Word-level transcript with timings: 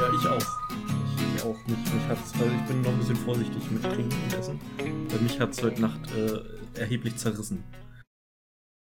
ja, 0.00 0.12
ich 0.12 0.26
auch. 0.26 1.36
Ich 1.36 1.42
auch. 1.42 1.66
Mich, 1.66 1.92
mich 1.92 2.08
hat's, 2.08 2.32
also 2.34 2.44
ich 2.44 2.66
bin 2.66 2.82
noch 2.82 2.92
ein 2.92 2.98
bisschen 2.98 3.16
vorsichtig 3.16 3.70
mit 3.70 3.82
Trinken 3.82 4.12
und 4.24 4.34
Essen. 4.34 4.60
Weil 5.08 5.20
mich 5.20 5.40
hat 5.40 5.50
es 5.50 5.62
heute 5.62 5.80
Nacht 5.80 6.00
äh, 6.12 6.78
erheblich 6.78 7.16
zerrissen. 7.16 7.64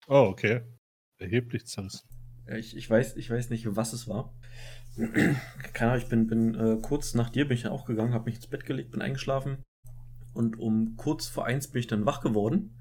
Oh, 0.07 0.27
okay. 0.29 0.61
Erheblich 1.17 1.65
zerrissen. 1.67 2.07
Ja, 2.47 2.55
ich, 2.55 2.75
ich, 2.75 2.89
weiß, 2.89 3.17
ich 3.17 3.29
weiß 3.29 3.49
nicht, 3.49 3.75
was 3.75 3.93
es 3.93 4.07
war. 4.07 4.33
Keine 5.73 5.91
Ahnung, 5.91 6.03
ich 6.03 6.09
bin, 6.09 6.27
bin 6.27 6.55
äh, 6.55 6.77
kurz 6.81 7.13
nach 7.13 7.29
dir 7.29 7.47
bin 7.47 7.55
ich 7.55 7.63
dann 7.63 7.71
auch 7.71 7.85
gegangen, 7.85 8.13
habe 8.13 8.25
mich 8.25 8.35
ins 8.35 8.47
Bett 8.47 8.65
gelegt, 8.65 8.91
bin 8.91 9.01
eingeschlafen. 9.01 9.63
Und 10.33 10.57
um 10.59 10.95
kurz 10.95 11.27
vor 11.27 11.45
eins 11.45 11.67
bin 11.67 11.81
ich 11.81 11.87
dann 11.87 12.05
wach 12.05 12.21
geworden 12.21 12.77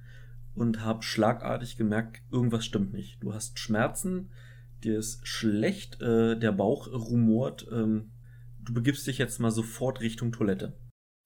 und 0.55 0.85
habe 0.85 1.03
schlagartig 1.03 1.77
gemerkt, 1.77 2.23
irgendwas 2.31 2.65
stimmt 2.65 2.93
nicht. 2.93 3.23
Du 3.23 3.35
hast 3.35 3.59
Schmerzen, 3.59 4.31
dir 4.85 4.99
ist 4.99 5.27
schlecht, 5.27 6.01
äh, 6.01 6.39
der 6.39 6.53
Bauch 6.53 6.89
rumort. 6.93 7.67
Ähm, 7.73 8.13
du 8.65 8.73
begibst 8.75 9.07
dich 9.07 9.19
jetzt 9.19 9.39
mal 9.41 9.51
sofort 9.51 10.01
Richtung 10.01 10.33
Toilette. 10.33 10.77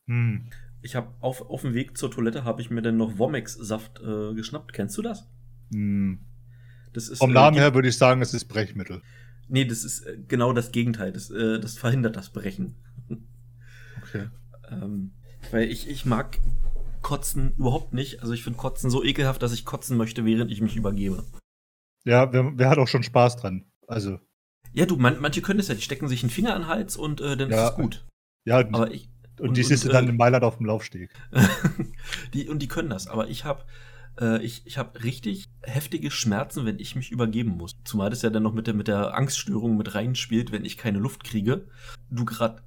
Hm. 0.09 0.51
Ich 0.83 0.97
habe 0.97 1.15
auf, 1.21 1.41
auf 1.43 1.63
dem 1.63 1.73
Weg 1.75 1.97
zur 1.97 2.11
Toilette 2.11 2.45
habe 2.45 2.61
ich 2.61 2.71
mir 2.71 2.83
dann 2.83 2.97
noch 2.97 3.19
Womex-Saft 3.19 4.01
äh, 4.01 4.35
geschnappt. 4.35 4.73
Kennst 4.73 4.97
du 4.99 5.03
das? 5.03 5.29
Hm. 5.73 6.19
Das 6.93 7.09
ist 7.09 7.19
Vom 7.19 7.31
äh, 7.31 7.35
Namen 7.35 7.55
die- 7.55 7.61
her 7.61 7.75
würde 7.75 7.89
ich 7.89 7.97
sagen, 7.97 8.21
es 8.23 8.35
ist 8.35 8.45
Brechmittel. 8.47 9.03
Nee, 9.49 9.65
das 9.65 9.85
ist 9.85 10.03
äh, 10.07 10.19
genau 10.29 10.53
das 10.53 10.73
Gegenteil. 10.73 11.13
Das, 11.13 11.31
äh, 11.31 11.59
das 11.61 11.77
verhindert 11.79 12.17
das 12.17 12.31
Brechen. 12.31 12.77
Okay. 14.03 14.29
Ähm, 14.71 15.13
weil 15.51 15.71
ich, 15.71 15.89
ich 15.89 16.05
mag 16.05 16.39
Kotzen 17.03 17.55
überhaupt 17.57 17.95
nicht. 17.95 18.21
Also 18.23 18.33
ich 18.33 18.43
finde 18.45 18.59
Kotzen 18.59 18.91
so 18.91 19.03
ekelhaft, 19.03 19.43
dass 19.43 19.53
ich 19.53 19.65
kotzen 19.65 19.97
möchte, 19.97 20.25
während 20.25 20.51
ich 20.53 20.61
mich 20.61 20.77
übergebe. 20.77 21.25
Ja, 22.05 22.33
wer, 22.33 22.53
wer 22.57 22.69
hat 22.69 22.79
auch 22.79 22.87
schon 22.87 23.03
Spaß 23.03 23.37
dran? 23.37 23.65
Also, 23.89 24.19
Ja, 24.75 24.87
du, 24.87 24.97
man, 24.97 25.21
manche 25.21 25.41
können 25.41 25.59
das 25.59 25.69
ja, 25.69 25.75
die 25.75 25.81
stecken 25.83 26.09
sich 26.09 26.23
einen 26.23 26.31
Finger 26.31 26.55
an 26.55 26.63
den 26.63 26.69
Hals 26.69 26.97
und 26.97 27.21
äh, 27.21 27.37
dann 27.37 27.51
Ja. 27.51 27.65
ist 27.67 27.71
es 27.71 27.77
gut. 27.77 28.05
ja, 28.45 28.59
Aber 28.59 28.93
ich, 28.93 29.09
und, 29.39 29.49
und- 29.49 29.57
die 29.57 29.63
siehst 29.63 29.85
du 29.85 29.89
äh, 29.89 29.93
dann 29.93 30.09
in 30.09 30.17
Mailand 30.17 30.45
auf 30.45 30.57
dem 30.59 30.67
Laufsteg. 30.67 31.11
die, 32.35 32.49
und 32.49 32.61
die 32.61 32.69
können 32.69 32.91
das. 32.91 33.07
Aber 33.07 33.29
ich 33.29 33.45
habe 33.45 33.65
äh, 34.21 34.43
ich, 34.45 34.63
ich 34.67 34.79
hab 34.79 35.03
richtig 35.03 35.49
heftige 35.63 36.11
Schmerzen, 36.11 36.65
wenn 36.67 36.79
ich 36.79 36.95
mich 36.97 37.11
übergeben 37.11 37.51
muss. 37.57 37.73
Zumal 37.85 38.11
das 38.11 38.23
ja 38.23 38.31
dann 38.31 38.43
noch 38.45 38.53
mit 38.55 38.67
der, 38.67 38.75
mit 38.75 38.89
der 38.89 39.15
Angststörung 39.15 39.77
mit 39.77 39.95
reinspielt, 39.95 40.53
wenn 40.53 40.65
ich 40.65 40.77
keine 40.77 40.99
Luft 40.99 41.25
kriege. 41.25 41.67
Du 42.11 42.25
gerade 42.25 42.63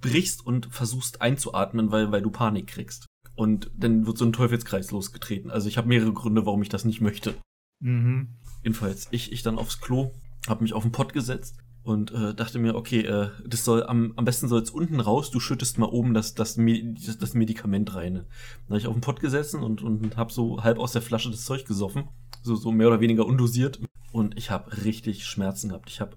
brichst 0.00 0.44
und 0.46 0.66
versuchst 0.72 1.20
einzuatmen, 1.22 1.90
weil, 1.90 2.10
weil 2.12 2.22
du 2.22 2.30
Panik 2.30 2.68
kriegst. 2.68 3.06
Und 3.34 3.70
dann 3.76 4.06
wird 4.06 4.18
so 4.18 4.24
ein 4.24 4.32
Teufelskreis 4.32 4.90
losgetreten. 4.90 5.50
Also 5.50 5.68
ich 5.68 5.76
habe 5.78 5.88
mehrere 5.88 6.12
Gründe, 6.12 6.46
warum 6.46 6.62
ich 6.62 6.68
das 6.68 6.84
nicht 6.84 7.00
möchte. 7.00 7.34
Mhm. 7.80 8.28
Jedenfalls, 8.64 9.06
ich, 9.12 9.30
ich 9.32 9.42
dann 9.42 9.58
aufs 9.58 9.80
Klo, 9.80 10.10
habe 10.48 10.62
mich 10.62 10.72
auf 10.72 10.82
den 10.82 10.92
Pott 10.92 11.12
gesetzt 11.12 11.56
und 11.82 12.10
äh, 12.12 12.34
dachte 12.34 12.58
mir, 12.58 12.74
okay, 12.74 13.00
äh, 13.00 13.30
das 13.46 13.64
soll 13.64 13.84
am, 13.84 14.12
am 14.16 14.24
besten 14.24 14.48
soll 14.48 14.62
es 14.62 14.70
unten 14.70 15.00
raus, 15.00 15.30
du 15.30 15.40
schüttest 15.40 15.78
mal 15.78 15.86
oben 15.86 16.14
das, 16.14 16.34
das, 16.34 16.56
Me- 16.56 16.94
das, 16.94 17.18
das 17.18 17.34
Medikament 17.34 17.94
rein. 17.94 18.14
Dann 18.14 18.24
habe 18.68 18.78
ich 18.78 18.86
auf 18.86 18.94
den 18.94 19.00
Pott 19.00 19.20
gesessen 19.20 19.62
und, 19.62 19.82
und 19.82 20.16
habe 20.16 20.32
so 20.32 20.62
halb 20.62 20.78
aus 20.78 20.92
der 20.92 21.02
Flasche 21.02 21.30
das 21.30 21.44
Zeug 21.44 21.64
gesoffen, 21.64 22.08
so, 22.42 22.56
so 22.56 22.72
mehr 22.72 22.88
oder 22.88 23.00
weniger 23.00 23.26
undosiert. 23.26 23.80
Und 24.12 24.36
ich 24.38 24.50
habe 24.50 24.84
richtig 24.84 25.26
Schmerzen 25.26 25.68
gehabt. 25.68 25.90
Ich 25.90 26.00
habe 26.00 26.16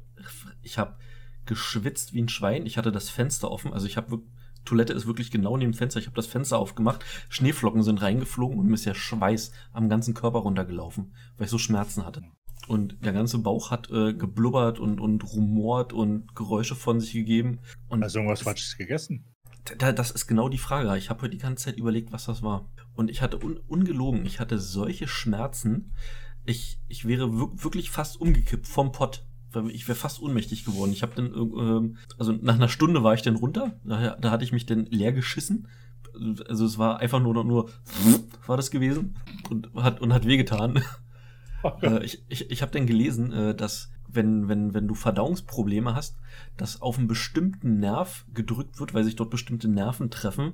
ich 0.61 0.77
hab 0.77 0.99
geschwitzt 1.45 2.13
wie 2.13 2.21
ein 2.21 2.29
Schwein. 2.29 2.65
Ich 2.65 2.77
hatte 2.77 2.91
das 2.91 3.09
Fenster 3.09 3.51
offen, 3.51 3.73
also 3.73 3.85
ich 3.85 3.97
habe 3.97 4.21
Toilette 4.63 4.93
ist 4.93 5.07
wirklich 5.07 5.31
genau 5.31 5.57
neben 5.57 5.71
dem 5.71 5.77
Fenster. 5.77 5.99
Ich 5.99 6.05
habe 6.05 6.15
das 6.15 6.27
Fenster 6.27 6.59
aufgemacht, 6.59 7.03
Schneeflocken 7.29 7.81
sind 7.81 8.01
reingeflogen 8.01 8.59
und 8.59 8.67
mir 8.67 8.75
ist 8.75 8.85
der 8.85 8.93
Schweiß 8.93 9.51
am 9.73 9.89
ganzen 9.89 10.13
Körper 10.13 10.39
runtergelaufen, 10.39 11.15
weil 11.37 11.45
ich 11.45 11.51
so 11.51 11.57
Schmerzen 11.57 12.05
hatte. 12.05 12.23
Und 12.67 13.03
der 13.03 13.11
ganze 13.13 13.39
Bauch 13.39 13.71
hat 13.71 13.89
äh, 13.91 14.13
geblubbert 14.13 14.79
und, 14.79 14.99
und 14.99 15.23
rumort 15.33 15.93
und 15.93 16.33
Geräusche 16.35 16.75
von 16.75 16.99
sich 16.99 17.13
gegeben. 17.13 17.59
Und 17.89 18.03
Also 18.03 18.19
irgendwas 18.19 18.39
es- 18.39 18.43
Falsches 18.45 18.77
gegessen. 18.77 19.25
da, 19.77 19.91
das 19.91 20.11
ist 20.11 20.27
genau 20.27 20.47
die 20.47 20.57
Frage. 20.57 20.95
Ich 20.97 21.09
habe 21.09 21.21
heute 21.23 21.31
die 21.31 21.37
ganze 21.41 21.65
Zeit 21.65 21.77
überlegt, 21.77 22.11
was 22.11 22.25
das 22.25 22.41
war. 22.43 22.69
Und 22.93 23.09
ich 23.09 23.21
hatte 23.21 23.37
un, 23.43 23.57
ungelogen, 23.67 24.25
ich 24.25 24.39
hatte 24.39 24.59
solche 24.59 25.07
Schmerzen. 25.07 25.91
Ich, 26.45 26.79
ich 26.87 27.05
wäre 27.07 27.31
wir- 27.33 27.63
wirklich 27.63 27.89
fast 27.89 28.19
umgekippt 28.21 28.67
vom 28.67 28.91
Pott. 28.91 29.25
Ich 29.69 29.87
wäre 29.89 29.97
fast 29.97 30.21
ohnmächtig 30.21 30.63
geworden. 30.63 30.93
Ich 30.93 31.01
habe 31.01 31.13
dann, 31.15 31.33
ähm, 31.35 31.97
also 32.17 32.31
nach 32.31 32.55
einer 32.55 32.69
Stunde 32.69 33.03
war 33.03 33.13
ich 33.15 33.21
dann 33.21 33.35
runter. 33.35 33.73
Da, 33.83 34.15
da 34.15 34.31
hatte 34.31 34.45
ich 34.45 34.53
mich 34.53 34.65
dann 34.65 34.85
leer 34.85 35.11
geschissen. 35.11 35.67
Also 36.47 36.65
es 36.65 36.77
war 36.77 36.99
einfach 36.99 37.19
nur, 37.21 37.43
nur 37.43 37.69
war 38.47 38.55
das 38.55 38.71
gewesen 38.71 39.15
und 39.49 39.73
hat, 39.75 39.99
und 39.99 40.13
hat 40.13 40.25
wehgetan. 40.25 40.81
Äh, 41.81 42.03
ich 42.05 42.23
ich, 42.29 42.51
ich 42.51 42.61
habe 42.61 42.71
dann 42.71 42.87
gelesen, 42.87 43.31
äh, 43.31 43.55
dass 43.55 43.91
wenn, 44.13 44.49
wenn, 44.49 44.73
wenn 44.73 44.87
du 44.87 44.95
Verdauungsprobleme 44.95 45.95
hast, 45.95 46.17
dass 46.57 46.81
auf 46.81 46.97
einen 46.97 47.07
bestimmten 47.07 47.79
Nerv 47.79 48.25
gedrückt 48.33 48.79
wird, 48.79 48.93
weil 48.93 49.03
sich 49.03 49.15
dort 49.15 49.29
bestimmte 49.29 49.67
Nerven 49.67 50.09
treffen, 50.09 50.53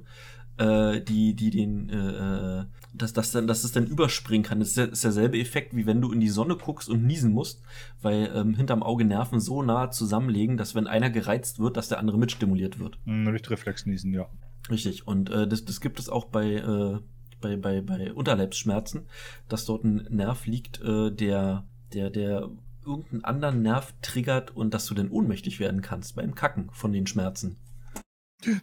äh, 0.57 1.01
die, 1.01 1.35
die 1.35 1.49
den, 1.49 1.89
äh, 1.89 2.59
äh, 2.61 2.65
dass, 2.93 3.13
dass, 3.13 3.31
dann, 3.31 3.47
dass 3.47 3.63
es 3.63 3.71
dann 3.71 3.85
überspringen 3.85 4.43
kann. 4.43 4.59
Das 4.59 4.69
ist, 4.69 4.77
der, 4.77 4.91
ist 4.91 5.03
derselbe 5.03 5.39
Effekt, 5.39 5.75
wie 5.75 5.85
wenn 5.85 6.01
du 6.01 6.11
in 6.11 6.19
die 6.19 6.29
Sonne 6.29 6.55
guckst 6.55 6.89
und 6.89 7.05
niesen 7.05 7.31
musst, 7.31 7.61
weil 8.01 8.31
ähm, 8.33 8.55
hinterm 8.55 8.83
Auge 8.83 9.05
Nerven 9.05 9.39
so 9.39 9.61
nah 9.61 9.91
zusammenlegen, 9.91 10.57
dass 10.57 10.75
wenn 10.75 10.87
einer 10.87 11.09
gereizt 11.09 11.59
wird, 11.59 11.77
dass 11.77 11.89
der 11.89 11.99
andere 11.99 12.17
mitstimuliert 12.17 12.79
wird. 12.79 12.97
Hm, 13.05 13.27
Reflex 13.27 13.85
niesen, 13.85 14.13
ja. 14.13 14.27
Richtig. 14.69 15.07
Und 15.07 15.29
äh, 15.29 15.47
das, 15.47 15.65
das 15.65 15.79
gibt 15.79 15.99
es 15.99 16.09
auch 16.09 16.25
bei, 16.25 16.53
äh, 16.53 16.99
bei, 17.41 17.55
bei, 17.55 17.81
bei 17.81 18.13
Unterleibsschmerzen, 18.13 19.07
dass 19.47 19.65
dort 19.65 19.83
ein 19.83 20.07
Nerv 20.09 20.45
liegt, 20.45 20.81
äh, 20.81 21.11
der, 21.11 21.65
der, 21.93 22.09
der 22.09 22.49
irgendeinen 22.85 23.23
anderen 23.23 23.61
Nerv 23.61 23.93
triggert 24.01 24.55
und 24.55 24.73
dass 24.73 24.85
du 24.85 24.93
dann 24.93 25.09
ohnmächtig 25.09 25.59
werden 25.59 25.81
kannst 25.81 26.15
beim 26.15 26.35
Kacken 26.35 26.69
von 26.71 26.93
den 26.93 27.05
Schmerzen. 27.07 27.57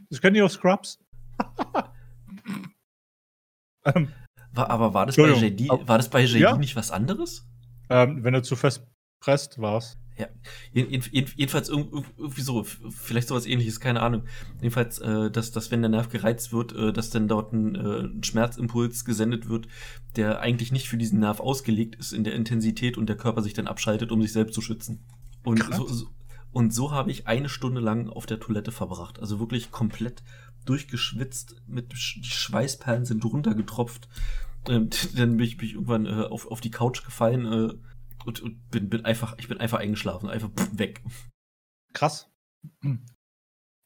Das 0.08 0.20
kennen 0.20 0.34
die 0.34 0.42
aus 0.42 0.54
Scrubs. 0.54 0.98
ähm, 3.84 4.08
War, 4.52 4.70
aber 4.70 4.94
war 4.94 5.06
das 5.06 5.16
bei 5.16 5.32
JD, 5.32 5.68
war 5.68 5.98
das 5.98 6.08
bei 6.08 6.22
JD 6.22 6.40
Ja. 6.40 6.56
nicht 6.56 6.76
was 6.76 6.90
anderes? 6.90 7.46
ähm, 7.90 8.24
wenn 8.24 8.34
du 8.34 8.42
zu 8.42 8.56
fest 8.56 8.86
presst 9.20 9.58
warst. 9.58 9.98
Jeden- 10.72 10.90
jeden- 11.10 11.30
Jedenfalls 11.36 11.70
irg- 11.70 11.90
irg- 11.90 12.04
irgendwie 12.16 12.42
so, 12.42 12.62
vielleicht 12.64 13.28
sowas 13.28 13.46
ähnliches, 13.46 13.80
keine 13.80 14.00
Ahnung. 14.00 14.24
Jedenfalls, 14.60 14.98
äh, 14.98 15.30
dass, 15.30 15.50
dass 15.50 15.70
wenn 15.70 15.82
der 15.82 15.88
Nerv 15.90 16.08
gereizt 16.08 16.52
wird, 16.52 16.72
äh, 16.72 16.92
dass 16.92 17.10
dann 17.10 17.28
dort 17.28 17.52
ein, 17.52 17.74
äh, 17.74 18.00
ein 18.04 18.22
Schmerzimpuls 18.22 19.04
gesendet 19.04 19.48
wird, 19.48 19.66
der 20.16 20.40
eigentlich 20.40 20.70
nicht 20.72 20.88
für 20.88 20.96
diesen 20.96 21.20
Nerv 21.20 21.40
ausgelegt 21.40 21.96
ist 21.96 22.12
in 22.12 22.24
der 22.24 22.34
Intensität 22.34 22.96
und 22.96 23.08
der 23.08 23.16
Körper 23.16 23.42
sich 23.42 23.54
dann 23.54 23.66
abschaltet, 23.66 24.12
um 24.12 24.22
sich 24.22 24.32
selbst 24.32 24.54
zu 24.54 24.60
schützen. 24.60 25.04
Und 25.42 25.60
Krass. 25.60 25.76
so, 25.76 25.86
so, 25.88 26.06
und 26.52 26.72
so 26.72 26.92
habe 26.92 27.10
ich 27.10 27.26
eine 27.26 27.48
Stunde 27.48 27.80
lang 27.80 28.08
auf 28.08 28.26
der 28.26 28.38
Toilette 28.38 28.70
verbracht. 28.72 29.18
Also 29.18 29.40
wirklich 29.40 29.70
komplett 29.72 30.22
durchgeschwitzt, 30.64 31.56
mit 31.66 31.92
Sch 31.94 32.20
die 32.20 32.28
Schweißperlen 32.30 33.04
sind 33.04 33.24
runtergetropft. 33.24 34.08
Ähm, 34.68 34.88
dann 35.16 35.36
bin 35.36 35.46
ich, 35.46 35.56
bin 35.56 35.66
ich 35.68 35.74
irgendwann 35.74 36.06
äh, 36.06 36.22
auf, 36.22 36.50
auf 36.50 36.60
die 36.60 36.70
Couch 36.70 37.04
gefallen 37.04 37.44
äh, 37.70 37.74
und, 38.26 38.40
und 38.40 38.70
bin, 38.70 38.88
bin 38.90 39.04
einfach, 39.04 39.36
ich 39.38 39.48
bin 39.48 39.58
einfach 39.58 39.78
eingeschlafen, 39.80 40.28
einfach 40.28 40.50
weg. 40.72 41.02
Krass. 41.92 42.30
Und 42.82 43.00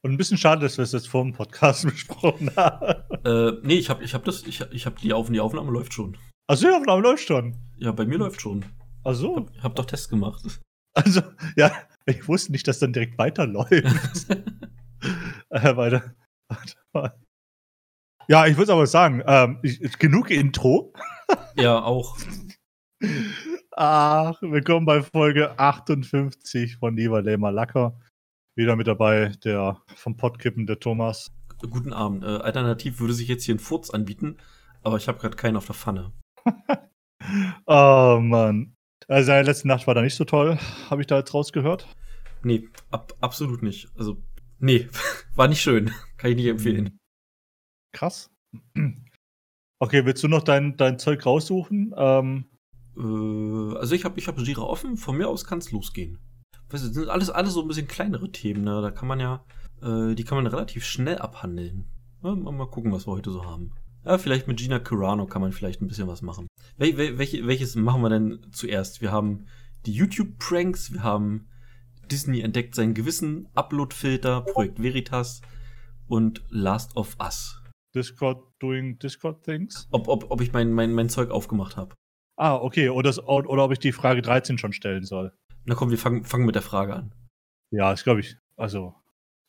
ein 0.04 0.16
bisschen 0.16 0.38
schade, 0.38 0.60
dass 0.62 0.76
wir 0.78 0.82
es 0.84 0.92
jetzt 0.92 1.08
vor 1.08 1.22
dem 1.24 1.32
Podcast 1.32 1.84
besprochen 1.90 2.54
haben. 2.56 3.02
Äh, 3.24 3.52
nee, 3.62 3.74
ich 3.78 3.90
habe 3.90 4.02
ich 4.04 4.14
hab 4.14 4.24
das, 4.24 4.44
ich, 4.44 4.60
ich 4.70 4.86
habe 4.86 4.96
die, 5.00 5.12
Auf 5.12 5.28
die 5.30 5.40
Aufnahme 5.40 5.70
läuft 5.72 5.92
schon. 5.94 6.16
Also 6.48 6.66
die 6.68 6.74
Aufnahme 6.74 7.02
läuft 7.02 7.26
schon. 7.26 7.56
Ja, 7.76 7.92
bei 7.92 8.06
mir 8.06 8.18
läuft 8.18 8.40
schon. 8.40 8.64
Ach 9.04 9.12
Ich 9.12 9.18
so. 9.18 9.36
hab, 9.36 9.54
ich 9.54 9.62
hab 9.62 9.74
doch 9.76 9.84
Tests 9.86 10.08
gemacht. 10.08 10.60
Also, 10.94 11.20
ja, 11.56 11.70
ich 12.06 12.26
wusste 12.26 12.52
nicht, 12.52 12.66
dass 12.66 12.78
dann 12.78 12.92
direkt 12.92 13.18
weiterläuft. 13.18 13.70
äh, 15.50 15.76
weiter. 15.76 16.14
Warte 16.48 16.74
mal. 16.92 17.20
Ja, 18.28 18.46
ich 18.46 18.56
würde 18.56 18.72
aber 18.72 18.86
sagen, 18.86 19.22
ähm, 19.26 19.58
ich- 19.62 19.98
genug 19.98 20.30
Intro. 20.30 20.92
ja, 21.56 21.80
auch. 21.82 22.18
Ach, 23.80 24.42
willkommen 24.42 24.86
bei 24.86 25.02
Folge 25.02 25.56
58 25.56 26.78
von 26.78 26.96
Lieber 26.96 27.22
Lämer 27.22 27.52
Lacker. 27.52 27.96
Wieder 28.56 28.74
mit 28.74 28.88
dabei 28.88 29.28
der 29.44 29.80
vom 29.94 30.16
Podkippen, 30.16 30.66
der 30.66 30.80
Thomas. 30.80 31.30
Guten 31.60 31.92
Abend. 31.92 32.24
Äh, 32.24 32.38
alternativ 32.38 32.98
würde 32.98 33.14
sich 33.14 33.28
jetzt 33.28 33.44
hier 33.44 33.54
ein 33.54 33.60
Furz 33.60 33.90
anbieten, 33.90 34.38
aber 34.82 34.96
ich 34.96 35.06
habe 35.06 35.20
gerade 35.20 35.36
keinen 35.36 35.56
auf 35.56 35.66
der 35.66 35.76
Pfanne. 35.76 36.12
Oh 37.66 38.18
Mann. 38.20 38.74
Also 39.06 39.28
seine 39.28 39.46
letzte 39.46 39.68
Nacht 39.68 39.86
war 39.86 39.94
da 39.94 40.02
nicht 40.02 40.16
so 40.16 40.24
toll, 40.24 40.58
habe 40.90 41.02
ich 41.02 41.06
da 41.06 41.18
jetzt 41.18 41.32
rausgehört. 41.32 41.86
Nee, 42.42 42.68
ab, 42.90 43.12
absolut 43.20 43.62
nicht. 43.62 43.88
Also, 43.96 44.20
nee, 44.58 44.88
war 45.36 45.46
nicht 45.46 45.60
schön. 45.60 45.92
Kann 46.16 46.30
ich 46.30 46.36
nicht 46.36 46.46
empfehlen. 46.46 46.98
Krass. 47.92 48.28
Okay, 49.80 50.04
willst 50.04 50.24
du 50.24 50.26
noch 50.26 50.42
dein, 50.42 50.76
dein 50.76 50.98
Zeug 50.98 51.24
raussuchen? 51.24 51.94
Ähm, 51.96 52.46
Äh, 52.98 53.76
also 53.76 53.94
ich 53.94 54.04
habe 54.04 54.18
ich 54.18 54.28
hab 54.28 54.38
Jira 54.38 54.62
offen, 54.62 54.96
von 54.96 55.16
mir 55.16 55.28
aus 55.28 55.44
kann 55.44 55.58
es 55.58 55.70
losgehen. 55.70 56.18
Weißt 56.70 56.84
du, 56.84 56.88
das 56.88 56.96
sind 56.96 57.08
alles, 57.08 57.30
alles 57.30 57.54
so 57.54 57.62
ein 57.62 57.68
bisschen 57.68 57.88
kleinere 57.88 58.30
Themen, 58.30 58.62
ne? 58.62 58.82
Da 58.82 58.90
kann 58.90 59.08
man 59.08 59.20
ja, 59.20 59.44
äh, 59.82 60.14
die 60.14 60.24
kann 60.24 60.36
man 60.36 60.46
relativ 60.46 60.84
schnell 60.84 61.18
abhandeln. 61.18 61.86
Ja, 62.22 62.34
mal, 62.34 62.52
mal 62.52 62.66
gucken, 62.66 62.92
was 62.92 63.06
wir 63.06 63.12
heute 63.12 63.30
so 63.30 63.44
haben. 63.44 63.72
Ja, 64.04 64.18
vielleicht 64.18 64.48
mit 64.48 64.58
Gina 64.58 64.78
Carano 64.78 65.26
kann 65.26 65.42
man 65.42 65.52
vielleicht 65.52 65.80
ein 65.80 65.88
bisschen 65.88 66.08
was 66.08 66.22
machen. 66.22 66.46
Wel 66.76 66.96
wel 66.96 67.18
welche, 67.18 67.46
welches 67.46 67.74
machen 67.74 68.02
wir 68.02 68.10
denn 68.10 68.40
zuerst? 68.52 69.00
Wir 69.00 69.12
haben 69.12 69.46
die 69.86 69.92
YouTube-Pranks, 69.92 70.92
wir 70.92 71.02
haben 71.02 71.48
Disney 72.10 72.40
entdeckt 72.40 72.74
sein 72.74 72.94
Gewissen, 72.94 73.48
Upload-Filter, 73.54 74.42
Projekt 74.42 74.82
Veritas 74.82 75.42
und 76.06 76.42
Last 76.48 76.96
of 76.96 77.16
Us. 77.20 77.62
Discord 77.94 78.42
doing 78.60 78.98
Discord 78.98 79.42
things? 79.44 79.88
Ob, 79.90 80.08
ob, 80.08 80.30
ob 80.30 80.40
ich 80.40 80.52
mein, 80.52 80.72
mein, 80.72 80.92
mein 80.92 81.08
Zeug 81.08 81.30
aufgemacht 81.30 81.76
habe. 81.76 81.94
Ah, 82.38 82.54
okay. 82.54 82.88
Oder, 82.88 83.12
oder 83.28 83.64
ob 83.64 83.72
ich 83.72 83.80
die 83.80 83.92
Frage 83.92 84.22
13 84.22 84.58
schon 84.58 84.72
stellen 84.72 85.04
soll. 85.04 85.32
Na 85.64 85.74
komm, 85.74 85.90
wir 85.90 85.98
fangen, 85.98 86.24
fangen 86.24 86.46
mit 86.46 86.54
der 86.54 86.62
Frage 86.62 86.94
an. 86.94 87.12
Ja, 87.70 87.92
ist 87.92 88.04
glaube 88.04 88.20
ich, 88.20 88.36
also, 88.56 88.94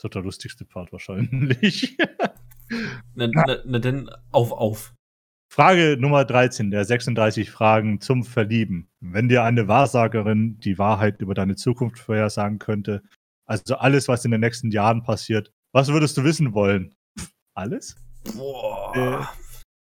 so 0.01 0.07
der 0.07 0.23
lustigste 0.23 0.65
Part 0.65 0.91
wahrscheinlich. 0.91 1.97
na, 3.13 3.27
na, 3.27 3.57
na 3.63 3.79
denn, 3.79 4.09
auf, 4.31 4.51
auf. 4.51 4.95
Frage 5.51 5.97
Nummer 5.99 6.25
13 6.25 6.71
der 6.71 6.83
36 6.83 7.51
Fragen 7.51 8.01
zum 8.01 8.23
Verlieben. 8.23 8.89
Wenn 8.99 9.29
dir 9.29 9.43
eine 9.43 9.67
Wahrsagerin 9.67 10.59
die 10.59 10.77
Wahrheit 10.77 11.21
über 11.21 11.33
deine 11.33 11.55
Zukunft 11.55 11.99
vorhersagen 11.99 12.59
könnte, 12.59 13.03
also 13.45 13.75
alles, 13.75 14.07
was 14.07 14.25
in 14.25 14.31
den 14.31 14.41
nächsten 14.41 14.71
Jahren 14.71 15.03
passiert, 15.03 15.51
was 15.73 15.89
würdest 15.89 16.17
du 16.17 16.23
wissen 16.23 16.53
wollen? 16.53 16.95
Alles? 17.55 17.95
Boah. 18.35 18.95
Äh, 18.95 19.25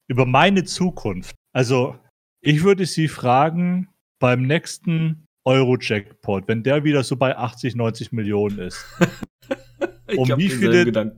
über 0.08 0.24
meine 0.24 0.64
Zukunft. 0.64 1.34
Also, 1.52 1.98
ich 2.40 2.62
würde 2.62 2.86
sie 2.86 3.08
fragen, 3.08 3.88
beim 4.18 4.42
nächsten 4.42 5.26
Euro-Jackpot, 5.44 6.48
wenn 6.48 6.62
der 6.62 6.84
wieder 6.84 7.02
so 7.02 7.16
bei 7.16 7.36
80, 7.36 7.74
90 7.74 8.12
Millionen 8.12 8.58
ist. 8.58 8.84
um 10.16 10.28
wie 10.36 10.50
viele 10.50 11.14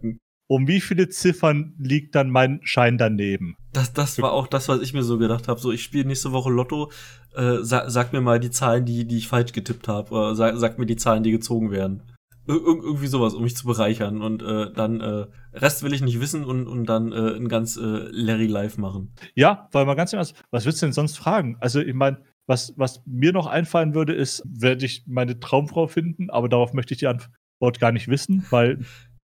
um 0.47 0.67
wie 0.67 0.81
viele 0.81 1.09
Ziffern 1.09 1.75
liegt 1.79 2.17
dann 2.17 2.29
mein 2.29 2.59
Schein 2.65 2.99
daneben? 2.99 3.57
Das, 3.73 3.93
das 3.93 4.21
war 4.21 4.33
auch 4.33 4.49
das, 4.49 4.69
was 4.69 4.81
ich 4.81 4.93
mir 4.93 5.05
so 5.05 5.17
gedacht 5.17 5.47
habe. 5.47 5.61
So, 5.61 5.71
ich 5.71 5.85
spiele 5.85 6.07
nächste 6.07 6.33
Woche 6.33 6.51
Lotto. 6.51 6.91
Äh, 7.37 7.59
sag, 7.61 7.89
sag, 7.89 8.13
mir 8.13 8.21
mal 8.21 8.41
die 8.41 8.51
Zahlen, 8.51 8.85
die, 8.85 9.07
die 9.07 9.19
ich 9.19 9.29
falsch 9.29 9.53
getippt 9.53 9.87
habe. 9.87 10.35
Sag, 10.35 10.57
sag, 10.57 10.77
mir 10.77 10.87
die 10.87 10.97
Zahlen, 10.97 11.23
die 11.23 11.31
gezogen 11.31 11.71
werden. 11.71 12.03
Ir 12.47 12.55
irgendwie 12.55 13.07
sowas, 13.07 13.35
um 13.35 13.43
mich 13.43 13.57
zu 13.57 13.67
bereichern. 13.67 14.23
Und 14.23 14.43
äh, 14.43 14.73
dann 14.73 15.01
äh, 15.01 15.27
Rest 15.53 15.83
will 15.83 15.93
ich 15.93 16.01
nicht 16.01 16.21
wissen 16.21 16.45
und, 16.45 16.67
und 16.67 16.87
dann 16.87 17.13
äh, 17.13 17.37
ein 17.37 17.49
ganz 17.49 17.77
äh, 17.77 17.81
Larry 17.81 18.47
Live 18.47 18.79
machen. 18.79 19.15
Ja, 19.35 19.69
weil 19.73 19.87
mal 19.87 19.95
ganz 19.95 20.13
ehrlich, 20.13 20.35
was 20.51 20.65
willst 20.65 20.83
du 20.83 20.87
denn 20.87 20.93
sonst 20.93 21.17
fragen? 21.17 21.57
Also, 21.61 21.81
ich 21.81 21.95
meine, 21.95 22.23
was, 22.47 22.75
was 22.77 23.03
mir 23.07 23.33
noch 23.33 23.47
einfallen 23.47 23.95
würde, 23.95 24.15
ist, 24.15 24.43
werde 24.45 24.85
ich 24.85 25.05
meine 25.07 25.39
Traumfrau 25.39 25.87
finden, 25.87 26.31
aber 26.31 26.49
darauf 26.49 26.73
möchte 26.73 26.95
ich 26.95 26.99
die 26.99 27.07
Antwort 27.07 27.79
gar 27.79 27.93
nicht 27.93 28.09
wissen, 28.09 28.45
weil 28.51 28.85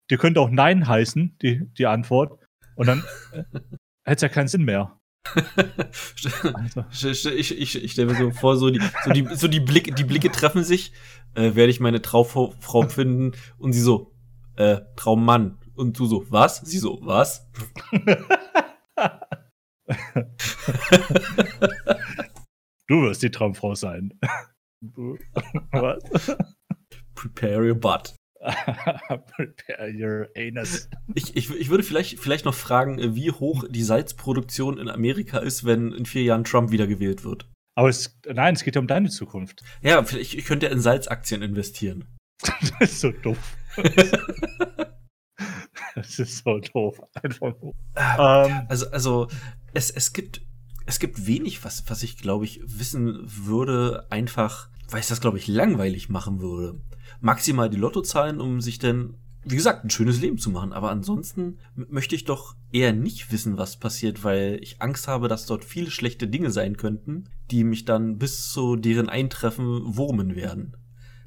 die 0.09 0.17
könnte 0.17 0.39
auch 0.39 0.49
Nein 0.49 0.87
heißen, 0.87 1.37
die, 1.41 1.67
die 1.77 1.85
Antwort. 1.85 2.39
Und 2.75 2.87
dann 2.87 3.03
äh, 3.33 3.43
hätte 4.05 4.15
es 4.15 4.21
ja 4.21 4.29
keinen 4.29 4.47
Sinn 4.47 4.63
mehr. 4.63 4.98
Ich, 6.91 7.57
ich, 7.57 7.83
ich 7.83 7.91
stelle 7.91 8.11
mir 8.11 8.17
so 8.17 8.31
vor, 8.31 8.57
so 8.57 8.69
die, 8.69 8.81
so 9.05 9.11
die, 9.11 9.27
so 9.35 9.47
die, 9.47 9.59
Blicke, 9.59 9.91
die 9.93 10.03
Blicke 10.03 10.31
treffen 10.31 10.63
sich, 10.63 10.91
äh, 11.35 11.55
werde 11.55 11.69
ich 11.69 11.79
meine 11.79 12.01
Traumfrau 12.01 12.87
finden 12.87 13.33
und 13.57 13.73
sie 13.73 13.81
so, 13.81 14.13
äh, 14.55 14.81
Traummann. 14.95 15.57
Und 15.75 15.97
du 15.97 16.05
so, 16.05 16.25
was? 16.29 16.57
Sie 16.57 16.77
so, 16.77 16.99
was? 17.01 17.49
du 22.87 23.01
wirst 23.01 23.23
die 23.23 23.31
Traumfrau 23.31 23.75
sein. 23.75 24.19
was? 25.71 26.35
Prepare 27.15 27.65
your 27.69 27.75
butt. 27.75 28.18
Prepare 29.35 29.91
your 29.93 30.29
anus. 30.35 30.89
Ich, 31.13 31.35
ich, 31.35 31.49
ich 31.49 31.69
würde 31.69 31.83
vielleicht, 31.83 32.19
vielleicht 32.19 32.45
noch 32.45 32.53
fragen, 32.53 33.15
wie 33.15 33.31
hoch 33.31 33.65
die 33.69 33.83
Salzproduktion 33.83 34.77
in 34.77 34.89
Amerika 34.89 35.39
ist, 35.39 35.65
wenn 35.65 35.91
in 35.91 36.05
vier 36.05 36.23
Jahren 36.23 36.45
Trump 36.45 36.71
wiedergewählt 36.71 37.25
wird. 37.25 37.47
Aber 37.75 37.89
es, 37.89 38.17
nein, 38.25 38.53
es 38.55 38.63
geht 38.63 38.75
ja 38.75 38.81
um 38.81 38.87
deine 38.87 39.09
Zukunft. 39.09 39.63
Ja, 39.81 40.03
vielleicht 40.03 40.33
ich 40.33 40.45
könnte 40.45 40.67
in 40.67 40.79
Salzaktien 40.79 41.41
investieren. 41.41 42.05
das 42.79 42.91
ist 42.91 43.01
so 43.01 43.11
doof. 43.11 43.57
das 45.95 46.19
ist 46.19 46.43
so 46.43 46.59
doof. 46.59 47.01
Einfach 47.21 47.53
so. 47.59 47.75
Ähm, 47.95 48.61
also, 48.69 48.89
also 48.91 49.27
es, 49.73 49.91
es 49.91 50.13
gibt 50.13 50.41
es 50.85 50.99
gibt 50.99 51.27
wenig, 51.27 51.63
was, 51.63 51.87
was 51.87 52.01
ich, 52.01 52.17
glaube 52.17 52.45
ich, 52.45 52.61
wissen 52.65 53.19
würde, 53.23 54.07
einfach, 54.09 54.69
weil 54.89 55.01
es 55.01 55.09
das, 55.09 55.21
glaube 55.21 55.37
ich, 55.37 55.47
langweilig 55.47 56.09
machen 56.09 56.39
würde 56.39 56.79
maximal 57.19 57.69
die 57.69 57.77
Lottozahlen, 57.77 58.39
um 58.39 58.61
sich 58.61 58.79
dann, 58.79 59.15
wie 59.43 59.55
gesagt, 59.55 59.83
ein 59.83 59.89
schönes 59.89 60.21
Leben 60.21 60.37
zu 60.37 60.49
machen. 60.49 60.73
Aber 60.73 60.91
ansonsten 60.91 61.59
möchte 61.75 62.15
ich 62.15 62.25
doch 62.25 62.55
eher 62.71 62.93
nicht 62.93 63.31
wissen, 63.31 63.57
was 63.57 63.77
passiert, 63.77 64.23
weil 64.23 64.59
ich 64.61 64.81
Angst 64.81 65.07
habe, 65.07 65.27
dass 65.27 65.45
dort 65.45 65.65
viele 65.65 65.91
schlechte 65.91 66.27
Dinge 66.27 66.51
sein 66.51 66.77
könnten, 66.77 67.29
die 67.51 67.63
mich 67.63 67.85
dann 67.85 68.17
bis 68.17 68.49
zu 68.51 68.75
deren 68.75 69.09
Eintreffen 69.09 69.97
wurmen 69.97 70.35
werden. 70.35 70.75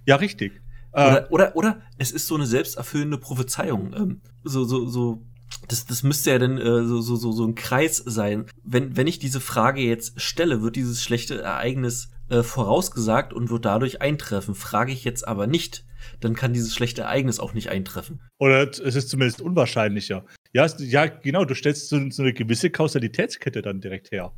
Ja, 0.06 0.16
richtig. 0.16 0.60
Oder, 0.92 1.26
äh, 1.26 1.30
oder, 1.30 1.56
oder 1.56 1.80
es 1.98 2.12
ist 2.12 2.26
so 2.26 2.34
eine 2.34 2.46
selbsterfüllende 2.46 3.18
Prophezeiung. 3.18 3.94
Ähm, 3.94 4.20
so, 4.44 4.64
so, 4.64 4.86
so 4.86 5.26
das, 5.68 5.86
das 5.86 6.02
müsste 6.02 6.30
ja 6.30 6.38
dann 6.38 6.58
äh, 6.58 6.84
so, 6.84 7.00
so, 7.00 7.16
so, 7.16 7.32
so 7.32 7.44
ein 7.46 7.54
Kreis 7.54 7.96
sein. 8.04 8.46
Wenn, 8.62 8.96
wenn 8.96 9.06
ich 9.06 9.18
diese 9.18 9.40
Frage 9.40 9.80
jetzt 9.80 10.20
stelle, 10.20 10.62
wird 10.62 10.76
dieses 10.76 11.02
schlechte 11.02 11.40
Ereignis 11.40 12.10
äh, 12.32 12.42
vorausgesagt 12.42 13.34
und 13.34 13.50
wird 13.50 13.66
dadurch 13.66 14.00
eintreffen. 14.00 14.54
Frage 14.54 14.90
ich 14.90 15.04
jetzt 15.04 15.28
aber 15.28 15.46
nicht, 15.46 15.84
dann 16.20 16.34
kann 16.34 16.54
dieses 16.54 16.74
schlechte 16.74 17.02
Ereignis 17.02 17.38
auch 17.38 17.52
nicht 17.52 17.68
eintreffen. 17.68 18.22
Oder 18.38 18.70
es 18.70 18.78
ist 18.78 19.10
zumindest 19.10 19.42
unwahrscheinlicher. 19.42 20.24
Ja, 20.54 20.66
ja 20.78 21.06
genau, 21.06 21.44
du 21.44 21.54
stellst 21.54 21.90
so, 21.90 22.00
so 22.08 22.22
eine 22.22 22.32
gewisse 22.32 22.70
Kausalitätskette 22.70 23.60
dann 23.60 23.82
direkt 23.82 24.12
her. 24.12 24.32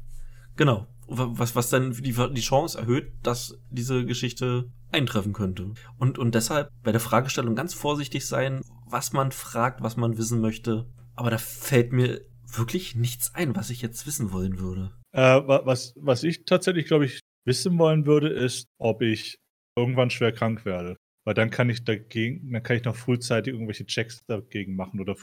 Genau. 0.57 0.89
Was, 1.07 1.55
was 1.55 1.71
dann 1.71 1.93
die, 1.93 2.13
die 2.13 2.41
Chance 2.41 2.79
erhöht, 2.79 3.13
dass 3.23 3.61
diese 3.71 4.05
Geschichte 4.05 4.71
eintreffen 4.91 5.33
könnte. 5.33 5.73
Und, 5.97 6.19
und 6.19 6.35
deshalb 6.35 6.71
bei 6.83 6.91
der 6.91 7.01
Fragestellung 7.01 7.55
ganz 7.55 7.75
vorsichtig 7.75 8.27
sein, 8.27 8.63
was 8.87 9.13
man 9.13 9.31
fragt, 9.31 9.83
was 9.83 9.97
man 9.97 10.19
wissen 10.19 10.41
möchte. 10.41 10.87
Aber 11.15 11.31
da 11.31 11.39
fällt 11.39 11.93
mir 11.93 12.23
wirklich 12.45 12.97
nichts 12.97 13.35
ein, 13.35 13.55
was 13.55 13.71
ich 13.71 13.83
jetzt 13.83 14.05
wissen 14.07 14.33
wollen 14.33 14.59
würde. 14.59 14.91
Äh, 15.13 15.43
was, 15.47 15.95
was 15.97 16.25
ich 16.25 16.45
tatsächlich, 16.45 16.87
glaube 16.87 17.05
ich, 17.05 17.21
wissen 17.45 17.79
wollen 17.79 18.07
würde, 18.07 18.29
ist, 18.29 18.67
ob 18.79 19.03
ich 19.03 19.39
irgendwann 19.77 20.11
schwer 20.11 20.33
krank 20.33 20.65
werde. 20.65 20.97
Weil 21.25 21.35
dann 21.35 21.51
kann 21.51 21.71
ich 21.71 21.85
dagegen, 21.85 22.53
dann 22.53 22.63
kann 22.63 22.77
ich 22.77 22.85
noch 22.85 22.97
frühzeitig 22.97 23.53
irgendwelche 23.55 23.87
Checks 23.87 24.25
dagegen 24.27 24.77
machen 24.77 25.01
oder, 25.01 25.17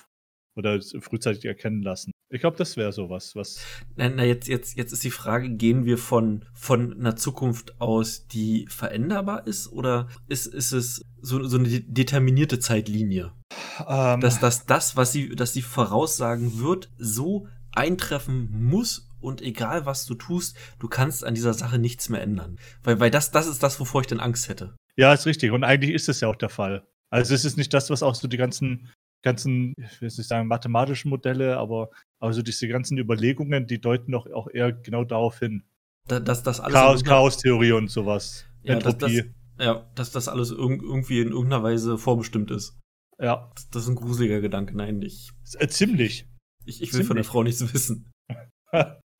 oder 0.56 0.82
frühzeitig 0.82 1.46
erkennen 1.46 1.84
lassen. 1.84 2.12
Ich 2.30 2.42
glaube, 2.42 2.58
das 2.58 2.78
wäre 2.78 2.92
sowas, 2.92 3.36
was. 3.36 3.64
Na, 3.98 4.10
na, 4.10 4.24
jetzt, 4.24 4.48
jetzt, 4.48 4.78
jetzt 4.78 4.94
ist 4.94 5.04
die 5.04 5.12
Frage, 5.12 5.50
gehen 5.50 5.86
wir 5.86 5.98
von, 5.98 6.46
von 6.54 6.94
einer 6.94 7.16
Zukunft 7.16 7.80
aus, 7.80 8.28
die 8.28 8.66
veränderbar 8.70 9.46
ist, 9.46 9.68
oder 9.72 10.08
ist, 10.28 10.48
ist 10.48 10.72
es 10.72 11.06
so, 11.22 11.44
so 11.44 11.58
eine 11.58 11.68
determinierte 11.82 12.60
Zeitlinie? 12.60 13.34
Ähm, 13.88 14.22
dass, 14.22 14.40
dass 14.40 14.66
das, 14.66 14.96
was 14.96 15.12
sie, 15.12 15.36
dass 15.36 15.54
sie 15.54 15.62
voraussagen 15.62 16.60
wird, 16.60 16.90
so 16.98 17.48
eintreffen 17.74 18.50
muss 18.64 19.11
und 19.22 19.42
egal 19.42 19.86
was 19.86 20.06
du 20.06 20.16
tust, 20.16 20.58
du 20.80 20.88
kannst 20.88 21.24
an 21.24 21.36
dieser 21.36 21.54
Sache 21.54 21.80
nichts 21.80 22.10
mehr 22.10 22.22
ändern. 22.22 22.58
Weil, 22.84 23.00
weil 23.00 23.12
das, 23.12 23.32
das 23.32 23.48
ist 23.48 23.64
das, 23.64 23.80
wovor 23.80 24.02
ich 24.02 24.08
denn 24.08 24.20
Angst 24.20 24.50
hätte. 24.50 24.76
Ja, 24.96 25.14
ist 25.14 25.26
richtig. 25.26 25.52
Und 25.52 25.64
eigentlich 25.64 25.94
ist 25.94 26.10
es 26.10 26.22
ja 26.22 26.28
auch 26.28 26.36
der 26.36 26.50
Fall. 26.50 26.86
Also 27.10 27.34
es 27.34 27.46
ist 27.46 27.58
nicht 27.58 27.74
das, 27.74 27.90
was 27.90 28.04
auch 28.04 28.16
so 28.16 28.28
die 28.28 28.38
ganzen, 28.38 28.90
ganzen, 29.22 29.74
ich 29.78 30.02
will 30.02 30.08
nicht 30.08 30.28
sagen, 30.28 30.48
mathematischen 30.48 31.10
Modelle, 31.10 31.58
aber 31.58 31.90
also 32.20 32.42
diese 32.42 32.68
ganzen 32.68 32.98
Überlegungen, 32.98 33.68
die 33.68 33.82
deuten 33.82 34.12
doch 34.12 34.32
auch 34.32 34.48
eher 34.52 34.72
genau 34.72 35.04
darauf 35.04 35.40
hin. 35.40 35.64
Da, 36.08 36.20
dass 36.20 36.44
das 36.44 36.60
alles 36.60 36.74
Chaos, 36.74 37.04
Chaos-Theorie 37.04 37.74
und 37.74 37.90
sowas. 37.90 38.46
Ja, 38.64 38.76
Entropie. 38.76 39.18
Dass 39.18 39.26
das, 39.58 39.66
ja, 39.66 39.92
dass 39.96 40.12
das 40.12 40.28
alles 40.28 40.52
irg 40.52 40.82
irgendwie 40.82 41.22
in 41.22 41.30
irgendeiner 41.30 41.64
Weise 41.64 41.98
vorbestimmt 41.98 42.52
ist. 42.52 42.80
Ja. 43.20 43.52
Das, 43.56 43.70
das 43.70 43.84
ist 43.84 43.90
ein 43.90 43.96
gruseliger 43.96 44.42
Gedanke. 44.42 44.76
Nein, 44.76 45.02
ich. 45.02 45.32
Äh, 45.60 45.68
ziemlich. 45.68 46.28
Ich, 46.66 46.82
ich 46.82 46.82
will 46.82 46.88
ziemlich. 46.92 47.08
von 47.08 47.16
der 47.18 47.26
Frau 47.26 47.44
nichts 47.44 47.74
wissen. 47.74 48.12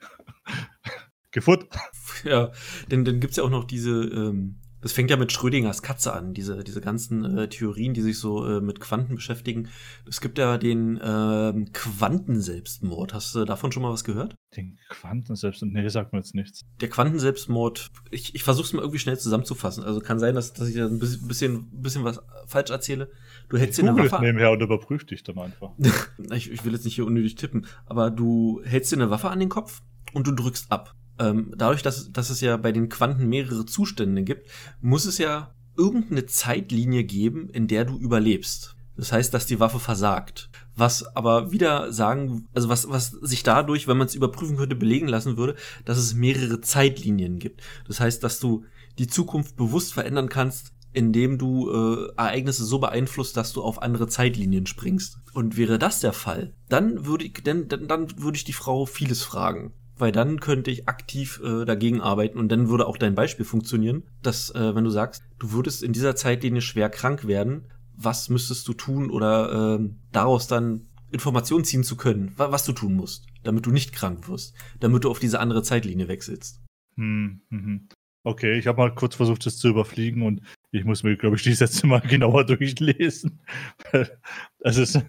Gefunden. 1.32 1.68
Ja, 2.24 2.52
denn 2.92 3.04
dann 3.04 3.20
gibt 3.20 3.32
es 3.32 3.38
ja 3.38 3.44
auch 3.44 3.50
noch 3.50 3.64
diese, 3.64 3.92
ähm, 3.92 4.62
das 4.82 4.94
fängt 4.94 5.12
ja 5.12 5.18
mit 5.18 5.32
Schrödingers 5.32 5.84
Katze 5.84 6.14
an, 6.14 6.34
diese, 6.34 6.64
diese 6.64 6.82
ganzen 6.82 7.38
äh, 7.38 7.48
Theorien, 7.48 7.94
die 7.94 8.02
sich 8.02 8.18
so 8.18 8.46
äh, 8.46 8.62
mit 8.62 8.80
Quanten 8.80 9.16
beschäftigen. 9.16 9.70
Es 10.08 10.22
gibt 10.22 10.40
ja 10.40 10.58
den 10.58 10.98
äh, 10.98 11.66
Quantenselbstmord. 11.72 13.14
Hast 13.14 13.36
du 13.36 13.46
davon 13.46 13.72
schon 13.72 13.84
mal 13.84 13.92
was 13.92 14.04
gehört? 14.04 14.36
Den 14.56 14.80
Quantenselbstmord? 14.90 15.74
Nee, 15.74 15.88
sagt 15.90 16.14
mir 16.14 16.20
jetzt 16.20 16.34
nichts. 16.34 16.66
Der 16.82 16.90
Quantenselbstmord, 16.90 17.92
ich, 18.10 18.34
ich 18.34 18.44
versuche 18.44 18.66
es 18.66 18.74
mal 18.74 18.82
irgendwie 18.82 19.00
schnell 19.00 19.20
zusammenzufassen. 19.20 19.84
Also 19.84 20.00
kann 20.00 20.20
sein, 20.20 20.34
dass, 20.34 20.54
dass 20.54 20.68
ich 20.68 20.76
da 20.76 20.88
ein 20.88 21.00
bisschen, 21.00 21.28
bisschen, 21.28 21.82
bisschen 21.82 22.04
was 22.04 22.20
falsch 22.48 22.72
erzähle. 22.72 23.12
Du 23.50 23.58
hältst 23.58 23.80
dir 23.80 23.88
eine 23.88 23.98
Waffe. 23.98 24.24
nebenher 24.24 24.52
und 24.52 24.62
überprüf 24.62 25.06
dich 25.06 25.24
dann 25.24 25.38
einfach. 25.38 25.72
ich, 26.34 26.52
ich 26.52 26.66
will 26.66 26.74
jetzt 26.74 26.86
nicht 26.86 26.96
hier 26.96 27.06
unnötig 27.06 27.36
tippen, 27.36 27.68
aber 27.86 28.10
du 28.10 28.62
hältst 28.64 28.92
dir 28.92 28.98
eine 28.98 29.12
Waffe 29.12 29.30
an 29.30 29.40
den 29.40 29.50
Kopf 29.50 29.84
und 30.14 30.26
du 30.26 30.32
drückst 30.32 30.72
ab 30.72 30.96
ähm, 31.22 31.54
dadurch, 31.56 31.84
dass, 31.84 32.12
dass 32.12 32.30
es 32.30 32.42
ja 32.42 32.58
bei 32.58 32.72
den 32.72 32.90
Quanten 32.90 33.28
mehrere 33.28 33.66
Zustände 33.66 34.24
gibt, 34.24 34.50
muss 34.82 35.06
es 35.06 35.18
ja 35.18 35.54
irgendeine 35.78 36.26
Zeitlinie 36.26 37.04
geben, 37.04 37.50
in 37.50 37.68
der 37.68 37.86
du 37.86 37.98
überlebst. 37.98 38.76
Das 38.98 39.12
heißt, 39.12 39.34
dass 39.34 39.46
die 39.46 39.60
Waffe 39.60 39.80
versagt. 39.80 40.50
Was 40.76 41.16
aber 41.16 41.52
wieder 41.52 41.94
sagen, 41.94 42.48
also 42.54 42.70
was, 42.70 42.90
was 42.90 43.12
sich 43.12 43.44
dadurch, 43.44 43.88
wenn 43.88 43.98
man 43.98 44.08
es 44.08 44.16
überprüfen 44.16 44.58
könnte, 44.58 44.76
belegen 44.76 45.08
lassen 45.08 45.38
würde, 45.38 45.56
dass 45.86 45.98
es 45.98 46.14
mehrere 46.14 46.62
Zeitlinien 46.62 47.40
gibt. 47.40 47.62
Das 47.88 48.00
heißt, 48.00 48.24
dass 48.24 48.40
du 48.40 48.66
die 49.00 49.08
Zukunft 49.08 49.56
bewusst 49.56 49.94
verändern 49.94 50.30
kannst, 50.30 50.74
indem 50.94 51.38
du 51.38 51.70
äh, 51.70 52.12
Ereignisse 52.18 52.66
so 52.66 52.80
beeinflusst, 52.80 53.38
dass 53.38 53.54
du 53.54 53.62
auf 53.62 53.82
andere 53.82 54.08
Zeitlinien 54.08 54.66
springst. 54.66 55.20
Und 55.34 55.56
wäre 55.56 55.80
das 55.80 56.02
der 56.02 56.14
Fall, 56.14 56.54
dann 56.68 57.06
würde 57.06 57.26
ich, 57.26 57.34
dann, 57.44 57.70
dann, 57.70 57.88
dann 57.88 58.22
würde 58.22 58.36
ich 58.36 58.44
die 58.44 58.54
Frau 58.54 58.86
vieles 58.86 59.24
fragen. 59.24 59.74
Weil 60.02 60.12
dann 60.12 60.40
könnte 60.40 60.72
ich 60.72 60.90
aktiv 60.90 61.40
äh, 61.44 61.64
dagegen 61.64 62.02
arbeiten 62.02 62.40
und 62.40 62.52
dann 62.52 62.70
würde 62.70 62.88
auch 62.88 62.98
dein 62.98 63.14
Beispiel 63.14 63.46
funktionieren, 63.46 64.04
dass 64.24 64.50
äh, 64.56 64.74
wenn 64.74 64.84
du 64.84 64.90
sagst, 64.90 65.24
du 65.38 65.52
würdest 65.52 65.84
in 65.84 65.94
dieser 65.94 66.16
Zeitlinie 66.16 66.62
schwer 66.62 66.90
krank 66.90 67.28
werden, 67.28 67.68
was 67.96 68.28
müsstest 68.28 68.68
du 68.68 68.74
tun 68.74 69.12
oder 69.12 69.80
äh, 69.80 69.90
daraus 70.12 70.48
dann 70.48 70.88
Informationen 71.12 71.66
ziehen 71.66 71.84
zu 71.84 71.98
können, 71.98 72.34
wa 72.36 72.52
was 72.52 72.66
du 72.66 72.72
tun 72.74 72.96
musst, 72.96 73.28
damit 73.44 73.68
du 73.68 73.72
nicht 73.72 73.94
krank 73.94 74.28
wirst, 74.28 74.56
damit 74.80 75.04
du 75.04 75.12
auf 75.12 75.20
diese 75.20 75.40
andere 75.40 75.62
Zeitlinie 75.62 76.08
wechselst. 76.08 76.62
Hm, 76.96 77.42
mhm. 77.50 77.88
Okay, 78.24 78.58
ich 78.58 78.66
habe 78.66 78.80
mal 78.80 78.96
kurz 78.96 79.16
versucht, 79.16 79.46
das 79.46 79.58
zu 79.58 79.68
überfliegen 79.68 80.24
und 80.24 80.42
ich 80.72 80.84
muss 80.84 81.04
mir, 81.04 81.16
glaube 81.16 81.36
ich, 81.36 81.44
die 81.44 81.54
Sätze 81.54 81.86
mal 81.86 82.00
genauer 82.08 82.44
durchlesen. 82.46 83.40
es 84.60 84.78
ist, 84.78 85.00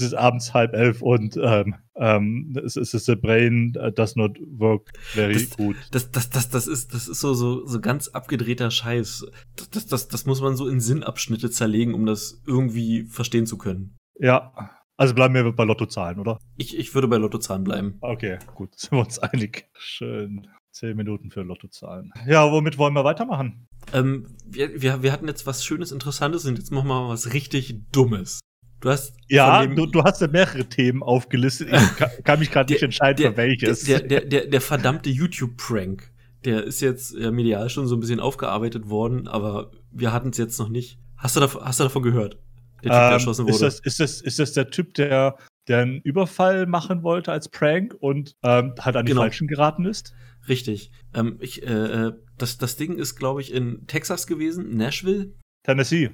es 0.00 0.06
ist 0.06 0.14
abends 0.14 0.54
halb 0.54 0.74
elf 0.74 1.02
und 1.02 1.38
ähm, 1.42 1.74
ähm, 1.96 2.54
es 2.64 2.76
ist 2.76 3.08
a 3.08 3.14
brain 3.14 3.72
does 3.94 4.16
not 4.16 4.38
work 4.46 4.92
very 4.98 5.32
das, 5.32 5.56
good. 5.56 5.76
Das, 5.90 6.10
das, 6.10 6.30
das, 6.30 6.50
das, 6.50 6.66
ist, 6.66 6.94
das 6.94 7.08
ist 7.08 7.20
so, 7.20 7.34
so, 7.34 7.66
so 7.66 7.80
ganz 7.80 8.08
abgedrehter 8.08 8.70
Scheiß. 8.70 9.26
Das, 9.72 9.86
das, 9.86 10.08
das 10.08 10.26
muss 10.26 10.40
man 10.40 10.56
so 10.56 10.68
in 10.68 10.80
Sinnabschnitte 10.80 11.50
zerlegen, 11.50 11.94
um 11.94 12.06
das 12.06 12.42
irgendwie 12.46 13.04
verstehen 13.04 13.46
zu 13.46 13.56
können. 13.56 13.96
Ja, 14.18 14.52
also 14.98 15.14
bleiben 15.14 15.34
wir 15.34 15.50
bei 15.52 15.64
Lottozahlen, 15.64 16.18
oder? 16.18 16.38
Ich, 16.56 16.76
ich 16.76 16.94
würde 16.94 17.08
bei 17.08 17.16
Lottozahlen 17.16 17.64
bleiben. 17.64 17.98
Okay, 18.00 18.38
gut, 18.54 18.70
sind 18.78 18.92
wir 18.92 19.00
uns 19.00 19.18
einig. 19.18 19.68
Schön. 19.74 20.48
Zehn 20.70 20.94
Minuten 20.94 21.30
für 21.30 21.42
Lottozahlen. 21.42 22.12
Ja, 22.26 22.50
womit 22.52 22.76
wollen 22.76 22.92
wir 22.92 23.04
weitermachen? 23.04 23.66
Ähm, 23.94 24.36
wir, 24.44 24.82
wir, 24.82 25.02
wir 25.02 25.12
hatten 25.12 25.26
jetzt 25.26 25.46
was 25.46 25.64
Schönes, 25.64 25.90
Interessantes 25.90 26.44
und 26.44 26.58
jetzt 26.58 26.70
machen 26.70 26.88
wir 26.88 27.00
mal 27.00 27.08
was 27.08 27.32
richtig 27.32 27.80
Dummes. 27.92 28.40
Du 28.86 28.92
hast 28.92 29.16
ja, 29.26 29.66
du, 29.66 29.86
du 29.86 30.04
hast 30.04 30.20
ja 30.20 30.28
mehrere 30.28 30.64
Themen 30.64 31.02
aufgelistet. 31.02 31.70
Ich 31.72 31.96
kann, 31.96 32.08
kann 32.24 32.38
mich 32.38 32.52
gerade 32.52 32.72
nicht 32.72 32.84
entscheiden, 32.84 33.20
der, 33.20 33.32
für 33.32 33.36
welches. 33.36 33.82
Der, 33.82 33.98
der, 33.98 34.20
der, 34.20 34.46
der 34.46 34.60
verdammte 34.60 35.10
YouTube-Prank, 35.10 36.08
der 36.44 36.62
ist 36.62 36.80
jetzt 36.82 37.12
ja, 37.12 37.32
medial 37.32 37.68
schon 37.68 37.88
so 37.88 37.96
ein 37.96 38.00
bisschen 38.00 38.20
aufgearbeitet 38.20 38.88
worden, 38.88 39.26
aber 39.26 39.72
wir 39.90 40.12
hatten 40.12 40.28
es 40.28 40.38
jetzt 40.38 40.60
noch 40.60 40.68
nicht. 40.68 41.00
Hast 41.16 41.34
du, 41.34 41.40
davon, 41.40 41.64
hast 41.64 41.80
du 41.80 41.82
davon 41.82 42.04
gehört? 42.04 42.38
Der 42.84 42.92
Typ, 42.92 42.92
der 42.92 43.06
ähm, 43.06 43.12
erschossen 43.14 43.44
wurde. 43.46 43.54
Ist 43.54 43.62
das, 43.62 43.80
ist, 43.80 43.98
das, 43.98 44.20
ist 44.20 44.38
das 44.38 44.52
der 44.52 44.70
Typ, 44.70 44.94
der, 44.94 45.36
der 45.66 45.78
einen 45.78 46.00
Überfall 46.02 46.66
machen 46.66 47.02
wollte 47.02 47.32
als 47.32 47.48
Prank 47.48 47.92
und 47.98 48.36
ähm, 48.44 48.72
halt 48.78 48.94
an 48.94 49.04
die 49.04 49.10
genau. 49.10 49.22
Falschen 49.22 49.48
geraten 49.48 49.84
ist? 49.84 50.14
Richtig. 50.48 50.92
Ähm, 51.12 51.38
ich, 51.40 51.66
äh, 51.66 51.72
äh, 51.72 52.12
das, 52.38 52.56
das 52.56 52.76
Ding 52.76 52.96
ist, 52.96 53.16
glaube 53.16 53.40
ich, 53.40 53.52
in 53.52 53.88
Texas 53.88 54.28
gewesen, 54.28 54.76
Nashville. 54.76 55.32
Tennessee. 55.64 56.10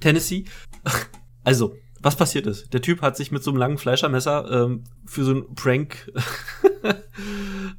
Tennessee. 0.00 0.46
Also, 1.46 1.76
was 2.00 2.16
passiert 2.16 2.46
ist? 2.46 2.72
Der 2.72 2.82
Typ 2.82 3.02
hat 3.02 3.16
sich 3.16 3.32
mit 3.32 3.42
so 3.42 3.50
einem 3.50 3.58
langen 3.58 3.78
Fleischermesser 3.78 4.50
ähm, 4.50 4.84
für 5.04 5.24
so 5.24 5.32
einen 5.32 5.54
Prank 5.54 6.12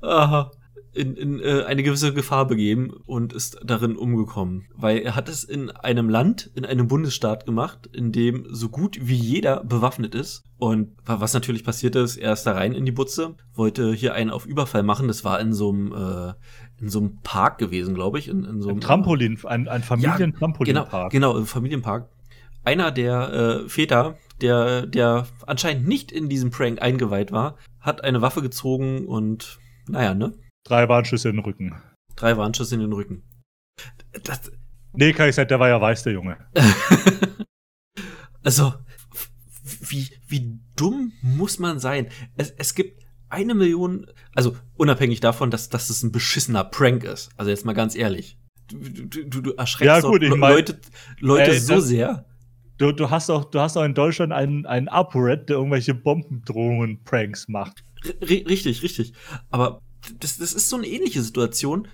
in, 0.98 1.16
in 1.16 1.40
äh, 1.40 1.64
eine 1.66 1.84
gewisse 1.84 2.14
Gefahr 2.14 2.48
begeben 2.48 2.92
und 3.06 3.32
ist 3.32 3.60
darin 3.64 3.96
umgekommen. 3.96 4.68
Weil 4.76 5.00
er 5.00 5.16
hat 5.16 5.30
es 5.30 5.44
in 5.44 5.70
einem 5.72 6.10
Land, 6.10 6.52
in 6.56 6.66
einem 6.66 6.88
Bundesstaat 6.88 7.46
gemacht, 7.46 7.88
in 7.94 8.12
dem 8.12 8.48
so 8.50 8.70
gut 8.70 8.98
wie 9.02 9.16
jeder 9.16 9.64
bewaffnet 9.64 10.16
ist. 10.16 10.44
Und 10.58 10.96
was 11.06 11.34
natürlich 11.34 11.64
passiert 11.64 11.96
ist, 11.96 12.18
er 12.18 12.34
ist 12.34 12.44
da 12.44 12.54
rein 12.54 12.74
in 12.74 12.86
die 12.86 12.92
Butze, 12.92 13.36
wollte 13.54 13.94
hier 13.94 14.16
einen 14.16 14.32
auf 14.32 14.46
Überfall 14.46 14.84
machen. 14.84 15.08
Das 15.08 15.24
war 15.24 15.40
in 15.40 15.54
so 15.54 15.70
einem, 15.70 15.94
äh, 15.94 16.34
in 16.82 16.90
so 16.90 17.00
einem 17.00 17.20
Park 17.22 17.60
gewesen, 17.60 17.94
glaube 17.94 18.18
ich. 18.20 18.28
In, 18.28 18.44
in 18.44 18.62
so 18.62 18.70
einem, 18.70 18.80
ein 18.80 18.82
Trampolin, 18.82 19.38
ein, 19.46 19.68
ein 19.68 19.84
Familientrampolinpark. 19.84 20.92
Ja, 20.94 21.08
genau, 21.10 21.34
genau, 21.34 21.46
Familienpark. 21.46 22.10
Einer 22.68 22.92
der 22.92 23.32
äh, 23.32 23.70
Väter, 23.70 24.18
der, 24.42 24.86
der 24.88 25.26
anscheinend 25.46 25.88
nicht 25.88 26.12
in 26.12 26.28
diesem 26.28 26.52
Prank 26.52 26.82
eingeweiht 26.82 27.32
war, 27.32 27.58
hat 27.80 28.04
eine 28.04 28.22
Waffe 28.22 28.42
gezogen 28.42 29.08
und 29.08 29.58
naja, 29.88 30.14
ne? 30.14 30.34
Drei 30.66 30.90
Warnschüsse 30.90 31.30
in 31.30 31.38
den 31.38 31.46
Rücken. 31.46 31.82
Drei 32.18 32.36
Warnschüsse 32.36 32.76
in 32.76 32.82
den 32.82 32.92
Rücken. 32.92 33.24
Das 34.22 34.52
nee, 34.92 35.14
kann 35.14 35.30
ich 35.30 35.36
sagen, 35.36 35.48
der 35.48 35.62
war 35.62 35.70
ja 35.70 35.80
weiß, 35.80 36.04
der 36.04 36.12
Junge. 36.12 36.40
also, 38.44 38.74
wie, 39.64 40.10
wie 40.28 40.60
dumm 40.76 41.14
muss 41.22 41.60
man 41.60 41.80
sein? 41.80 42.10
Es, 42.36 42.52
es 42.52 42.76
gibt 42.76 43.02
eine 43.30 43.56
Million, 43.56 44.08
also 44.36 44.58
unabhängig 44.76 45.22
davon, 45.22 45.52
dass, 45.52 45.70
dass 45.70 45.90
es 45.90 46.04
ein 46.04 46.12
beschissener 46.12 46.66
Prank 46.66 47.06
ist. 47.06 47.30
Also 47.38 47.50
jetzt 47.50 47.64
mal 47.64 47.72
ganz 47.72 47.96
ehrlich. 47.96 48.38
Du, 48.68 49.24
du, 49.24 49.42
du 49.42 49.54
erschreckst 49.54 50.04
ja, 50.04 50.10
gut, 50.10 50.22
ich 50.22 50.36
mein, 50.36 50.52
Leute, 50.52 50.82
Leute 51.22 51.52
ey, 51.52 51.60
so 51.60 51.80
sehr. 51.80 52.26
Du, 52.78 52.92
du, 52.92 53.10
hast 53.10 53.30
auch, 53.30 53.46
du 53.46 53.60
hast 53.60 53.76
auch 53.76 53.84
in 53.84 53.94
Deutschland 53.94 54.32
einen, 54.32 54.66
einen 54.66 54.88
ApoRed, 54.88 55.50
der 55.50 55.58
irgendwelche 55.58 55.96
Bombendrohungen 55.96 57.04
Pranks 57.04 57.48
macht. 57.48 57.84
R 58.04 58.30
richtig, 58.30 58.84
richtig. 58.84 59.14
Aber 59.50 59.82
das, 60.20 60.38
das 60.38 60.54
ist 60.54 60.70
so 60.70 60.78
eine 60.78 60.88
ähnliche 60.88 61.22
Situation, 61.22 61.88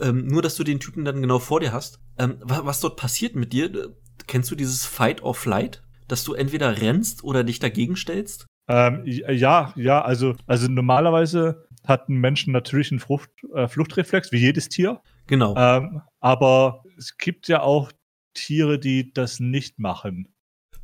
ähm, 0.00 0.26
nur 0.26 0.40
dass 0.40 0.56
du 0.56 0.64
den 0.64 0.80
Typen 0.80 1.04
dann 1.04 1.20
genau 1.20 1.38
vor 1.38 1.60
dir 1.60 1.72
hast. 1.72 2.00
Ähm, 2.18 2.36
was, 2.40 2.64
was 2.64 2.80
dort 2.80 2.96
passiert 2.96 3.36
mit 3.36 3.52
dir, 3.52 3.94
kennst 4.26 4.50
du 4.50 4.54
dieses 4.54 4.86
Fight 4.86 5.22
or 5.22 5.34
Flight? 5.34 5.82
Dass 6.08 6.24
du 6.24 6.34
entweder 6.34 6.80
rennst 6.80 7.22
oder 7.22 7.44
dich 7.44 7.58
dagegen 7.58 7.96
stellst? 7.96 8.46
Ähm, 8.66 9.02
ja, 9.04 9.72
ja, 9.76 10.02
also, 10.02 10.34
also 10.46 10.68
normalerweise 10.68 11.66
hat 11.86 12.08
ein 12.08 12.16
Mensch 12.16 12.46
natürlich 12.46 12.90
einen 12.90 13.00
Frucht, 13.00 13.30
äh, 13.54 13.68
Fluchtreflex, 13.68 14.32
wie 14.32 14.38
jedes 14.38 14.68
Tier. 14.68 15.00
Genau. 15.26 15.54
Ähm, 15.56 16.02
aber 16.20 16.82
es 16.96 17.16
gibt 17.16 17.48
ja 17.48 17.62
auch 17.62 17.92
Tiere, 18.34 18.78
die 18.78 19.12
das 19.12 19.40
nicht 19.40 19.78
machen. 19.78 20.28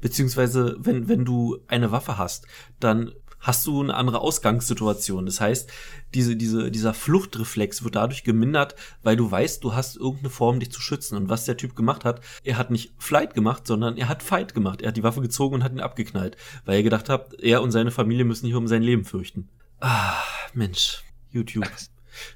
Beziehungsweise, 0.00 0.76
wenn, 0.78 1.08
wenn 1.08 1.24
du 1.24 1.58
eine 1.68 1.90
Waffe 1.90 2.18
hast, 2.18 2.46
dann 2.80 3.12
hast 3.40 3.66
du 3.66 3.80
eine 3.80 3.94
andere 3.94 4.20
Ausgangssituation. 4.20 5.26
Das 5.26 5.40
heißt, 5.40 5.70
diese, 6.14 6.36
diese, 6.36 6.70
dieser 6.70 6.94
Fluchtreflex 6.94 7.84
wird 7.84 7.94
dadurch 7.94 8.24
gemindert, 8.24 8.74
weil 9.02 9.16
du 9.16 9.30
weißt, 9.30 9.62
du 9.62 9.74
hast 9.74 9.96
irgendeine 9.96 10.30
Form, 10.30 10.58
dich 10.58 10.72
zu 10.72 10.80
schützen. 10.80 11.16
Und 11.16 11.28
was 11.28 11.44
der 11.44 11.56
Typ 11.56 11.76
gemacht 11.76 12.04
hat, 12.04 12.20
er 12.44 12.58
hat 12.58 12.70
nicht 12.70 12.92
Flight 12.98 13.34
gemacht, 13.34 13.66
sondern 13.66 13.96
er 13.96 14.08
hat 14.08 14.22
Fight 14.22 14.54
gemacht. 14.54 14.82
Er 14.82 14.88
hat 14.88 14.96
die 14.96 15.02
Waffe 15.02 15.20
gezogen 15.20 15.56
und 15.56 15.64
hat 15.64 15.72
ihn 15.72 15.80
abgeknallt, 15.80 16.36
weil 16.64 16.76
er 16.76 16.82
gedacht 16.82 17.08
hat, 17.08 17.34
er 17.40 17.62
und 17.62 17.70
seine 17.70 17.90
Familie 17.90 18.24
müssen 18.24 18.46
hier 18.46 18.58
um 18.58 18.68
sein 18.68 18.82
Leben 18.82 19.04
fürchten. 19.04 19.48
Ah, 19.80 20.22
Mensch, 20.54 21.02
YouTube. 21.30 21.68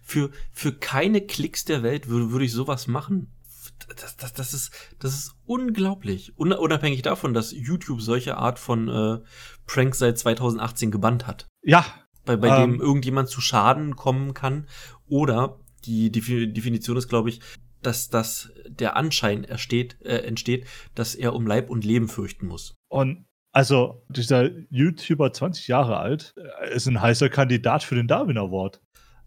Für, 0.02 0.30
für 0.52 0.74
keine 0.74 1.22
Klicks 1.22 1.64
der 1.64 1.82
Welt 1.82 2.06
würde, 2.06 2.32
würde 2.32 2.44
ich 2.44 2.52
sowas 2.52 2.86
machen 2.86 3.32
das, 3.88 4.16
das, 4.16 4.32
das, 4.32 4.54
ist, 4.54 4.72
das 4.98 5.14
ist 5.14 5.34
unglaublich. 5.44 6.36
Unabhängig 6.36 7.02
davon, 7.02 7.34
dass 7.34 7.52
YouTube 7.52 8.00
solche 8.00 8.36
Art 8.36 8.58
von 8.58 8.88
äh, 8.88 9.18
Pranks 9.66 9.98
seit 9.98 10.18
2018 10.18 10.90
gebannt 10.90 11.26
hat. 11.26 11.48
Ja. 11.62 11.84
Bei, 12.24 12.36
bei 12.36 12.48
ähm, 12.62 12.72
dem 12.72 12.80
irgendjemand 12.80 13.28
zu 13.28 13.40
Schaden 13.40 13.96
kommen 13.96 14.34
kann. 14.34 14.66
Oder 15.08 15.58
die 15.84 16.10
Definition 16.10 16.96
ist, 16.96 17.08
glaube 17.08 17.30
ich, 17.30 17.40
dass 17.82 18.10
das 18.10 18.52
der 18.68 18.96
Anschein 18.96 19.44
ersteht, 19.44 20.00
äh, 20.02 20.18
entsteht, 20.18 20.66
dass 20.94 21.14
er 21.14 21.34
um 21.34 21.46
Leib 21.46 21.70
und 21.70 21.84
Leben 21.84 22.08
fürchten 22.08 22.46
muss. 22.46 22.74
Und 22.88 23.26
also 23.52 24.04
dieser 24.08 24.50
YouTuber 24.70 25.32
20 25.32 25.66
Jahre 25.68 25.96
alt 25.96 26.34
äh, 26.36 26.74
ist 26.74 26.86
ein 26.86 27.00
heißer 27.00 27.28
Kandidat 27.28 27.82
für 27.82 27.94
den 27.94 28.06
Darwin 28.06 28.38
Award. 28.38 28.80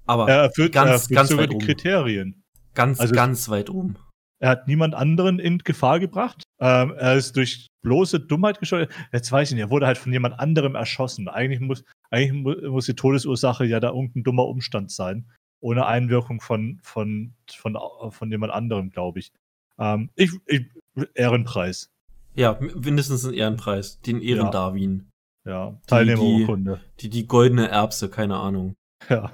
Aber 0.06 0.30
er 0.30 0.44
erfüllt, 0.44 0.74
ganz, 0.74 0.88
er 0.88 0.94
erfüllt 0.94 1.16
ganz 1.16 1.30
sogar 1.30 1.48
die 1.48 1.56
oben. 1.56 1.66
Kriterien. 1.66 2.44
Ganz, 2.74 3.00
also, 3.00 3.14
ganz 3.14 3.50
weit 3.50 3.70
oben. 3.70 3.98
Er 4.44 4.50
hat 4.50 4.68
niemand 4.68 4.94
anderen 4.94 5.40
in 5.40 5.60
Gefahr 5.60 6.02
gebracht. 6.02 6.44
Ähm, 6.60 6.94
er 6.98 7.16
ist 7.16 7.38
durch 7.38 7.68
bloße 7.82 8.20
Dummheit 8.20 8.60
gesteuert. 8.60 8.92
Jetzt 9.14 9.32
weiß 9.32 9.48
ich 9.48 9.56
nicht, 9.56 9.64
er 9.64 9.70
wurde 9.70 9.88
halt 9.88 9.98
von 9.98 10.12
jemand 10.12 10.38
anderem 10.38 10.76
erschossen. 10.76 11.30
Eigentlich 11.30 11.62
muss, 11.62 11.86
eigentlich 12.10 12.62
muss 12.70 12.86
die 12.86 12.94
Todesursache 12.94 13.64
ja 13.64 13.80
da 13.80 13.92
irgendein 13.92 14.24
dummer 14.24 14.46
Umstand 14.46 14.92
sein. 14.92 15.32
Ohne 15.62 15.86
Einwirkung 15.86 16.42
von, 16.42 16.82
von, 16.84 17.34
von, 17.50 17.78
von 18.10 18.32
jemand 18.32 18.52
anderem, 18.52 18.90
glaube 18.90 19.20
ich. 19.20 19.32
Ähm, 19.80 20.10
ich, 20.16 20.32
ich. 20.48 20.66
Ehrenpreis. 21.14 21.90
Ja, 22.36 22.60
mindestens 22.60 23.24
ein 23.24 23.34
Ehrenpreis. 23.34 24.02
Den 24.02 24.22
Ehrendarwin. 24.22 25.10
Ja, 25.46 25.70
ja. 25.70 25.80
Teilnehmerurkunde. 25.88 26.82
Die, 27.00 27.10
die, 27.10 27.22
die 27.22 27.28
goldene 27.28 27.70
Erbse, 27.70 28.10
keine 28.10 28.36
Ahnung. 28.36 28.74
Ja. 29.10 29.32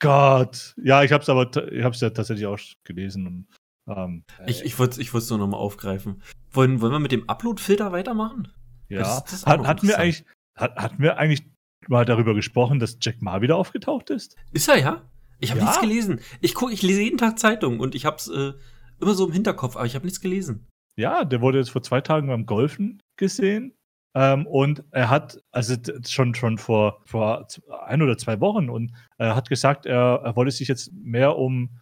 Gott. 0.00 0.74
Ja, 0.82 1.04
ich 1.04 1.12
habe 1.12 1.22
es 1.22 1.28
aber, 1.28 1.42
ich 1.70 1.84
habe 1.84 1.94
es 1.94 2.00
ja 2.00 2.10
tatsächlich 2.10 2.46
auch 2.46 2.58
gelesen 2.82 3.28
und 3.28 3.46
ähm, 3.88 4.24
ich 4.46 4.64
ich 4.64 4.78
wollte 4.78 5.00
ich 5.00 5.12
es 5.12 5.30
nur 5.30 5.38
nochmal 5.38 5.60
aufgreifen. 5.60 6.22
Wollen, 6.50 6.80
wollen 6.80 6.92
wir 6.92 6.98
mit 6.98 7.12
dem 7.12 7.28
Upload-Filter 7.28 7.92
weitermachen? 7.92 8.48
Ja. 8.88 9.00
Das, 9.00 9.24
das 9.24 9.46
hat, 9.46 9.66
hatten 9.66 9.88
wir 9.88 9.98
eigentlich, 9.98 10.24
hat, 10.54 10.76
hatten 10.76 11.02
wir 11.02 11.18
eigentlich 11.18 11.44
mal 11.88 12.04
darüber 12.04 12.34
gesprochen, 12.34 12.78
dass 12.78 12.98
Jack 13.00 13.22
Ma 13.22 13.40
wieder 13.40 13.56
aufgetaucht 13.56 14.10
ist? 14.10 14.36
Ist 14.52 14.68
er, 14.68 14.78
ja? 14.78 15.02
Ich 15.40 15.50
habe 15.50 15.60
ja? 15.60 15.66
nichts 15.66 15.80
gelesen. 15.80 16.20
Ich 16.40 16.54
guck, 16.54 16.72
ich 16.72 16.82
lese 16.82 17.02
jeden 17.02 17.18
Tag 17.18 17.38
Zeitung 17.38 17.80
und 17.80 17.94
ich 17.94 18.04
habe 18.04 18.16
es 18.16 18.28
äh, 18.28 18.52
immer 19.00 19.14
so 19.14 19.26
im 19.26 19.32
Hinterkopf, 19.32 19.76
aber 19.76 19.86
ich 19.86 19.94
habe 19.94 20.04
nichts 20.04 20.20
gelesen. 20.20 20.68
Ja, 20.96 21.24
der 21.24 21.40
wurde 21.40 21.58
jetzt 21.58 21.70
vor 21.70 21.82
zwei 21.82 22.00
Tagen 22.00 22.28
beim 22.28 22.46
Golfen 22.46 23.02
gesehen. 23.16 23.74
Ähm, 24.14 24.46
und 24.46 24.84
er 24.90 25.08
hat, 25.08 25.42
also 25.50 25.74
schon, 26.06 26.34
schon 26.34 26.58
vor, 26.58 27.00
vor 27.06 27.46
ein 27.86 28.02
oder 28.02 28.18
zwei 28.18 28.40
Wochen, 28.40 28.68
und 28.68 28.92
er 29.16 29.34
hat 29.34 29.48
gesagt, 29.48 29.86
er, 29.86 30.20
er 30.22 30.36
wolle 30.36 30.50
sich 30.50 30.68
jetzt 30.68 30.92
mehr 30.92 31.36
um 31.38 31.80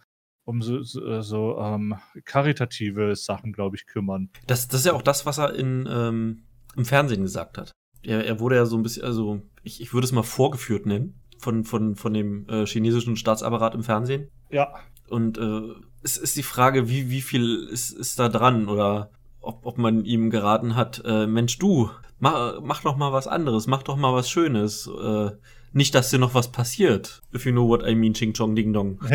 um 0.51 0.61
so, 0.61 0.81
so, 0.83 1.21
so 1.21 1.57
ähm, 1.59 1.95
karitative 2.25 3.15
Sachen, 3.15 3.53
glaube 3.53 3.77
ich, 3.77 3.87
kümmern. 3.87 4.29
Das, 4.47 4.67
das 4.67 4.81
ist 4.81 4.85
ja 4.85 4.93
auch 4.93 5.01
das, 5.01 5.25
was 5.25 5.37
er 5.37 5.55
in, 5.55 5.87
ähm, 5.89 6.43
im 6.75 6.85
Fernsehen 6.85 7.23
gesagt 7.23 7.57
hat. 7.57 7.71
Er, 8.03 8.25
er 8.25 8.39
wurde 8.39 8.55
ja 8.55 8.65
so 8.65 8.77
ein 8.77 8.83
bisschen, 8.83 9.03
also 9.03 9.41
ich, 9.63 9.81
ich 9.81 9.93
würde 9.93 10.05
es 10.05 10.11
mal 10.11 10.23
vorgeführt 10.23 10.85
nennen, 10.85 11.19
von, 11.39 11.63
von, 11.63 11.95
von 11.95 12.13
dem 12.13 12.47
äh, 12.49 12.65
chinesischen 12.65 13.15
Staatsapparat 13.15 13.73
im 13.75 13.83
Fernsehen. 13.83 14.29
Ja. 14.49 14.73
Und 15.07 15.37
äh, 15.37 15.61
es 16.03 16.17
ist 16.17 16.35
die 16.35 16.43
Frage, 16.43 16.89
wie, 16.89 17.09
wie 17.09 17.21
viel 17.21 17.67
ist, 17.71 17.91
ist 17.91 18.19
da 18.19 18.27
dran 18.27 18.67
oder 18.67 19.11
ob, 19.39 19.65
ob 19.65 19.77
man 19.77 20.05
ihm 20.05 20.29
geraten 20.29 20.75
hat, 20.75 21.01
äh, 21.05 21.27
Mensch, 21.27 21.57
du, 21.59 21.89
mach, 22.19 22.59
mach 22.61 22.81
doch 22.83 22.97
mal 22.97 23.13
was 23.13 23.27
anderes, 23.27 23.67
mach 23.67 23.83
doch 23.83 23.97
mal 23.97 24.13
was 24.13 24.29
Schönes. 24.29 24.87
Äh, 24.87 25.31
nicht, 25.73 25.95
dass 25.95 26.09
dir 26.09 26.19
noch 26.19 26.33
was 26.33 26.51
passiert. 26.51 27.21
If 27.33 27.45
you 27.45 27.51
know 27.51 27.67
what 27.67 27.87
I 27.87 27.95
mean, 27.95 28.13
Ching 28.13 28.33
Chong 28.33 28.55
Ding 28.55 28.73
Dong. 28.73 28.99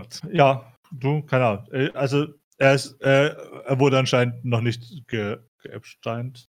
Gott. 0.00 0.20
Ja, 0.32 0.72
du, 0.92 1.22
keine 1.22 1.46
Ahnung. 1.46 1.66
Äh, 1.72 1.90
also, 1.92 2.26
er, 2.56 2.74
ist, 2.74 3.00
äh, 3.00 3.28
er 3.28 3.78
wurde 3.78 3.98
anscheinend 3.98 4.44
noch 4.44 4.60
nicht 4.60 5.06
ge, 5.08 5.38
geepsteint. 5.62 6.48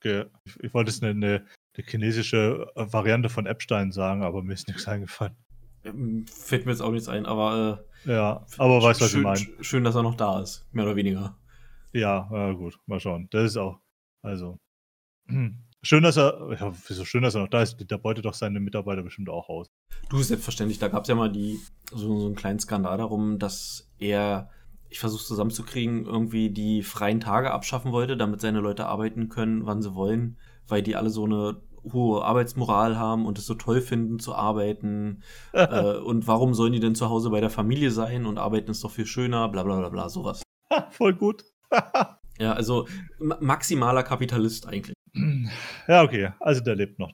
Ge, 0.00 0.26
ich, 0.44 0.58
ich 0.60 0.74
wollte 0.74 0.90
es 0.90 1.02
eine, 1.02 1.10
eine, 1.10 1.46
eine 1.76 1.86
chinesische 1.86 2.70
Variante 2.74 3.28
von 3.28 3.46
Epstein 3.46 3.92
sagen, 3.92 4.22
aber 4.22 4.42
mir 4.42 4.54
ist 4.54 4.68
nichts 4.68 4.86
eingefallen. 4.86 5.36
Ähm, 5.84 6.26
fällt 6.26 6.66
mir 6.66 6.72
jetzt 6.72 6.80
auch 6.80 6.90
nichts 6.92 7.08
ein, 7.08 7.26
aber 7.26 7.84
äh, 8.04 8.12
ja, 8.12 8.46
aber 8.58 8.82
weißt 8.82 9.00
was 9.00 9.14
ich 9.14 9.22
meine. 9.22 9.46
Schön, 9.60 9.84
dass 9.84 9.94
er 9.94 10.02
noch 10.02 10.16
da 10.16 10.40
ist, 10.40 10.66
mehr 10.72 10.84
oder 10.84 10.96
weniger. 10.96 11.38
Ja, 11.92 12.28
ja 12.30 12.52
gut, 12.52 12.78
mal 12.86 13.00
schauen. 13.00 13.28
Das 13.30 13.44
ist 13.44 13.56
auch, 13.56 13.80
also 14.22 14.58
schön, 15.86 16.02
dass 16.02 16.16
er, 16.16 16.56
ja, 16.60 16.72
wieso 16.88 17.04
schön, 17.04 17.22
dass 17.22 17.34
er 17.34 17.42
noch 17.42 17.48
da 17.48 17.62
ist. 17.62 17.76
Der 17.90 17.98
beutet 17.98 18.24
doch 18.24 18.34
seine 18.34 18.60
Mitarbeiter 18.60 19.02
bestimmt 19.02 19.28
auch 19.28 19.48
aus. 19.48 19.68
Du, 20.08 20.22
selbstverständlich, 20.22 20.78
da 20.78 20.88
gab 20.88 21.02
es 21.02 21.08
ja 21.08 21.14
mal 21.14 21.30
die, 21.30 21.58
so, 21.90 22.18
so 22.18 22.26
einen 22.26 22.34
kleinen 22.34 22.58
Skandal 22.58 22.98
darum, 22.98 23.38
dass 23.38 23.90
er, 23.98 24.50
ich 24.88 24.98
versuche 24.98 25.24
zusammenzukriegen, 25.24 26.04
irgendwie 26.04 26.50
die 26.50 26.82
freien 26.82 27.20
Tage 27.20 27.50
abschaffen 27.50 27.92
wollte, 27.92 28.16
damit 28.16 28.40
seine 28.40 28.60
Leute 28.60 28.86
arbeiten 28.86 29.28
können, 29.28 29.66
wann 29.66 29.82
sie 29.82 29.94
wollen, 29.94 30.38
weil 30.68 30.82
die 30.82 30.96
alle 30.96 31.10
so 31.10 31.24
eine 31.24 31.60
hohe 31.92 32.24
Arbeitsmoral 32.24 32.98
haben 32.98 33.26
und 33.26 33.38
es 33.38 33.46
so 33.46 33.54
toll 33.54 33.80
finden 33.80 34.18
zu 34.18 34.34
arbeiten. 34.34 35.22
äh, 35.52 35.96
und 35.96 36.26
warum 36.26 36.54
sollen 36.54 36.72
die 36.72 36.80
denn 36.80 36.94
zu 36.94 37.08
Hause 37.08 37.30
bei 37.30 37.40
der 37.40 37.50
Familie 37.50 37.90
sein 37.90 38.26
und 38.26 38.38
arbeiten 38.38 38.70
ist 38.70 38.82
doch 38.82 38.90
viel 38.90 39.06
schöner, 39.06 39.48
bla 39.48 39.62
bla 39.62 39.78
bla 39.78 39.88
bla, 39.88 40.08
sowas. 40.08 40.42
Voll 40.90 41.14
gut. 41.14 41.44
ja, 42.38 42.52
also 42.52 42.88
maximaler 43.18 44.02
Kapitalist 44.02 44.66
eigentlich. 44.66 44.94
Ja, 45.88 46.02
okay. 46.02 46.32
Also 46.40 46.60
der 46.62 46.74
lebt 46.74 46.98
noch, 46.98 47.12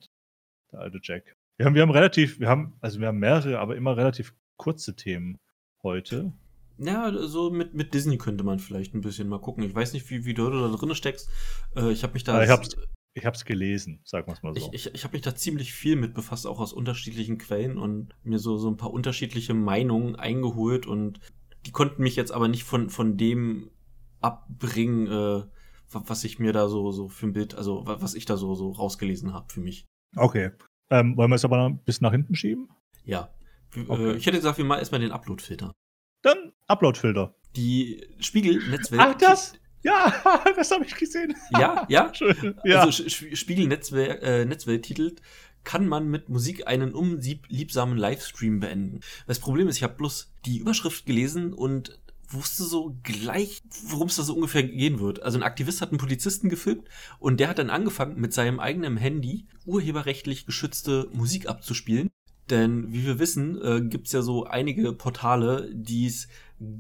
der 0.72 0.80
alte 0.80 0.98
Jack. 1.02 1.36
Wir 1.56 1.66
haben, 1.66 1.74
wir 1.74 1.82
haben 1.82 1.90
relativ, 1.90 2.40
wir 2.40 2.48
haben, 2.48 2.74
also 2.80 2.98
wir 2.98 3.08
haben 3.08 3.18
mehrere, 3.18 3.58
aber 3.58 3.76
immer 3.76 3.96
relativ 3.96 4.34
kurze 4.56 4.96
Themen 4.96 5.38
heute. 5.82 6.32
Ja, 6.78 7.12
so 7.12 7.50
mit, 7.50 7.74
mit 7.74 7.94
Disney 7.94 8.18
könnte 8.18 8.42
man 8.44 8.58
vielleicht 8.58 8.94
ein 8.94 9.02
bisschen 9.02 9.28
mal 9.28 9.40
gucken. 9.40 9.62
Ich 9.62 9.74
weiß 9.74 9.92
nicht, 9.92 10.08
wie, 10.10 10.24
wie 10.24 10.34
du 10.34 10.50
da 10.50 10.68
drin 10.68 10.94
steckst. 10.94 11.28
Äh, 11.76 11.92
ich 11.92 12.02
habe 12.02 12.14
mich 12.14 12.24
da. 12.24 12.42
ich 12.42 12.50
hab's, 12.50 12.70
ich 13.14 13.26
hab's 13.26 13.44
gelesen, 13.44 14.00
sagen 14.04 14.26
wir 14.26 14.32
es 14.32 14.42
mal 14.42 14.54
so. 14.54 14.70
Ich, 14.72 14.86
ich, 14.86 14.94
ich 14.94 15.04
habe 15.04 15.12
mich 15.12 15.22
da 15.22 15.34
ziemlich 15.34 15.72
viel 15.72 15.96
mit 15.96 16.14
befasst, 16.14 16.46
auch 16.46 16.60
aus 16.60 16.72
unterschiedlichen 16.72 17.38
Quellen 17.38 17.78
und 17.78 18.14
mir 18.22 18.38
so, 18.38 18.56
so 18.56 18.68
ein 18.68 18.76
paar 18.76 18.92
unterschiedliche 18.92 19.54
Meinungen 19.54 20.16
eingeholt 20.16 20.86
und 20.86 21.20
die 21.66 21.72
konnten 21.72 22.02
mich 22.02 22.16
jetzt 22.16 22.32
aber 22.32 22.48
nicht 22.48 22.64
von, 22.64 22.90
von 22.90 23.16
dem 23.16 23.70
abbringen, 24.22 25.06
äh, 25.06 25.42
was 25.90 26.24
ich 26.24 26.38
mir 26.38 26.52
da 26.52 26.68
so, 26.68 26.90
so 26.90 27.08
für 27.08 27.26
ein 27.26 27.32
Bild, 27.32 27.54
also 27.54 27.82
was 27.84 28.14
ich 28.14 28.24
da 28.24 28.36
so, 28.36 28.54
so 28.54 28.70
rausgelesen 28.70 29.32
habe 29.32 29.52
für 29.52 29.60
mich. 29.60 29.86
Okay. 30.16 30.50
Ähm, 30.90 31.16
wollen 31.16 31.30
wir 31.30 31.36
es 31.36 31.44
aber 31.44 31.56
noch 31.56 31.78
bis 31.84 32.00
nach 32.00 32.12
hinten 32.12 32.34
schieben? 32.34 32.68
Ja. 33.04 33.30
Okay. 33.88 34.12
Äh, 34.12 34.16
ich 34.16 34.26
hätte 34.26 34.36
gesagt, 34.38 34.58
wir 34.58 34.64
machen 34.64 34.80
erstmal 34.80 35.00
den 35.00 35.12
Upload-Filter. 35.12 35.72
Dann 36.22 36.52
Upload-Filter. 36.66 37.34
Die 37.56 38.06
Spiegelnetzwelt. 38.20 39.02
Ach, 39.02 39.14
das? 39.14 39.54
Ja, 39.82 40.14
das 40.56 40.70
habe 40.70 40.84
ich 40.84 40.94
gesehen. 40.94 41.34
Ja, 41.52 41.86
ja. 41.88 42.12
Schön. 42.14 42.54
ja. 42.64 42.82
Also 42.82 43.08
Spiegelnetzwelt 43.08 44.22
äh, 44.22 44.80
titelt, 44.80 45.22
kann 45.64 45.86
man 45.86 46.08
mit 46.08 46.28
Musik 46.28 46.66
einen 46.66 46.94
unliebsamen 46.94 47.96
Livestream 47.96 48.60
beenden. 48.60 49.00
Das 49.26 49.38
Problem 49.38 49.68
ist, 49.68 49.76
ich 49.76 49.82
habe 49.82 49.94
bloß 49.94 50.32
die 50.44 50.58
Überschrift 50.58 51.06
gelesen 51.06 51.52
und 51.52 52.00
wusste 52.34 52.64
so 52.64 52.96
gleich, 53.02 53.62
worum 53.88 54.08
es 54.08 54.16
da 54.16 54.22
so 54.22 54.34
ungefähr 54.34 54.62
gehen 54.62 55.00
wird. 55.00 55.22
Also 55.22 55.38
ein 55.38 55.42
Aktivist 55.42 55.80
hat 55.80 55.90
einen 55.90 55.98
Polizisten 55.98 56.48
gefilmt 56.48 56.88
und 57.18 57.40
der 57.40 57.48
hat 57.48 57.58
dann 57.58 57.70
angefangen, 57.70 58.20
mit 58.20 58.32
seinem 58.32 58.60
eigenen 58.60 58.96
Handy 58.96 59.46
urheberrechtlich 59.64 60.46
geschützte 60.46 61.08
Musik 61.12 61.48
abzuspielen. 61.48 62.10
Denn 62.50 62.92
wie 62.92 63.06
wir 63.06 63.18
wissen, 63.18 63.60
äh, 63.62 63.80
gibt's 63.82 64.12
ja 64.12 64.22
so 64.22 64.44
einige 64.44 64.92
Portale, 64.92 65.70
die 65.72 66.06
es 66.06 66.28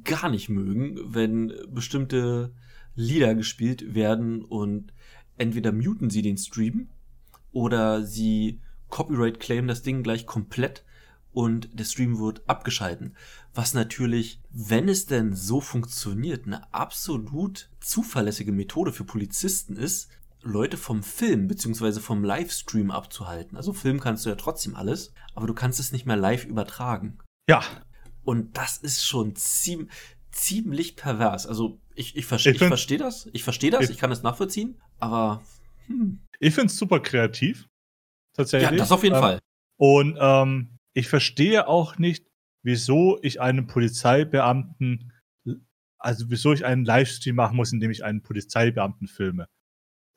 gar 0.04 0.28
nicht 0.28 0.48
mögen, 0.48 0.98
wenn 1.14 1.52
bestimmte 1.68 2.52
Lieder 2.94 3.34
gespielt 3.34 3.94
werden 3.94 4.44
und 4.44 4.92
entweder 5.38 5.72
muten 5.72 6.10
sie 6.10 6.22
den 6.22 6.36
Stream 6.36 6.88
oder 7.52 8.04
sie 8.04 8.60
Copyright 8.88 9.40
claim 9.40 9.66
das 9.66 9.82
Ding 9.82 10.02
gleich 10.02 10.26
komplett 10.26 10.84
und 11.32 11.68
der 11.78 11.84
Stream 11.84 12.18
wird 12.18 12.48
abgeschalten. 12.48 13.16
Was 13.54 13.74
natürlich, 13.74 14.40
wenn 14.50 14.88
es 14.88 15.06
denn 15.06 15.34
so 15.34 15.60
funktioniert, 15.60 16.46
eine 16.46 16.72
absolut 16.72 17.70
zuverlässige 17.80 18.52
Methode 18.52 18.92
für 18.92 19.04
Polizisten 19.04 19.76
ist, 19.76 20.08
Leute 20.42 20.76
vom 20.76 21.02
Film 21.02 21.46
beziehungsweise 21.46 22.00
vom 22.00 22.24
Livestream 22.24 22.90
abzuhalten. 22.90 23.56
Also 23.56 23.72
Film 23.72 24.00
kannst 24.00 24.26
du 24.26 24.30
ja 24.30 24.36
trotzdem 24.36 24.74
alles, 24.74 25.12
aber 25.34 25.46
du 25.46 25.54
kannst 25.54 25.80
es 25.80 25.92
nicht 25.92 26.04
mehr 26.04 26.16
live 26.16 26.44
übertragen. 26.44 27.18
Ja. 27.48 27.62
Und 28.24 28.56
das 28.56 28.78
ist 28.78 29.04
schon 29.06 29.36
ziem 29.36 29.88
ziemlich 30.32 30.96
pervers. 30.96 31.46
Also 31.46 31.78
ich, 31.94 32.16
ich, 32.16 32.26
verste 32.26 32.50
ich, 32.50 32.60
ich 32.60 32.66
verstehe 32.66 32.98
das, 32.98 33.28
ich 33.32 33.44
verstehe 33.44 33.70
das, 33.70 33.84
ich, 33.84 33.90
ich 33.90 33.98
kann 33.98 34.10
es 34.10 34.22
nachvollziehen, 34.22 34.80
aber 34.98 35.42
hm. 35.86 36.20
ich 36.40 36.54
finde 36.54 36.68
es 36.68 36.76
super 36.76 37.00
kreativ. 37.00 37.68
Tatsächlich. 38.32 38.70
Ja, 38.70 38.76
das 38.76 38.92
auf 38.92 39.02
jeden 39.02 39.16
ähm, 39.16 39.20
Fall. 39.20 39.38
Und 39.76 40.16
ähm, 40.18 40.71
ich 40.94 41.08
verstehe 41.08 41.66
auch 41.68 41.98
nicht, 41.98 42.26
wieso 42.62 43.18
ich 43.22 43.40
einen 43.40 43.66
Polizeibeamten, 43.66 45.12
also 45.98 46.30
wieso 46.30 46.52
ich 46.52 46.64
einen 46.64 46.84
Livestream 46.84 47.36
machen 47.36 47.56
muss, 47.56 47.72
indem 47.72 47.90
ich 47.90 48.04
einen 48.04 48.22
Polizeibeamten 48.22 49.08
filme. 49.08 49.48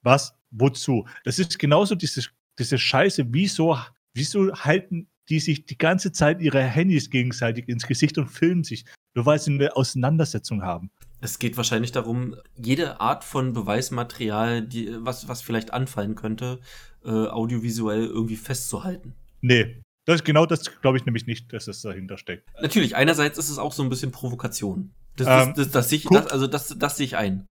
Was? 0.04 0.36
Wozu? 0.52 1.08
Das 1.24 1.40
ist 1.40 1.58
genauso 1.60 1.96
diese, 1.96 2.24
diese 2.60 2.78
Scheiße. 2.78 3.26
Wieso, 3.34 3.78
wieso 4.14 4.54
halten 4.54 5.10
die 5.28 5.40
sich 5.40 5.66
die 5.66 5.78
ganze 5.78 6.12
Zeit 6.12 6.40
ihre 6.42 6.62
Handys 6.62 7.10
gegenseitig 7.10 7.68
ins 7.68 7.88
Gesicht 7.88 8.18
und 8.18 8.28
filmen 8.28 8.64
sich? 8.64 8.86
Nur 9.16 9.26
weil 9.26 9.40
sie 9.40 9.52
eine 9.52 9.76
Auseinandersetzung 9.76 10.62
haben. 10.62 10.92
Es 11.22 11.40
geht 11.40 11.58
wahrscheinlich 11.58 11.92
darum, 11.92 12.36
jede 12.56 13.00
Art 13.00 13.24
von 13.24 13.54
Beweismaterial, 13.54 14.62
die, 14.62 14.94
was, 15.00 15.28
was 15.28 15.42
vielleicht 15.42 15.74
anfallen 15.74 16.16
könnte, 16.16 16.60
äh, 17.04 17.10
audiovisuell 17.10 18.06
irgendwie 18.06 18.36
festzuhalten. 18.36 19.16
Nee, 19.42 19.82
das, 20.06 20.24
genau 20.24 20.46
das 20.46 20.82
glaube 20.82 20.98
ich 20.98 21.06
nämlich 21.06 21.26
nicht, 21.26 21.52
dass 21.52 21.68
es 21.68 21.82
dahinter 21.82 22.18
steckt. 22.18 22.48
Natürlich, 22.62 22.96
einerseits 22.96 23.38
ist 23.38 23.50
es 23.50 23.58
auch 23.58 23.74
so 23.74 23.84
ein 23.84 23.89
bisschen 23.89 24.12
Provokation. 24.12 24.94
Das, 25.18 25.28
ähm, 25.28 25.54
das, 25.56 25.72
das, 25.72 25.72
das, 25.72 25.91
ich, 25.91 26.06
das, 26.06 26.28
also 26.28 26.48
das, 26.48 26.76
das 26.78 26.98
sehe 26.98 27.06
ich 27.06 27.18
ein. 27.18 27.46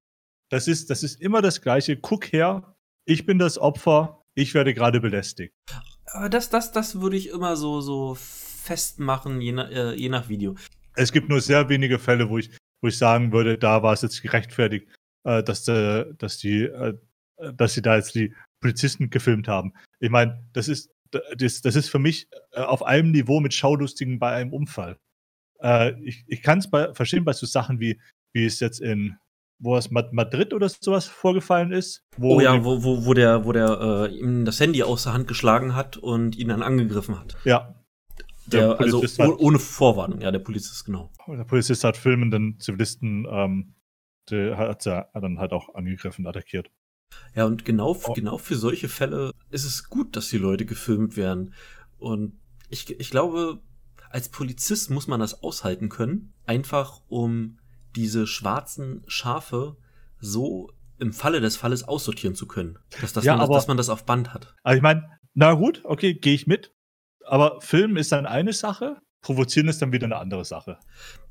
Das 0.51 0.69
ist, 0.69 0.91
das 0.91 1.03
ist 1.03 1.21
immer 1.21 1.43
das 1.43 1.63
Gleiche. 1.63 1.97
Guck 1.97 2.33
her, 2.33 2.77
ich 3.07 3.27
bin 3.27 3.39
das 3.39 3.59
Opfer, 3.59 4.23
ich 4.35 4.55
werde 4.55 4.75
gerade 4.75 5.01
belästigt. 5.01 5.53
Aber 6.07 6.29
das, 6.29 6.51
das, 6.51 6.73
das 6.73 7.01
würde 7.01 7.17
ich 7.17 7.29
immer 7.31 7.57
so, 7.57 7.81
so 7.81 8.15
festmachen, 8.15 9.41
je 9.41 9.53
nach, 9.53 9.71
äh, 9.71 9.95
je 9.95 10.09
nach 10.09 10.29
Video. 10.29 10.55
Es 10.95 11.13
gibt 11.13 11.29
nur 11.29 11.41
sehr 11.41 11.69
wenige 11.69 11.99
Fälle, 11.99 12.29
wo 12.29 12.39
ich, 12.39 12.57
wo 12.81 12.89
ich 12.89 12.97
sagen 12.97 13.33
würde, 13.33 13.59
da 13.59 13.83
war 13.83 13.93
es 13.93 14.03
jetzt 14.03 14.23
gerechtfertigt, 14.23 14.87
äh, 15.25 15.43
dass, 15.43 15.67
äh, 15.67 16.05
dass, 16.19 16.39
die, 16.39 16.63
äh, 16.63 16.95
dass 17.55 17.75
sie 17.75 17.83
da 17.83 17.97
jetzt 17.97 18.15
die 18.15 18.33
Polizisten 18.61 19.11
gefilmt 19.11 19.49
haben. 19.49 19.73
Ich 19.99 20.11
meine, 20.11 20.47
das 20.53 20.69
ist, 20.69 20.94
das, 21.37 21.61
das 21.61 21.77
ist 21.77 21.89
für 21.89 21.99
mich 21.99 22.29
äh, 22.53 22.61
auf 22.61 22.83
einem 22.83 23.11
Niveau 23.11 23.41
mit 23.41 23.55
Schaulustigen 23.55 24.19
bei 24.19 24.33
einem 24.33 24.53
Unfall. 24.53 24.99
Äh, 25.61 26.01
ich 26.03 26.25
ich 26.27 26.43
kann 26.43 26.59
es 26.59 26.69
verstehen 26.95 27.25
bei 27.25 27.33
so 27.33 27.47
Sachen 27.47 27.81
wie, 27.81 28.01
wie 28.33 28.45
es 28.45 28.61
jetzt 28.61 28.81
in, 28.81 29.17
wo 29.59 29.77
es 29.77 29.91
Madrid 29.91 30.53
oder 30.53 30.69
sowas 30.69 31.07
vorgefallen 31.07 31.73
ist. 31.73 32.05
oh 32.21 32.41
ja, 32.41 32.65
wo, 32.65 32.83
wo, 32.83 33.07
wo 33.07 33.15
der, 33.15 33.45
wo 33.45 33.53
der 33.53 34.09
äh, 34.11 34.19
ihm 34.19 34.45
das 34.45 34.61
Handy 34.61 34.83
aus 34.83 35.05
der 35.05 35.13
Hand 35.13 35.29
geschlagen 35.29 35.75
hat 35.75 35.97
und 35.97 36.37
ihn 36.37 36.49
dann 36.49 36.63
angegriffen 36.63 37.19
hat. 37.19 37.37
Ja. 37.45 37.75
Der, 38.47 38.75
der 38.75 38.81
also 38.81 39.03
hat, 39.03 39.39
ohne 39.39 39.59
Vorwarnung, 39.59 40.21
ja, 40.21 40.31
der 40.31 40.39
Polizist, 40.39 40.85
genau. 40.85 41.11
Der 41.27 41.45
Polizist 41.45 41.83
hat 41.83 41.97
filmenden 41.97 42.61
Zivilisten, 42.61 43.27
ähm, 43.31 43.75
der 44.29 44.59
hat, 44.59 44.85
hat 44.85 45.09
dann 45.15 45.39
halt 45.39 45.53
auch 45.53 45.75
angegriffen, 45.75 46.27
attackiert. 46.27 46.71
Ja, 47.35 47.47
und 47.47 47.65
genau, 47.65 47.99
oh. 48.05 48.13
genau 48.13 48.39
für 48.39 48.57
solche 48.57 48.89
Fälle 48.89 49.33
ist 49.51 49.65
es 49.65 49.89
gut, 49.89 50.17
dass 50.17 50.29
die 50.29 50.39
Leute 50.39 50.65
gefilmt 50.65 51.17
werden. 51.17 51.55
Und 51.99 52.39
ich, 52.69 52.89
ich 52.99 53.11
glaube, 53.11 53.61
als 54.11 54.29
Polizist 54.29 54.91
muss 54.91 55.09
man 55.09 55.21
das 55.21 55.43
aushalten 55.43 55.89
können, 55.89 56.33
einfach 56.47 57.01
um 57.09 57.59
diese 57.97 58.27
schwarzen 58.27 59.03
Schafe 59.09 59.77
so 60.21 60.71
im 60.99 61.13
Falle 61.13 61.41
des 61.41 61.57
Falles 61.57 61.83
aussortieren 61.83 62.35
zu 62.35 62.47
können. 62.47 62.79
Dass, 63.01 63.13
dass, 63.13 63.25
ja, 63.25 63.35
man, 63.35 63.43
aber, 63.43 63.55
dass 63.55 63.67
man 63.67 63.77
das 63.77 63.89
auf 63.89 64.05
Band 64.05 64.33
hat. 64.33 64.55
Also 64.63 64.77
ich 64.77 64.83
meine, 64.83 65.11
na 65.35 65.55
gut, 65.55 65.83
okay, 65.85 66.15
gehe 66.15 66.35
ich 66.35 66.47
mit. 66.47 66.73
Aber 67.27 67.61
Film 67.61 67.97
ist 67.97 68.13
dann 68.13 68.27
eine 68.27 68.53
Sache. 68.53 68.99
Provozieren 69.25 69.69
ist 69.69 69.81
dann 69.81 69.91
wieder 69.91 70.05
eine 70.05 70.19
andere 70.19 70.45
Sache. 70.45 70.79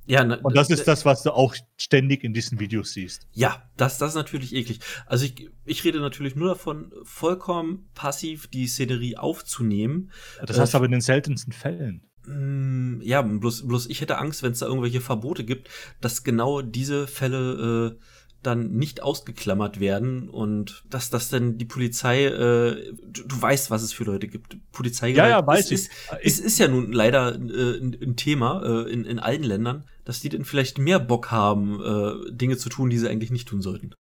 Ja, 0.05 0.23
ne, 0.23 0.39
Und 0.41 0.57
das 0.57 0.69
ist 0.69 0.87
das, 0.87 1.05
was 1.05 1.23
du 1.23 1.31
auch 1.31 1.55
ständig 1.77 2.23
in 2.23 2.33
diesen 2.33 2.59
Videos 2.59 2.91
siehst. 2.91 3.27
Ja, 3.31 3.69
das, 3.77 3.99
das 3.99 4.09
ist 4.09 4.15
natürlich 4.15 4.53
eklig. 4.53 4.79
Also 5.05 5.25
ich, 5.25 5.49
ich 5.63 5.83
rede 5.85 5.99
natürlich 6.01 6.35
nur 6.35 6.49
davon, 6.49 6.91
vollkommen 7.03 7.87
passiv 7.93 8.47
die 8.47 8.67
Szenerie 8.67 9.15
aufzunehmen. 9.17 10.11
Das 10.41 10.57
Äh, 10.57 10.61
hast 10.61 10.73
du 10.73 10.77
aber 10.77 10.85
in 10.87 10.91
den 10.91 11.01
seltensten 11.01 11.53
Fällen. 11.53 12.01
Mm, 12.25 12.99
Ja, 13.01 13.21
bloß, 13.21 13.67
bloß 13.67 13.85
ich 13.87 14.01
hätte 14.01 14.17
Angst, 14.17 14.43
wenn 14.43 14.53
es 14.53 14.59
da 14.59 14.65
irgendwelche 14.65 14.99
Verbote 15.01 15.43
gibt, 15.45 15.69
dass 16.01 16.23
genau 16.23 16.61
diese 16.61 17.07
Fälle 17.07 17.95
äh, 17.99 18.03
dann 18.43 18.73
nicht 18.73 19.01
ausgeklammert 19.01 19.79
werden 19.79 20.29
und 20.29 20.83
dass 20.89 21.09
das 21.09 21.29
dann 21.29 21.57
die 21.57 21.65
Polizei, 21.65 22.25
äh, 22.25 22.93
du, 23.05 23.23
du 23.27 23.41
weißt, 23.41 23.71
was 23.71 23.81
es 23.83 23.93
für 23.93 24.03
Leute 24.03 24.27
gibt. 24.27 24.57
Polizei 24.71 25.09
Ja, 25.09 25.27
ja, 25.27 25.47
weiß 25.47 25.71
ist, 25.71 25.89
ich. 25.89 26.21
ist, 26.21 26.39
ist, 26.39 26.45
ist 26.45 26.59
ja 26.59 26.67
nun 26.67 26.91
leider 26.91 27.33
äh, 27.35 27.77
ein, 27.79 27.97
ein 28.01 28.15
Thema 28.15 28.63
äh, 28.85 28.91
in, 28.91 29.05
in 29.05 29.19
allen 29.19 29.43
Ländern, 29.43 29.85
dass 30.05 30.19
die 30.19 30.29
dann 30.29 30.45
vielleicht 30.45 30.77
mehr 30.77 30.99
Bock 30.99 31.31
haben, 31.31 31.79
äh, 31.81 32.31
Dinge 32.31 32.57
zu 32.57 32.69
tun, 32.69 32.89
die 32.89 32.97
sie 32.97 33.09
eigentlich 33.09 33.31
nicht 33.31 33.47
tun 33.47 33.61
sollten. 33.61 33.93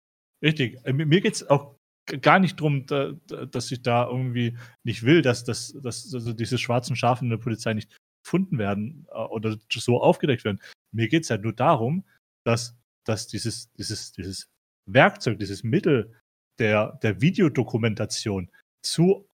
Richtig. 0.43 0.79
Äh, 0.83 0.93
Mir 0.93 1.05
mir 1.05 1.21
geht's 1.21 1.47
auch 1.49 1.75
gar 2.21 2.39
nicht 2.39 2.59
drum, 2.59 2.85
da, 2.87 3.13
da- 3.27 3.45
dass 3.45 3.71
ich 3.71 3.83
da 3.83 4.07
irgendwie 4.07 4.57
nicht 4.83 5.03
will, 5.03 5.21
dass, 5.21 5.43
dass, 5.43 5.73
dass 5.81 6.13
also 6.13 6.33
diese 6.33 6.57
schwarzen 6.57 6.95
Schafe 6.95 7.23
in 7.23 7.29
der 7.29 7.37
Polizei 7.37 7.73
nicht 7.73 7.95
gefunden 8.25 8.57
werden 8.57 9.05
äh, 9.11 9.17
oder 9.17 9.57
so 9.71 10.01
aufgedeckt 10.01 10.43
werden. 10.43 10.59
Mir 10.93 11.07
geht's 11.07 11.29
halt 11.29 11.43
nur 11.43 11.53
darum, 11.53 12.03
dass, 12.43 12.75
dass 13.05 13.27
dieses, 13.27 13.71
dieses, 13.73 14.11
dieses 14.11 14.49
Werkzeug, 14.85 15.39
dieses 15.39 15.63
Mittel 15.63 16.13
der, 16.59 16.99
der 17.03 17.21
Videodokumentation 17.21 18.49
zu 18.83 19.27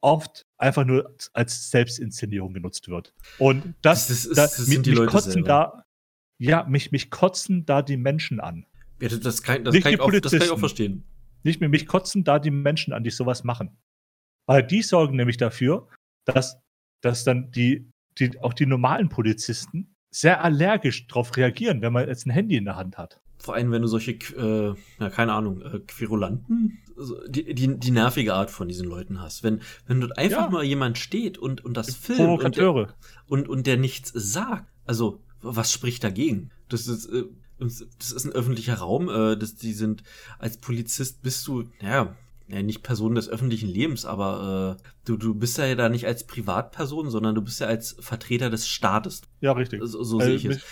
oft 0.00 0.46
einfach 0.58 0.84
nur 0.84 1.16
als 1.32 1.70
Selbstinszenierung 1.70 2.52
genutzt 2.54 2.88
wird. 2.88 3.14
Und 3.38 3.74
das, 3.82 4.06
Das 4.08 4.24
ist- 4.26 4.36
da, 4.38 4.42
das 4.42 4.56
sind 4.56 4.68
mich, 4.68 4.82
die 4.82 4.90
Leute 4.92 5.10
kotzen 5.12 5.32
selber. 5.32 5.48
da, 5.48 5.84
ja, 6.40 6.64
mich, 6.64 6.92
mich 6.92 7.10
kotzen 7.10 7.66
da 7.66 7.82
die 7.82 7.96
Menschen 7.96 8.38
an. 8.40 8.64
Ja, 9.00 9.08
das, 9.08 9.20
das, 9.20 9.42
kann, 9.42 9.64
das, 9.64 9.74
Nicht 9.74 9.82
kann 9.84 9.90
die 9.90 9.94
ich 9.96 10.00
auch, 10.00 10.10
das 10.10 10.30
kann 10.32 10.42
ich 10.42 10.50
auch 10.50 10.54
Polizisten. 10.56 10.58
verstehen. 10.60 11.04
Nicht 11.42 11.60
mehr, 11.60 11.68
mich 11.68 11.86
kotzen 11.86 12.24
da 12.24 12.38
die 12.38 12.50
Menschen 12.50 12.92
an, 12.92 13.02
die 13.04 13.10
sowas 13.10 13.42
machen. 13.44 13.76
Weil 14.46 14.64
die 14.66 14.82
sorgen 14.82 15.16
nämlich 15.16 15.36
dafür, 15.36 15.88
dass, 16.24 16.58
dass 17.02 17.24
dann 17.24 17.50
die, 17.52 17.90
die, 18.18 18.38
auch 18.40 18.54
die 18.54 18.66
normalen 18.66 19.08
Polizisten 19.08 19.94
sehr 20.20 20.42
allergisch 20.42 21.06
darauf 21.06 21.36
reagieren, 21.36 21.80
wenn 21.80 21.92
man 21.92 22.08
jetzt 22.08 22.26
ein 22.26 22.30
Handy 22.30 22.56
in 22.56 22.64
der 22.64 22.76
Hand 22.76 22.98
hat. 22.98 23.20
Vor 23.38 23.54
allem, 23.54 23.70
wenn 23.70 23.82
du 23.82 23.88
solche, 23.88 24.12
äh, 24.12 24.74
ja, 25.00 25.10
keine 25.10 25.32
Ahnung, 25.32 25.62
äh, 25.62 25.78
Querulanten, 25.86 26.78
also 26.96 27.20
die, 27.28 27.54
die, 27.54 27.78
die 27.78 27.90
nervige 27.92 28.34
Art 28.34 28.50
von 28.50 28.66
diesen 28.66 28.88
Leuten 28.88 29.20
hast. 29.20 29.44
Wenn, 29.44 29.60
wenn 29.86 30.00
dort 30.00 30.18
einfach 30.18 30.46
Ja. 30.46 30.50
mal 30.50 30.64
jemand 30.64 30.98
steht 30.98 31.38
und, 31.38 31.64
und 31.64 31.76
das 31.76 31.94
filmt 31.94 32.42
und 32.42 32.56
der, 32.56 32.94
und, 33.26 33.48
und 33.48 33.66
der 33.68 33.76
nichts 33.76 34.10
sagt, 34.12 34.66
also, 34.86 35.20
was 35.40 35.72
spricht 35.72 36.02
dagegen? 36.02 36.50
Das 36.68 36.88
ist, 36.88 37.06
äh, 37.06 37.24
das 37.60 38.10
ist 38.10 38.24
ein 38.24 38.32
öffentlicher 38.32 38.74
Raum, 38.74 39.08
äh, 39.08 39.36
das, 39.36 39.54
die 39.54 39.72
sind, 39.72 40.02
als 40.40 40.56
Polizist 40.56 41.22
bist 41.22 41.46
du, 41.46 41.64
ja, 41.80 42.16
ja, 42.48 42.62
nicht 42.62 42.82
Person 42.82 43.14
des 43.14 43.28
öffentlichen 43.28 43.68
Lebens, 43.68 44.04
aber 44.04 44.78
äh, 44.80 44.82
du, 45.04 45.16
du 45.16 45.34
bist 45.34 45.58
ja 45.58 45.74
da 45.74 45.88
nicht 45.88 46.06
als 46.06 46.26
Privatperson, 46.26 47.10
sondern 47.10 47.34
du 47.34 47.42
bist 47.42 47.60
ja 47.60 47.66
als 47.66 47.96
Vertreter 48.00 48.50
des 48.50 48.66
Staates. 48.68 49.22
Ja, 49.40 49.52
richtig. 49.52 49.80
So, 49.84 50.02
so 50.02 50.20
Äh, 50.20 50.24
sehe 50.24 50.34
ich 50.36 50.44
es. 50.46 50.56
mich- 50.56 50.64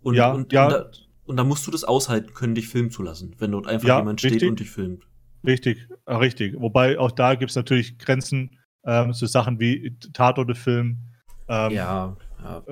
Und, 0.00 0.14
Ja, 0.14 0.32
und, 0.32 0.52
ja. 0.52 0.64
und, 0.66 0.72
da, 0.72 0.90
und 1.24 1.36
da 1.36 1.44
musst 1.44 1.66
du 1.66 1.70
das 1.70 1.82
aushalten 1.84 2.34
können, 2.34 2.54
dich 2.54 2.68
filmen 2.68 2.90
zu 2.90 3.02
lassen, 3.02 3.34
wenn 3.38 3.50
dort 3.52 3.66
einfach 3.66 3.88
Ja, 3.88 3.98
jemand 3.98 4.20
steht 4.20 4.32
richtig. 4.34 4.48
und 4.50 4.60
dich 4.60 4.70
filmt. 4.70 5.06
Richtig, 5.46 5.88
äh, 6.06 6.14
richtig. 6.14 6.54
Wobei 6.58 6.98
auch 6.98 7.10
da 7.10 7.34
gibt 7.34 7.50
es 7.50 7.56
natürlich 7.56 7.98
Grenzen, 7.98 8.58
ähm, 8.84 9.12
so 9.12 9.26
Sachen 9.26 9.58
wie 9.60 9.96
Tatorte 10.12 10.54
Film, 10.54 10.98
ähm, 11.48 11.72
ja, 11.72 12.16
ja. 12.42 12.64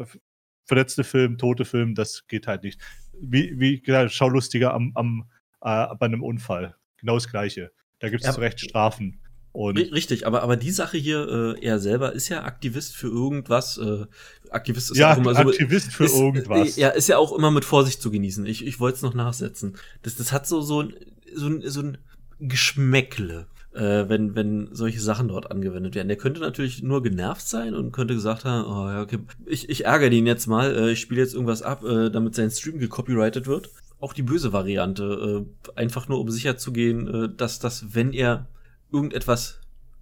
verletzte 0.67 1.05
Film, 1.05 1.37
tote 1.39 1.65
Film, 1.65 1.95
das 1.95 2.27
geht 2.29 2.47
halt 2.47 2.63
nicht. 2.63 2.81
Wie, 3.21 3.59
wie 3.59 3.81
gesagt, 3.81 4.13
Schaulustiger 4.13 4.73
am, 4.75 4.93
am, 4.95 5.25
äh, 5.63 5.87
bei 5.99 6.07
einem 6.07 6.23
Unfall. 6.23 6.77
Genau 6.99 7.15
das 7.15 7.29
Gleiche. 7.29 7.73
Da 8.03 8.09
gibt 8.11 8.21
es 8.23 8.27
Ja. 8.27 8.35
zu 8.35 8.41
Recht 8.41 8.61
Strafen. 8.61 9.19
Und 9.53 9.79
Ri- 9.79 9.93
Richtig, 9.93 10.27
aber, 10.27 10.43
aber 10.43 10.57
die 10.57 10.71
Sache 10.71 10.97
hier, 10.99 11.57
äh, 11.59 11.65
er 11.65 11.79
selber 11.79 12.13
ist 12.13 12.29
ja 12.31 12.43
Aktivist 12.43 12.97
für 12.97 13.07
irgendwas. 13.09 13.79
Äh, 13.79 14.07
Aktivist 14.51 14.91
ist 14.91 14.97
ja, 14.99 15.13
auch 15.13 15.19
immer 15.19 15.35
so. 15.35 15.41
Aktivist 15.43 15.93
für 15.93 16.05
ist, 16.05 16.19
irgendwas. 16.19 16.77
Äh, 16.77 16.81
ja, 16.81 16.89
ist 16.89 17.09
ja 17.09 17.19
auch 17.19 17.33
immer 17.37 17.51
mit 17.51 17.65
Vorsicht 17.65 18.01
zu 18.03 18.11
genießen. 18.11 18.45
Ich, 18.47 18.67
ich 18.67 18.81
wollte 18.81 18.97
es 18.97 19.03
noch 19.03 19.15
nachsetzen. 19.15 19.77
Das, 20.03 20.17
das 20.17 20.33
hat 20.33 20.47
so, 20.47 20.61
so, 20.63 20.83
ein, 20.83 20.95
so, 21.35 21.47
ein, 21.49 21.63
so 21.69 21.81
ein 21.81 21.99
Geschmäckle, 22.41 23.47
äh, 23.75 24.09
wenn, 24.09 24.35
wenn 24.35 24.69
solche 24.73 25.01
Sachen 25.01 25.29
dort 25.29 25.51
angewendet 25.51 25.95
werden. 25.95 26.09
Der 26.09 26.17
könnte 26.17 26.41
natürlich 26.41 26.83
nur 26.83 27.03
genervt 27.03 27.47
sein 27.47 27.75
und 27.75 27.93
könnte 27.93 28.15
gesagt 28.15 28.45
haben, 28.45 28.65
oh 28.67 28.89
ja, 28.89 29.03
okay, 29.03 29.19
ich, 29.47 29.69
ich 29.69 29.85
ärgere 29.85 30.11
den 30.11 30.27
jetzt 30.27 30.47
mal, 30.47 30.75
äh, 30.75 30.93
ich 30.93 31.01
spiele 31.01 31.21
jetzt 31.21 31.35
irgendwas 31.35 31.63
ab, 31.63 31.85
äh, 31.85 32.11
damit 32.11 32.35
sein 32.35 32.51
Stream 32.51 32.79
gecopyrightet 32.79 33.47
wird. 33.47 33.71
Auch 34.03 34.13
die 34.13 34.23
böse 34.23 34.53
Variante, 34.53 35.47
äh, 35.47 35.71
einfach 35.79 36.09
nur 36.09 36.21
um 36.21 36.29
sicher 36.29 36.57
zu 36.57 36.73
gehen, 36.73 37.07
äh, 37.07 37.29
dass 37.37 37.61
das, 37.61 37.95
wenn 37.95 38.13
er 38.13 38.49
irgendetwas 38.91 39.61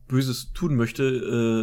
Böses 0.09 0.53
tun 0.55 0.75
möchte, 0.75 1.05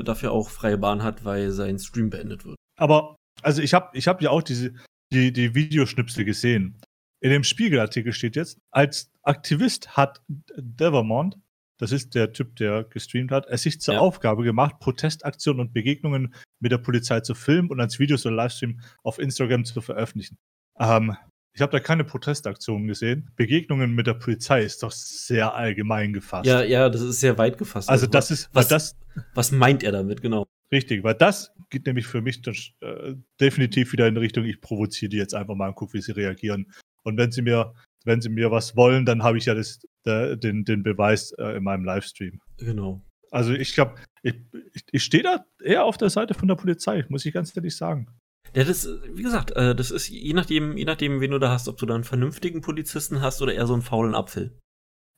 äh, 0.02 0.04
dafür 0.04 0.32
auch 0.32 0.50
freie 0.50 0.78
Bahn 0.78 1.02
hat, 1.02 1.26
weil 1.26 1.52
sein 1.52 1.80
Stream 1.80 2.12
beendet 2.12 2.46
wird. 2.46 2.56
Aber, 2.78 3.16
also 3.42 3.62
ich 3.62 3.74
habe 3.74 3.90
ich 3.98 4.08
hab 4.08 4.22
ja 4.22 4.30
auch 4.30 4.44
diese, 4.44 4.74
die, 5.12 5.34
die 5.34 5.56
Videoschnipsel 5.56 6.26
gesehen. 6.26 6.80
In 7.22 7.32
dem 7.32 7.44
Spiegelartikel 7.44 8.14
steht 8.14 8.36
jetzt, 8.36 8.60
als 8.70 9.12
Aktivist 9.24 9.98
hat 9.98 10.22
Devermont, 10.56 11.38
das 11.80 11.92
ist 11.92 12.14
der 12.14 12.32
Typ, 12.34 12.56
der 12.58 12.84
gestreamt 12.84 13.32
hat, 13.32 13.48
es 13.48 13.64
sich 13.64 13.82
zur 13.82 13.96
Ja. 13.96 14.00
Aufgabe 14.00 14.44
gemacht, 14.44 14.80
Protestaktionen 14.80 15.60
und 15.60 15.74
Begegnungen 15.74 16.36
mit 16.60 16.72
der 16.72 16.78
Polizei 16.78 17.22
zu 17.22 17.34
filmen 17.34 17.70
und 17.70 17.80
als 17.80 17.98
Videos 17.98 18.26
oder 18.26 18.36
Livestream 18.36 18.80
auf 19.04 19.18
Instagram 19.18 19.66
zu 19.66 19.82
veröffentlichen. 19.82 20.38
Ähm, 20.80 21.18
ich 21.58 21.62
habe 21.64 21.72
da 21.72 21.80
keine 21.80 22.04
Protestaktionen 22.04 22.86
gesehen. 22.88 23.32
Begegnungen 23.36 23.96
mit 23.96 24.06
der 24.06 24.14
Polizei 24.14 24.62
ist 24.62 24.84
doch 24.84 24.92
sehr 24.92 25.56
allgemein 25.56 26.14
gefasst. 26.14 26.46
Ja, 26.46 26.62
ja, 26.62 26.88
das 26.88 27.02
ist 27.02 27.20
sehr 27.20 27.40
weit 27.40 27.58
gefasst. 27.58 27.90
also 27.90 28.06
das 28.06 28.30
ist, 28.30 28.48
was, 28.54 28.68
das, 28.68 28.96
was 29.34 29.52
meint 29.52 29.82
er 29.82 29.92
damit, 29.92 30.22
genau? 30.22 30.46
Richtig, 30.72 31.04
weil 31.04 31.16
das 31.16 31.52
geht 31.72 31.88
nämlich 31.88 32.06
für 32.06 32.22
mich 32.22 32.44
das, 32.44 32.74
äh, 32.82 33.16
definitiv 33.42 33.92
wieder 33.92 34.08
in 34.08 34.18
Richtung, 34.18 34.46
ich 34.46 34.62
provoziere 34.62 35.10
die 35.10 35.18
jetzt 35.18 35.34
einfach 35.34 35.56
mal 35.56 35.70
und 35.70 35.74
gucke, 35.74 35.96
wie 35.96 36.02
sie 36.02 36.12
reagieren. 36.12 36.72
Und 37.02 37.18
wenn 37.18 37.32
sie 37.32 37.42
mir, 37.42 37.74
wenn 38.06 38.22
sie 38.22 38.30
mir 38.30 38.52
was 38.52 38.76
wollen, 38.76 39.08
dann 39.08 39.24
habe 39.24 39.40
ich 39.40 39.46
ja 39.46 39.56
das, 39.56 39.80
der, 40.06 40.36
den, 40.36 40.64
den 40.64 40.84
Beweis 40.84 41.32
äh, 41.40 41.58
in 41.58 41.64
meinem 41.64 41.86
Livestream. 41.86 42.40
Genau. 42.60 43.02
Also 43.32 43.52
ich 43.54 43.74
glaube, 43.74 43.96
ich, 44.22 44.36
ich, 44.76 44.84
ich 44.92 45.04
stehe 45.04 45.24
da 45.24 45.44
eher 45.64 45.86
auf 45.86 45.98
der 45.98 46.12
Seite 46.12 46.36
von 46.36 46.48
der 46.48 46.56
Polizei, 46.56 47.04
muss 47.10 47.26
ich 47.26 47.34
ganz 47.34 47.58
ehrlich 47.58 47.76
sagen. 47.76 48.10
Ja, 48.56 48.64
das, 48.64 48.88
wie 49.14 49.24
gesagt, 49.24 49.52
äh, 49.52 49.76
das 49.76 49.92
ist 49.92 50.10
je 50.10 50.34
nachdem, 50.34 50.78
je 50.78 50.86
nachdem, 50.86 51.20
wen 51.22 51.32
du 51.32 51.40
da 51.40 51.50
hast, 51.50 51.68
ob 51.68 51.78
du 51.78 51.86
da 51.86 51.96
einen 51.96 52.04
vernünftigen 52.04 52.62
Polizisten 52.62 53.22
hast 53.22 53.42
oder 53.42 53.54
eher 53.54 53.68
so 53.68 53.74
einen 53.74 53.82
faulen 53.82 54.16
Apfel. 54.16 54.58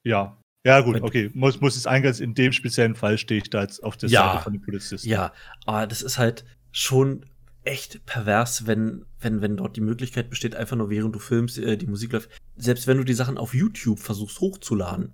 Ja. 0.03 0.37
Ja, 0.65 0.81
gut, 0.81 1.01
okay. 1.01 1.31
Muss, 1.33 1.61
muss 1.61 1.77
es 1.77 1.87
eingrenzen. 1.87 2.23
In 2.23 2.33
dem 2.33 2.51
speziellen 2.51 2.95
Fall 2.95 3.17
stehe 3.17 3.41
ich 3.41 3.49
da 3.49 3.61
jetzt 3.61 3.81
auf 3.81 3.95
der 3.95 4.09
Ja. 4.09 4.33
Seite 4.33 4.43
von 4.43 4.53
den 4.53 4.61
Polizisten. 4.61 5.07
Ja, 5.07 5.31
aber 5.65 5.87
das 5.87 6.01
ist 6.01 6.17
halt 6.17 6.43
schon 6.71 7.25
echt 7.63 8.05
pervers, 8.05 8.67
wenn, 8.67 9.05
wenn, 9.19 9.41
wenn 9.41 9.57
dort 9.57 9.77
die 9.77 9.81
Möglichkeit 9.81 10.29
besteht, 10.29 10.55
einfach 10.55 10.75
nur 10.75 10.89
während 10.89 11.15
du 11.15 11.19
filmst, 11.19 11.57
äh, 11.59 11.77
die 11.77 11.87
Musik 11.87 12.11
läuft. 12.11 12.29
Selbst 12.57 12.87
wenn 12.87 12.97
du 12.97 13.03
die 13.03 13.13
Sachen 13.13 13.37
auf 13.37 13.53
YouTube 13.53 13.99
versuchst 13.99 14.39
hochzuladen, 14.41 15.13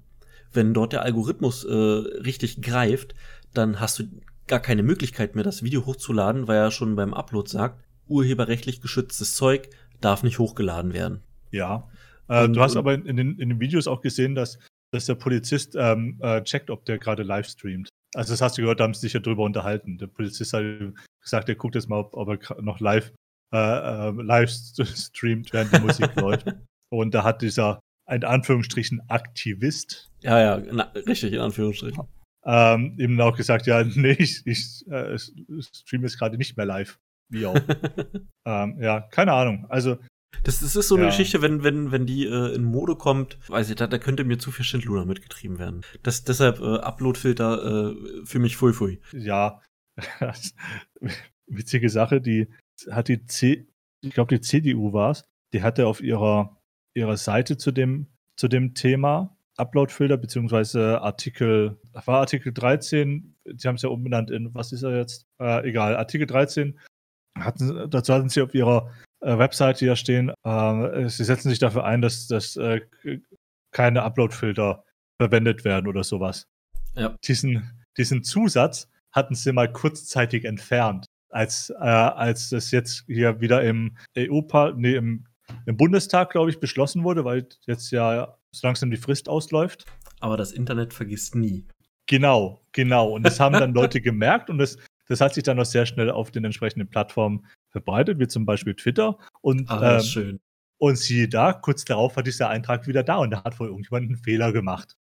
wenn 0.52 0.74
dort 0.74 0.94
der 0.94 1.04
Algorithmus 1.04 1.64
äh, 1.64 1.74
richtig 1.74 2.62
greift, 2.62 3.14
dann 3.54 3.80
hast 3.80 4.00
du 4.00 4.06
gar 4.48 4.60
keine 4.60 4.84
Möglichkeit 4.84 5.36
mehr, 5.36 5.44
das 5.44 5.64
Video 5.64 5.86
hochzuladen, 5.86 6.48
weil 6.48 6.58
er 6.58 6.72
schon 6.72 6.96
beim 6.96 7.14
Upload 7.14 7.50
sagt, 7.50 7.84
urheberrechtlich 8.08 8.82
geschütztes 8.82 9.34
Zeug 9.36 9.70
darf 10.02 10.24
nicht 10.24 10.40
hochgeladen 10.40 10.94
werden. 10.94 11.22
Ja. 11.52 11.88
Äh, 12.28 12.44
Und- 12.46 12.54
du 12.54 12.62
hast 12.62 12.76
aber 12.76 12.94
in, 12.94 13.18
den, 13.18 13.40
in 13.40 13.50
den 13.50 13.60
Videos 13.60 13.88
auch 13.88 14.02
gesehen, 14.02 14.36
dass, 14.36 14.60
dass 14.92 15.06
der 15.06 15.16
Polizist 15.16 15.76
ähm, 15.78 16.18
äh, 16.22 16.42
checkt, 16.44 16.70
ob 16.70 16.86
der 16.86 16.98
gerade 16.98 17.24
live 17.24 17.48
streamt. 17.48 17.90
Also 18.16 18.34
das 18.34 18.42
hast 18.42 18.58
du 18.58 18.62
gehört, 18.62 18.80
da 18.80 18.86
haben 18.86 18.94
sie 18.94 19.02
sich 19.02 19.14
ja 19.14 19.20
drüber 19.20 19.44
unterhalten. 19.44 19.98
Der 19.98 20.08
Polizist 20.08 20.54
hat 20.54 20.64
gesagt, 21.22 21.50
er 21.50 21.56
guckt 21.56 21.76
jetzt 21.76 21.90
mal, 21.90 22.00
ob, 22.00 22.14
ob 22.16 22.30
er 22.30 22.62
noch 22.62 22.80
live, 22.80 23.12
äh, 23.54 23.58
äh, 23.58 24.12
live 24.22 24.50
st- 24.50 25.08
streamt, 25.08 25.52
während 25.54 25.74
die 25.76 25.80
Musik 25.82 26.16
läuft. 26.16 26.48
Und 26.90 27.14
da 27.14 27.24
hat 27.24 27.42
dieser, 27.42 27.80
in 28.10 28.24
Anführungsstrichen, 28.24 29.02
Aktivist 29.10 30.10
Ja, 30.22 30.40
ja, 30.40 30.64
na, 30.72 30.84
richtig, 31.08 31.34
in 31.34 31.40
Anführungsstrichen. 31.40 32.04
ähm, 32.46 32.96
ihm 32.98 33.20
auch 33.20 33.36
gesagt, 33.36 33.68
ja, 33.68 33.84
nee, 33.84 34.12
ich, 34.18 34.42
ich 34.46 34.86
äh, 34.88 35.18
streame 35.18 36.04
jetzt 36.04 36.18
gerade 36.18 36.38
nicht 36.38 36.56
mehr 36.58 36.66
live. 36.66 36.98
Wie 37.30 37.46
auch. 37.46 37.56
ähm, 38.46 38.78
ja, 38.82 39.02
keine 39.02 39.34
Ahnung. 39.34 39.66
Also 39.70 39.98
Das, 40.44 40.60
das 40.60 40.76
ist 40.76 40.88
so 40.90 40.96
eine 40.96 41.06
Ja. 41.06 41.10
Geschichte, 41.10 41.42
wenn, 41.42 41.64
wenn, 41.64 41.92
wenn 41.92 42.06
die 42.06 42.26
äh, 42.26 42.54
in 42.54 42.64
Mode 42.64 42.96
kommt, 42.96 43.40
weiß 43.48 43.70
ich, 43.70 43.76
da, 43.78 43.88
da 43.88 43.98
könnte 43.98 44.24
mir 44.26 44.38
zu 44.38 44.52
viel 44.52 44.66
Schindluder 44.66 45.06
mitgetrieben 45.06 45.60
werden. 45.60 45.82
Das, 46.04 46.24
deshalb 46.24 46.60
äh, 46.60 46.78
Uploadfilter 46.80 47.92
äh, 47.94 48.26
für 48.26 48.40
mich 48.40 48.58
fui 48.58 48.74
fui. 48.74 49.00
ja, 49.14 49.62
witzige 51.48 51.90
Sache, 51.90 52.22
die 52.22 52.48
hat 52.92 53.08
die 53.08 53.26
C, 53.26 53.68
ich 54.02 54.14
glaube 54.14 54.36
die 54.36 54.42
CDU 54.42 54.94
war 54.94 55.12
es, 55.12 55.24
die 55.54 55.64
hatte 55.64 55.88
auf 55.88 56.02
ihrer, 56.02 56.58
ihrer 56.94 57.18
Seite 57.18 57.58
zu 57.58 57.72
dem, 57.72 58.08
zu 58.38 58.48
dem 58.48 58.74
Thema 58.74 59.38
Uploadfilter 59.58 60.18
beziehungsweise 60.18 61.02
Artikel, 61.02 61.80
war 61.94 62.20
Artikel 62.20 62.54
13, 62.54 63.36
sie 63.56 63.68
haben 63.68 63.76
es 63.76 63.84
ja 63.84 63.90
umbenannt 63.90 64.32
in, 64.32 64.54
was 64.54 64.74
ist 64.74 64.84
er 64.84 64.98
jetzt? 64.98 65.26
Äh, 65.40 65.70
egal, 65.70 65.96
Artikel 65.96 66.28
13 66.28 66.78
hatten, 67.40 67.90
dazu 67.90 68.14
hatten 68.14 68.30
sie 68.30 68.42
auf 68.42 68.54
ihrer 68.54 68.92
äh, 69.22 69.38
Webseite 69.38 69.86
ja 69.86 69.96
stehen, 69.96 70.32
äh, 70.44 71.10
sie 71.10 71.24
setzen 71.24 71.50
sich 71.50 71.60
dafür 71.60 71.86
ein, 71.86 72.02
dass, 72.02 72.28
dass 72.28 72.56
äh, 72.56 72.82
keine 73.72 74.04
Upload-Filter 74.04 74.84
verwendet 75.22 75.66
werden 75.66 75.88
oder 75.88 76.04
sowas. 76.04 76.48
Ja. 76.96 77.16
Diesen, 77.24 77.84
diesen 77.98 78.24
Zusatz 78.24 78.90
hatten 79.12 79.36
sie 79.36 79.54
mal 79.54 79.72
kurzzeitig 79.72 80.46
entfernt, 80.46 81.06
als, 81.30 81.70
äh, 81.70 81.84
als 81.84 82.50
das 82.50 82.72
jetzt 82.72 83.04
hier 83.08 83.42
wieder 83.42 83.64
im 83.64 83.98
EU, 84.18 84.42
nee, 84.76 84.96
im, 84.96 85.26
im 85.66 85.78
Bundestag, 85.78 86.32
glaube 86.32 86.50
ich, 86.50 86.60
beschlossen 86.60 87.04
wurde, 87.04 87.26
weil 87.26 87.48
jetzt 87.66 87.92
ja 87.92 88.38
so 88.52 88.68
langsam 88.68 88.92
die 88.92 88.98
Frist 88.98 89.30
ausläuft. 89.30 89.86
Aber 90.20 90.38
das 90.38 90.52
Internet 90.52 90.94
vergisst 90.94 91.36
nie. 91.36 91.66
Genau, 92.08 92.62
genau. 92.72 93.10
Und 93.10 93.24
das 93.24 93.40
haben 93.40 93.54
dann 93.54 93.74
Leute 93.74 94.02
gemerkt 94.02 94.50
und 94.50 94.58
das, 94.58 94.78
das 95.08 95.22
hat 95.22 95.34
sich 95.34 95.44
dann 95.44 95.60
auch 95.60 95.66
sehr 95.66 95.86
schnell 95.86 96.10
auf 96.10 96.32
den 96.32 96.46
entsprechenden 96.46 96.90
Plattformen 96.90 97.46
verbreitet, 97.72 98.20
wie 98.20 98.28
zum 98.28 98.46
Beispiel 98.46 98.76
Twitter. 98.76 99.18
Und, 99.42 99.70
Ah, 99.70 99.98
ähm, 99.98 100.02
schön. 100.04 100.40
und 100.78 100.98
siehe 100.98 101.28
da, 101.30 101.54
kurz 101.54 101.86
darauf 101.86 102.16
war 102.16 102.24
dieser 102.24 102.50
Eintrag 102.50 102.88
wieder 102.88 103.04
da 103.04 103.18
und 103.18 103.32
da 103.32 103.44
hat 103.44 103.60
wohl 103.60 103.68
irgendjemand 103.68 104.06
einen 104.08 104.18
Fehler 104.18 104.52
gemacht. 104.52 104.98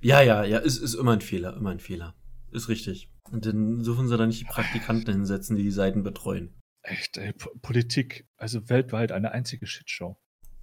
Ja, 0.00 0.20
ja, 0.22 0.44
ja, 0.44 0.58
ist, 0.58 0.78
ist 0.78 0.94
immer 0.94 1.12
ein 1.12 1.20
Fehler, 1.20 1.56
immer 1.56 1.70
ein 1.70 1.80
Fehler. 1.80 2.14
Ist 2.52 2.68
richtig. 2.68 3.08
Und 3.30 3.46
dann 3.46 3.82
dürfen 3.82 4.08
sie 4.08 4.16
da 4.16 4.26
nicht 4.26 4.40
die 4.40 4.44
Praktikanten 4.44 5.12
hinsetzen, 5.12 5.56
die 5.56 5.62
die 5.62 5.70
Seiten 5.70 6.02
betreuen. 6.02 6.54
Echt, 6.82 7.16
ey, 7.18 7.32
P 7.32 7.46
Politik, 7.62 8.26
also 8.36 8.68
weltweit 8.68 9.12
eine 9.12 9.32
einzige 9.32 9.66
Shitshow. 9.66 10.16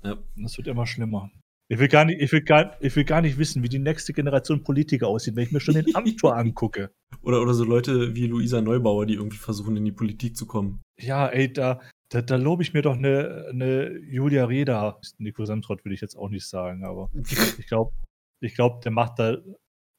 Ja. 0.03 0.13
Und 0.13 0.43
das 0.43 0.57
wird 0.57 0.67
immer 0.67 0.85
schlimmer. 0.87 1.29
Ich 1.69 1.79
will, 1.79 1.89
gar 1.89 2.05
nicht, 2.05 2.21
ich, 2.21 2.31
will 2.31 2.41
gar, 2.41 2.81
ich 2.81 2.95
will 2.95 3.03
gar 3.03 3.21
nicht 3.21 3.37
wissen, 3.37 3.61
wie 3.61 3.67
die 3.67 3.79
nächste 3.79 4.13
Generation 4.13 4.63
Politiker 4.63 5.07
aussieht, 5.07 5.35
wenn 5.35 5.43
ich 5.43 5.51
mir 5.51 5.59
schon 5.59 5.73
den 5.73 5.93
Amtor 5.95 6.35
angucke. 6.37 6.91
Oder, 7.21 7.41
oder 7.41 7.53
so 7.53 7.65
Leute 7.65 8.15
wie 8.15 8.27
Luisa 8.27 8.61
Neubauer, 8.61 9.05
die 9.05 9.15
irgendwie 9.15 9.37
versuchen, 9.37 9.75
in 9.75 9.83
die 9.83 9.91
Politik 9.91 10.37
zu 10.37 10.45
kommen. 10.45 10.81
Ja, 10.97 11.27
ey, 11.27 11.51
da, 11.51 11.81
da, 12.09 12.21
da 12.21 12.37
lobe 12.37 12.63
ich 12.63 12.73
mir 12.73 12.83
doch 12.83 12.95
eine, 12.95 13.47
eine 13.49 13.97
Julia 13.97 14.45
Reda. 14.45 14.97
Nico 15.17 15.43
Semtrott 15.43 15.83
will 15.83 15.91
ich 15.91 15.99
jetzt 15.99 16.15
auch 16.15 16.29
nicht 16.29 16.47
sagen, 16.47 16.85
aber 16.85 17.09
ich 17.57 17.67
glaube, 17.67 17.91
ich 18.39 18.55
glaub, 18.55 18.81
der 18.81 18.91
macht 18.91 19.19
da, 19.19 19.35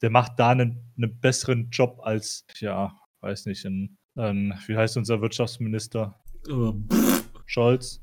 der 0.01 0.09
macht 0.09 0.39
da 0.39 0.49
einen, 0.49 0.91
einen 0.97 1.19
besseren 1.19 1.69
Job 1.69 1.99
als, 2.01 2.45
ja, 2.59 2.97
weiß 3.21 3.45
nicht, 3.45 3.63
ein, 3.65 3.95
ein 4.15 4.59
wie 4.65 4.75
heißt 4.75 4.97
unser 4.97 5.21
Wirtschaftsminister? 5.21 6.19
Äh, 6.47 6.71
pff, 6.91 7.29
Scholz. 7.45 8.01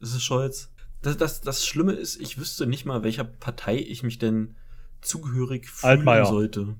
ist 0.00 0.14
es 0.14 0.22
Scholz? 0.24 0.73
Das, 1.04 1.18
das, 1.18 1.40
das 1.42 1.66
Schlimme 1.66 1.92
ist, 1.92 2.18
ich 2.20 2.38
wüsste 2.38 2.66
nicht 2.66 2.86
mal, 2.86 3.02
welcher 3.02 3.24
Partei 3.24 3.76
ich 3.76 4.02
mich 4.02 4.18
denn 4.18 4.56
zugehörig 5.02 5.68
fühlen 5.68 5.98
Altmaier. 5.98 6.24
sollte. 6.24 6.76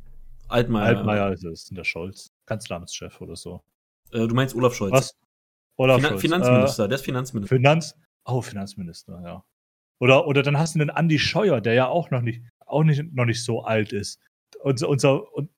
Altmaier. 0.49 0.97
Altmaier 0.97 1.33
ist 1.33 1.45
es, 1.45 1.67
der 1.67 1.85
Scholz. 1.85 2.33
Kanzleramtschef 2.47 3.21
oder 3.21 3.37
so. 3.37 3.63
Äh, 4.13 4.27
du 4.27 4.35
meinst 4.35 4.55
Olaf 4.55 4.75
Scholz. 4.75 4.93
Was? 4.93 5.19
Olaf 5.77 5.97
Finan 5.97 6.11
Scholz. 6.13 6.23
Finanzminister, 6.23 6.89
der 6.89 6.95
ist 6.95 7.03
Äh, 7.03 7.05
Finanzminister. 7.05 7.55
Finanz, 7.55 7.95
oh, 8.25 8.41
Finanzminister, 8.41 9.21
ja. 9.23 9.45
Oder, 10.01 10.27
oder 10.27 10.43
dann 10.43 10.59
hast 10.59 10.75
du 10.75 10.79
den 10.79 10.91
Andi 10.91 11.19
Scheuer, 11.19 11.61
der 11.61 11.75
ja 11.75 11.89
auch 11.89 12.11
noch 12.11 12.23
nicht, 12.23 12.43
auch 12.61 12.83
nicht, 12.83 13.13
noch 13.13 13.27
nicht 13.27 13.45
so 13.45 13.63
alt 13.63 13.93
ist. 13.93 14.21
Unser, 14.63 14.89
unser, 14.89 15.33
und, 15.35 15.51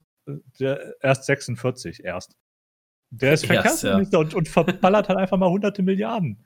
der 0.58 0.96
erst 1.00 1.24
46 1.24 2.02
erst. 2.04 2.36
Der 3.10 3.34
ist 3.34 3.46
Verkehrsminister 3.46 4.18
und, 4.18 4.34
und 4.34 4.48
verballert 4.48 5.08
halt 5.08 5.18
einfach 5.18 5.38
mal 5.38 5.48
hunderte 5.48 5.82
Milliarden. 5.82 6.44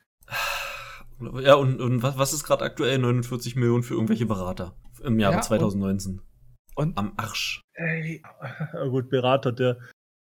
Ja, 1.43 1.55
und, 1.55 1.81
und 1.81 2.03
was, 2.03 2.17
was 2.19 2.33
ist 2.33 2.45
gerade 2.45 2.65
aktuell? 2.65 2.99
49 2.99 3.57
Millionen 3.57 3.83
für 3.83 3.95
irgendwelche 3.95 4.27
Berater 4.27 4.77
im 5.05 5.19
Jahre 5.19 5.35
Ja, 5.35 5.39
und- 5.39 5.45
2019. 5.45 6.21
Und 6.77 6.97
Am 6.97 7.13
Arsch. 7.17 7.61
ey, 7.75 8.23
gut, 8.91 9.11
Berater, 9.11 9.53
der, 9.53 9.79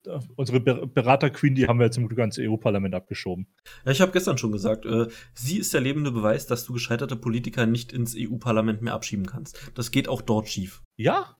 der 0.06 0.20
unsere 0.36 0.60
Ber- 0.60 0.86
Berater-Queen, 0.86 1.54
die 1.54 1.66
haben 1.66 1.78
wir 1.78 1.84
jetzt 1.86 1.98
im 1.98 2.06
Glück 2.06 2.20
ans 2.20 2.38
EU-Parlament 2.38 2.94
abgeschoben. 2.94 3.46
Ja, 3.84 3.90
ich 3.92 4.00
habe 4.00 4.12
gestern 4.12 4.38
schon 4.38 4.52
gesagt, 4.52 4.86
äh, 4.86 5.08
sie 5.34 5.58
ist 5.58 5.74
der 5.74 5.80
lebende 5.80 6.12
Beweis, 6.12 6.46
dass 6.46 6.64
du 6.64 6.72
gescheiterte 6.72 7.16
Politiker 7.16 7.66
nicht 7.66 7.92
ins 7.92 8.14
EU-Parlament 8.16 8.80
mehr 8.80 8.94
abschieben 8.94 9.26
kannst. 9.26 9.70
Das 9.74 9.90
geht 9.90 10.08
auch 10.08 10.22
dort 10.22 10.48
schief. 10.48 10.82
Ja, 10.96 11.36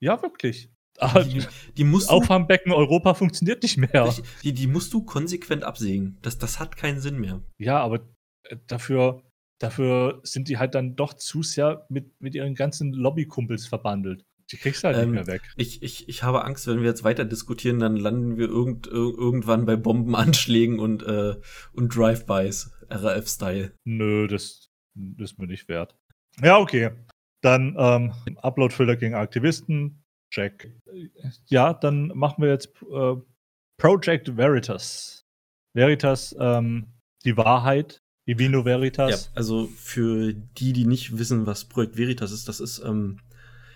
ja, 0.00 0.22
wirklich. 0.22 0.70
Die, 1.26 1.44
die 1.76 1.84
musst 1.84 2.08
Auffangbecken 2.08 2.72
Europa 2.72 3.12
funktioniert 3.12 3.62
nicht 3.62 3.76
mehr. 3.76 4.14
die, 4.42 4.54
die 4.54 4.66
musst 4.66 4.94
du 4.94 5.04
konsequent 5.04 5.62
absägen. 5.64 6.16
Das, 6.22 6.38
das 6.38 6.58
hat 6.58 6.76
keinen 6.78 7.00
Sinn 7.00 7.18
mehr. 7.20 7.42
Ja, 7.58 7.80
aber 7.80 8.00
dafür, 8.66 9.22
dafür 9.60 10.20
sind 10.22 10.48
die 10.48 10.58
halt 10.58 10.74
dann 10.74 10.96
doch 10.96 11.14
zu 11.14 11.42
sehr 11.42 11.86
mit, 11.88 12.20
mit 12.20 12.34
ihren 12.34 12.54
ganzen 12.54 12.92
Lobbykumpels 12.92 13.66
verbandelt. 13.66 14.24
Die 14.52 14.56
kriegst 14.58 14.84
du 14.84 14.88
halt 14.88 14.98
Ähm, 14.98 15.10
nicht 15.10 15.26
mehr 15.26 15.26
weg. 15.26 15.42
Ich, 15.56 15.82
ich, 15.82 16.08
ich 16.08 16.22
habe 16.22 16.44
Angst, 16.44 16.68
wenn 16.68 16.78
wir 16.78 16.86
jetzt 16.86 17.02
weiter 17.02 17.24
diskutieren, 17.24 17.80
dann 17.80 17.96
landen 17.96 18.36
wir 18.36 18.46
irgend, 18.48 18.86
ir- 18.86 19.18
irgendwann 19.18 19.66
bei 19.66 19.74
Bombenanschlägen 19.74 20.78
und, 20.78 21.02
äh, 21.02 21.34
und 21.72 21.96
Drive-Bys, 21.96 22.70
RAF-Style. 22.88 23.72
Nö, 23.84 24.28
das, 24.28 24.70
das 24.94 25.32
ist 25.32 25.38
mir 25.38 25.48
nicht 25.48 25.68
wert. 25.68 25.96
Ja, 26.40 26.58
okay. 26.58 26.90
Dann 27.42 27.74
ähm, 27.76 28.12
Uploadfilter 28.36 28.96
gegen 28.96 29.14
Aktivisten. 29.14 30.04
Check. 30.32 30.72
Ja, 31.46 31.74
dann 31.74 32.08
machen 32.08 32.42
wir 32.42 32.50
jetzt 32.50 32.68
äh, 32.82 33.16
Project 33.78 34.36
Veritas. 34.36 35.24
Veritas, 35.74 36.36
ähm, 36.38 36.86
die 37.24 37.36
Wahrheit. 37.36 38.00
Divino 38.26 38.58
Ja, 38.60 38.64
Veritas. 38.64 39.30
also 39.34 39.68
für 39.76 40.32
die, 40.32 40.72
die 40.72 40.84
nicht 40.84 41.18
wissen, 41.18 41.46
was 41.46 41.64
Projekt 41.64 41.96
Veritas 41.96 42.32
ist, 42.32 42.48
das 42.48 42.60
ist 42.60 42.80
ähm, 42.84 43.20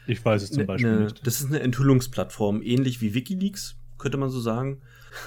Ich 0.07 0.25
weiß 0.25 0.43
es 0.43 0.51
zum 0.51 0.63
ne, 0.63 0.67
Beispiel 0.67 0.91
ne, 0.91 1.05
nicht. 1.05 1.27
das 1.27 1.41
ist 1.41 1.47
eine 1.47 1.61
Enthüllungsplattform, 1.61 2.63
ähnlich 2.63 3.01
wie 3.01 3.15
WikiLeaks, 3.15 3.77
könnte 3.99 4.17
man 4.19 4.31
so 4.31 4.41
sagen. 4.41 4.81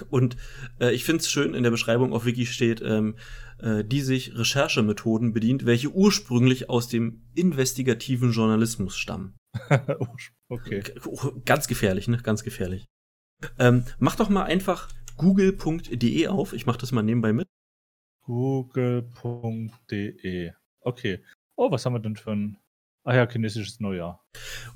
Und 0.10 0.38
äh, 0.80 0.94
ich 0.94 1.04
finde 1.04 1.20
es 1.22 1.30
schön, 1.30 1.54
in 1.54 1.64
der 1.64 1.72
Beschreibung 1.72 2.14
auf 2.14 2.26
Wiki 2.26 2.46
steht, 2.46 2.82
ähm, 2.82 3.16
äh, 3.60 3.84
die 3.84 4.02
sich 4.02 4.38
Recherchemethoden 4.38 5.34
bedient, 5.34 5.66
welche 5.66 5.90
ursprünglich 5.90 6.70
aus 6.70 6.88
dem 6.88 7.22
investigativen 7.36 8.32
Journalismus 8.32 8.98
stammen. 8.98 9.36
okay. 10.50 10.84
Oh, 11.06 11.32
Ganz 11.46 11.68
gefährlich, 11.68 12.08
ne? 12.08 12.18
Ganz 12.18 12.44
gefährlich. 12.44 12.86
Ähm, 13.60 13.84
mach 14.00 14.16
doch 14.16 14.30
mal 14.30 14.44
einfach 14.44 14.90
google.de 15.18 16.28
auf. 16.28 16.54
Ich 16.54 16.66
mach 16.66 16.78
das 16.78 16.92
mal 16.92 17.04
nebenbei 17.04 17.34
mit. 17.34 17.48
Google.de. 18.24 19.12
Okay. 20.82 21.24
Oh, 21.56 21.72
was 21.72 21.86
haben 21.86 21.94
wir 21.94 22.00
denn 22.00 22.16
für 22.16 22.32
ein. 22.32 22.58
Ah 23.04 23.16
ja, 23.16 23.28
chinesisches 23.30 23.80
Neujahr. 23.82 24.24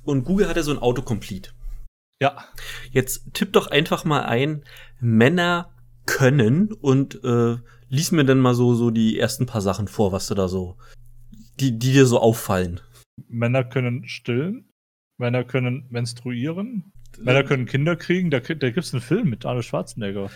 Und 0.04 0.26
Google 0.26 0.48
hat 0.50 0.58
ja 0.58 0.64
so 0.64 0.72
ein 0.72 0.80
Autocomplete. 0.80 1.52
Ja. 2.22 2.44
Jetzt 2.92 3.34
tipp 3.34 3.54
doch 3.54 3.68
einfach 3.68 4.04
mal 4.04 4.24
ein, 4.24 4.66
Männer 5.00 5.74
können 6.06 6.74
und 6.74 7.24
äh, 7.24 7.58
lies 7.90 8.12
mir 8.12 8.26
dann 8.26 8.40
mal 8.40 8.54
so, 8.54 8.76
so 8.76 8.92
die 8.92 9.18
ersten 9.18 9.46
paar 9.46 9.62
Sachen 9.62 9.88
vor, 9.88 10.12
was 10.12 10.28
du 10.28 10.36
da 10.36 10.50
so, 10.50 10.78
die, 11.60 11.78
die 11.80 11.94
dir 11.94 12.06
so 12.06 12.20
auffallen. 12.20 12.82
Männer 13.28 13.64
können 13.64 14.08
stillen. 14.08 14.70
Männer 15.18 15.44
können 15.44 15.88
menstruieren. 15.90 16.92
Männer 17.18 17.44
können 17.44 17.66
Kinder 17.66 17.96
kriegen. 17.96 18.30
Da, 18.30 18.40
da 18.40 18.70
gibt 18.70 18.86
es 18.86 18.94
einen 18.94 19.02
Film 19.02 19.30
mit 19.30 19.46
Arnold 19.46 19.66
Schwarzenegger. 19.66 20.30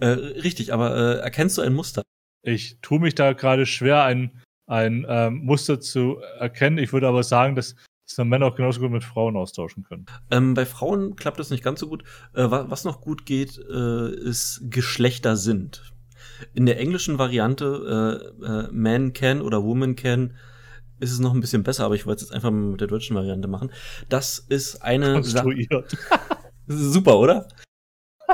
Äh, 0.00 0.06
richtig, 0.08 0.72
aber 0.72 0.96
äh, 0.96 1.18
erkennst 1.20 1.58
du 1.58 1.62
ein 1.62 1.74
Muster? 1.74 2.02
Ich 2.42 2.78
tue 2.80 3.00
mich 3.00 3.14
da 3.14 3.32
gerade 3.32 3.66
schwer, 3.66 4.04
ein, 4.04 4.40
ein 4.66 5.04
ähm, 5.08 5.44
Muster 5.44 5.80
zu 5.80 6.18
erkennen. 6.38 6.78
Ich 6.78 6.92
würde 6.92 7.08
aber 7.08 7.22
sagen, 7.22 7.54
dass, 7.56 7.74
dass 8.06 8.24
Männer 8.24 8.46
auch 8.46 8.56
genauso 8.56 8.80
gut 8.80 8.90
mit 8.90 9.04
Frauen 9.04 9.36
austauschen 9.36 9.84
können. 9.84 10.06
Ähm, 10.30 10.54
bei 10.54 10.66
Frauen 10.66 11.16
klappt 11.16 11.38
das 11.38 11.50
nicht 11.50 11.64
ganz 11.64 11.80
so 11.80 11.88
gut. 11.88 12.04
Äh, 12.34 12.50
wa 12.50 12.66
was 12.68 12.84
noch 12.84 13.00
gut 13.00 13.26
geht, 13.26 13.58
äh, 13.58 14.14
ist 14.14 14.62
Geschlechter 14.70 15.36
sind. 15.36 15.92
In 16.54 16.66
der 16.66 16.78
englischen 16.78 17.18
Variante 17.18 18.30
äh, 18.42 18.46
äh, 18.46 18.68
Man 18.72 19.12
can 19.12 19.42
oder 19.42 19.64
Woman 19.64 19.96
can 19.96 20.34
ist 21.00 21.12
es 21.12 21.20
noch 21.20 21.32
ein 21.32 21.40
bisschen 21.40 21.62
besser, 21.62 21.84
aber 21.84 21.94
ich 21.94 22.06
wollte 22.06 22.22
es 22.22 22.28
jetzt 22.28 22.34
einfach 22.34 22.50
mal 22.50 22.72
mit 22.72 22.80
der 22.80 22.88
deutschen 22.88 23.16
Variante 23.16 23.48
machen. 23.48 23.70
Das 24.08 24.38
ist 24.38 24.82
eine 24.82 25.14
Konstruiert. 25.14 25.96
Super, 26.66 27.18
oder? 27.18 27.48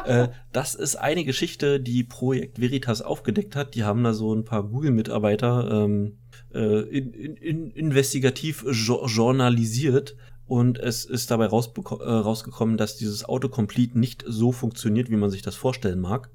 Äh, 0.05 0.29
das 0.53 0.75
ist 0.75 0.97
eine 0.97 1.25
Geschichte, 1.25 1.81
die 1.81 2.05
Projekt 2.05 2.61
Veritas 2.61 3.03
aufgedeckt 3.03 3.57
hat. 3.57 3.75
Die 3.75 3.85
haben 3.85 4.03
da 4.03 4.13
so 4.13 4.35
ein 4.35 4.45
paar 4.45 4.65
Google-Mitarbeiter 4.65 5.85
ähm, 5.85 6.19
äh, 6.53 6.81
in, 6.89 7.13
in, 7.13 7.37
in 7.37 7.71
investigativ 7.71 8.65
jo 8.71 9.07
journalisiert. 9.07 10.17
Und 10.47 10.79
es 10.79 11.05
ist 11.05 11.31
dabei 11.31 11.47
äh, 11.47 11.49
rausgekommen, 11.49 12.77
dass 12.77 12.97
dieses 12.97 13.25
Autocomplete 13.25 13.99
nicht 13.99 14.25
so 14.27 14.53
funktioniert, 14.53 15.11
wie 15.11 15.17
man 15.17 15.31
sich 15.31 15.43
das 15.43 15.55
vorstellen 15.55 16.01
mag. 16.01 16.31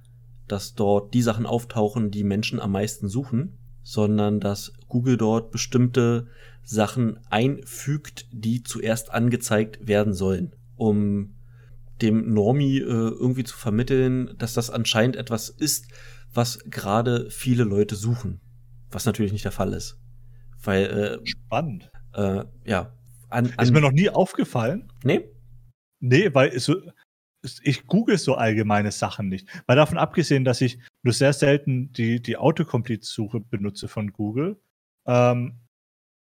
Dass 0.48 0.74
dort 0.74 1.14
die 1.14 1.22
Sachen 1.22 1.46
auftauchen, 1.46 2.10
die 2.10 2.24
Menschen 2.24 2.60
am 2.60 2.72
meisten 2.72 3.08
suchen, 3.08 3.58
sondern 3.84 4.40
dass 4.40 4.74
Google 4.88 5.18
dort 5.18 5.52
bestimmte 5.52 6.28
Sachen 6.64 7.20
einfügt, 7.30 8.28
die 8.32 8.64
zuerst 8.64 9.12
angezeigt 9.12 9.88
werden 9.88 10.14
sollen, 10.14 10.56
um 10.76 11.36
dem 12.02 12.34
Normie 12.34 12.80
äh, 12.80 12.84
irgendwie 12.84 13.44
zu 13.44 13.58
vermitteln, 13.58 14.36
dass 14.38 14.54
das 14.54 14.70
anscheinend 14.70 15.16
etwas 15.16 15.50
ist, 15.50 15.88
was 16.34 16.60
gerade 16.70 17.30
viele 17.30 17.64
Leute 17.64 17.96
suchen. 17.96 18.42
Was 18.92 19.06
natürlich 19.06 19.32
nicht 19.32 19.46
der 19.46 19.52
Fall 19.52 19.74
ist. 19.74 20.00
Weil, 20.64 21.20
Spannend. 21.26 21.92
äh, 22.14 22.40
äh, 22.40 22.46
ja, 22.66 22.94
an, 23.30 23.54
an 23.56 23.64
Ist 23.64 23.72
mir 23.72 23.82
noch 23.82 23.92
nie 23.92 24.10
aufgefallen. 24.10 24.92
nee? 25.04 25.30
Nee, 26.02 26.34
weil 26.34 26.50
es 26.50 26.66
so, 26.66 26.76
ich 27.62 27.86
google 27.86 28.18
so 28.18 28.36
allgemeine 28.36 28.92
Sachen 28.92 29.30
nicht. 29.30 29.48
Weil 29.68 29.76
davon 29.76 29.98
abgesehen, 29.98 30.44
dass 30.44 30.62
ich, 30.62 30.80
nur 31.04 31.14
sehr 31.14 31.34
selten 31.34 31.92
die, 31.94 32.22
die 32.22 32.38
Autocomplete-Suche 32.38 33.40
benutze 33.40 33.88
von 33.88 34.12
Google. 34.12 34.62
Ähm, 35.06 35.60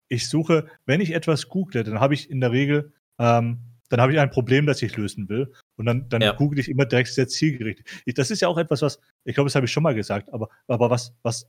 ich 0.10 0.30
suche, 0.30 0.67
wenn 0.86 1.02
ich 1.02 1.12
etwas 1.13 1.49
google, 1.49 1.84
dann 1.84 1.99
habe 1.99 2.13
ich 2.13 2.30
in 2.30 2.39
der 2.39 2.52
Regel, 2.52 2.93
ähm, 3.19 3.72
dann 3.93 4.01
habe 4.01 4.12
ich 4.13 4.19
ein 4.19 4.29
Problem, 4.32 4.65
das 4.65 4.82
ich 4.82 4.97
lösen 4.97 5.29
will. 5.29 5.53
Und 5.77 5.86
dann, 5.86 6.10
dann 6.10 6.21
Ja. 6.21 6.34
google 6.34 6.60
ich 6.60 6.67
immer 6.69 6.86
direkt 6.86 7.10
sehr 7.10 7.27
zielgerichtet. 7.27 7.88
Ich, 8.06 8.13
das 8.15 8.32
ist 8.32 8.41
ja 8.41 8.47
auch 8.47 8.58
etwas, 8.58 8.82
was, 8.82 8.99
ich 9.23 9.36
glaube, 9.36 9.47
das 9.47 9.56
habe 9.56 9.65
ich 9.67 9.71
schon 9.71 9.84
mal 9.84 9.93
gesagt, 9.95 10.34
aber, 10.34 10.49
aber 10.67 10.89
was, 10.89 11.13
was, 11.21 11.47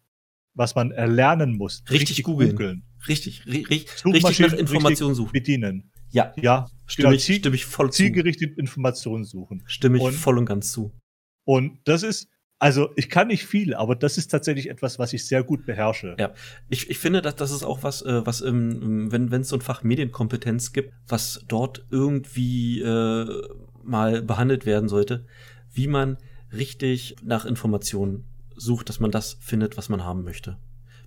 was 0.54 0.74
man 0.74 0.92
erlernen 0.92 1.56
muss. 1.56 1.82
Richtig 1.90 2.22
googeln. 2.22 2.50
googeln. 2.52 2.84
Richtig, 3.08 3.44
ri 3.46 3.50
ri 3.50 3.74
richtig 3.74 3.90
Suchmaschinen 3.98 4.50
nach 4.52 4.58
Informationen 4.58 5.14
suchen. 5.14 5.32
Bedienen. 5.32 5.90
Ja, 6.10 6.32
Ja, 6.36 6.68
stimme, 6.86 7.08
genau, 7.08 7.16
ich, 7.16 7.24
stimme 7.24 7.56
ich 7.56 7.64
voll 7.64 7.90
zu. 7.90 7.96
zielgerichtet 7.96 8.56
Informationen 8.56 9.24
suchen. 9.24 9.62
Stimme 9.66 9.96
ich 9.98 10.02
Und- 10.04 10.12
voll 10.14 10.38
und 10.38 10.46
ganz 10.46 10.70
zu. 10.70 10.92
Und 11.44 11.80
das 11.84 12.02
ist, 12.04 12.28
also 12.64 12.88
ich 12.96 13.10
kann 13.10 13.28
nicht 13.28 13.44
viel, 13.44 13.74
aber 13.74 13.94
das 13.94 14.16
ist 14.16 14.28
tatsächlich 14.28 14.70
etwas, 14.70 14.98
was 14.98 15.12
ich 15.12 15.26
sehr 15.26 15.42
gut 15.42 15.66
beherrsche. 15.66 16.16
Ja. 16.18 16.32
Ich, 16.70 16.88
ich 16.88 16.98
finde, 16.98 17.20
dass 17.20 17.36
das 17.36 17.50
ist 17.50 17.62
auch 17.62 17.82
was, 17.82 18.00
äh, 18.00 18.24
was 18.24 18.40
im, 18.40 19.12
wenn 19.12 19.30
wenn 19.30 19.42
es 19.42 19.50
so 19.50 19.56
ein 19.56 19.60
Fach 19.60 19.82
Medienkompetenz 19.82 20.72
gibt, 20.72 20.94
was 21.06 21.44
dort 21.46 21.84
irgendwie 21.90 22.80
äh, 22.80 23.26
mal 23.82 24.22
behandelt 24.22 24.64
werden 24.64 24.88
sollte, 24.88 25.26
wie 25.74 25.88
man 25.88 26.16
richtig 26.54 27.16
nach 27.22 27.44
Informationen 27.44 28.24
sucht, 28.56 28.88
dass 28.88 28.98
man 28.98 29.10
das 29.10 29.36
findet, 29.42 29.76
was 29.76 29.90
man 29.90 30.02
haben 30.02 30.24
möchte. 30.24 30.56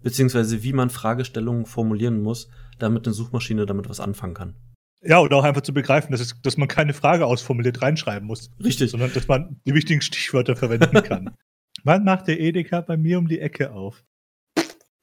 Beziehungsweise 0.04 0.62
wie 0.62 0.74
man 0.74 0.92
Fragestellungen 0.92 1.66
formulieren 1.66 2.22
muss, 2.22 2.50
damit 2.78 3.08
eine 3.08 3.16
Suchmaschine 3.16 3.66
damit 3.66 3.90
was 3.90 4.00
anfangen 4.00 4.36
kann. 4.36 4.54
Ja, 5.02 5.18
und 5.18 5.34
auch 5.34 5.44
einfach 5.44 5.62
zu 5.62 5.74
begreifen, 5.74 6.12
dass, 6.12 6.22
es, 6.22 6.40
dass 6.44 6.58
man 6.58 6.68
keine 6.68 6.94
Frage 6.94 7.26
ausformuliert 7.26 7.82
reinschreiben 7.82 8.28
muss, 8.28 8.52
Richtig. 8.64 8.92
sondern 8.92 9.12
dass 9.12 9.28
man 9.28 9.60
die 9.66 9.74
wichtigen 9.74 10.02
Stichwörter 10.02 10.56
verwenden 10.56 11.02
kann. 11.02 11.32
Wann 11.88 12.04
macht 12.04 12.28
der 12.28 12.42
Edeka 12.42 12.82
bei 12.82 12.98
mir 12.98 13.18
um 13.18 13.30
die 13.30 13.40
Ecke 13.40 13.72
auf? 13.72 14.04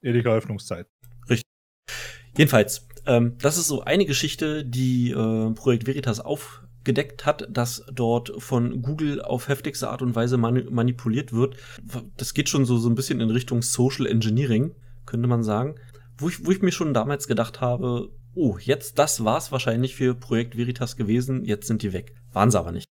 Edeka 0.03 0.35
Öffnungszeit. 0.35 0.87
Jedenfalls, 2.37 2.87
ähm, 3.07 3.39
das 3.41 3.57
ist 3.57 3.69
so 3.69 3.81
eine 3.85 4.05
Geschichte, 4.05 4.67
die 4.67 5.11
äh, 5.11 5.51
Projekt 5.55 5.87
Veritas 5.87 6.21
aufgedeckt 6.21 7.25
hat, 7.25 7.49
dass 7.49 7.87
dort 7.91 8.35
von 8.37 8.83
Google 8.83 9.23
auf 9.23 9.49
heftigste 9.49 9.89
Art 9.89 10.03
und 10.03 10.15
Weise 10.15 10.37
mani 10.37 10.65
manipuliert 10.65 11.33
wird. 11.33 11.57
Das 12.19 12.35
geht 12.35 12.51
schon 12.51 12.67
so, 12.67 12.77
so 12.77 12.91
ein 12.91 12.97
bisschen 12.97 13.23
in 13.23 13.31
Richtung 13.31 13.63
Social 13.63 14.05
Engineering, 14.05 14.75
könnte 15.07 15.27
man 15.27 15.43
sagen. 15.43 15.77
Wo 16.19 16.29
ich, 16.29 16.45
wo 16.45 16.51
ich 16.51 16.61
mir 16.61 16.73
schon 16.73 16.93
damals 16.93 17.27
gedacht 17.27 17.63
habe, 17.63 18.11
oh, 18.35 18.59
jetzt 18.59 18.99
das 18.99 19.25
war's 19.25 19.51
wahrscheinlich 19.53 19.97
für 19.97 20.15
Projekt 20.15 20.59
Veritas 20.59 20.97
gewesen, 20.97 21.47
jetzt 21.47 21.67
sind 21.67 21.81
die 21.81 21.95
weg. 21.95 22.15
Waren 22.35 22.51
sie 22.51 22.59
aber 22.59 22.73
nicht. 22.73 22.85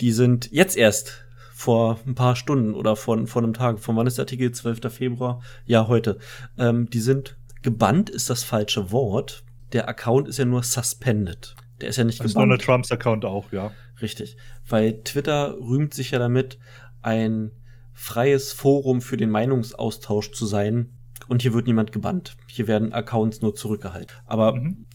Die 0.00 0.12
sind 0.12 0.52
jetzt 0.52 0.76
erst 0.76 1.24
vor 1.56 2.00
ein 2.04 2.16
paar 2.16 2.34
Stunden 2.34 2.74
oder 2.74 2.96
vor, 2.96 3.24
vor 3.28 3.42
einem 3.42 3.54
Tag, 3.54 3.78
von 3.78 3.94
wann 3.96 4.08
ist 4.08 4.18
der 4.18 4.24
Artikel? 4.24 4.50
12. 4.50 4.92
Februar? 4.92 5.40
Ja, 5.64 5.86
heute. 5.86 6.18
Ähm, 6.58 6.90
die 6.90 6.98
sind 7.00 7.36
gebannt, 7.62 8.10
ist 8.10 8.28
das 8.28 8.42
falsche 8.42 8.90
Wort. 8.90 9.44
Der 9.72 9.88
Account 9.88 10.26
ist 10.26 10.38
ja 10.38 10.44
nur 10.44 10.64
suspended. 10.64 11.54
Der 11.80 11.88
ist 11.90 11.96
ja 11.96 12.02
nicht 12.04 12.18
Das 12.18 12.26
ist 12.26 12.34
nur 12.34 12.42
eine 12.42 12.54
gebannt. 12.54 12.64
Trumps 12.66 12.90
Account 12.92 13.24
auch, 13.24 13.52
ja. 13.52 13.70
Richtig. 14.02 14.36
Weil 14.68 15.02
Twitter 15.04 15.54
rühmt 15.60 15.94
sich 15.94 16.10
ja 16.10 16.18
damit, 16.18 16.58
ein 17.02 17.52
freies 17.92 18.52
Forum 18.52 19.00
für 19.00 19.16
den 19.16 19.30
Meinungsaustausch 19.30 20.32
zu 20.32 20.46
sein. 20.46 20.90
Und 21.28 21.42
hier 21.42 21.54
wird 21.54 21.68
niemand 21.68 21.92
gebannt. 21.92 22.36
Hier 22.48 22.66
werden 22.66 22.92
Accounts 22.92 23.42
nur 23.42 23.54
zurückgehalten. 23.54 24.14
Aber 24.26 24.56
Mhm. 24.56 24.86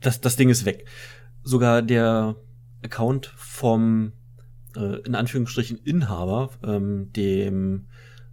das, 0.00 0.20
das 0.20 0.34
Ding 0.34 0.48
ist 0.48 0.64
weg. 0.64 0.86
Sogar 1.44 1.82
der 1.82 2.34
Account 2.82 3.32
vom, 3.36 4.12
äh, 4.76 5.00
in 5.06 5.14
Anführungsstrichen, 5.14 5.78
Inhaber, 5.84 6.50
ähm, 6.64 7.12
dem 7.12 7.86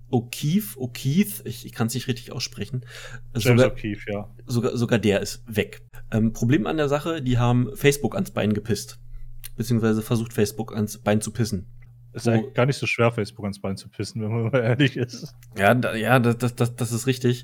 O'Keefe, 0.10 0.78
O'Keefe, 0.78 1.46
ich, 1.46 1.66
ich 1.66 1.74
kann 1.74 1.88
es 1.88 1.94
nicht 1.94 2.08
richtig 2.08 2.32
aussprechen. 2.32 2.86
James 3.36 3.62
Sogar, 3.62 3.76
O'Keefe, 3.76 4.12
ja. 4.12 4.30
sogar, 4.46 4.78
sogar 4.78 5.00
der 5.00 5.22
ist 5.22 5.44
weg. 5.48 5.82
Ähm, 6.12 6.32
Problem 6.32 6.66
an 6.66 6.78
der 6.78 6.88
Sache, 6.88 7.22
die 7.22 7.38
haben 7.38 7.76
Facebook 7.76 8.16
ans 8.16 8.32
Bein 8.32 8.54
gepisst. 8.54 9.00
Beziehungsweise 9.58 10.02
versucht 10.02 10.34
Facebook 10.34 10.74
ans 10.74 10.98
Bein 11.00 11.20
zu 11.20 11.32
pissen. 11.32 11.66
Ist 12.14 12.26
Wo- 12.26 12.32
eigentlich 12.32 12.54
gar 12.54 12.66
nicht 12.66 12.78
so 12.78 12.86
schwer, 12.88 13.12
Facebook 13.12 13.44
ans 13.46 13.60
Bein 13.60 13.76
zu 13.76 13.90
pissen, 13.90 14.22
wenn 14.22 14.32
man 14.32 14.52
mal 14.52 14.64
ehrlich 14.64 14.96
ist. 14.96 15.36
Ja, 15.58 15.74
da, 15.74 15.94
ja, 15.96 16.20
das, 16.20 16.38
das, 16.38 16.56
das, 16.56 16.76
das 16.76 16.92
ist 16.92 17.06
richtig. 17.08 17.44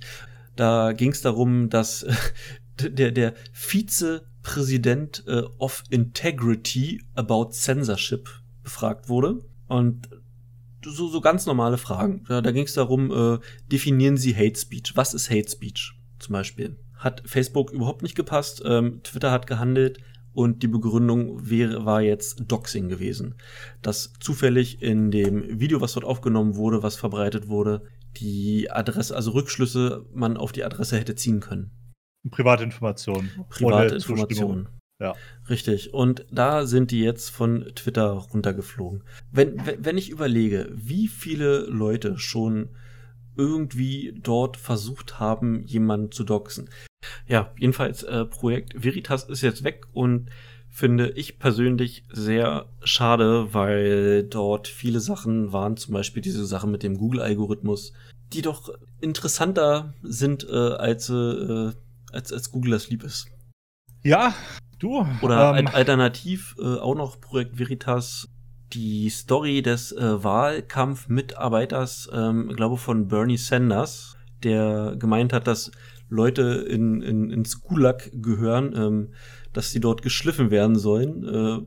Da 0.55 0.93
ging 0.93 1.11
es 1.11 1.21
darum, 1.21 1.69
dass 1.69 2.03
äh, 2.81 2.89
der, 2.89 3.11
der 3.11 3.33
Vizepräsident 3.51 5.23
äh, 5.27 5.41
of 5.57 5.83
Integrity 5.89 7.03
about 7.15 7.49
Censorship 7.51 8.29
befragt 8.63 9.09
wurde. 9.09 9.43
Und 9.67 10.09
so, 10.85 11.07
so 11.07 11.21
ganz 11.21 11.45
normale 11.45 11.77
Fragen. 11.77 12.25
Ja, 12.29 12.41
da 12.41 12.51
ging 12.51 12.65
es 12.65 12.73
darum, 12.73 13.11
äh, 13.11 13.39
definieren 13.71 14.17
Sie 14.17 14.35
Hate 14.35 14.59
Speech. 14.59 14.95
Was 14.95 15.13
ist 15.13 15.29
Hate 15.29 15.49
Speech 15.49 15.93
zum 16.19 16.33
Beispiel? 16.33 16.77
Hat 16.95 17.23
Facebook 17.25 17.71
überhaupt 17.71 18.01
nicht 18.01 18.15
gepasst. 18.15 18.61
Ähm, 18.65 19.01
Twitter 19.03 19.31
hat 19.31 19.47
gehandelt. 19.47 19.99
Und 20.33 20.63
die 20.63 20.67
Begründung 20.67 21.47
wäre, 21.47 21.85
war 21.85 22.01
jetzt 22.01 22.51
Doxing 22.51 22.89
gewesen. 22.89 23.35
Dass 23.83 24.13
zufällig 24.19 24.81
in 24.81 25.11
dem 25.11 25.59
Video, 25.59 25.79
was 25.79 25.93
dort 25.93 26.05
aufgenommen 26.05 26.55
wurde, 26.55 26.81
was 26.81 26.95
verbreitet 26.95 27.49
wurde, 27.49 27.83
die 28.17 28.71
Adresse, 28.71 29.15
also 29.15 29.31
Rückschlüsse 29.31 30.05
man 30.11 30.37
auf 30.37 30.51
die 30.51 30.63
Adresse 30.63 30.97
hätte 30.97 31.13
ziehen 31.15 31.39
können. 31.39 31.71
Private 32.31 32.63
Informationen. 32.63 33.29
Private. 33.49 33.95
Informationen. 33.95 34.69
Ja. 35.03 35.15
Richtig. 35.49 35.93
Und 35.93 36.25
da 36.31 36.65
sind 36.65 36.91
die 36.91 37.01
jetzt 37.01 37.29
von 37.29 37.65
Twitter 37.75 38.09
runtergeflogen. 38.11 39.03
Wenn, 39.31 39.61
wenn 39.79 39.97
ich 39.97 40.09
überlege, 40.09 40.69
wie 40.73 41.09
viele 41.09 41.59
Leute 41.65 42.17
schon 42.17 42.69
irgendwie 43.35 44.17
dort 44.23 44.55
versucht 44.55 45.19
haben, 45.19 45.63
jemanden 45.65 46.11
zu 46.11 46.23
doxen. 46.23 46.69
Ja, 47.27 47.51
jedenfalls, 47.57 48.03
äh, 48.03 48.23
Projekt 48.25 48.81
Veritas 48.81 49.25
ist 49.25 49.41
jetzt 49.41 49.65
weg 49.65 49.87
und 49.91 50.29
finde 50.69 51.09
ich 51.11 51.37
persönlich 51.37 52.05
sehr 52.09 52.69
schade, 52.83 53.53
weil 53.53 54.23
dort 54.23 54.69
viele 54.69 55.01
Sachen 55.01 55.51
waren, 55.51 55.75
zum 55.75 55.93
Beispiel 55.93 56.21
diese 56.21 56.45
Sache 56.45 56.67
mit 56.67 56.81
dem 56.81 56.97
Google-Algorithmus, 56.97 57.91
die 58.31 58.41
doch 58.41 58.73
interessanter 59.01 59.93
sind, 60.01 60.47
äh, 60.47 60.55
als, 60.55 61.09
äh, 61.09 61.71
als, 62.11 62.31
als 62.31 62.51
Google 62.51 62.71
das 62.71 62.89
lieb 62.89 63.03
ist. 63.03 63.27
Ja, 64.03 64.33
du. 64.83 65.05
Oder 65.21 65.55
ähm, 65.57 65.67
al- 65.67 65.73
alternativ 65.73 66.55
äh, 66.59 66.77
auch 66.77 66.95
noch 66.95 67.19
Projekt 67.19 67.57
Veritas, 67.57 68.27
die 68.73 69.09
Story 69.09 69.61
des 69.61 69.91
äh, 69.91 70.23
Wahlkampfmitarbeiters, 70.23 72.09
ähm, 72.13 72.49
glaube 72.49 72.77
von 72.77 73.07
Bernie 73.07 73.37
Sanders, 73.37 74.15
der 74.43 74.95
gemeint 74.97 75.31
hat, 75.33 75.47
dass 75.47 75.71
Leute 76.09 76.65
in, 76.67 77.01
in, 77.01 77.29
ins 77.31 77.61
Gulag 77.61 78.11
gehören, 78.13 78.73
ähm, 78.75 79.13
dass 79.53 79.71
sie 79.71 79.79
dort 79.79 80.01
geschliffen 80.01 80.51
werden 80.51 80.75
sollen. 80.75 81.23
Äh, 81.23 81.65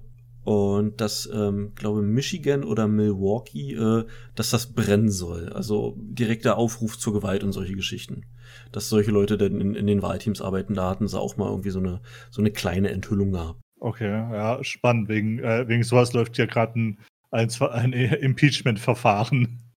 und 0.48 1.00
dass, 1.00 1.28
ähm, 1.34 1.72
glaube 1.74 2.02
Michigan 2.02 2.62
oder 2.62 2.86
Milwaukee, 2.86 3.74
äh, 3.74 4.04
dass 4.36 4.50
das 4.50 4.72
brennen 4.74 5.10
soll. 5.10 5.52
Also 5.52 5.96
direkter 5.98 6.56
Aufruf 6.56 6.96
zur 6.96 7.14
Gewalt 7.14 7.42
und 7.42 7.50
solche 7.50 7.74
Geschichten. 7.74 8.22
Dass 8.72 8.88
solche 8.88 9.10
Leute 9.10 9.38
denn 9.38 9.60
in, 9.60 9.74
in 9.74 9.86
den 9.86 10.02
Wahlteams 10.02 10.40
arbeiten, 10.42 10.74
da 10.74 10.90
hatten 10.90 11.08
sie 11.08 11.18
auch 11.18 11.36
mal 11.36 11.48
irgendwie 11.48 11.70
so 11.70 11.78
eine, 11.78 12.00
so 12.30 12.42
eine 12.42 12.50
kleine 12.50 12.90
Enthüllung 12.90 13.32
gehabt. 13.32 13.60
Okay, 13.80 14.08
ja, 14.08 14.62
spannend. 14.64 15.08
Wegen, 15.08 15.38
äh, 15.38 15.68
wegen 15.68 15.82
sowas 15.82 16.12
läuft 16.12 16.38
ja 16.38 16.46
gerade 16.46 16.78
ein, 16.78 16.98
ein, 17.30 17.50
ein 17.62 17.92
Impeachment-Verfahren. 17.92 19.62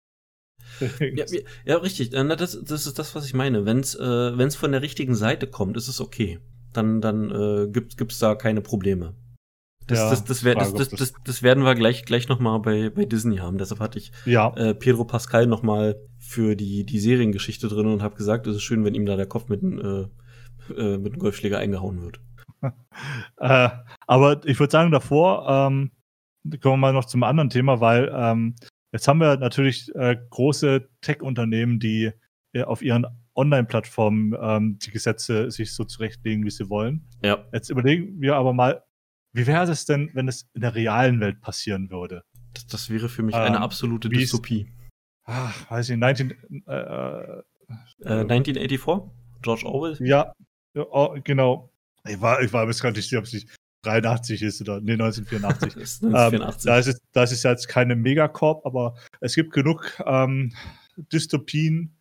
Ja, 1.02 1.26
ja, 1.28 1.42
ja 1.66 1.78
richtig. 1.78 2.14
Äh, 2.14 2.24
na, 2.24 2.38
Das, 2.38 2.58
das 2.64 2.88
ist 2.88 2.98
das, 2.98 3.14
was 3.14 3.26
ich 3.26 3.34
meine. 3.34 3.66
Wenn 3.66 3.80
es 3.80 3.96
äh, 3.96 4.38
wenn's 4.38 4.56
von 4.56 4.72
der 4.72 4.82
richtigen 4.82 5.14
Seite 5.14 5.46
kommt, 5.46 5.76
ist 5.76 5.90
es 5.90 6.00
okay. 6.00 6.40
Dann, 6.72 7.02
dann 7.02 7.32
äh, 7.32 7.68
gibt 7.70 8.00
es 8.12 8.20
da 8.20 8.36
keine 8.36 8.62
Probleme. 8.62 9.14
Das, 9.90 9.98
Ja, 9.98 10.10
das, 10.12 10.24
das, 10.24 10.44
wär, 10.44 10.54
das, 10.54 10.70
Frage, 10.70 10.78
das, 10.78 10.90
das, 10.90 11.14
das 11.26 11.44
werden 11.44 11.64
wir 11.64 11.74
gleich, 11.74 12.06
gleich 12.06 12.30
noch 12.30 12.40
mal 12.40 12.60
bei, 12.60 12.92
bei 12.92 13.06
Disney 13.06 13.38
haben. 13.38 13.58
Deshalb 13.58 13.80
hatte 13.80 13.98
ich 13.98 14.12
ja, 14.26 14.54
äh, 14.56 14.76
Pedro 14.76 15.04
Pascal 15.04 15.48
noch 15.48 15.64
mal 15.64 16.00
für 16.20 16.56
die, 16.56 16.86
die 16.86 17.00
Seriengeschichte 17.00 17.68
drin 17.68 17.88
und 17.88 18.04
habe 18.04 18.16
gesagt, 18.16 18.46
es 18.46 18.58
ist 18.58 18.64
schön, 18.64 18.86
wenn 18.86 18.94
ihm 18.94 19.08
da 19.08 19.16
der 19.16 19.26
Kopf 19.26 19.50
mit, 19.50 19.64
einem, 19.64 19.80
äh, 19.80 20.74
äh, 20.74 20.98
mit 20.98 21.14
einem 21.14 21.20
Golfschläger 21.20 21.58
eingehauen 21.58 22.04
wird. 22.04 22.22
äh, 23.38 23.70
aber 24.06 24.46
ich 24.46 24.60
würde 24.60 24.72
sagen, 24.72 24.92
davor 24.92 25.48
ähm, 25.50 25.92
kommen 26.62 26.74
wir 26.74 26.78
mal 26.78 26.94
noch 26.94 27.06
zum 27.06 27.24
anderen 27.24 27.50
Thema, 27.50 27.82
weil 27.82 28.12
ähm, 28.14 28.56
jetzt 28.92 29.08
haben 29.08 29.20
wir 29.20 29.38
natürlich 29.38 29.90
äh, 29.96 30.18
große 30.30 30.88
Tech-Unternehmen, 31.02 31.80
die 31.80 32.12
äh, 32.54 32.64
auf 32.64 32.84
ihren 32.84 33.08
Online-Plattformen 33.36 34.36
ähm, 34.40 34.80
die 34.80 34.92
Gesetze 34.92 35.50
sich 35.50 35.74
so 35.74 35.86
zurechtlegen, 35.86 36.46
wie 36.46 36.52
sie 36.52 36.70
wollen. 36.70 37.08
Ja. 37.24 37.46
Jetzt 37.54 37.70
überlegen 37.70 38.20
wir 38.20 38.36
aber 38.36 38.54
mal, 38.54 38.84
wie 39.34 39.48
wäre 39.48 39.72
es 39.72 39.86
denn, 39.86 40.10
wenn 40.14 40.28
es 40.28 40.48
in 40.54 40.62
der 40.62 40.76
realen 40.76 41.20
Welt 41.20 41.42
passieren 41.42 41.90
würde? 41.90 42.24
Das, 42.54 42.68
das 42.68 42.90
wäre 42.90 43.10
für 43.10 43.24
mich 43.24 43.36
Ähm, 43.36 43.42
eine 43.42 43.60
absolute 43.62 44.08
ist- 44.10 44.18
Dystopie. 44.18 44.68
Ach, 45.26 45.70
weiß 45.72 45.90
ich, 45.90 45.98
19, 45.98 46.32
äh, 46.68 46.74
äh, 46.74 47.42
Äh, 48.02 48.24
1984? 48.26 49.12
George 49.44 49.66
Orwell? 49.66 49.98
ja, 50.02 50.34
oh, 50.76 51.16
genau. 51.24 51.70
Ich 52.08 52.20
war, 52.20 52.42
ich 52.42 52.52
war 52.52 52.66
jetzt 52.66 52.82
gerade 52.82 52.96
nicht 52.98 53.06
sicher, 53.08 53.20
ob 53.20 53.26
es 53.26 53.34
nicht 53.34 53.48
83 53.86 54.42
ist 54.42 54.60
oder 54.62 54.82
nee, 54.82 54.94
1984. 54.94 55.74
Das 55.76 55.84
ist 55.84 56.04
Ähm, 56.04 56.10
1984. 56.12 56.66
da, 57.14 57.24
ist 57.24 57.32
es, 57.32 57.32
ist 57.38 57.44
jetzt 57.44 57.68
keine 57.68 57.96
Megacorp, 57.96 58.66
aber 58.66 58.96
es 59.22 59.36
gibt 59.36 59.54
genug 59.54 59.94
ähm, 60.06 60.52
Dystopien, 61.14 61.96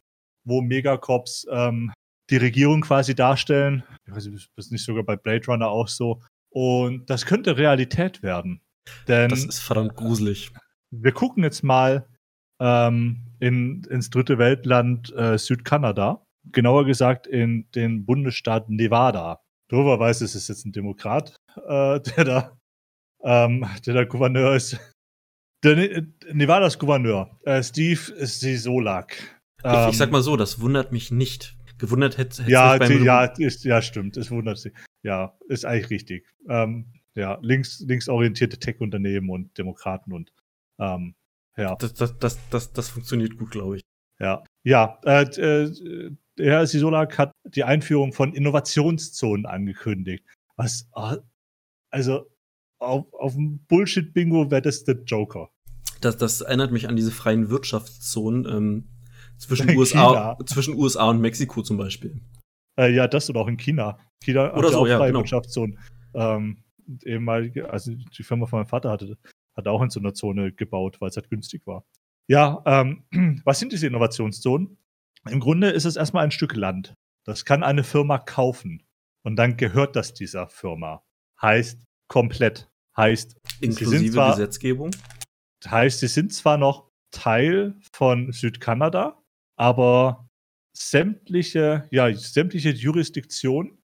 wo 0.44 0.60
Megacops 0.62 1.46
ähm, 1.50 1.92
die 2.30 2.36
Regierung 2.38 2.80
quasi 2.80 3.14
darstellen. 3.14 3.82
Ich 4.06 4.14
weiß 4.14 4.26
nicht, 4.26 4.50
das 4.56 4.66
ist 4.66 4.72
nicht 4.72 4.84
sogar 4.84 5.02
bei 5.04 5.16
Blade 5.16 5.46
Runner 5.46 5.68
auch 5.68 5.88
so. 5.88 6.22
Und 6.50 7.08
das 7.10 7.26
könnte 7.26 7.56
Realität 7.56 8.22
werden. 8.22 8.60
Denn 9.06 9.28
Das 9.28 9.44
ist 9.44 9.60
verdammt 9.60 9.94
gruselig. 9.96 10.50
wir 10.90 11.12
gucken 11.12 11.44
jetzt 11.44 11.62
mal 11.62 12.08
ähm, 12.60 13.26
in, 13.40 13.84
ins 13.90 14.10
dritte 14.10 14.38
Weltland 14.38 15.12
äh, 15.14 15.36
Südkanada. 15.38 16.24
Genauer 16.50 16.86
gesagt 16.86 17.26
in 17.26 17.68
den 17.74 18.06
Bundesstaat 18.06 18.70
Nevada. 18.70 19.40
Doverweise 19.70 20.24
ist 20.24 20.34
es 20.34 20.48
jetzt 20.48 20.64
ein 20.64 20.72
Demokrat, 20.72 21.36
äh, 21.56 22.00
der 22.00 22.24
da 22.24 22.58
ähm, 23.22 23.66
der 23.84 23.94
da 23.94 24.04
Gouverneur 24.04 24.54
ist. 24.54 24.78
Der 25.64 25.74
Ne- 25.76 26.12
Nevadas 26.32 26.78
Gouverneur, 26.78 27.36
äh, 27.44 27.62
Steve 27.62 28.00
Sisolak. 28.24 29.16
ich, 29.64 29.88
ich 29.90 29.96
sag 29.98 30.10
mal 30.12 30.22
so, 30.22 30.36
das 30.36 30.60
wundert 30.60 30.92
mich 30.92 31.10
nicht. 31.10 31.56
Gewundert 31.78 32.16
hätte 32.16 32.42
hätte 32.42 32.42
Ähm, 32.44 32.48
ja, 32.52 32.76
beim 32.78 33.04
ja, 33.04 33.24
ist, 33.24 33.64
ja, 33.64 33.82
stimmt. 33.82 34.16
Es 34.16 34.30
wundert 34.30 34.58
sich. 34.58 34.72
Ja, 35.02 35.36
ist 35.48 35.64
eigentlich 35.64 35.90
richtig. 35.90 36.26
Ähm, 36.48 36.86
ja, 37.14 37.38
links, 37.42 37.80
linksorientierte 37.80 38.58
Tech-Unternehmen 38.58 39.30
und 39.30 39.56
Demokraten 39.58 40.12
und 40.12 40.32
ähm, 40.78 41.14
ja, 41.56 41.74
das, 41.76 41.94
das, 41.94 42.16
das, 42.18 42.38
das, 42.50 42.72
das 42.72 42.88
funktioniert 42.88 43.36
gut, 43.36 43.50
glaube 43.50 43.76
ich. 43.76 43.82
ja. 44.20 44.44
Ja, 44.64 44.98
äh, 45.04 45.22
äh, 45.22 46.12
der 46.36 46.52
Herr 46.52 46.66
Sisolak 46.66 47.18
hat 47.18 47.32
die 47.44 47.64
Einführung 47.64 48.12
von 48.12 48.32
Innovationszonen 48.34 49.46
angekündigt. 49.46 50.24
Was, 50.56 50.88
ah, 50.92 51.16
also 51.90 52.30
auf, 52.78 53.12
auf 53.12 53.34
dem 53.34 53.60
Bullshit-Bingo 53.66 54.50
wäre 54.50 54.62
das 54.62 54.84
der 54.84 55.02
Joker. 55.04 55.50
Das, 56.00 56.16
das 56.16 56.42
erinnert 56.42 56.70
mich 56.70 56.88
an 56.88 56.96
diese 56.96 57.10
freien 57.10 57.50
Wirtschaftszonen 57.50 58.46
ähm, 58.46 58.88
zwischen. 59.36 59.70
USA, 59.76 60.36
zwischen 60.46 60.74
USA 60.74 61.08
und 61.10 61.20
Mexiko 61.20 61.62
zum 61.62 61.76
Beispiel. 61.76 62.20
Äh, 62.78 62.94
ja, 62.94 63.08
das 63.08 63.28
oder 63.28 63.40
auch 63.40 63.48
in 63.48 63.56
China. 63.56 63.98
China 64.22 64.52
Oder 64.54 64.68
hat 64.68 64.72
so, 64.72 64.80
auch 64.80 64.86
ja, 64.86 64.98
freie 64.98 65.08
genau. 65.08 65.20
Wirtschaftszonen. 65.20 65.78
Ähm, 66.14 66.62
ehemalige, 67.04 67.70
also 67.70 67.92
die 67.94 68.22
Firma 68.22 68.46
von 68.46 68.60
meinem 68.60 68.68
Vater 68.68 68.90
hatte, 68.90 69.18
hat 69.56 69.68
auch 69.68 69.82
in 69.82 69.90
so 69.90 70.00
einer 70.00 70.14
Zone 70.14 70.52
gebaut, 70.52 71.00
weil 71.00 71.08
es 71.10 71.16
halt 71.16 71.28
günstig 71.28 71.66
war. 71.66 71.84
Ja, 72.28 72.62
ähm, 72.66 73.04
was 73.44 73.58
sind 73.58 73.72
diese 73.72 73.86
Innovationszonen? 73.86 74.78
Im 75.28 75.40
Grunde 75.40 75.70
ist 75.70 75.84
es 75.84 75.96
erstmal 75.96 76.24
ein 76.24 76.30
Stück 76.30 76.54
Land. 76.54 76.94
Das 77.26 77.44
kann 77.44 77.62
eine 77.62 77.84
Firma 77.84 78.18
kaufen. 78.18 78.84
Und 79.24 79.36
dann 79.36 79.56
gehört 79.56 79.96
das 79.96 80.14
dieser 80.14 80.48
Firma. 80.48 81.02
Heißt 81.42 81.84
komplett. 82.08 82.70
Heißt, 82.96 83.36
Inklusive 83.60 84.12
zwar- 84.12 84.30
Gesetzgebung. 84.30 84.90
heißt, 85.66 86.00
sie 86.00 86.06
sind 86.06 86.32
zwar 86.32 86.56
noch 86.56 86.88
Teil 87.10 87.74
von 87.92 88.32
Südkanada, 88.32 89.20
aber 89.56 90.27
sämtliche, 90.78 91.88
ja, 91.90 92.12
sämtliche 92.14 92.70
Jurisdiktion, 92.70 93.78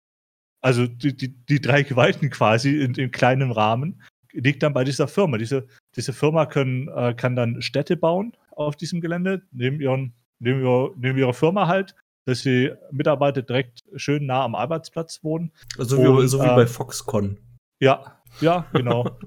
also 0.61 0.87
die, 0.87 1.17
die, 1.17 1.29
die 1.29 1.61
drei 1.61 1.83
Gewalten 1.83 2.31
quasi 2.31 2.81
in, 2.81 2.95
in 2.95 3.11
kleinem 3.11 3.51
Rahmen, 3.51 4.01
liegt 4.33 4.63
dann 4.63 4.73
bei 4.73 4.85
dieser 4.85 5.09
Firma. 5.09 5.39
Diese, 5.39 5.67
diese 5.97 6.13
Firma 6.13 6.47
können, 6.47 6.89
äh, 6.89 7.15
kann 7.15 7.37
dann 7.37 7.63
Städte 7.63 7.97
bauen 7.97 8.37
auf 8.53 8.77
diesem 8.77 9.01
Gelände, 9.01 9.43
neben, 9.53 9.81
ihren, 9.81 10.15
neben, 10.39 10.61
ihrer, 10.61 10.91
neben 10.97 11.19
ihrer 11.19 11.35
Firma 11.35 11.67
halt, 11.67 11.95
dass 12.27 12.43
die 12.43 12.73
Mitarbeiter 12.91 13.43
direkt 13.43 13.85
schön 13.97 14.27
nah 14.27 14.45
am 14.45 14.55
Arbeitsplatz 14.55 15.23
wohnen. 15.23 15.53
So 15.77 15.99
wie, 15.99 16.07
Und, 16.07 16.29
so 16.29 16.41
wie 16.41 16.47
ähm, 16.47 16.57
bei 16.57 16.67
Foxconn. 16.67 17.39
Ja, 17.81 18.23
ja, 18.41 18.67
genau. 18.73 19.19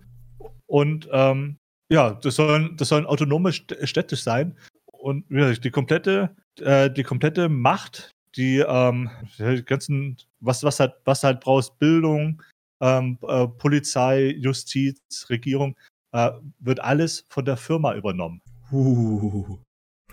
und 0.66 1.08
ähm, 1.12 1.58
ja, 1.92 2.12
das 2.14 2.36
sollen, 2.36 2.76
das 2.78 2.90
sollen 2.90 3.06
autonome 3.06 3.50
St- 3.52 3.86
Städte 3.86 4.16
sein. 4.16 4.58
Und 4.86 5.26
wie 5.30 5.36
gesagt, 5.36 5.64
die 5.64 5.72
komplette, 5.72 6.36
äh, 6.62 6.90
die 6.92 7.04
komplette 7.04 7.50
Macht, 7.50 8.12
die, 8.36 8.58
ähm, 8.60 9.10
die 9.40 9.64
ganzen, 9.64 10.18
was, 10.40 10.64
was 10.64 10.80
halt, 10.80 10.94
was 11.06 11.24
halt 11.24 11.40
brauchst, 11.42 11.78
Bildung, 11.80 12.42
ähm, 12.82 13.18
äh, 13.28 13.48
Polizei, 13.48 14.36
Justiz, 14.38 15.00
Regierung, 15.30 15.76
äh, 16.12 16.32
wird 16.60 16.80
alles 16.80 17.26
von 17.30 17.46
der 17.46 17.58
Firma 17.58 17.96
übernommen. 17.96 18.42
Uh, 18.72 19.58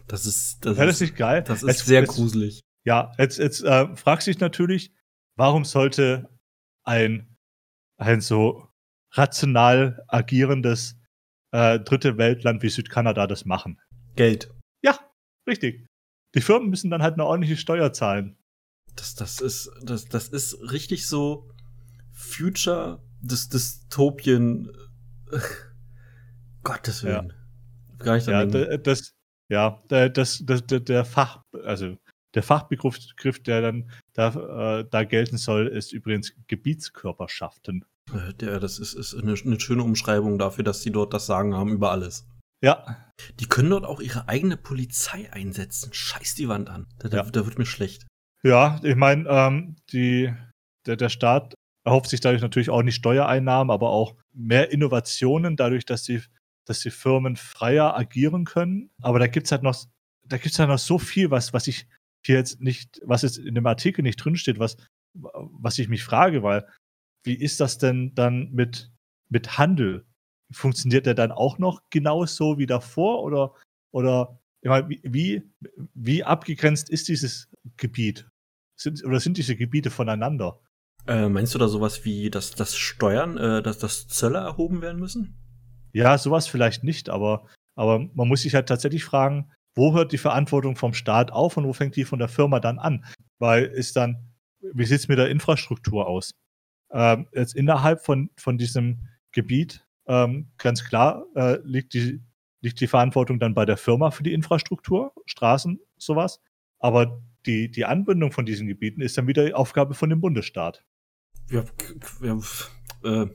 das 0.07 0.26
ist, 0.26 0.64
das 0.64 0.76
Wäre 0.76 0.86
das 0.86 0.97
ist, 0.97 1.01
nicht 1.03 1.16
geil? 1.16 1.42
das 1.42 1.62
ist 1.62 1.68
Jetzt- 1.68 1.86
sehr 1.86 2.01
jetzt, 2.01 2.14
gruselig. 2.14 2.61
Ja, 2.84 3.12
jetzt, 3.18 3.38
jetzt 3.38 3.62
äh, 3.62 3.95
fragst 3.97 4.26
du 4.26 4.30
dich 4.30 4.40
natürlich, 4.40 4.92
warum 5.36 5.64
sollte 5.64 6.28
ein, 6.84 7.34
ein 7.97 8.20
so 8.20 8.68
rational 9.12 10.05
agierendes 10.09 10.97
äh, 11.53 11.80
dritte 11.80 12.18
Weltland 12.18 12.62
wie 12.62 12.68
Südkanada 12.68 13.26
das 13.26 13.45
machen? 13.47 13.80
Geld. 14.16 14.51
Ja, 14.82 14.99
richtig. 15.49 15.86
Die 16.35 16.41
Firmen 16.41 16.68
müssen 16.70 16.91
dann 16.91 17.03
halt 17.03 17.14
eine 17.14 17.24
ordentliche 17.24 17.57
Steuer 17.57 17.93
zahlen. 17.93 18.37
Das, 18.97 19.14
das 19.14 19.41
ist, 19.41 19.70
das, 19.82 20.07
das 20.07 20.28
ist 20.28 20.55
richtig 20.70 21.07
so 21.07 21.49
Future 22.12 23.03
des 23.20 23.49
Dystopien. 23.49 24.70
äh, 25.32 25.39
Gottes 26.62 27.03
Ja. 27.03 27.22
Willen. 27.22 27.32
Gar 27.99 28.14
nicht 28.16 28.26
Ja, 28.26 28.45
das, 28.78 29.12
ja, 29.49 29.82
da- 29.89 30.09
das, 30.09 30.43
das, 30.45 30.62
der, 30.66 31.05
Fach, 31.05 31.43
also 31.64 31.97
der 32.35 32.43
Fachbegriff, 32.43 32.99
Begriff, 33.16 33.43
der 33.43 33.61
dann 33.61 33.91
da, 34.12 34.80
äh, 34.80 34.85
da 34.91 35.05
gelten 35.05 35.37
soll, 35.37 35.68
ist 35.68 35.93
übrigens 35.93 36.35
Gebietskörperschaften. 36.49 37.85
Der, 38.41 38.61
das 38.61 38.78
ist, 38.78 38.95
ist 38.95 39.14
eine, 39.14 39.35
eine 39.35 39.61
schöne 39.61 39.82
Umschreibung 39.82 40.39
dafür, 40.39 40.64
dass 40.64 40.82
sie 40.82 40.91
dort 40.91 41.14
das 41.14 41.26
Sagen 41.26 41.55
haben 41.55 41.70
über 41.72 41.91
alles. 41.91 42.26
Ja, 42.64 43.00
Die 43.38 43.46
können 43.46 43.70
dort 43.70 43.84
auch 43.84 44.00
ihre 44.00 44.28
eigene 44.28 44.56
Polizei 44.56 45.32
einsetzen. 45.32 45.92
Scheiß 45.92 46.34
die 46.34 46.48
Wand 46.48 46.68
an. 46.68 46.86
Da, 46.98 47.08
da, 47.08 47.16
Ja. 47.18 47.30
da 47.30 47.46
wird 47.46 47.58
mir 47.58 47.66
schlecht. 47.66 48.06
Ja, 48.42 48.80
ich 48.82 48.96
meine, 48.96 49.28
ähm, 49.28 49.76
die, 49.92 50.34
der, 50.86 50.96
der 50.96 51.08
Staat 51.08 51.54
erhofft 51.86 52.10
sich 52.10 52.20
dadurch 52.20 52.42
natürlich 52.42 52.70
auch 52.70 52.82
nicht 52.82 52.96
Steuereinnahmen, 52.96 53.70
aber 53.70 53.90
auch 53.90 54.16
mehr 54.32 54.72
Innovationen, 54.72 55.56
dadurch, 55.56 55.84
dass 55.84 56.02
die, 56.02 56.22
dass 56.66 56.80
die 56.80 56.90
Firmen 56.90 57.36
freier 57.36 57.96
agieren 57.96 58.44
können. 58.44 58.90
Aber 59.00 59.18
da 59.18 59.26
gibt's 59.26 59.52
halt 59.52 59.62
noch, 59.62 59.76
da 60.26 60.36
gibt's 60.38 60.58
halt 60.58 60.68
noch 60.70 60.78
so 60.78 60.98
viel, 60.98 61.30
was, 61.30 61.52
was 61.52 61.68
ich 61.68 61.86
hier 62.26 62.36
jetzt 62.36 62.60
nicht, 62.60 63.00
was 63.04 63.22
jetzt 63.22 63.38
in 63.38 63.54
dem 63.54 63.66
Artikel 63.66 64.02
nicht 64.02 64.16
drinsteht, 64.16 64.58
was, 64.58 64.76
was 65.14 65.78
ich 65.78 65.88
mich 65.88 66.02
frage, 66.02 66.42
weil 66.42 66.66
wie 67.24 67.34
ist 67.34 67.60
das 67.60 67.78
denn 67.78 68.14
dann 68.14 68.50
mit, 68.50 68.90
mit 69.28 69.56
Handel? 69.58 70.04
Funktioniert 70.53 71.07
der 71.07 71.14
dann 71.14 71.32
auch 71.32 71.59
noch 71.59 71.80
genauso 71.90 72.59
wie 72.59 72.66
davor 72.66 73.22
oder, 73.22 73.55
oder 73.92 74.38
ich 74.61 74.68
meine, 74.68 74.88
wie, 74.88 75.42
wie, 75.95 76.24
abgegrenzt 76.24 76.88
ist 76.90 77.09
dieses 77.09 77.49
Gebiet? 77.76 78.28
Sind, 78.76 79.05
oder 79.05 79.20
sind 79.20 79.36
diese 79.36 79.57
Gebiete 79.57 79.90
voneinander? 79.90 80.61
Äh, 81.07 81.28
meinst 81.28 81.55
du 81.55 81.59
da 81.59 81.68
sowas 81.68 82.05
wie, 82.05 82.30
dass 82.30 82.53
das 82.53 82.76
Steuern, 82.76 83.36
äh, 83.36 83.62
dass 83.62 83.78
das 83.78 84.09
Zölle 84.09 84.38
erhoben 84.38 84.80
werden 84.80 84.99
müssen? 84.99 85.38
Ja, 85.92 86.16
sowas 86.18 86.49
vielleicht 86.49 86.82
nicht, 86.82 87.11
aber, 87.11 87.47
aber 87.76 88.01
man 88.14 88.26
muss 88.26 88.42
sich 88.42 88.55
halt 88.55 88.68
tatsächlich 88.68 89.05
fragen, 89.05 89.53
wo 89.74 89.92
hört 89.92 90.12
die 90.12 90.18
Verantwortung 90.18 90.76
vom 90.76 90.95
Staat 90.95 91.30
auf 91.30 91.57
und 91.57 91.66
wo 91.66 91.72
fängt 91.72 91.97
die 91.97 92.05
von 92.05 92.18
der 92.18 92.28
Firma 92.28 92.61
dann 92.61 92.78
an? 92.78 93.05
Weil 93.38 93.64
ist 93.64 93.97
dann, 93.97 94.32
wie 94.61 94.86
sieht's 94.86 95.09
mit 95.09 95.18
der 95.18 95.28
Infrastruktur 95.28 96.07
aus? 96.07 96.30
Ähm, 96.90 97.28
jetzt 97.32 97.55
innerhalb 97.55 98.05
von, 98.05 98.30
von 98.36 98.57
diesem 98.57 99.09
Gebiet, 99.32 99.84
ähm, 100.07 100.50
ganz 100.59 100.84
klar, 100.84 101.26
äh, 101.34 101.59
liegt, 101.64 101.94
die, 101.94 102.20
liegt 102.61 102.80
die 102.80 102.86
Verantwortung 102.86 103.38
dann 103.38 103.55
bei 103.55 103.64
der 103.64 103.76
Firma 103.76 104.11
für 104.11 104.22
die 104.22 104.32
Infrastruktur, 104.32 105.12
Straßen, 105.26 105.80
sowas. 105.96 106.40
Aber 106.78 107.22
die, 107.46 107.70
die 107.70 107.84
Anbindung 107.84 108.32
von 108.32 108.46
diesen 108.46 108.66
Gebieten 108.66 109.00
ist 109.00 109.16
dann 109.16 109.26
wieder 109.26 109.44
die 109.44 109.55
Aufgabe 109.55 109.94
von 109.94 110.11
dem 110.11 110.20
Bundesstaat. 110.20 110.84
Ja, 111.50 111.64
ja, 112.22 112.38
äh, 113.05 113.26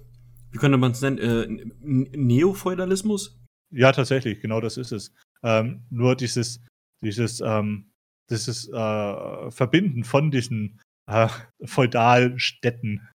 wie 0.51 0.57
könnte 0.57 0.77
man 0.77 0.91
es 0.91 1.01
nennen? 1.01 1.17
Äh, 1.17 1.47
Neofeudalismus? 1.81 3.39
Ja, 3.71 3.91
tatsächlich, 3.91 4.41
genau 4.41 4.61
das 4.61 4.77
ist 4.77 4.91
es. 4.91 5.13
Ähm, 5.43 5.85
nur 5.89 6.15
dieses, 6.15 6.65
dieses, 7.01 7.39
ähm, 7.39 7.91
dieses 8.29 8.67
äh, 8.69 9.51
Verbinden 9.51 10.03
von 10.03 10.31
diesen 10.31 10.81
äh, 11.07 11.27
Feudalstädten. 11.65 13.07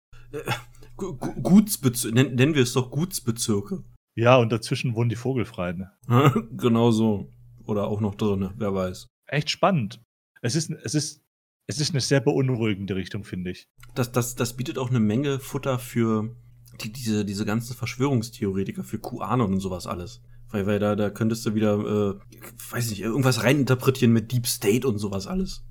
Gu- 0.97 1.14
Gu- 1.16 1.40
Gutsbezir 1.42 2.12
nennen, 2.12 2.55
wir 2.55 2.62
es 2.62 2.72
doch 2.72 2.90
Gutsbezirke. 2.90 3.82
Ja, 4.16 4.36
und 4.36 4.53
dazwischen 4.53 4.95
wohnen 4.95 5.09
die 5.11 5.16
Vogelfreien. 5.16 5.88
genau 6.57 6.90
so. 6.90 7.28
Oder 7.66 7.88
auch 7.88 8.01
noch 8.01 8.14
drin, 8.14 8.51
wer 8.57 8.74
weiß. 8.74 9.07
Echt 9.26 9.51
spannend. 9.51 10.01
Es 10.42 10.55
ist, 10.55 10.70
es 10.70 10.95
ist, 10.95 11.22
es 11.66 11.80
ist 11.80 11.90
eine 11.92 12.01
sehr 12.01 12.20
beunruhigende 12.20 12.95
Richtung, 12.95 13.24
finde 13.24 13.51
ich. 13.51 13.66
Das, 13.95 14.12
das, 14.12 14.34
das 14.34 14.55
bietet 14.57 14.78
auch 14.78 14.90
eine 14.90 15.01
Menge 15.01 15.40
Futter 15.40 15.78
für 15.78 16.36
die, 16.82 16.92
diese, 16.92 17.24
diese 17.24 17.45
ganzen 17.47 17.74
Verschwörungstheoretiker, 17.74 18.84
für 18.84 18.99
QAnon 18.99 19.55
und 19.55 19.61
sowas 19.61 19.86
alles. 19.86 20.22
Weil, 20.51 20.66
weil 20.66 20.78
da, 20.78 20.95
da 20.95 21.09
könntest 21.11 21.47
du 21.47 21.55
wieder, 21.55 21.74
äh, 21.78 22.36
weiß 22.70 22.90
nicht, 22.90 23.01
irgendwas 23.01 23.42
reininterpretieren 23.42 24.12
mit 24.12 24.30
Deep 24.30 24.47
State 24.47 24.86
und 24.86 24.99
sowas 24.99 25.26
alles. 25.26 25.64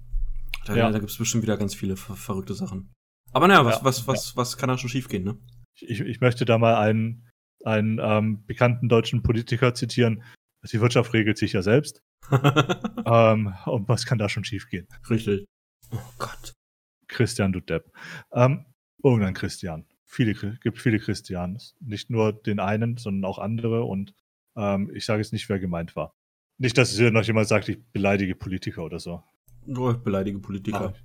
Da, 0.65 0.75
Ja. 0.75 0.91
da 0.91 0.99
gibt's 0.99 1.17
bestimmt 1.17 1.43
wieder 1.43 1.57
ganz 1.57 1.75
viele 1.75 1.95
ver 1.95 2.15
verrückte 2.15 2.55
Sachen. 2.55 2.91
Aber 3.33 3.47
naja, 3.47 3.65
was, 3.65 3.77
Ja, 3.77 3.83
was, 3.83 4.07
was, 4.07 4.37
was 4.37 4.57
kann 4.57 4.69
da 4.69 4.77
schon 4.77 4.89
schiefgehen, 4.89 5.23
ne? 5.23 5.37
Ich, 5.79 5.99
ich 5.99 6.21
möchte 6.21 6.45
da 6.45 6.57
mal 6.57 6.75
einen, 6.75 7.27
einen 7.65 7.99
ähm, 8.01 8.45
bekannten 8.45 8.89
deutschen 8.89 9.23
Politiker 9.23 9.73
zitieren. 9.73 10.23
Die 10.71 10.79
Wirtschaft 10.79 11.13
regelt 11.13 11.37
sich 11.37 11.53
ja 11.53 11.61
selbst. 11.61 12.01
ähm, 13.05 13.53
und 13.65 13.89
was 13.89 14.05
kann 14.05 14.17
da 14.17 14.29
schon 14.29 14.45
schiefgehen? 14.45 14.87
Richtig. 15.09 15.45
Oh 15.91 15.97
Gott. 16.19 16.53
Christian, 17.07 17.51
du 17.51 17.59
Depp. 17.59 17.91
Ähm, 18.31 18.65
irgendein 19.03 19.33
Christian. 19.33 19.85
Viele, 20.05 20.33
gibt 20.61 20.79
viele 20.79 20.99
Christians. 20.99 21.75
Nicht 21.79 22.09
nur 22.09 22.33
den 22.33 22.59
einen, 22.59 22.97
sondern 22.97 23.29
auch 23.29 23.39
andere. 23.39 23.83
Und 23.83 24.13
ähm, 24.55 24.91
ich 24.93 25.05
sage 25.05 25.21
jetzt 25.21 25.33
nicht, 25.33 25.49
wer 25.49 25.59
gemeint 25.59 25.95
war. 25.95 26.13
Nicht, 26.59 26.77
dass 26.77 26.95
hier 26.95 27.11
noch 27.11 27.23
jemand 27.23 27.47
sagt, 27.47 27.67
ich 27.67 27.83
beleidige 27.91 28.35
Politiker 28.35 28.83
oder 28.83 28.99
so. 28.99 29.23
Nur 29.65 29.95
oh, 29.95 29.97
beleidige 29.97 30.39
Politiker. 30.39 30.79
Mach 30.79 30.91
ich, 30.95 31.03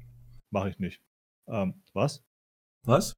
Mach 0.51 0.67
ich 0.67 0.79
nicht. 0.79 1.01
Ähm, 1.49 1.83
was? 1.93 2.23
Was? 2.85 3.15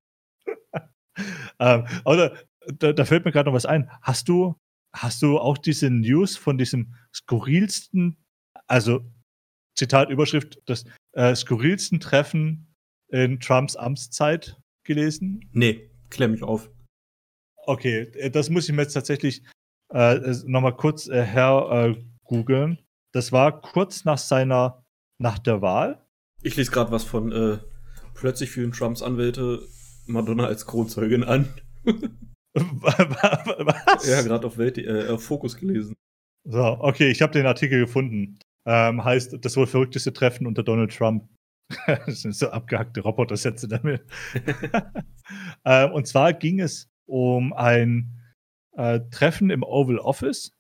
ähm, 1.59 1.87
oder 2.05 2.37
da, 2.79 2.93
da, 2.93 3.05
fällt 3.05 3.25
mir 3.25 3.33
gerade 3.33 3.49
noch 3.49 3.55
was 3.55 3.67
ein. 3.67 3.91
Hast 4.03 4.29
du, 4.29 4.57
hast 4.95 5.23
du 5.23 5.39
auch 5.39 5.59
diese 5.59 5.91
News 5.91 6.37
von 6.37 6.59
diesem 6.59 6.95
skurrilsten, 7.15 8.17
also 8.67 9.05
Zitat 9.77 10.11
Überschrift, 10.11 10.61
das 10.67 10.85
äh, 11.13 11.35
skurrilsten 11.35 12.01
Treffen 12.01 12.75
in 13.09 13.41
Trumps 13.41 13.77
Amtszeit 13.77 14.61
gelesen? 14.85 15.49
Nee, 15.53 15.91
klär 16.11 16.29
mich 16.29 16.43
auf. 16.43 16.71
Okay, 17.67 18.03
äh, 18.15 18.31
das 18.31 18.51
muss 18.51 18.69
ich 18.69 18.75
mir 18.75 18.83
jetzt 18.83 18.95
tatsächlich 18.95 19.43
äh, 19.93 20.19
nochmal 20.45 20.77
kurz 20.77 21.09
äh, 21.09 21.25
her 21.25 21.95
äh, 21.97 22.05
googeln. 22.25 22.79
Das 23.13 23.33
war 23.33 23.61
kurz 23.61 24.05
nach 24.05 24.19
seiner, 24.19 24.85
nach 25.19 25.39
der 25.39 25.63
Wahl. 25.63 26.07
Ich 26.43 26.57
lese 26.57 26.71
gerade 26.71 26.93
was 26.93 27.05
von, 27.05 27.33
äh, 27.33 27.59
plötzlich 28.15 28.51
fühlen 28.51 28.73
Trumps 28.73 29.03
Anwälte 29.03 29.63
Madonna 30.07 30.47
als 30.47 30.67
Kronzeugin 30.67 31.25
an. 31.25 31.49
was? 32.55 34.09
Ja, 34.09 34.23
gerade 34.23 34.47
auf, 34.47 34.59
Welt, 34.59 34.79
äh, 34.79 35.09
auf 35.09 35.25
Fokus 35.25 35.57
gelesen. 35.57 35.95
So, 36.45 36.63
okay, 36.81 37.11
ich 37.11 37.23
habe 37.23 37.33
den 37.33 37.47
Artikel 37.47 37.81
gefunden. 37.81 38.39
Ähm, 38.67 39.05
heißt, 39.05 39.37
das 39.41 39.57
wohl 39.57 39.67
verrückteste 39.67 40.13
Treffen 40.13 40.47
unter 40.47 40.63
Donald 40.63 40.95
Trump. 40.95 41.29
das 41.87 42.23
sind 42.23 42.35
so 42.35 42.51
abgehackte 42.51 43.01
Robotersätze 43.01 43.69
damit. 43.69 44.03
ähm, 45.65 45.93
und 45.93 46.07
zwar 46.07 46.33
ging 46.33 46.61
es 46.61 46.89
um 47.07 47.53
ein 47.53 48.21
äh, 48.77 49.01
Treffen 49.11 49.51
im 49.51 49.63
Oval 49.63 49.99
Office 49.99 50.53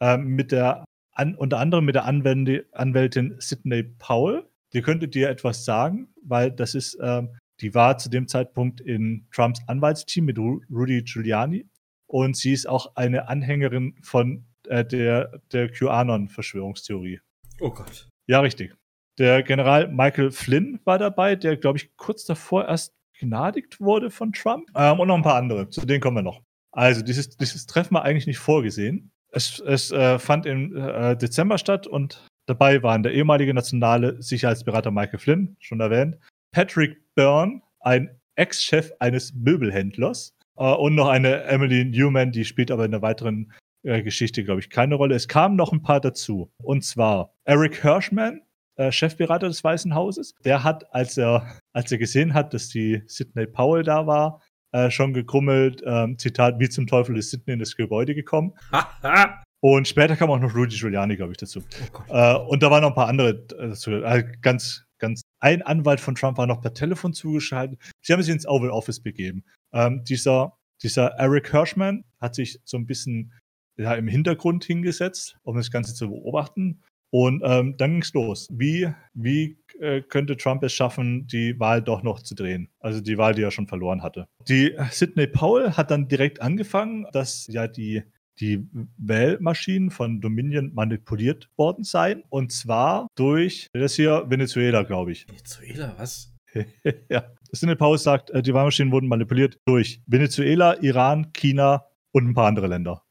äh, 0.00 0.16
mit 0.16 0.52
der 0.52 0.84
an, 1.14 1.34
unter 1.34 1.58
anderem 1.58 1.84
mit 1.84 1.94
der 1.94 2.04
Anwende, 2.04 2.66
Anwältin 2.72 3.36
Sidney 3.38 3.82
Powell. 3.82 4.48
Die 4.74 4.82
könnte 4.82 5.08
dir 5.08 5.28
etwas 5.28 5.64
sagen, 5.64 6.08
weil 6.22 6.50
das 6.50 6.74
ist, 6.74 6.94
äh, 6.94 7.22
die 7.60 7.74
war 7.74 7.98
zu 7.98 8.08
dem 8.08 8.26
Zeitpunkt 8.28 8.80
in 8.80 9.26
Trumps 9.32 9.60
Anwaltsteam 9.66 10.24
mit 10.24 10.38
Ru 10.38 10.60
Rudy 10.70 11.02
Giuliani 11.02 11.68
und 12.06 12.36
sie 12.36 12.52
ist 12.52 12.68
auch 12.68 12.96
eine 12.96 13.28
Anhängerin 13.28 13.94
von 14.02 14.46
äh, 14.68 14.84
der, 14.84 15.40
der 15.52 15.70
QAnon-Verschwörungstheorie. 15.70 17.20
Oh 17.60 17.70
Gott. 17.70 18.08
Ja, 18.26 18.40
richtig. 18.40 18.74
Der 19.18 19.42
General 19.42 19.88
Michael 19.88 20.30
Flynn 20.30 20.80
war 20.84 20.98
dabei, 20.98 21.36
der, 21.36 21.56
glaube 21.56 21.78
ich, 21.78 21.96
kurz 21.96 22.24
davor 22.24 22.66
erst 22.66 22.94
begnadigt 23.12 23.80
wurde 23.80 24.10
von 24.10 24.32
Trump. 24.32 24.70
Ähm, 24.74 25.00
und 25.00 25.08
noch 25.08 25.16
ein 25.16 25.22
paar 25.22 25.36
andere. 25.36 25.68
Zu 25.68 25.86
denen 25.86 26.00
kommen 26.00 26.16
wir 26.16 26.22
noch. 26.22 26.42
Also, 26.72 27.02
dieses, 27.02 27.36
dieses 27.36 27.66
Treffen 27.66 27.94
war 27.94 28.04
eigentlich 28.04 28.26
nicht 28.26 28.38
vorgesehen. 28.38 29.12
Es, 29.30 29.60
es 29.60 29.90
äh, 29.90 30.18
fand 30.18 30.46
im 30.46 30.76
äh, 30.76 31.16
Dezember 31.16 31.58
statt 31.58 31.86
und 31.86 32.26
dabei 32.46 32.82
waren 32.82 33.02
der 33.02 33.12
ehemalige 33.12 33.54
nationale 33.54 34.20
Sicherheitsberater 34.22 34.90
Michael 34.90 35.18
Flynn, 35.18 35.56
schon 35.60 35.80
erwähnt, 35.80 36.16
Patrick 36.52 37.02
Byrne, 37.14 37.62
ein 37.80 38.18
Ex-Chef 38.36 38.92
eines 38.98 39.34
Möbelhändlers 39.34 40.36
äh, 40.56 40.64
und 40.64 40.94
noch 40.94 41.08
eine 41.08 41.44
Emily 41.44 41.84
Newman, 41.84 42.32
die 42.32 42.44
spielt 42.44 42.70
aber 42.70 42.84
in 42.84 42.90
der 42.90 43.02
weiteren 43.02 43.52
äh, 43.82 44.02
Geschichte, 44.02 44.44
glaube 44.44 44.60
ich, 44.60 44.70
keine 44.70 44.94
Rolle. 44.94 45.14
Es 45.14 45.28
kamen 45.28 45.56
noch 45.56 45.72
ein 45.72 45.82
paar 45.82 46.00
dazu. 46.00 46.52
Und 46.62 46.84
zwar 46.84 47.34
Eric 47.44 47.82
Hirschman, 47.82 48.42
äh, 48.76 48.92
Chefberater 48.92 49.48
des 49.48 49.62
Weißen 49.62 49.94
Hauses. 49.94 50.34
Der 50.44 50.64
hat, 50.64 50.92
als 50.94 51.18
er, 51.18 51.58
als 51.72 51.90
er 51.92 51.98
gesehen 51.98 52.34
hat, 52.34 52.54
dass 52.54 52.68
die 52.68 53.02
Sidney 53.06 53.46
Powell 53.46 53.82
da 53.82 54.06
war, 54.06 54.40
äh, 54.72 54.90
schon 54.90 55.12
gekrummelt, 55.12 55.82
ähm, 55.84 56.18
Zitat, 56.18 56.58
wie 56.58 56.68
zum 56.68 56.86
Teufel 56.86 57.16
ist 57.18 57.30
Sidney 57.30 57.54
in 57.54 57.58
das 57.58 57.76
Gebäude 57.76 58.14
gekommen. 58.14 58.54
und 59.64 59.86
später 59.86 60.16
kam 60.16 60.28
auch 60.28 60.40
noch 60.40 60.56
Rudy 60.56 60.76
Giuliani, 60.76 61.16
glaube 61.16 61.32
ich, 61.32 61.38
dazu. 61.38 61.62
Oh 62.08 62.12
äh, 62.12 62.36
und 62.48 62.64
da 62.64 62.70
waren 62.72 62.82
noch 62.82 62.90
ein 62.90 62.96
paar 62.96 63.06
andere 63.06 63.46
dazu. 63.46 63.92
Äh, 63.92 64.24
ganz, 64.40 64.84
ganz. 64.98 65.22
Ein 65.38 65.62
Anwalt 65.62 66.00
von 66.00 66.16
Trump 66.16 66.36
war 66.36 66.48
noch 66.48 66.60
per 66.60 66.74
Telefon 66.74 67.12
zugeschaltet. 67.12 67.78
Sie 68.00 68.12
haben 68.12 68.20
sich 68.20 68.32
ins 68.32 68.46
Oval 68.46 68.70
Office 68.70 68.98
begeben. 68.98 69.44
Ähm, 69.72 70.02
dieser, 70.02 70.58
dieser 70.82 71.12
Eric 71.12 71.52
Hirschman 71.52 72.04
hat 72.20 72.34
sich 72.34 72.58
so 72.64 72.76
ein 72.76 72.86
bisschen 72.86 73.32
ja, 73.76 73.94
im 73.94 74.08
Hintergrund 74.08 74.64
hingesetzt, 74.64 75.36
um 75.44 75.56
das 75.56 75.70
Ganze 75.70 75.94
zu 75.94 76.08
beobachten. 76.08 76.82
Und 77.10 77.42
ähm, 77.44 77.76
dann 77.76 77.92
ging 77.92 78.02
es 78.02 78.12
los. 78.14 78.48
Wie, 78.50 78.92
wie 79.14 79.58
äh, 79.78 80.00
könnte 80.00 80.36
Trump 80.36 80.64
es 80.64 80.72
schaffen, 80.72 81.28
die 81.28 81.60
Wahl 81.60 81.82
doch 81.82 82.02
noch 82.02 82.20
zu 82.20 82.34
drehen? 82.34 82.68
Also 82.80 83.00
die 83.00 83.16
Wahl, 83.16 83.34
die 83.34 83.42
er 83.42 83.52
schon 83.52 83.68
verloren 83.68 84.02
hatte. 84.02 84.26
Die 84.48 84.76
Sidney 84.90 85.28
Powell 85.28 85.72
hat 85.72 85.92
dann 85.92 86.08
direkt 86.08 86.42
angefangen, 86.42 87.06
dass 87.12 87.46
ja 87.46 87.68
die, 87.68 88.02
die 88.40 88.66
Wählmaschinen 88.96 89.90
von 89.90 90.20
Dominion 90.20 90.72
manipuliert 90.74 91.50
worden 91.56 91.84
seien. 91.84 92.22
Und 92.28 92.52
zwar 92.52 93.08
durch 93.14 93.68
das 93.72 93.94
hier 93.94 94.24
Venezuela, 94.28 94.82
glaube 94.82 95.12
ich. 95.12 95.28
Venezuela, 95.28 95.94
was? 95.98 96.32
ja. 97.08 97.24
Sidney 97.52 97.76
Powell 97.76 97.98
sagt, 97.98 98.30
äh, 98.30 98.42
die 98.42 98.54
Wahlmaschinen 98.54 98.92
wurden 98.92 99.08
manipuliert 99.08 99.58
durch 99.66 100.02
Venezuela, 100.06 100.80
Iran, 100.82 101.32
China 101.32 101.86
und 102.12 102.28
ein 102.28 102.34
paar 102.34 102.46
andere 102.46 102.66
Länder. 102.66 103.02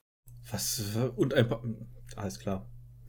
Was? 0.51 0.97
Und 1.15 1.33
ein 1.33 1.47
paar. 1.47 1.63
Alles 2.15 2.39
klar. 2.39 2.67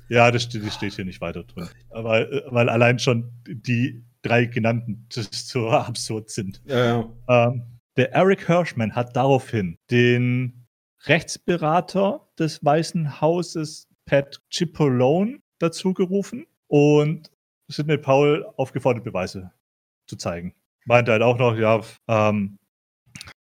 Ja, 0.09 0.31
das 0.31 0.45
steht, 0.45 0.65
das 0.65 0.75
steht 0.75 0.93
hier 0.95 1.05
nicht 1.05 1.21
weiter 1.21 1.45
drin. 1.45 1.69
Weil, 1.91 2.45
weil 2.51 2.69
allein 2.69 2.99
schon 2.99 3.33
die 3.47 4.05
drei 4.23 4.45
genannten 4.45 5.07
so 5.11 5.71
absurd 5.71 6.31
sind. 6.31 6.63
Ja, 6.67 6.85
ja. 7.29 7.49
Ähm, 7.49 7.63
der 7.97 8.13
Eric 8.13 8.47
Hirschman 8.47 8.95
hat 8.95 9.17
daraufhin 9.17 9.77
den 9.91 10.62
Rechtsberater 11.07 12.29
des 12.39 12.65
Weißen 12.65 13.21
Hauses, 13.21 13.89
Pat 14.05 14.41
Cipollone, 14.53 15.41
dazu 15.59 15.95
gerufen 15.95 16.47
und 16.69 17.31
Sidney 17.69 17.99
Powell 17.99 18.45
aufgefordert, 18.57 19.05
Beweise 19.05 19.53
zu 20.07 20.17
zeigen. 20.17 20.55
Meinte 20.85 21.13
halt 21.13 21.23
auch 21.23 21.39
noch, 21.39 21.57
ja, 21.57 21.81
ähm, 22.09 22.59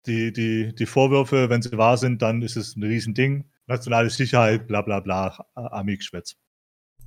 die, 0.07 0.33
die, 0.33 0.75
die 0.75 0.87
Vorwürfe, 0.87 1.51
wenn 1.51 1.63
sie 1.63 1.77
wahr 1.77 1.99
sind, 1.99 2.23
dann 2.23 2.43
ist 2.43 2.57
es 2.57 2.77
ein 2.77 2.83
Riesending. 2.83 3.51
Nationale 3.67 4.09
Sicherheit, 4.09 4.67
bla 4.67 4.81
bla 4.81 5.01
bla, 5.01 5.47
Amig-Schwätz. 5.55 6.37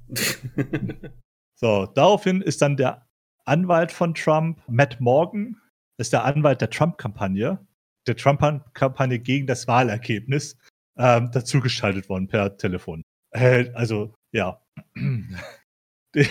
so, 1.56 1.88
daraufhin 1.88 2.42
ist 2.42 2.62
dann 2.62 2.78
der 2.78 3.08
Anwalt 3.46 3.92
von 3.92 4.14
Trump, 4.14 4.62
Matt 4.68 5.02
Morgan, 5.02 5.58
ist 5.98 6.14
der 6.14 6.26
Anwalt 6.26 6.62
der 6.62 6.70
Trump-Kampagne, 6.70 7.66
der 8.08 8.16
Trump-Kampagne 8.16 9.20
gegen 9.20 9.48
das 9.48 9.68
Wahlergebnis, 9.68 10.58
ähm, 10.98 11.32
dazugeschaltet 11.32 12.10
worden 12.10 12.28
per 12.28 12.58
Telefon. 12.58 13.04
Äh, 13.32 13.72
also, 13.74 14.14
ja. 14.32 14.62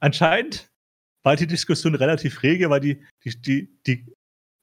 anscheinend 0.00 0.70
war 1.22 1.36
die 1.36 1.46
Diskussion 1.46 1.94
relativ 1.94 2.42
rege, 2.42 2.70
weil 2.70 2.80
die, 2.80 3.02
die, 3.24 3.40
die, 3.40 3.80
die, 3.86 4.06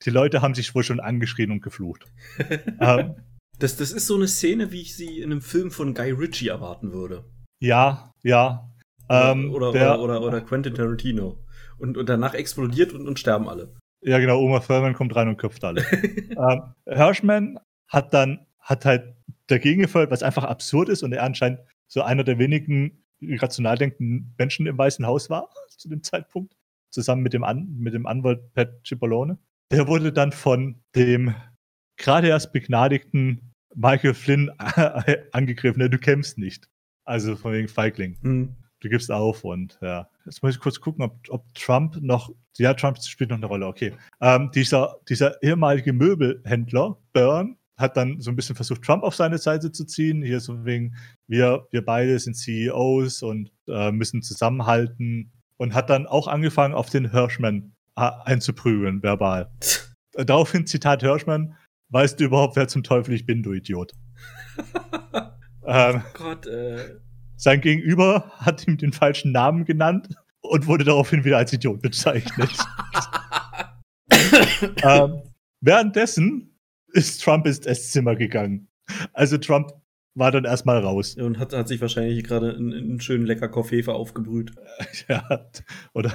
die 0.03 0.09
Leute 0.09 0.41
haben 0.41 0.55
sich 0.55 0.73
wohl 0.73 0.83
schon 0.83 0.99
angeschrien 0.99 1.51
und 1.51 1.61
geflucht. 1.61 2.05
ähm, 2.79 3.15
das, 3.59 3.77
das 3.77 3.91
ist 3.91 4.07
so 4.07 4.15
eine 4.15 4.27
Szene, 4.27 4.71
wie 4.71 4.81
ich 4.81 4.95
sie 4.95 5.19
in 5.19 5.31
einem 5.31 5.41
Film 5.41 5.71
von 5.71 5.93
Guy 5.93 6.11
Ritchie 6.11 6.47
erwarten 6.47 6.91
würde. 6.91 7.25
Ja, 7.61 8.11
ja. 8.23 8.69
Ähm, 9.09 9.53
oder, 9.53 9.71
der, 9.71 9.99
oder, 9.99 10.19
oder, 10.19 10.27
oder, 10.27 10.41
Quentin 10.41 10.73
Tarantino. 10.73 11.43
Und, 11.77 11.97
und 11.97 12.07
danach 12.07 12.33
explodiert 12.33 12.93
und, 12.93 13.07
und 13.07 13.19
sterben 13.19 13.47
alle. 13.47 13.75
Ja, 14.03 14.19
genau. 14.19 14.41
Oma 14.41 14.59
Thurman 14.59 14.93
kommt 14.93 15.15
rein 15.15 15.27
und 15.27 15.37
köpft 15.37 15.63
alle. 15.63 15.81
ähm, 15.91 16.61
Hirschman 16.85 17.59
hat 17.87 18.13
dann 18.13 18.45
hat 18.59 18.85
halt 18.85 19.15
dagegen 19.47 19.81
gefeuert, 19.81 20.11
was 20.11 20.23
einfach 20.23 20.45
absurd 20.45 20.89
ist 20.89 21.03
und 21.03 21.11
er 21.13 21.23
anscheinend 21.23 21.59
so 21.87 22.01
einer 22.01 22.23
der 22.23 22.39
wenigen 22.39 23.03
rational 23.21 23.77
denkenden 23.77 24.33
Menschen 24.37 24.67
im 24.67 24.77
Weißen 24.77 25.05
Haus 25.05 25.29
war 25.29 25.49
zu 25.69 25.89
dem 25.89 26.03
Zeitpunkt, 26.03 26.55
zusammen 26.89 27.23
mit 27.23 27.33
dem, 27.33 27.43
An 27.43 27.75
mit 27.77 27.93
dem 27.93 28.05
Anwalt 28.05 28.53
Pat 28.53 28.85
Cipollone. 28.85 29.37
Der 29.71 29.87
wurde 29.87 30.11
dann 30.11 30.31
von 30.31 30.81
dem 30.95 31.35
gerade 31.97 32.27
erst 32.27 32.53
begnadigten 32.53 33.53
Michael 33.75 34.13
Flynn 34.13 34.51
angegriffen. 35.31 35.89
Du 35.89 35.97
kämpfst 35.97 36.37
nicht. 36.37 36.69
Also 37.05 37.35
von 37.35 37.53
wegen 37.53 37.67
Feigling. 37.67 38.17
Mhm. 38.21 38.55
Du 38.83 38.89
gibst 38.89 39.09
auf 39.09 39.45
und 39.45 39.77
ja. 39.81 40.09
Jetzt 40.25 40.43
muss 40.43 40.55
ich 40.55 40.59
kurz 40.59 40.81
gucken, 40.81 41.05
ob, 41.05 41.17
ob 41.29 41.53
Trump 41.53 42.01
noch. 42.01 42.29
Ja, 42.57 42.73
Trump 42.73 43.01
spielt 43.01 43.29
noch 43.29 43.37
eine 43.37 43.45
Rolle, 43.45 43.65
okay. 43.65 43.93
Ähm, 44.19 44.51
dieser, 44.53 44.97
dieser 45.07 45.41
ehemalige 45.41 45.93
Möbelhändler, 45.93 46.97
Byrne, 47.13 47.55
hat 47.77 47.95
dann 47.95 48.19
so 48.19 48.29
ein 48.29 48.35
bisschen 48.35 48.57
versucht, 48.57 48.81
Trump 48.81 49.03
auf 49.03 49.15
seine 49.15 49.37
Seite 49.37 49.71
zu 49.71 49.85
ziehen. 49.85 50.21
Hier 50.21 50.41
so 50.41 50.65
wegen, 50.65 50.97
wir, 51.27 51.65
wir 51.71 51.83
beide 51.85 52.19
sind 52.19 52.33
CEOs 52.33 53.23
und 53.23 53.51
äh, 53.69 53.89
müssen 53.93 54.21
zusammenhalten. 54.21 55.31
Und 55.55 55.73
hat 55.73 55.89
dann 55.89 56.05
auch 56.05 56.27
angefangen, 56.27 56.73
auf 56.73 56.89
den 56.89 57.11
Hirschman 57.11 57.73
äh, 57.95 58.11
einzuprügeln, 58.25 59.01
verbal. 59.01 59.49
Daraufhin, 60.11 60.67
Zitat 60.67 61.03
Hirschman, 61.03 61.55
weißt 61.87 62.19
du 62.19 62.25
überhaupt, 62.25 62.57
wer 62.57 62.67
zum 62.67 62.83
Teufel 62.83 63.13
ich 63.13 63.25
bin, 63.25 63.43
du 63.43 63.53
Idiot? 63.53 63.93
ähm, 65.65 66.01
oh 66.03 66.17
Gott, 66.17 66.47
äh. 66.47 66.99
Sein 67.43 67.59
Gegenüber 67.59 68.31
hat 68.37 68.65
ihm 68.67 68.77
den 68.77 68.93
falschen 68.93 69.33
Namen 69.33 69.65
genannt 69.65 70.07
und 70.39 70.65
wurde 70.65 70.85
daraufhin 70.85 71.25
wieder 71.25 71.37
als 71.37 71.51
Idiot 71.51 71.81
bezeichnet. 71.81 72.49
ähm, 74.83 75.23
währenddessen 75.59 76.57
ist 76.93 77.21
Trump 77.21 77.45
ins 77.45 77.65
Esszimmer 77.65 78.15
gegangen. 78.15 78.69
Also 79.11 79.37
Trump 79.37 79.71
war 80.15 80.31
dann 80.31 80.45
erstmal 80.45 80.79
raus. 80.79 81.15
Und 81.15 81.37
hat, 81.37 81.51
hat 81.51 81.67
sich 81.67 81.81
wahrscheinlich 81.81 82.23
gerade 82.23 82.55
einen, 82.55 82.71
einen 82.71 83.01
schönen 83.01 83.25
lecker 83.25 83.49
Koffefe 83.49 83.93
aufgebrüht. 83.93 84.53
ja, 85.09 85.49
oder 85.93 86.13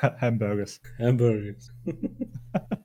Hamburgers. 0.00 0.80
Hamburgers. 0.98 1.72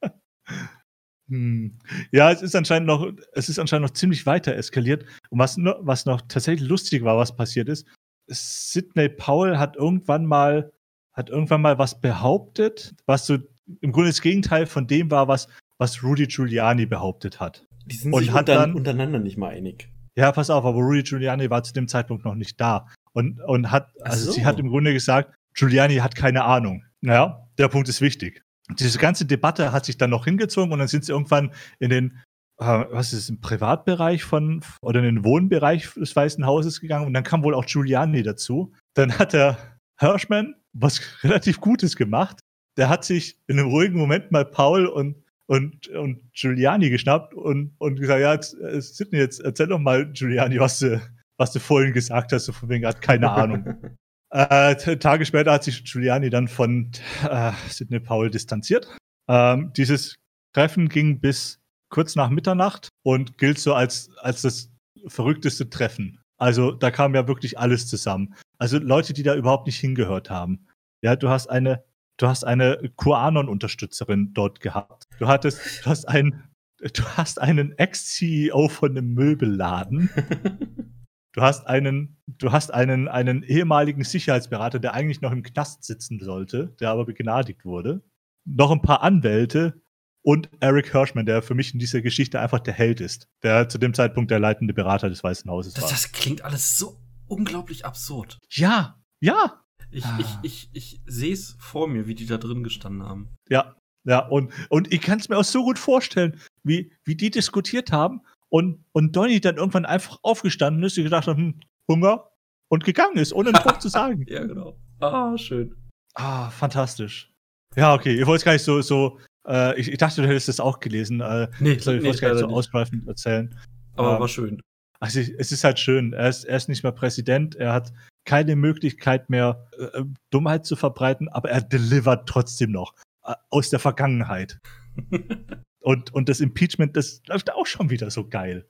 hm. 1.30 1.80
Ja, 2.12 2.32
es 2.32 2.42
ist 2.42 2.56
anscheinend 2.56 2.88
noch, 2.88 3.12
es 3.34 3.50
ist 3.50 3.60
anscheinend 3.60 3.88
noch 3.88 3.94
ziemlich 3.94 4.26
weiter 4.26 4.56
eskaliert. 4.56 5.06
Und 5.30 5.40
was, 5.40 5.58
was 5.58 6.06
noch 6.06 6.22
tatsächlich 6.28 6.68
lustig 6.68 7.04
war, 7.04 7.18
was 7.18 7.36
passiert 7.36 7.68
ist, 7.68 7.88
Sidney 8.28 9.10
Powell 9.10 9.58
hat 9.58 9.76
irgendwann 9.76 10.26
mal, 10.26 10.72
hat 11.14 11.30
irgendwann 11.30 11.62
mal 11.62 11.78
was 11.78 12.00
behauptet, 12.00 12.94
was 13.06 13.26
so 13.26 13.38
im 13.82 13.92
Grunde 13.92 14.10
das 14.10 14.22
Gegenteil 14.22 14.66
von 14.66 14.88
dem 14.88 15.10
war, 15.10 15.28
was, 15.28 15.48
was 15.78 16.04
Rudy 16.04 16.28
Giuliani 16.28 16.86
behauptet 16.86 17.40
hat. 17.40 17.66
Die 17.86 17.96
sind 17.96 18.14
und 18.14 18.22
sich 18.22 18.32
hat 18.32 18.42
unter, 18.42 18.56
dann, 18.56 18.74
untereinander 18.74 19.20
nicht 19.20 19.38
mal 19.38 19.50
einig. 19.50 19.90
Ja, 20.16 20.32
pass 20.32 20.50
auf, 20.50 20.64
aber 20.64 20.80
Rudy 20.80 21.04
Giuliani 21.04 21.50
war 21.50 21.64
zu 21.64 21.74
dem 21.74 21.88
Zeitpunkt 21.88 22.26
noch 22.26 22.36
nicht 22.36 22.60
da. 22.62 22.88
Und, 23.14 23.40
und 23.42 23.72
hat, 23.72 23.90
also 24.02 24.26
so. 24.26 24.32
sie 24.32 24.46
hat 24.46 24.60
im 24.60 24.70
Grunde 24.70 24.94
gesagt, 24.94 25.34
Giuliani 25.54 25.98
hat 25.98 26.16
keine 26.16 26.44
Ahnung. 26.44 26.84
Naja, 27.02 27.48
der 27.58 27.68
Punkt 27.68 27.90
ist 27.90 28.02
wichtig. 28.02 28.45
Diese 28.80 28.98
ganze 28.98 29.26
Debatte 29.26 29.72
hat 29.72 29.86
sich 29.86 29.98
dann 29.98 30.10
noch 30.10 30.26
hingezogen 30.26 30.72
und 30.72 30.80
dann 30.80 30.88
sind 30.88 31.06
sie 31.06 31.12
irgendwann 31.12 31.52
in 31.80 31.90
den, 31.90 32.20
äh, 32.60 32.86
was 32.90 33.14
ist 33.14 33.20
es, 33.20 33.30
im 33.30 33.42
Privatbereich 33.42 34.24
von, 34.24 34.64
oder 34.82 35.00
in 35.00 35.06
den 35.06 35.24
Wohnbereich 35.24 35.94
des 35.94 36.16
Weißen 36.16 36.46
Hauses 36.46 36.82
gegangen 36.82 37.06
und 37.06 37.14
dann 37.14 37.24
kam 37.24 37.44
wohl 37.44 37.54
auch 37.54 37.66
Giuliani 37.66 38.24
dazu. 38.24 38.74
Dann 38.96 39.18
hat 39.20 39.34
der 39.34 39.58
Hirschman 40.00 40.56
was 40.74 41.02
relativ 41.24 41.60
Gutes 41.62 41.96
gemacht. 41.96 42.40
Der 42.78 42.90
hat 42.90 43.06
sich 43.06 43.40
in 43.48 43.60
einem 43.60 43.70
ruhigen 43.70 43.98
Moment 43.98 44.32
mal 44.32 44.46
Paul 44.46 44.88
und 44.88 45.24
und, 45.48 45.88
und 45.90 46.34
Giuliani 46.34 46.90
geschnappt 46.90 47.34
und, 47.34 47.76
und 47.78 48.00
gesagt, 48.00 48.22
ja, 48.22 48.34
jetzt, 48.34 48.56
äh, 48.60 48.82
Sidney, 48.82 49.20
jetzt 49.20 49.40
erzähl 49.42 49.68
doch 49.68 49.80
mal, 49.80 50.12
Giuliani, 50.12 50.60
was 50.60 50.80
du, 50.80 51.00
was 51.38 51.52
du 51.52 51.60
vorhin 51.60 51.94
gesagt 51.94 52.32
hast, 52.32 52.46
so 52.46 52.52
von 52.52 52.70
wegen 52.70 52.86
hat 52.86 53.02
keine 53.02 53.32
Ahnung. 53.32 53.98
Äh, 54.32 54.98
Tage 54.98 55.26
später 55.26 55.52
hat 55.52 55.64
sich 55.64 55.84
Giuliani 55.84 56.30
dann 56.30 56.48
von 56.48 56.92
äh, 57.30 57.52
Sidney 57.70 58.00
Powell 58.00 58.30
distanziert. 58.30 58.88
Ähm, 59.28 59.72
dieses 59.76 60.16
Treffen 60.54 60.90
ging 60.90 61.20
bis 61.20 61.60
kurz 61.90 62.16
nach 62.16 62.30
Mitternacht 62.30 62.90
und 63.04 63.38
gilt 63.38 63.60
so 63.60 63.74
als, 63.74 64.10
als 64.18 64.42
das 64.42 64.72
verrückteste 65.08 65.70
Treffen. 65.70 66.20
Also 66.38 66.72
da 66.72 66.92
kam 66.92 67.16
ja 67.16 67.28
wirklich 67.28 67.58
alles 67.58 67.88
zusammen. 67.88 68.36
Also 68.58 68.78
Leute, 68.78 69.14
die 69.14 69.24
da 69.24 69.36
überhaupt 69.36 69.68
nicht 69.68 69.80
hingehört 69.80 70.30
haben. 70.30 70.68
Ja, 71.02 71.16
du 71.16 71.30
hast 71.30 71.48
eine 71.48 71.84
du 72.18 72.28
hast 72.28 72.44
eine 72.44 72.92
QAnon-Unterstützerin 72.98 74.34
dort 74.34 74.60
gehabt. 74.60 75.08
Du 75.20 75.28
hattest, 75.28 75.86
du 75.86 75.90
hast 75.90 76.08
einen, 76.08 76.44
du 76.80 77.04
hast 77.18 77.42
einen 77.42 77.78
Ex-CEO 77.78 78.70
von 78.70 78.92
einem 78.92 79.14
Möbelladen. 79.14 80.10
Du 81.36 81.42
hast 81.42 81.68
einen, 81.68 82.16
du 82.28 82.54
hast 82.54 82.74
einen, 82.74 83.10
einen 83.10 83.44
ehemaligen 83.44 84.06
Sicherheitsberater, 84.06 84.80
der 84.80 84.94
eigentlich 84.94 85.20
noch 85.20 85.34
im 85.34 85.44
Knast 85.44 85.84
sitzen 85.84 86.22
sollte, 86.22 86.74
der 86.80 86.92
aber 86.92 87.04
begnadigt 87.04 87.66
wurde. 87.66 88.02
Noch 88.46 88.72
ein 88.72 88.82
paar 88.82 89.02
Anwälte 89.02 89.82
und 90.22 90.50
Eric 90.62 90.94
Hirschman, 90.94 91.26
der 91.26 91.42
für 91.42 91.54
mich 91.54 91.74
in 91.74 91.80
dieser 91.80 92.02
Geschichte 92.02 92.40
einfach 92.40 92.62
der 92.62 92.74
Held 92.74 93.02
ist, 93.02 93.28
der 93.44 93.68
zu 93.68 93.78
dem 93.78 93.94
Zeitpunkt 93.94 94.32
der 94.32 94.40
leitende 94.40 94.74
Berater 94.74 95.10
des 95.10 95.26
Weißen 95.26 95.52
Hauses 95.52 95.74
das, 95.74 95.84
war. 95.84 95.92
Das 95.92 96.14
klingt 96.14 96.42
alles 96.42 96.78
so 96.78 97.02
unglaublich 97.28 97.86
absurd. 97.86 98.40
Ja, 98.50 99.04
ja, 99.20 99.62
ich, 99.92 100.06
ah. 100.06 100.18
ich, 100.20 100.30
ich, 100.42 100.70
ich 100.72 101.02
sehe 101.06 101.34
es 101.34 101.58
vor 101.60 101.90
mir, 101.90 102.08
wie 102.08 102.16
die 102.16 102.28
da 102.28 102.38
drin 102.38 102.64
gestanden 102.64 103.04
haben. 103.04 103.36
Ja, 103.50 103.76
ja, 104.06 104.20
und, 104.20 104.54
und 104.70 104.94
ich 104.94 105.02
kann 105.02 105.20
es 105.20 105.28
mir 105.28 105.38
auch 105.38 105.44
so 105.44 105.64
gut 105.64 105.80
vorstellen, 105.80 106.40
wie, 106.64 106.94
wie 107.04 107.16
die 107.16 107.30
diskutiert 107.32 107.92
haben 107.92 108.22
und, 108.56 108.86
und 108.94 109.14
Donny 109.14 109.42
dann 109.42 109.58
irgendwann 109.58 109.86
einfach 109.86 110.18
aufgestanden 110.22 110.82
ist 110.84 110.98
und 110.98 111.04
gedacht 111.04 111.28
hat, 111.28 111.36
hm, 111.36 111.60
Hunger 111.92 112.30
und 112.70 112.86
gegangen 112.86 113.18
ist, 113.18 113.34
ohne 113.34 113.50
ein 113.50 113.66
Wort 113.66 113.82
zu 113.82 113.90
sagen. 113.90 114.26
Ja, 114.30 114.46
genau. 114.46 114.78
Ah, 115.02 115.38
schön. 115.38 115.76
Ah, 116.14 116.50
fantastisch. 116.52 117.34
Ja, 117.76 117.94
okay, 117.94 118.16
ihr 118.16 118.26
wollt 118.26 118.40
es 118.40 118.46
gar 118.46 118.54
nicht 118.54 118.64
so, 118.64 118.82
so 118.82 119.20
äh, 119.46 119.78
ich, 119.78 119.92
ich, 119.92 119.98
dachte, 119.98 120.22
du 120.22 120.30
hättest 120.30 120.48
das 120.48 120.62
auch 120.62 120.80
gelesen. 120.80 121.20
Äh, 121.20 121.50
nee, 121.60 121.74
ich 121.74 121.86
wollte 121.86 122.08
es 122.08 122.22
gar 122.22 122.30
nicht 122.32 122.40
so 122.40 122.48
ausschweifend 122.48 123.06
erzählen. 123.06 123.54
Aber 123.98 124.14
ähm, 124.14 124.20
war 124.22 124.28
schön. 124.30 124.62
Also 125.02 125.20
es 125.20 125.52
ist 125.52 125.66
halt 125.66 125.78
schön. 125.78 126.14
Er 126.14 126.30
ist, 126.30 126.46
er 126.46 126.56
ist 126.56 126.70
nicht 126.70 126.84
mehr 126.84 126.94
Präsident. 126.94 127.56
Er 127.56 127.74
hat 127.74 127.92
keine 128.24 128.56
Möglichkeit 128.56 129.30
mehr, 129.30 129.68
äh, 129.78 130.04
Dummheit 130.30 130.66
zu 130.66 130.78
verbreiten, 130.78 131.28
aber 131.28 131.50
er 131.50 131.60
delivert 131.60 132.30
trotzdem 132.30 132.72
noch 132.72 132.94
äh, 133.26 133.34
aus 133.50 133.70
der 133.70 133.80
Vergangenheit. 133.80 134.60
und, 135.86 136.12
und 136.16 136.30
das 136.30 136.40
Impeachment, 136.40 136.98
das 136.98 137.22
läuft 137.28 137.54
auch 137.54 137.68
schon 137.68 137.92
wieder 137.92 138.10
so 138.10 138.28
geil. 138.28 138.68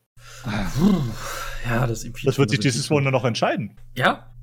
Ja, 1.66 1.88
das 1.88 2.04
Impeachment. 2.04 2.28
Das 2.28 2.38
wird 2.38 2.50
sich 2.50 2.60
dieses 2.60 2.90
Wochenende 2.90 3.12
noch 3.14 3.24
entscheiden. 3.24 3.80
Ja? 3.96 4.36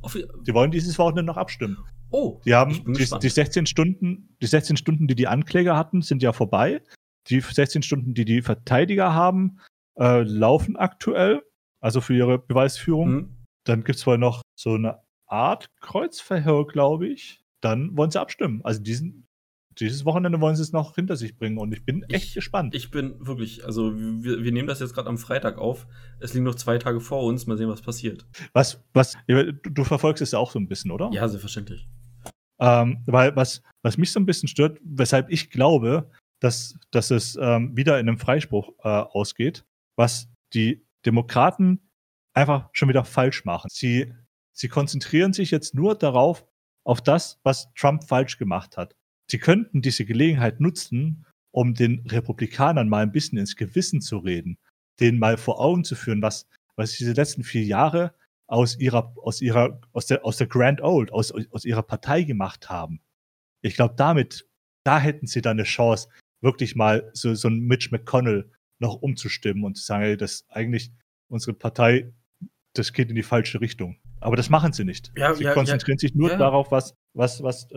Die 0.47 0.55
wollen 0.55 0.71
dieses 0.71 0.99
Wochenende 0.99 1.25
noch 1.25 1.37
abstimmen. 1.37 1.77
Oh. 2.11 2.41
Die 2.47 2.55
haben 2.55 2.83
die, 2.95 3.07
die, 3.21 3.29
16 3.29 3.67
Stunden, 3.67 4.37
die 4.41 4.47
16 4.47 4.79
Stunden, 4.79 5.07
die 5.07 5.15
die 5.15 5.29
Ankläger 5.29 5.77
hatten, 5.77 6.01
sind 6.01 6.23
ja 6.23 6.33
vorbei. 6.33 6.83
Die 7.29 7.41
16 7.41 7.83
Stunden, 7.83 8.15
die 8.15 8.25
die 8.25 8.41
Verteidiger 8.41 9.13
haben, 9.13 9.59
äh, 9.99 10.23
laufen 10.23 10.77
aktuell. 10.77 11.43
Also 11.81 12.01
für 12.01 12.17
ihre 12.17 12.39
Beweisführung. 12.39 13.11
Mhm. 13.11 13.45
Dann 13.65 13.85
gibt 13.85 13.99
es 13.99 14.07
wohl 14.07 14.17
noch 14.17 14.41
so 14.59 14.75
eine 14.75 15.03
Art 15.27 15.69
Kreuzverhör, 15.81 16.67
glaube 16.67 17.07
ich. 17.07 17.45
Dann 17.61 17.95
wollen 17.99 18.11
sie 18.11 18.21
abstimmen. 18.21 18.63
Also 18.65 18.81
diesen, 18.81 19.27
dieses 19.79 20.05
Wochenende 20.05 20.41
wollen 20.41 20.57
sie 20.57 20.63
es 20.63 20.73
noch 20.73 20.95
hinter 20.95 21.17
sich 21.17 21.37
bringen 21.37 21.59
und 21.59 21.73
ich 21.73 21.85
bin 21.85 22.03
echt 22.05 22.29
ich, 22.29 22.35
gespannt. 22.35 22.75
Ich 22.75 22.91
bin 22.91 23.15
wirklich, 23.27 23.65
also 23.65 23.93
wir, 23.95 24.43
wir 24.43 24.53
nehmen 24.53 24.69
das 24.69 24.81
jetzt 24.81 24.95
gerade 24.95 25.09
am 25.09 25.19
Freitag 25.19 25.59
auf. 25.59 25.87
Es 26.21 26.35
liegen 26.35 26.45
noch 26.45 26.55
zwei 26.55 26.79
Tage 26.79 27.01
vor 27.01 27.25
uns. 27.25 27.47
Mal 27.47 27.57
sehen, 27.57 27.69
was 27.69 27.83
passiert. 27.83 28.27
Was, 28.53 28.83
was, 28.93 29.17
du, 29.27 29.53
du 29.53 29.85
verfolgst 29.85 30.23
es 30.23 30.33
ja 30.33 30.39
auch 30.39 30.51
so 30.51 30.59
ein 30.59 30.69
bisschen, 30.69 30.91
oder? 30.91 31.11
Ja, 31.13 31.29
selbstverständlich. 31.29 31.89
Ähm, 32.61 33.03
weil 33.07 33.35
was, 33.35 33.63
was 33.83 33.99
mich 33.99 34.13
so 34.13 34.21
ein 34.21 34.27
bisschen 34.27 34.49
stört, 34.49 34.79
weshalb 34.85 35.31
ich 35.31 35.51
glaube, 35.51 36.11
dass, 36.41 36.79
dass 36.91 37.11
es 37.11 37.37
ähm, 37.41 37.77
wieder 37.77 37.99
in 37.99 38.09
einem 38.09 38.19
Freispruch 38.19 38.73
äh, 38.83 38.89
ausgeht, 38.89 39.65
was 39.97 40.29
die 40.55 40.85
Demokraten 41.05 41.81
einfach 42.35 42.69
schon 42.73 42.89
wieder 42.89 43.05
falsch 43.05 43.45
machen. 43.45 43.69
Sie, 43.71 44.13
sie 44.53 44.69
konzentrieren 44.69 45.33
sich 45.33 45.51
jetzt 45.51 45.75
nur 45.75 45.95
darauf, 45.97 46.45
auf 46.85 47.01
das, 47.01 47.39
was 47.43 47.73
Trump 47.75 48.05
falsch 48.05 48.39
gemacht 48.39 48.77
hat. 48.77 48.97
Sie 49.33 49.39
könnten 49.39 49.81
diese 49.81 50.05
Gelegenheit 50.05 50.61
nutzen, 50.61 51.25
um 51.53 51.73
den 51.73 52.05
Republikanern 52.07 52.87
mal 52.87 53.03
ein 53.03 53.13
bisschen 53.13 53.39
ins 53.39 53.57
Gewissen 53.57 54.03
zu 54.03 54.19
reden, 54.19 54.59
denen 55.01 55.19
mal 55.19 55.39
vor 55.39 55.59
Augen 55.59 55.85
zu 55.85 55.95
führen, 55.95 56.21
was, 56.21 56.47
was 56.77 56.93
diese 56.93 57.15
letzten 57.15 57.43
vier 57.43 57.65
Jahre 57.65 58.13
aus 58.47 58.79
ihrer, 58.79 59.15
aus 59.17 59.41
ihrer, 59.41 59.81
aus 59.93 60.05
der, 60.05 60.27
aus 60.27 60.37
der 60.37 60.49
Grand 60.49 60.83
Old, 60.83 61.11
aus, 61.13 61.33
aus 61.33 61.65
ihrer 61.65 61.83
Partei 61.83 62.25
gemacht 62.25 62.69
haben. 62.69 63.01
Ich 63.63 63.75
glaube, 63.75 63.95
damit, 63.97 64.47
da 64.85 65.01
hätten 65.01 65.27
sie 65.27 65.41
dann 65.41 65.57
eine 65.57 65.63
Chance, 65.63 66.11
wirklich 66.43 66.77
mal 66.77 67.11
so, 67.15 67.35
so 67.35 67.49
ein 67.49 67.61
Mitch 67.61 67.89
McConnell 67.91 68.51
noch 68.81 68.97
umzustimmen 68.97 69.65
und 69.65 69.79
zu 69.79 69.83
sagen, 69.83 70.05
ey, 70.05 70.19
das 70.19 70.45
eigentlich 70.51 70.93
unsere 71.31 71.55
Partei 71.55 72.13
das 72.75 72.93
geht 72.93 73.11
in 73.11 73.17
die 73.17 73.23
falsche 73.23 73.61
Richtung. 73.61 73.97
Aber 74.21 74.37
das 74.37 74.49
machen 74.51 74.73
sie 74.73 74.85
nicht. 74.85 75.13
Ja, 75.17 75.35
sie 75.35 75.45
ja, 75.45 75.53
konzentrieren 75.53 75.99
ja, 75.99 76.01
sich 76.01 76.15
nur 76.15 76.37
darauf, 76.37 76.71
was, 76.71 76.95
was, 77.15 77.43
was, 77.43 77.69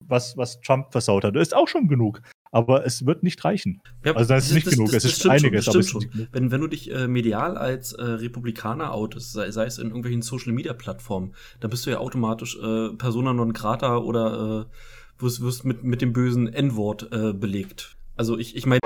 was, 0.00 0.36
was 0.36 0.60
Trump 0.60 0.92
versaut 0.92 1.24
hat. 1.24 1.36
Das 1.36 1.48
ist 1.48 1.56
auch 1.56 1.68
schon 1.68 1.88
genug. 1.88 2.20
Aber 2.50 2.86
es 2.86 3.04
wird 3.04 3.22
nicht 3.22 3.44
reichen. 3.44 3.82
also 4.02 4.34
das 4.34 4.46
ist 4.46 4.54
nicht 4.54 4.66
das, 4.66 4.74
genug. 4.74 4.90
Das, 4.90 5.04
es 5.04 5.18
ist 5.18 5.26
einiges, 5.26 5.66
schon, 5.66 5.72
aber 5.72 5.80
es 5.80 5.86
ist 5.86 5.90
schon. 5.92 6.28
Wenn, 6.32 6.50
wenn 6.50 6.60
du 6.62 6.66
dich 6.66 6.90
äh, 6.90 7.06
medial 7.06 7.58
als 7.58 7.92
äh, 7.92 8.02
Republikaner 8.02 8.94
outest, 8.94 9.32
sei, 9.32 9.50
sei, 9.50 9.66
es 9.66 9.78
in 9.78 9.88
irgendwelchen 9.88 10.22
Social 10.22 10.52
Media 10.52 10.72
Plattformen, 10.72 11.34
dann 11.60 11.70
bist 11.70 11.84
du 11.84 11.90
ja 11.90 11.98
automatisch 11.98 12.56
äh, 12.56 12.94
Persona 12.96 13.34
non 13.34 13.52
grata 13.52 13.98
oder 13.98 14.66
äh, 14.66 15.22
wirst, 15.22 15.42
wirst 15.42 15.64
mit, 15.66 15.84
mit 15.84 16.00
dem 16.00 16.14
bösen 16.14 16.48
N-Wort 16.48 17.08
äh, 17.12 17.34
belegt. 17.34 17.96
Also 18.16 18.38
ich, 18.38 18.56
ich 18.56 18.64
meine. 18.64 18.80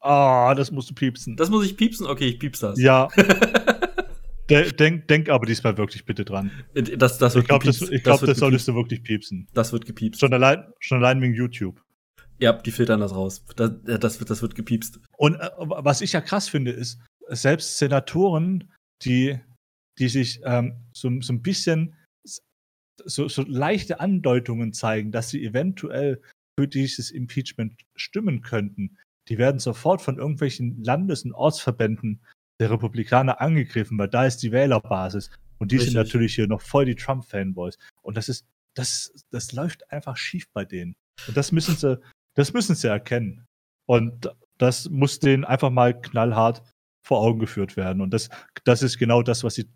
Ah, 0.00 0.50
oh, 0.50 0.54
das 0.54 0.70
musst 0.70 0.90
du 0.90 0.94
piepsen. 0.94 1.36
Das 1.36 1.50
muss 1.50 1.64
ich 1.66 1.76
piepsen? 1.76 2.06
Okay, 2.06 2.26
ich 2.26 2.38
piepse 2.38 2.68
das. 2.68 2.80
Ja. 2.80 3.08
denk, 4.50 5.08
denk 5.08 5.28
aber 5.28 5.46
diesmal 5.46 5.76
wirklich 5.78 6.04
bitte 6.04 6.24
dran. 6.24 6.50
Das, 6.74 7.18
das 7.18 7.34
wird 7.34 7.44
ich 7.44 7.48
glaube, 7.48 7.64
das, 7.64 7.78
glaub, 7.78 8.20
das, 8.20 8.20
das 8.20 8.38
solltest 8.38 8.68
du 8.68 8.74
wirklich 8.74 9.02
piepsen. 9.02 9.48
Das 9.54 9.72
wird 9.72 9.86
gepiepst. 9.86 10.20
Schon 10.20 10.32
allein, 10.32 10.64
schon 10.78 10.98
allein 10.98 11.20
wegen 11.20 11.34
YouTube. 11.34 11.80
Ja, 12.38 12.52
die 12.54 12.70
filtern 12.70 13.00
das 13.00 13.14
raus. 13.14 13.44
Das, 13.56 13.70
das, 13.84 14.18
wird, 14.18 14.30
das 14.30 14.42
wird 14.42 14.54
gepiepst. 14.54 14.98
Und 15.16 15.34
äh, 15.34 15.50
was 15.58 16.00
ich 16.00 16.12
ja 16.12 16.20
krass 16.20 16.48
finde, 16.48 16.70
ist, 16.70 17.00
selbst 17.28 17.78
Senatoren, 17.78 18.72
die, 19.04 19.38
die 19.98 20.08
sich 20.08 20.40
ähm, 20.44 20.74
so, 20.92 21.20
so 21.20 21.32
ein 21.32 21.42
bisschen 21.42 21.94
so, 23.04 23.28
so 23.28 23.42
leichte 23.42 24.00
Andeutungen 24.00 24.72
zeigen, 24.72 25.12
dass 25.12 25.30
sie 25.30 25.44
eventuell 25.44 26.20
für 26.58 26.68
dieses 26.68 27.10
Impeachment 27.10 27.74
stimmen 27.96 28.42
könnten, 28.42 28.98
die 29.28 29.38
werden 29.38 29.60
sofort 29.60 30.02
von 30.02 30.18
irgendwelchen 30.18 30.82
Landes- 30.82 31.24
und 31.24 31.32
Ortsverbänden 31.32 32.20
der 32.60 32.70
Republikaner 32.70 33.40
angegriffen, 33.40 33.98
weil 33.98 34.08
da 34.08 34.26
ist 34.26 34.38
die 34.38 34.52
Wählerbasis. 34.52 35.30
Und 35.58 35.72
die 35.72 35.76
Richtig. 35.76 35.92
sind 35.92 36.02
natürlich 36.02 36.34
hier 36.34 36.46
noch 36.46 36.60
voll 36.60 36.84
die 36.84 36.94
Trump-Fanboys. 36.94 37.78
Und 38.02 38.16
das 38.16 38.28
ist, 38.28 38.46
das, 38.74 39.12
das 39.30 39.52
läuft 39.52 39.90
einfach 39.90 40.16
schief 40.16 40.46
bei 40.52 40.64
denen. 40.64 40.94
Und 41.26 41.36
das 41.36 41.52
müssen 41.52 41.76
sie, 41.76 41.98
das 42.34 42.52
müssen 42.52 42.76
sie 42.76 42.88
erkennen. 42.88 43.46
Und 43.86 44.30
das 44.58 44.88
muss 44.88 45.18
denen 45.18 45.44
einfach 45.44 45.70
mal 45.70 45.98
knallhart 45.98 46.62
vor 47.02 47.20
Augen 47.20 47.40
geführt 47.40 47.76
werden. 47.76 48.02
Und 48.02 48.12
das, 48.12 48.28
das 48.64 48.82
ist 48.82 48.98
genau 48.98 49.22
das, 49.22 49.42
was 49.42 49.54
die, 49.54 49.68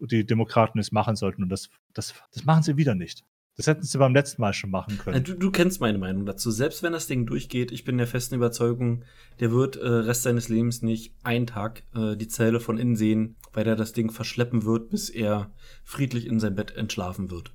die 0.00 0.26
Demokraten 0.26 0.78
jetzt 0.78 0.92
machen 0.92 1.16
sollten. 1.16 1.42
Und 1.42 1.50
das, 1.50 1.68
das, 1.92 2.14
das 2.32 2.44
machen 2.44 2.62
sie 2.62 2.76
wieder 2.76 2.94
nicht. 2.94 3.24
Das 3.56 3.66
hätten 3.66 3.82
sie 3.82 3.98
beim 3.98 4.14
letzten 4.14 4.40
Mal 4.40 4.54
schon 4.54 4.70
machen 4.70 4.94
Äh, 4.94 4.96
können. 5.02 5.24
Du, 5.24 5.34
du 5.34 5.50
kennst 5.50 5.80
meine 5.80 5.98
Meinung 5.98 6.24
dazu. 6.24 6.50
Selbst 6.50 6.82
wenn 6.82 6.92
das 6.92 7.06
Ding 7.06 7.26
durchgeht, 7.26 7.70
ich 7.70 7.84
bin 7.84 7.98
der 7.98 8.06
festen 8.06 8.34
Überzeugung, 8.34 9.04
der 9.40 9.52
wird 9.52 9.76
äh, 9.76 9.86
Rest 9.86 10.22
seines 10.22 10.48
Lebens 10.48 10.80
nicht 10.82 11.14
einen 11.22 11.46
Tag 11.46 11.82
äh, 11.94 12.16
die 12.16 12.28
Zelle 12.28 12.60
von 12.60 12.78
innen 12.78 12.96
sehen, 12.96 13.36
weil 13.52 13.66
er 13.66 13.76
das 13.76 13.92
Ding 13.92 14.10
verschleppen 14.10 14.64
wird, 14.64 14.88
bis 14.88 15.10
er 15.10 15.50
friedlich 15.84 16.26
in 16.26 16.40
sein 16.40 16.54
Bett 16.54 16.74
entschlafen 16.76 17.30
wird. 17.30 17.52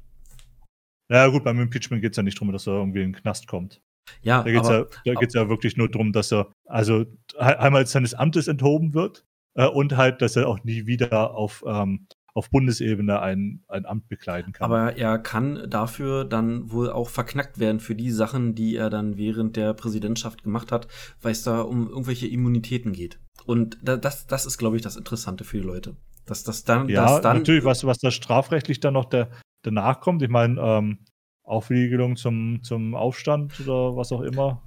Ja, 1.10 1.28
gut, 1.28 1.44
beim 1.44 1.60
Impeachment 1.60 2.02
geht 2.02 2.12
es 2.12 2.18
ja 2.18 2.24
nicht 2.24 2.38
darum, 2.38 2.52
dass 2.52 2.68
er 2.68 2.74
irgendwie 2.74 3.02
in 3.02 3.14
den 3.14 3.22
Knast 3.22 3.48
kommt. 3.48 3.82
Ja, 4.22 4.44
Da 4.44 4.52
geht 4.52 4.62
es 4.64 4.70
ja, 4.70 4.86
da 5.06 5.14
geht's 5.16 5.34
ja 5.34 5.50
wirklich 5.50 5.78
nur 5.78 5.90
darum, 5.90 6.12
dass 6.14 6.32
er 6.32 6.52
also 6.66 7.06
einmal 7.38 7.86
seines 7.88 8.14
Amtes 8.14 8.48
enthoben 8.48 8.94
wird 8.94 9.26
äh, 9.56 9.68
und 9.68 9.98
halt, 9.98 10.22
dass 10.22 10.36
er 10.36 10.48
auch 10.48 10.64
nie 10.64 10.86
wieder 10.86 11.32
auf, 11.34 11.64
ähm, 11.68 12.08
auf 12.38 12.52
Bundesebene 12.52 13.20
ein, 13.20 13.64
ein 13.68 13.88
Amt 13.88 14.08
bekleiden 14.10 14.54
kann. 14.54 14.66
aber 14.66 14.96
er 14.96 15.18
kann 15.18 15.68
dafür 15.70 16.24
dann 16.24 16.72
wohl 16.72 16.92
auch 16.92 17.10
verknackt 17.10 17.58
werden 17.58 17.80
für 17.80 17.96
die 17.96 18.12
Sachen, 18.12 18.54
die 18.54 18.76
er 18.76 18.92
dann 18.92 19.18
während 19.18 19.56
der 19.56 19.74
Präsidentschaft 19.74 20.44
gemacht 20.44 20.72
hat, 20.72 20.88
weil 21.20 21.32
es 21.32 21.42
da 21.42 21.62
um 21.62 21.90
irgendwelche 21.90 22.28
Immunitäten 22.28 22.94
geht. 22.94 23.20
Und 23.48 23.80
da, 23.82 23.98
das, 23.98 24.28
das 24.28 24.46
ist, 24.46 24.60
glaube 24.60 24.76
ich, 24.76 24.84
das 24.84 24.98
Interessante 24.98 25.46
für 25.46 25.58
die 25.58 25.64
Leute. 25.64 25.96
Dass 26.28 26.44
das 26.44 26.64
dann, 26.64 26.88
ja, 26.90 27.06
dass 27.06 27.22
dann 27.22 27.38
natürlich, 27.38 27.64
was, 27.64 27.84
was 27.86 27.98
da 27.98 28.12
strafrechtlich 28.12 28.80
dann 28.80 28.94
noch 28.94 29.06
der, 29.06 29.30
danach 29.64 30.00
kommt, 30.00 30.22
ich 30.22 30.30
meine, 30.30 30.62
ähm, 30.62 31.00
Aufwiegelung 31.42 32.18
zum, 32.18 32.62
zum 32.62 32.94
Aufstand 32.94 33.60
oder 33.62 33.96
was 33.96 34.12
auch 34.12 34.22
immer. 34.22 34.62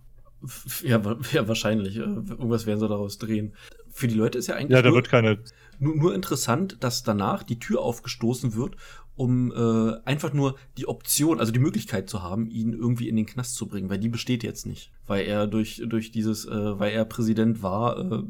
Ja, 0.82 1.00
ja, 1.32 1.46
wahrscheinlich. 1.46 1.96
äh, 1.96 2.00
Irgendwas 2.00 2.66
werden 2.66 2.80
sie 2.80 2.88
daraus 2.88 3.18
drehen. 3.18 3.54
Für 3.90 4.08
die 4.08 4.14
Leute 4.14 4.38
ist 4.38 4.46
ja 4.46 4.56
eigentlich 4.56 4.70
Ja, 4.70 4.82
da 4.82 4.92
wird 4.92 5.08
keine. 5.08 5.38
Nur, 5.80 5.96
nur 5.96 6.14
interessant, 6.14 6.76
dass 6.80 7.02
danach 7.02 7.42
die 7.42 7.58
Tür 7.58 7.80
aufgestoßen 7.80 8.54
wird, 8.54 8.76
um 9.16 9.52
äh, 9.52 9.96
einfach 10.04 10.32
nur 10.32 10.56
die 10.78 10.86
Option, 10.86 11.40
also 11.40 11.52
die 11.52 11.58
Möglichkeit 11.58 12.08
zu 12.08 12.22
haben, 12.22 12.48
ihn 12.48 12.72
irgendwie 12.72 13.08
in 13.08 13.16
den 13.16 13.26
Knast 13.26 13.56
zu 13.56 13.66
bringen, 13.66 13.90
weil 13.90 13.98
die 13.98 14.08
besteht 14.08 14.42
jetzt 14.42 14.66
nicht. 14.66 14.92
Weil 15.06 15.26
er 15.26 15.46
durch, 15.46 15.82
durch 15.86 16.12
dieses, 16.12 16.46
äh, 16.46 16.78
weil 16.78 16.92
er 16.92 17.04
Präsident 17.04 17.62
war, 17.62 17.98
äh, 17.98 18.22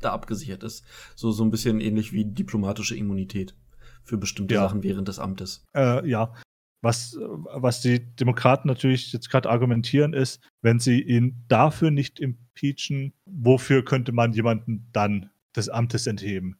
da 0.00 0.12
abgesichert 0.12 0.62
ist. 0.62 0.84
So, 1.16 1.32
so 1.32 1.44
ein 1.44 1.50
bisschen 1.50 1.80
ähnlich 1.80 2.12
wie 2.12 2.24
diplomatische 2.24 2.96
Immunität 2.96 3.56
für 4.04 4.16
bestimmte 4.16 4.54
Ja. 4.54 4.62
Sachen 4.62 4.82
während 4.82 5.08
des 5.08 5.18
Amtes. 5.18 5.64
Äh, 5.74 6.08
ja. 6.08 6.32
Was, 6.80 7.18
was 7.18 7.80
die 7.80 7.98
Demokraten 8.14 8.68
natürlich 8.68 9.12
jetzt 9.12 9.30
gerade 9.30 9.50
argumentieren, 9.50 10.12
ist, 10.12 10.40
wenn 10.62 10.78
sie 10.78 11.02
ihn 11.02 11.44
dafür 11.48 11.90
nicht 11.90 12.20
impeachen, 12.20 13.12
wofür 13.26 13.84
könnte 13.84 14.12
man 14.12 14.32
jemanden 14.32 14.88
dann 14.92 15.30
des 15.56 15.68
Amtes 15.68 16.06
entheben? 16.06 16.56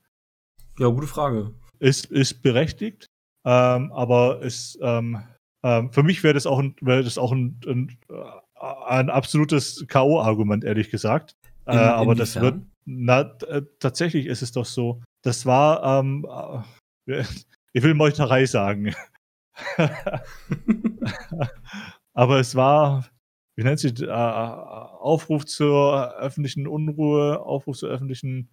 Ja, 0.78 0.88
gute 0.88 1.06
Frage. 1.06 1.52
ist, 1.80 2.06
ist 2.06 2.42
berechtigt, 2.42 3.06
ähm, 3.44 3.92
aber 3.92 4.40
ist, 4.42 4.78
ähm, 4.80 5.22
ähm, 5.64 5.92
für 5.92 6.02
mich 6.02 6.22
wäre 6.22 6.34
das 6.34 6.46
auch 6.46 6.58
ein, 6.58 6.76
wäre 6.80 7.02
das 7.02 7.18
auch 7.18 7.32
ein, 7.32 7.60
ein, 7.66 7.98
äh, 8.10 8.64
ein 8.86 9.10
absolutes 9.10 9.84
K.O.-Argument, 9.88 10.64
ehrlich 10.64 10.90
gesagt. 10.90 11.32
Äh, 11.66 11.72
In- 11.72 11.78
aber 11.78 12.14
das 12.14 12.40
wird, 12.40 12.60
na, 12.84 13.20
äh, 13.48 13.62
tatsächlich 13.78 14.26
ist 14.26 14.42
es 14.42 14.52
doch 14.52 14.64
so. 14.64 15.02
Das 15.22 15.46
war, 15.46 16.00
ähm, 16.00 16.26
äh, 17.06 17.24
ich 17.72 17.82
will 17.82 17.94
Meuterei 17.94 18.46
sagen. 18.46 18.94
aber 22.14 22.38
es 22.38 22.54
war, 22.54 23.08
wie 23.56 23.64
nennt 23.64 23.80
sich, 23.80 24.00
äh, 24.00 24.08
Aufruf 24.08 25.44
zur 25.46 26.14
öffentlichen 26.16 26.66
Unruhe, 26.68 27.40
Aufruf 27.40 27.76
zur 27.78 27.88
öffentlichen 27.90 28.48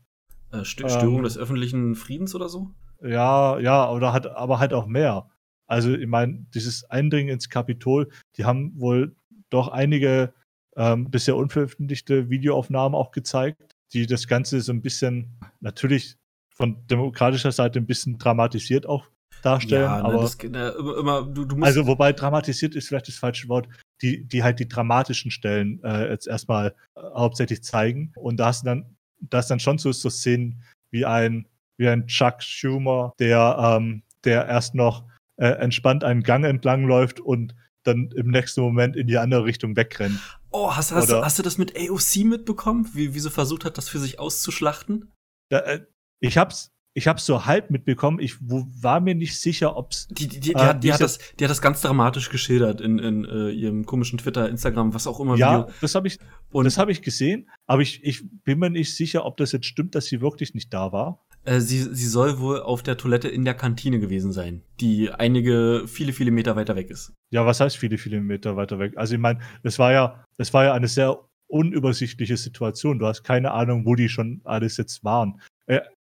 Äh, 0.52 0.58
Ähm, 0.58 0.66
Störung 0.66 1.24
des 1.24 1.38
öffentlichen 1.38 1.96
Friedens 1.96 2.36
oder 2.36 2.50
so? 2.50 2.72
Ja, 3.02 3.60
ja, 3.60 3.89
oder 3.91 4.14
hat, 4.14 4.28
aber 4.28 4.60
halt 4.60 4.74
auch 4.74 4.88
mehr. 4.88 5.30
Also, 5.68 5.93
ich 5.93 6.08
meine, 6.08 6.46
dieses 6.54 6.84
Eindringen 6.86 7.34
ins 7.34 7.50
Kapitol, 7.50 8.10
die 8.38 8.46
haben 8.46 8.80
wohl 8.80 9.16
doch 9.50 9.68
einige 9.68 10.34
ähm, 10.76 11.10
bisher 11.10 11.36
unveröffentlichte 11.36 12.30
Videoaufnahmen 12.30 12.96
auch 12.96 13.12
gezeigt, 13.12 13.76
die 13.93 14.06
das 14.06 14.28
Ganze 14.28 14.62
so 14.62 14.72
ein 14.72 14.82
bisschen, 14.82 15.39
natürlich 15.62 16.18
von 16.54 16.86
demokratischer 16.88 17.52
Seite 17.52 17.80
ein 17.80 17.86
bisschen 17.86 18.18
dramatisiert 18.18 18.86
auch 18.86 19.08
darstellen. 19.41 19.84
Ja, 19.84 19.98
ne, 19.98 20.06
aber 20.06 20.22
das, 20.22 20.38
na, 20.50 20.70
immer, 20.70 20.98
immer, 20.98 21.22
du, 21.24 21.46
du 21.46 21.62
also, 21.62 21.88
wobei 21.88 22.14
dramatisiert 22.14 22.76
ist 22.76 22.88
vielleicht 22.88 23.08
das 23.08 23.16
falsche 23.16 23.48
Wort, 23.50 23.68
die, 24.02 24.26
die 24.26 24.43
halt 24.43 24.60
die 24.60 24.68
dramatischen 24.68 25.32
Stellen 25.32 25.84
äh, 25.84 26.10
jetzt 26.10 26.28
erstmal 26.28 26.76
äh, 26.96 27.02
hauptsächlich 27.16 27.64
zeigen. 27.64 28.14
Und 28.16 28.38
da 28.38 28.48
hast 28.48 28.64
du 28.64 28.68
dann, 28.68 28.95
da 29.20 29.39
ist 29.39 29.47
dann 29.47 29.59
schon 29.59 29.78
so, 29.78 29.91
so 29.91 30.09
Szenen 30.09 30.61
wie 30.91 31.05
ein, 31.05 31.47
wie 31.78 31.88
ein 31.88 32.07
Chuck 32.07 32.41
Schumer, 32.41 33.13
der, 33.20 33.57
ähm, 33.59 34.03
der 34.24 34.47
erst 34.47 34.76
noch 34.76 35.05
äh, 35.38 35.47
entspannt 35.47 36.03
einen 36.03 36.24
Gang 36.24 36.45
entlang 36.45 36.86
läuft 36.86 37.20
und 37.20 37.55
dann 37.84 38.11
im 38.16 38.30
nächsten 38.32 38.61
Moment 38.61 38.95
in 38.95 39.07
die 39.07 39.18
andere 39.18 39.45
Richtung 39.45 39.76
wegrennt. 39.76 40.20
oh, 40.51 40.76
hast, 40.76 40.91
hast, 40.91 41.11
oder- 41.11 41.24
hast 41.24 41.38
du 41.38 41.43
das 41.43 41.57
mit 41.57 41.76
AOC 41.78 42.26
mitbekommen? 42.26 42.89
Wie, 42.93 43.13
wie 43.13 43.20
sie 43.20 43.30
versucht 43.30 43.66
hat, 43.66 43.78
das 43.78 43.89
für 43.89 43.99
sich 43.99 44.20
auszuschlachten? 44.20 45.11
Da, 45.49 45.59
äh, 45.59 45.86
ich 46.20 46.38
hab's, 46.38 46.72
ich 46.98 47.08
hab's 47.10 47.26
so 47.26 47.46
halb 47.46 47.70
mitbekommen. 47.72 48.20
Ich 48.20 48.38
wo, 48.39 48.66
war 48.82 49.02
mir 49.02 49.16
nicht 49.16 49.38
sicher, 49.38 49.76
ob's 49.76 50.08
Die, 50.08 50.28
die, 50.28 50.39
die, 50.39 50.39
die, 50.39 50.56
Ah, 50.56 50.68
hat, 50.68 50.84
die, 50.84 50.93
hat, 50.93 51.02
das, 51.02 51.20
die 51.39 51.43
hat 51.43 51.52
das 51.52 51.62
ganz 51.62 51.82
dramatisch 51.82 52.30
geschildert 52.30 52.80
in, 52.80 53.00
in 53.00 53.26
äh, 53.26 53.50
ihrem 53.50 53.86
komischen 53.86 54.18
Twitter, 54.18 54.48
Instagram, 54.50 54.93
was 54.93 55.06
auch 55.06 55.20
immer. 55.20 55.36
ja, 55.36 55.66
Video. 55.66 55.74
das 55.82 55.93
habe 55.93 56.08
ich, 56.08 56.18
Und 56.52 56.64
das 56.66 56.78
habe 56.78 56.91
ich 56.93 57.02
gesehen, 57.02 57.50
aber 57.68 57.82
ich, 57.82 58.02
ich 58.04 58.24
bin 58.46 58.60
mir 58.60 58.70
nicht 58.70 58.96
sicher, 58.96 59.26
ob 59.26 59.36
das 59.38 59.52
jetzt 59.52 59.66
stimmt, 59.66 59.93
dass 59.93 60.06
sie 60.06 60.22
wirklich 60.22 60.54
nicht 60.54 60.74
da 60.74 60.93
war. 60.93 61.26
äh, 61.43 61.60
sie, 61.60 61.80
sie 61.82 62.08
soll 62.08 62.39
wohl 62.39 62.62
auf 62.62 62.82
der 62.82 62.96
Toilette 62.98 63.28
in 63.28 63.43
der 63.43 63.56
Kantine 63.56 64.00
gewesen 64.00 64.32
sein, 64.32 64.64
die 64.80 65.12
einige, 65.12 65.84
viele, 65.88 66.14
viele 66.14 66.32
Meter 66.32 66.56
weiter 66.56 66.78
weg 66.78 66.89
ist. 66.89 67.12
Ja, 67.30 67.46
was 67.46 67.60
heißt 67.60 67.76
viele, 67.76 67.98
viele 67.98 68.22
Meter 68.22 68.56
weiter 68.56 68.80
weg? 68.80 68.93
Also 68.96 69.16
ich 69.16 69.20
meine, 69.20 69.39
es 69.64 69.78
war 69.80 69.91
ja, 69.91 70.24
es 70.38 70.54
war 70.54 70.64
ja 70.64 70.74
eine 70.74 70.88
sehr 70.88 71.20
unübersichtliche 71.48 72.38
Situation. 72.38 73.00
Du 73.00 73.06
hast 73.06 73.24
keine 73.24 73.52
Ahnung, 73.52 73.86
wo 73.86 73.96
die 73.96 74.10
schon 74.10 74.41
alles 74.46 74.78
jetzt 74.78 75.04
waren. 75.04 75.41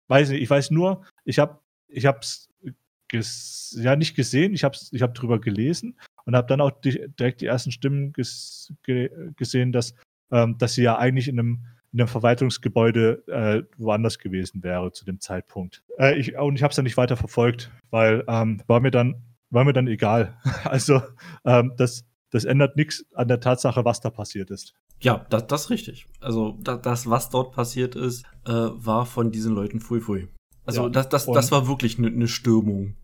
Weiß 0.08 0.30
nicht, 0.30 0.42
ich 0.42 0.50
weiß 0.50 0.70
nur, 0.70 1.04
ich 1.24 1.38
habe, 1.38 1.60
ich 1.88 2.06
habe 2.06 2.20
es 2.20 3.74
ja 3.78 3.96
nicht 3.96 4.14
gesehen, 4.14 4.52
ich 4.54 4.64
habe 4.64 4.76
ich 4.90 5.02
habe 5.02 5.12
drüber 5.12 5.40
gelesen 5.40 5.98
und 6.24 6.36
habe 6.36 6.46
dann 6.46 6.60
auch 6.60 6.70
die, 6.70 7.08
direkt 7.18 7.40
die 7.40 7.46
ersten 7.46 7.70
Stimmen 7.70 8.12
ges, 8.12 8.72
ge, 8.82 9.10
gesehen, 9.36 9.72
dass, 9.72 9.94
ähm, 10.30 10.58
dass 10.58 10.74
sie 10.74 10.82
ja 10.82 10.98
eigentlich 10.98 11.28
in 11.28 11.38
einem 11.38 11.64
in 11.90 12.00
einem 12.00 12.08
Verwaltungsgebäude 12.08 13.26
äh, 13.28 13.62
woanders 13.78 14.18
gewesen 14.18 14.62
wäre 14.62 14.92
zu 14.92 15.06
dem 15.06 15.20
Zeitpunkt. 15.20 15.82
Äh, 15.98 16.18
ich, 16.18 16.36
und 16.36 16.56
ich 16.56 16.62
habe 16.62 16.70
es 16.70 16.76
dann 16.76 16.84
nicht 16.84 16.98
weiter 16.98 17.16
verfolgt, 17.16 17.70
weil 17.90 18.24
ähm, 18.28 18.62
war 18.66 18.80
mir 18.80 18.90
dann 18.90 19.22
war 19.50 19.64
mir 19.64 19.72
dann 19.72 19.86
egal. 19.86 20.36
Also 20.64 21.02
ähm, 21.44 21.72
das, 21.76 22.04
das 22.30 22.44
ändert 22.44 22.76
nichts 22.76 23.06
an 23.14 23.28
der 23.28 23.40
Tatsache, 23.40 23.84
was 23.84 24.00
da 24.00 24.10
passiert 24.10 24.50
ist. 24.50 24.74
Ja, 25.00 25.26
das, 25.30 25.46
das 25.46 25.62
ist 25.64 25.70
richtig. 25.70 26.06
Also 26.20 26.56
da, 26.60 26.76
das, 26.76 27.08
was 27.08 27.30
dort 27.30 27.52
passiert 27.54 27.94
ist, 27.94 28.24
äh, 28.46 28.50
war 28.52 29.06
von 29.06 29.30
diesen 29.30 29.54
Leuten 29.54 29.80
fui 29.80 30.00
fui. 30.00 30.28
Also 30.64 30.84
Ja, 30.84 30.88
das, 30.88 31.08
das, 31.08 31.26
das 31.26 31.52
war 31.52 31.68
wirklich 31.68 31.98
eine 31.98 32.10
ne 32.10 32.28
Stürmung. 32.28 32.94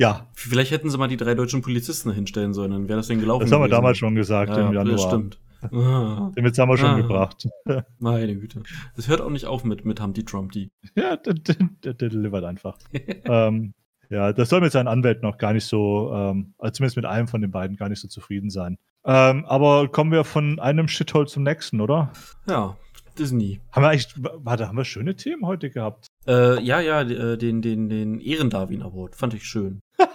Ja, 0.00 0.28
Vielleicht 0.34 0.70
hätten 0.70 0.90
sie 0.90 0.98
mal 0.98 1.08
die 1.08 1.16
drei 1.16 1.34
deutschen 1.34 1.60
Polizisten 1.62 2.12
hinstellen 2.12 2.54
sollen, 2.54 2.70
dann 2.70 2.88
wäre 2.88 2.98
das 2.98 3.08
denn 3.08 3.18
gelaufen. 3.18 3.40
das 3.40 3.50
haben 3.52 3.60
wir 3.60 3.66
gewesen. 3.66 3.76
damals 3.78 3.98
schon 3.98 4.14
gesagt 4.14 4.50
ja, 4.50 4.68
im 4.68 4.72
Januar. 4.74 4.84
Das 4.96 5.02
stimmt. 5.02 5.38
Ah, 5.72 6.30
Den 6.36 6.44
Witz 6.44 6.56
haben 6.56 6.68
wir 6.68 6.76
schon 6.78 6.86
Ah. 6.90 6.96
gebracht. 7.00 7.48
meine 7.98 8.36
Güte. 8.36 8.62
Das 8.94 9.08
hört 9.08 9.20
auch 9.20 9.28
nicht 9.30 9.46
auf 9.46 9.64
mit, 9.64 9.84
mit 9.84 10.00
Humpty 10.00 10.24
Trumpty. 10.24 10.70
ja, 10.94 11.16
der, 11.16 11.34
der, 11.34 11.56
der, 11.82 11.94
der 11.94 12.08
delivert 12.10 12.44
einfach. 12.44 12.78
ähm, 13.24 13.74
ja, 14.08 14.32
das 14.32 14.50
soll 14.50 14.60
mit 14.60 14.70
seinen 14.70 14.86
Anwälten 14.86 15.22
noch 15.28 15.36
gar 15.36 15.52
nicht 15.52 15.64
so, 15.64 16.12
ähm, 16.14 16.54
also 16.58 16.74
zumindest 16.74 16.94
mit 16.94 17.06
einem 17.06 17.26
von 17.26 17.40
den 17.40 17.50
beiden 17.50 17.76
gar 17.76 17.88
nicht 17.88 18.00
so 18.00 18.06
zufrieden 18.06 18.50
sein. 18.50 18.78
Ähm, 19.04 19.44
aber 19.46 19.88
kommen 19.88 20.12
wir 20.12 20.24
von 20.24 20.58
einem 20.58 20.88
Shithole 20.88 21.26
zum 21.26 21.42
nächsten, 21.44 21.80
oder? 21.80 22.12
ja, 22.48 22.76
Disney. 23.18 23.60
Haben 23.72 23.82
wir 23.82 23.88
eigentlich, 23.90 24.14
warte, 24.16 24.68
haben 24.68 24.76
wir 24.76 24.84
schöne 24.84 25.16
Themen 25.16 25.44
heute 25.46 25.70
gehabt? 25.70 26.06
Äh, 26.26 26.62
ja, 26.62 26.80
ja, 26.80 27.02
äh, 27.02 27.36
den, 27.36 27.62
den, 27.62 27.88
den 27.88 28.20
Ehren-Darwin 28.20 28.82
Award. 28.82 29.16
Fand 29.16 29.34
ich 29.34 29.44
schön. 29.44 29.80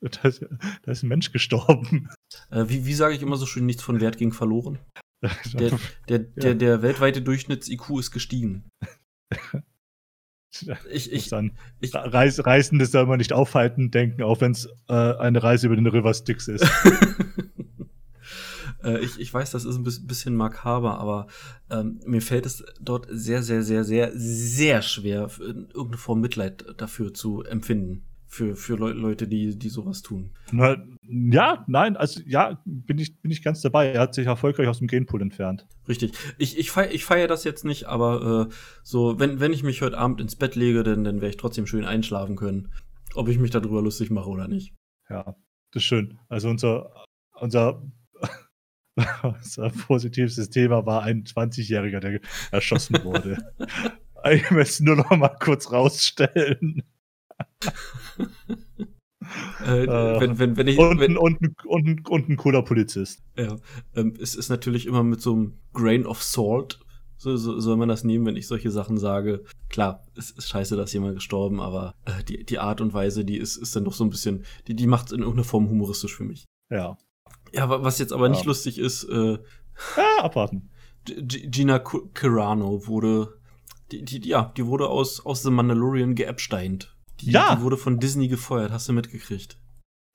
Da 0.00 0.28
ist, 0.28 0.42
da 0.82 0.92
ist 0.92 1.02
ein 1.02 1.08
Mensch 1.08 1.30
gestorben. 1.30 2.08
Äh, 2.50 2.64
wie 2.68 2.86
wie 2.86 2.94
sage 2.94 3.14
ich 3.14 3.20
immer 3.22 3.36
so 3.36 3.44
schön, 3.44 3.66
nichts 3.66 3.82
von 3.82 4.00
Wert 4.00 4.16
ging 4.16 4.32
verloren? 4.32 4.78
Der, 5.52 5.72
der, 6.08 6.18
der, 6.20 6.54
der 6.54 6.82
weltweite 6.82 7.20
Durchschnitts-IQ 7.20 7.98
ist 7.98 8.12
gestiegen. 8.12 8.70
Ich, 10.90 11.12
ich, 11.12 11.28
dann 11.28 11.58
ich, 11.80 11.94
Reis, 11.94 12.46
Reisende 12.46 12.86
soll 12.86 13.04
man 13.04 13.18
nicht 13.18 13.34
aufhalten, 13.34 13.90
denken, 13.90 14.22
auch 14.22 14.40
wenn 14.40 14.52
es 14.52 14.66
äh, 14.88 14.94
eine 14.94 15.42
Reise 15.42 15.66
über 15.66 15.76
den 15.76 15.86
River 15.86 16.14
Styx 16.14 16.48
ist. 16.48 16.66
Äh, 18.86 19.00
ich, 19.00 19.18
ich 19.18 19.32
weiß, 19.32 19.50
das 19.50 19.64
ist 19.64 19.76
ein 19.76 20.06
bisschen 20.06 20.36
makaber, 20.36 20.98
aber 20.98 21.26
ähm, 21.70 22.00
mir 22.06 22.22
fällt 22.22 22.46
es 22.46 22.64
dort 22.80 23.06
sehr, 23.10 23.42
sehr, 23.42 23.62
sehr, 23.62 23.84
sehr, 23.84 24.12
sehr 24.14 24.82
schwer, 24.82 25.30
irgendeine 25.38 25.98
Form 25.98 26.20
Mitleid 26.20 26.64
dafür 26.78 27.12
zu 27.12 27.42
empfinden 27.42 28.04
für, 28.26 28.56
für 28.56 28.76
Le 28.76 28.92
Leute, 28.92 29.26
die, 29.28 29.58
die 29.58 29.68
sowas 29.68 30.02
tun. 30.02 30.30
Na, 30.52 30.76
ja, 31.02 31.64
nein, 31.68 31.96
also 31.96 32.20
ja, 32.26 32.60
bin 32.64 32.98
ich, 32.98 33.20
bin 33.20 33.30
ich 33.30 33.42
ganz 33.42 33.60
dabei. 33.62 33.88
Er 33.88 34.00
hat 34.00 34.14
sich 34.14 34.26
erfolgreich 34.26 34.68
aus 34.68 34.78
dem 34.78 34.88
Genpool 34.88 35.22
entfernt. 35.22 35.66
Richtig. 35.88 36.12
Ich, 36.38 36.58
ich 36.58 36.70
feiere 36.70 36.92
ich 36.92 37.04
feier 37.04 37.28
das 37.28 37.44
jetzt 37.44 37.64
nicht, 37.64 37.86
aber 37.86 38.48
äh, 38.48 38.54
so, 38.82 39.18
wenn, 39.18 39.40
wenn 39.40 39.52
ich 39.52 39.62
mich 39.62 39.82
heute 39.82 39.98
Abend 39.98 40.20
ins 40.20 40.36
Bett 40.36 40.56
lege, 40.56 40.82
dann, 40.82 41.04
dann 41.04 41.16
werde 41.16 41.30
ich 41.30 41.36
trotzdem 41.36 41.66
schön 41.66 41.84
einschlafen 41.84 42.36
können. 42.36 42.72
Ob 43.14 43.28
ich 43.28 43.38
mich 43.38 43.50
darüber 43.50 43.80
lustig 43.80 44.10
mache 44.10 44.28
oder 44.28 44.48
nicht. 44.48 44.74
Ja, 45.08 45.36
das 45.72 45.82
ist 45.82 45.84
schön. 45.84 46.18
Also 46.28 46.50
unser, 46.50 47.04
unser, 47.40 47.82
unser 49.22 49.70
positivstes 49.70 50.50
Thema 50.50 50.86
war 50.86 51.02
ein 51.02 51.24
20-Jähriger, 51.24 52.00
der 52.00 52.20
erschossen 52.50 53.02
wurde. 53.04 53.52
ich 54.30 54.50
möchte 54.50 54.72
es 54.72 54.80
nur 54.80 54.96
noch 54.96 55.10
mal 55.10 55.36
kurz 55.40 55.70
rausstellen 55.70 56.82
äh, 59.66 59.84
äh, 59.84 60.20
wenn, 60.20 60.38
wenn, 60.38 60.56
wenn 60.56 60.68
ich, 60.68 60.78
und, 60.78 61.00
wenn, 61.00 61.16
und, 61.16 61.38
und, 61.64 62.08
und, 62.08 62.28
ein 62.28 62.36
cooler 62.36 62.62
Polizist. 62.62 63.22
Ja, 63.36 63.56
ähm, 63.94 64.14
es 64.20 64.34
ist 64.34 64.48
natürlich 64.48 64.86
immer 64.86 65.02
mit 65.02 65.20
so 65.20 65.32
einem 65.32 65.58
Grain 65.72 66.06
of 66.06 66.22
Salt, 66.22 66.80
so, 67.16 67.36
so 67.36 67.58
soll 67.60 67.76
man 67.76 67.88
das 67.88 68.04
nehmen, 68.04 68.26
wenn 68.26 68.36
ich 68.36 68.46
solche 68.46 68.70
Sachen 68.70 68.98
sage. 68.98 69.44
Klar, 69.68 70.04
es 70.16 70.30
ist 70.30 70.48
scheiße, 70.48 70.76
dass 70.76 70.92
jemand 70.92 71.14
gestorben, 71.14 71.60
aber 71.60 71.94
äh, 72.04 72.22
die, 72.24 72.44
die 72.44 72.58
Art 72.58 72.80
und 72.80 72.94
Weise, 72.94 73.24
die 73.24 73.38
ist, 73.38 73.56
ist 73.56 73.74
dann 73.74 73.84
doch 73.84 73.94
so 73.94 74.04
ein 74.04 74.10
bisschen, 74.10 74.44
die, 74.68 74.74
die 74.74 74.86
macht 74.86 75.06
es 75.06 75.12
in 75.12 75.20
irgendeiner 75.20 75.44
Form 75.44 75.68
humoristisch 75.68 76.14
für 76.14 76.24
mich. 76.24 76.44
Ja. 76.70 76.98
Ja, 77.52 77.82
was 77.82 77.98
jetzt 77.98 78.12
aber 78.12 78.26
ja. 78.26 78.32
nicht 78.32 78.44
lustig 78.44 78.78
ist, 78.78 79.04
äh, 79.04 79.38
ja, 79.96 80.24
abwarten. 80.24 80.70
G 81.04 81.46
Gina 81.48 81.78
Carano 81.78 82.86
wurde, 82.86 83.38
die, 83.92 84.04
die, 84.04 84.28
ja, 84.28 84.52
die 84.56 84.66
wurde 84.66 84.88
aus, 84.88 85.24
aus 85.24 85.42
The 85.42 85.50
Mandalorian 85.50 86.14
geabsteint. 86.14 86.96
Die, 87.20 87.30
ja. 87.30 87.54
die 87.54 87.62
wurde 87.62 87.76
von 87.76 87.98
Disney 87.98 88.28
gefeuert, 88.28 88.72
hast 88.72 88.88
du 88.88 88.92
mitgekriegt? 88.92 89.58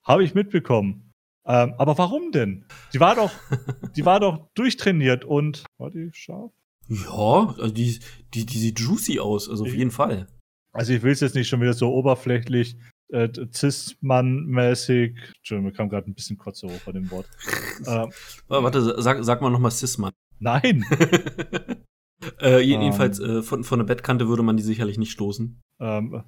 Habe 0.03 0.24
ich 0.24 0.34
mitbekommen. 0.34 1.12
Ähm, 1.45 1.74
aber 1.78 1.97
warum 1.97 2.32
denn? 2.32 2.66
Die 2.93 2.99
war 2.99 3.16
doch, 3.16 3.32
die 3.95 4.05
war 4.05 4.20
doch 4.20 4.49
durchtrainiert 4.53 5.26
und 5.26 5.64
war 5.78 5.89
die 5.89 6.09
scharf? 6.14 6.51
Ja, 6.88 7.55
also 7.57 7.70
die, 7.70 7.99
die, 8.34 8.45
die 8.45 8.57
sieht 8.57 8.80
juicy 8.80 9.20
aus, 9.20 9.49
also 9.49 9.64
auf 9.64 9.74
jeden 9.74 9.91
Fall. 9.91 10.28
Also 10.74 10.93
ich 10.93 11.01
will 11.01 11.12
es 11.12 11.22
jetzt 11.22 11.36
nicht 11.36 11.47
schon 11.47 11.62
wieder 11.62 11.74
so 11.74 11.91
oberflächlich 11.93 12.78
äh, 13.12 13.30
Cis-Mann-mäßig. 13.53 15.16
Entschuldigung, 15.38 15.72
mir 15.72 15.74
kam 15.74 15.89
gerade 15.89 16.09
ein 16.09 16.14
bisschen 16.14 16.38
Kotze 16.38 16.68
hoch 16.68 16.80
bei 16.86 16.91
dem 16.91 17.09
Wort. 17.12 17.28
ähm, 17.86 18.09
Warte, 18.47 19.01
sag, 19.01 19.24
sag 19.24 19.41
mal 19.41 19.49
nochmal 19.49 19.72
Cis-Mann. 19.72 20.14
Nein. 20.39 20.86
äh, 22.41 22.59
jedenfalls, 22.59 23.20
ähm, 23.20 23.39
äh, 23.39 23.43
von, 23.43 23.64
von 23.64 23.80
der 23.80 23.86
Bettkante 23.86 24.28
würde 24.28 24.43
man 24.43 24.57
die 24.57 24.64
sicherlich 24.64 24.97
nicht 24.97 25.12
stoßen. 25.12 25.62
Ähm, 25.80 26.24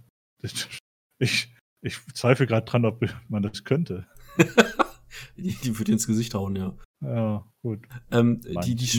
ich, 1.20 1.50
ich 1.82 2.00
zweifle 2.14 2.48
gerade 2.48 2.66
dran, 2.66 2.86
ob 2.86 3.04
man 3.28 3.44
das 3.44 3.64
könnte. 3.64 4.08
die, 5.38 5.56
die 5.56 5.78
würde 5.80 5.92
ins 5.92 6.08
Gesicht 6.08 6.34
hauen, 6.34 6.56
ja. 6.56 6.76
Ja, 7.02 7.46
gut. 7.62 7.80
Ähm, 8.12 8.42
die, 8.42 8.76
die, 8.76 8.98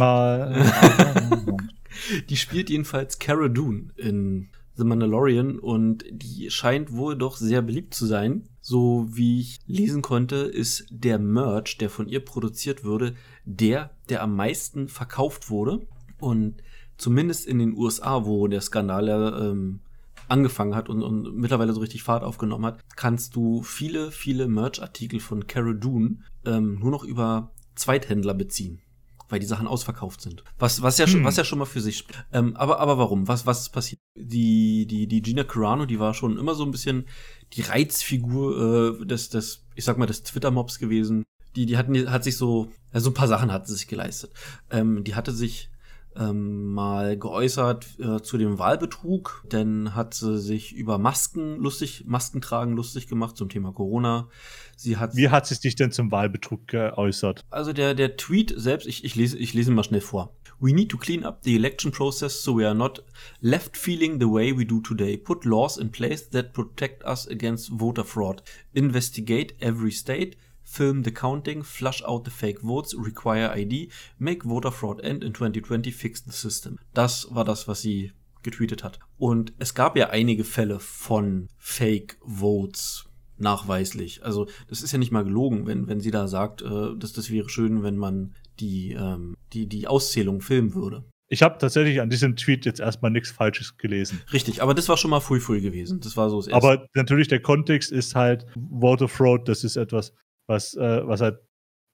die 2.29 2.37
spielt 2.37 2.71
jedenfalls 2.71 3.19
Cara 3.19 3.49
Dune 3.49 3.93
in 3.97 4.51
The 4.77 4.85
Mandalorian 4.85 5.59
und 5.59 6.05
die 6.11 6.51
scheint 6.51 6.93
wohl 6.93 7.17
doch 7.17 7.37
sehr 7.37 7.63
beliebt 7.63 7.95
zu 7.95 8.07
sein. 8.07 8.49
So 8.61 9.07
wie 9.11 9.41
ich 9.41 9.61
lesen 9.67 10.03
konnte, 10.03 10.37
ist 10.37 10.87
der 10.91 11.19
Merch, 11.19 11.79
der 11.79 11.91
von 11.91 12.09
ihr 12.09 12.25
produziert 12.25 12.85
wurde, 12.85 13.15
der, 13.45 13.91
der 14.09 14.23
am 14.23 14.35
meisten 14.35 14.89
verkauft 14.89 15.51
wurde. 15.51 15.87
Und 16.19 16.57
zumindest 16.97 17.47
in 17.47 17.59
den 17.59 17.77
USA, 17.77 18.25
wo 18.25 18.49
der 18.49 18.61
Skandal 18.61 19.09
ja 19.09 19.51
ähm, 19.51 19.81
angefangen 20.29 20.75
hat 20.75 20.89
und, 20.89 21.03
und 21.03 21.37
mittlerweile 21.37 21.73
so 21.73 21.81
richtig 21.81 22.03
Fahrt 22.03 22.25
aufgenommen 22.25 22.65
hat, 22.65 22.81
kannst 22.97 23.37
du 23.37 23.63
viele, 23.63 24.11
viele 24.11 24.49
Merch-Artikel 24.49 25.21
von 25.21 25.47
Cara 25.47 25.73
Dune 25.73 26.19
ähm, 26.45 26.79
nur 26.81 26.91
noch 26.91 27.05
über 27.05 27.53
Zweithändler 27.75 28.35
beziehen 28.35 28.81
weil 29.29 29.41
die 29.41 29.47
Sachen 29.47 29.67
ausverkauft 29.67 30.21
sind. 30.21 30.45
Was, 30.59 30.83
was 30.83 30.99
ja 30.99 31.07
schon, 31.07 31.21
hm. 31.21 31.27
was 31.27 31.37
ja 31.37 31.45
schon 31.45 31.59
mal 31.59 31.65
für 31.65 31.81
sich. 31.81 32.05
Ähm, 32.33 32.57
aber, 32.57 32.81
aber 32.81 32.99
warum? 32.99 33.29
Was, 33.29 33.47
was 33.47 33.63
ist 33.63 33.71
passiert? 33.71 34.01
Die, 34.17 34.87
die, 34.87 35.07
die 35.07 35.23
Gina 35.23 35.45
Carano, 35.45 35.87
die 35.87 35.99
war 35.99 36.15
schon 36.15 36.39
immer 36.39 36.55
so 36.55 36.65
ein 36.65 36.71
bisschen 36.71 37.07
die 37.53 37.63
Reizfigur 37.63 39.01
äh, 39.01 39.07
des, 39.07 39.31
des, 39.31 39.65
ich 39.75 39.85
sag 39.85 39.99
mal, 39.99 40.07
des 40.07 40.23
Twitter-Mobs 40.23 40.79
gewesen. 40.79 41.25
Die, 41.57 41.67
die 41.67 41.77
hatten, 41.77 42.11
hat 42.11 42.25
sich 42.25 42.37
so, 42.37 42.71
also 42.93 43.11
ein 43.11 43.15
paar 43.15 43.29
Sachen 43.29 43.53
hat 43.53 43.67
sie 43.67 43.75
sich 43.75 43.87
geleistet. 43.87 44.33
Ähm, 44.71 45.05
die 45.05 45.15
hatte 45.15 45.33
sich 45.33 45.71
ähm, 46.17 46.73
mal 46.73 47.19
geäußert 47.19 47.99
äh, 47.99 48.23
zu 48.23 48.39
dem 48.39 48.59
Wahlbetrug, 48.59 49.45
denn 49.51 49.95
hat 49.95 50.15
sie 50.15 50.39
sich 50.41 50.75
über 50.75 50.99
Masken 50.99 51.57
lustig, 51.59 52.05
Maskentragen 52.07 52.75
lustig 52.75 53.09
gemacht 53.09 53.37
zum 53.37 53.49
Thema 53.49 53.73
Corona. 53.73 54.29
Sie 54.77 54.97
hat 54.97 55.17
Wie 55.17 55.29
hat 55.29 55.47
sie 55.47 55.55
sich 55.55 55.77
denn 55.77 55.93
zum 55.93 56.11
Wahlbetrug 56.11 56.67
geäußert? 56.69 57.43
Also 57.51 57.73
der, 57.73 57.95
der 57.95 58.17
Tweet 58.17 58.55
selbst, 58.57 58.87
ich, 58.87 59.05
ich, 59.05 59.15
lese, 59.15 59.39
ich 59.39 59.55
lese 59.55 59.71
mal 59.71 59.85
schnell 59.85 60.01
vor. 60.01 60.35
We 60.61 60.73
need 60.73 60.89
to 60.91 60.99
clean 60.99 61.25
up 61.25 61.41
the 61.43 61.57
election 61.57 61.91
process 61.91 62.43
so 62.43 62.57
we 62.57 62.67
are 62.67 62.75
not 62.75 63.05
left 63.41 63.77
feeling 63.77 64.21
the 64.21 64.27
way 64.27 64.57
we 64.57 64.65
do 64.65 64.81
today. 64.81 65.17
Put 65.17 65.45
laws 65.45 65.77
in 65.77 65.91
place 65.91 66.31
that 66.31 66.53
protect 66.53 67.05
us 67.05 67.29
against 67.29 67.71
voter 67.73 68.05
fraud. 68.05 68.43
Investigate 68.73 69.57
every 69.61 69.91
state 69.91 70.37
film 70.65 71.05
the 71.05 71.13
counting, 71.13 71.63
flush 71.63 72.03
out 72.05 72.25
the 72.25 72.31
fake 72.31 72.61
votes, 72.61 72.95
require 72.97 73.57
ID, 73.57 73.91
make 74.19 74.45
voter 74.45 74.73
fraud 74.73 75.01
end 75.01 75.23
in 75.23 75.35
2020, 75.35 75.93
fix 75.93 76.25
the 76.25 76.33
system. 76.33 76.79
Das 76.93 77.29
war 77.31 77.45
das, 77.45 77.69
was 77.69 77.83
sie 77.83 78.13
getweetet 78.43 78.85
hat. 78.85 78.99
Und 79.17 79.53
es 79.59 79.75
gab 79.75 79.97
ja 79.97 80.11
einige 80.11 80.45
Fälle 80.45 80.81
von 80.81 81.49
Fake 81.57 82.19
Votes 82.23 83.07
nachweislich. 83.37 84.25
Also 84.25 84.47
das 84.69 84.83
ist 84.83 84.93
ja 84.93 84.99
nicht 84.99 85.13
mal 85.13 85.25
gelogen, 85.25 85.67
wenn, 85.67 85.89
wenn 85.89 86.01
sie 86.01 86.11
da 86.11 86.29
sagt, 86.29 86.63
äh, 86.63 86.97
dass 86.97 87.13
das 87.13 87.31
wäre 87.31 87.49
schön, 87.49 87.83
wenn 87.83 87.97
man 87.97 88.35
die, 88.61 88.93
ähm, 88.93 89.37
die, 89.53 89.67
die 89.67 89.87
Auszählung 89.89 90.41
filmen 90.41 90.75
würde. 90.75 91.05
Ich 91.29 91.43
habe 91.43 91.59
tatsächlich 91.59 92.01
an 92.01 92.11
diesem 92.11 92.37
Tweet 92.37 92.67
jetzt 92.67 92.81
erstmal 92.81 93.11
nichts 93.11 93.31
Falsches 93.31 93.77
gelesen. 93.79 94.21
Richtig, 94.33 94.63
aber 94.63 94.75
das 94.75 94.89
war 94.89 94.97
schon 94.97 95.11
mal 95.11 95.21
früh 95.21 95.41
früh 95.41 95.61
gewesen. 95.61 96.01
Das 96.01 96.17
war 96.17 96.29
so 96.29 96.37
das 96.37 96.49
erste. 96.49 96.67
Aber 96.67 96.87
natürlich 96.95 97.29
der 97.29 97.41
Kontext 97.41 97.91
ist 97.91 98.15
halt 98.15 98.47
Voter 98.71 99.09
Fraud, 99.09 99.49
das 99.49 99.65
ist 99.65 99.77
etwas, 99.77 100.13
was, 100.47 100.75
äh, 100.75 101.07
was 101.07 101.21
halt 101.21 101.39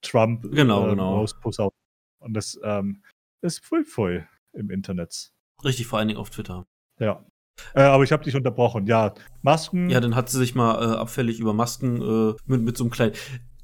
Trump 0.01 0.43
genau, 0.51 0.87
äh, 0.87 0.89
genau. 0.91 1.15
rausposaunt. 1.15 1.73
Und 2.19 2.33
das 2.33 2.59
ähm, 2.63 3.03
ist 3.41 3.63
voll 3.65 3.83
voll 3.83 4.27
im 4.53 4.69
Internet. 4.69 5.31
Richtig, 5.63 5.87
vor 5.87 5.99
allen 5.99 6.07
Dingen 6.07 6.19
auf 6.19 6.29
Twitter. 6.29 6.65
Ja. 6.99 7.25
Äh, 7.73 7.81
aber 7.81 8.03
ich 8.03 8.11
habe 8.11 8.23
dich 8.23 8.35
unterbrochen. 8.35 8.87
Ja, 8.87 9.13
Masken. 9.41 9.89
Ja, 9.89 9.99
dann 9.99 10.15
hat 10.15 10.29
sie 10.29 10.37
sich 10.37 10.55
mal 10.55 10.75
äh, 10.81 10.95
abfällig 10.97 11.39
über 11.39 11.53
Masken 11.53 12.01
äh, 12.01 12.35
mit, 12.45 12.61
mit 12.61 12.77
so 12.77 12.83
einem 12.83 12.91
kleinen, 12.91 13.13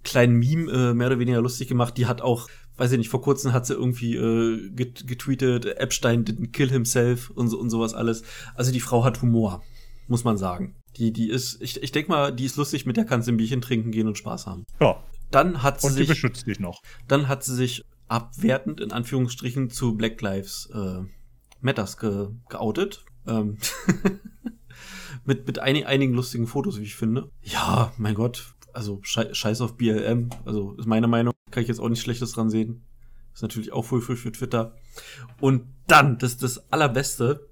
kleinen 0.04 0.36
Meme 0.38 0.72
äh, 0.72 0.94
mehr 0.94 1.08
oder 1.08 1.20
weniger 1.20 1.42
lustig 1.42 1.68
gemacht. 1.68 1.98
Die 1.98 2.06
hat 2.06 2.22
auch, 2.22 2.48
weiß 2.78 2.92
ich 2.92 2.98
nicht, 2.98 3.10
vor 3.10 3.22
kurzem 3.22 3.54
hat 3.54 3.66
sie 3.66 3.74
irgendwie 3.74 4.16
äh, 4.16 4.70
getweetet, 4.72 5.66
Epstein 5.66 6.26
didn't 6.26 6.52
kill 6.52 6.70
himself 6.70 7.30
und, 7.32 7.48
so, 7.50 7.60
und 7.60 7.70
sowas 7.70 7.94
alles. 7.94 8.24
Also 8.56 8.72
die 8.72 8.80
Frau 8.80 9.04
hat 9.04 9.22
Humor, 9.22 9.64
muss 10.08 10.24
man 10.24 10.38
sagen. 10.38 10.76
Die, 10.98 11.12
die 11.12 11.30
ist, 11.30 11.62
ich, 11.62 11.82
ich 11.82 11.92
denke 11.92 12.12
mal, 12.12 12.34
die 12.34 12.46
ist 12.46 12.58
lustig, 12.58 12.86
mit 12.86 12.98
der 12.98 13.06
kannst 13.06 13.28
du 13.28 13.32
ein 13.32 13.38
Bierchen 13.38 13.62
trinken 13.62 13.92
gehen 13.92 14.08
und 14.08 14.18
Spaß 14.18 14.48
haben. 14.48 14.66
Ja. 14.80 15.04
Dann 15.32 15.62
hat 15.62 15.82
sie 15.82 15.88
und 15.88 15.94
sich. 15.94 16.08
Die 16.08 16.14
beschützt 16.14 16.48
dich 16.48 16.60
noch. 16.60 16.82
Dann 17.08 17.28
hat 17.28 17.44
sie 17.44 17.56
sich 17.56 17.84
abwertend, 18.08 18.80
in 18.82 18.92
Anführungsstrichen, 18.92 19.70
zu 19.70 19.96
Black 19.96 20.22
Lives 20.22 20.70
äh, 20.74 21.02
Matters 21.62 21.98
ge, 21.98 22.30
geoutet. 22.50 23.04
Ähm 23.28 23.58
mit 25.26 25.46
mit 25.46 25.60
einig, 25.60 25.86
einigen 25.86 26.14
lustigen 26.14 26.48
Fotos, 26.48 26.80
wie 26.80 26.84
ich 26.84 26.96
finde. 26.96 27.30
Ja, 27.42 27.92
mein 27.98 28.16
Gott. 28.16 28.54
Also 28.74 29.00
scheiß 29.04 29.62
auf 29.62 29.76
BLM. 29.76 30.30
Also 30.46 30.74
ist 30.74 30.88
meine 30.88 31.08
Meinung. 31.08 31.34
Kann 31.52 31.64
ich 31.64 31.70
jetzt 31.70 31.80
auch 31.80 31.90
nichts 31.90 32.04
Schlechtes 32.04 32.32
dran 32.32 32.50
sehen. 32.50 32.84
Ist 33.34 33.42
natürlich 33.42 33.72
auch 33.72 33.84
voll 33.84 34.02
für, 34.02 34.16
für 34.16 34.32
Twitter. 34.32 34.76
Und 35.40 35.64
dann, 35.88 36.18
das 36.18 36.38
das 36.38 36.72
Allerbeste, 36.72 37.47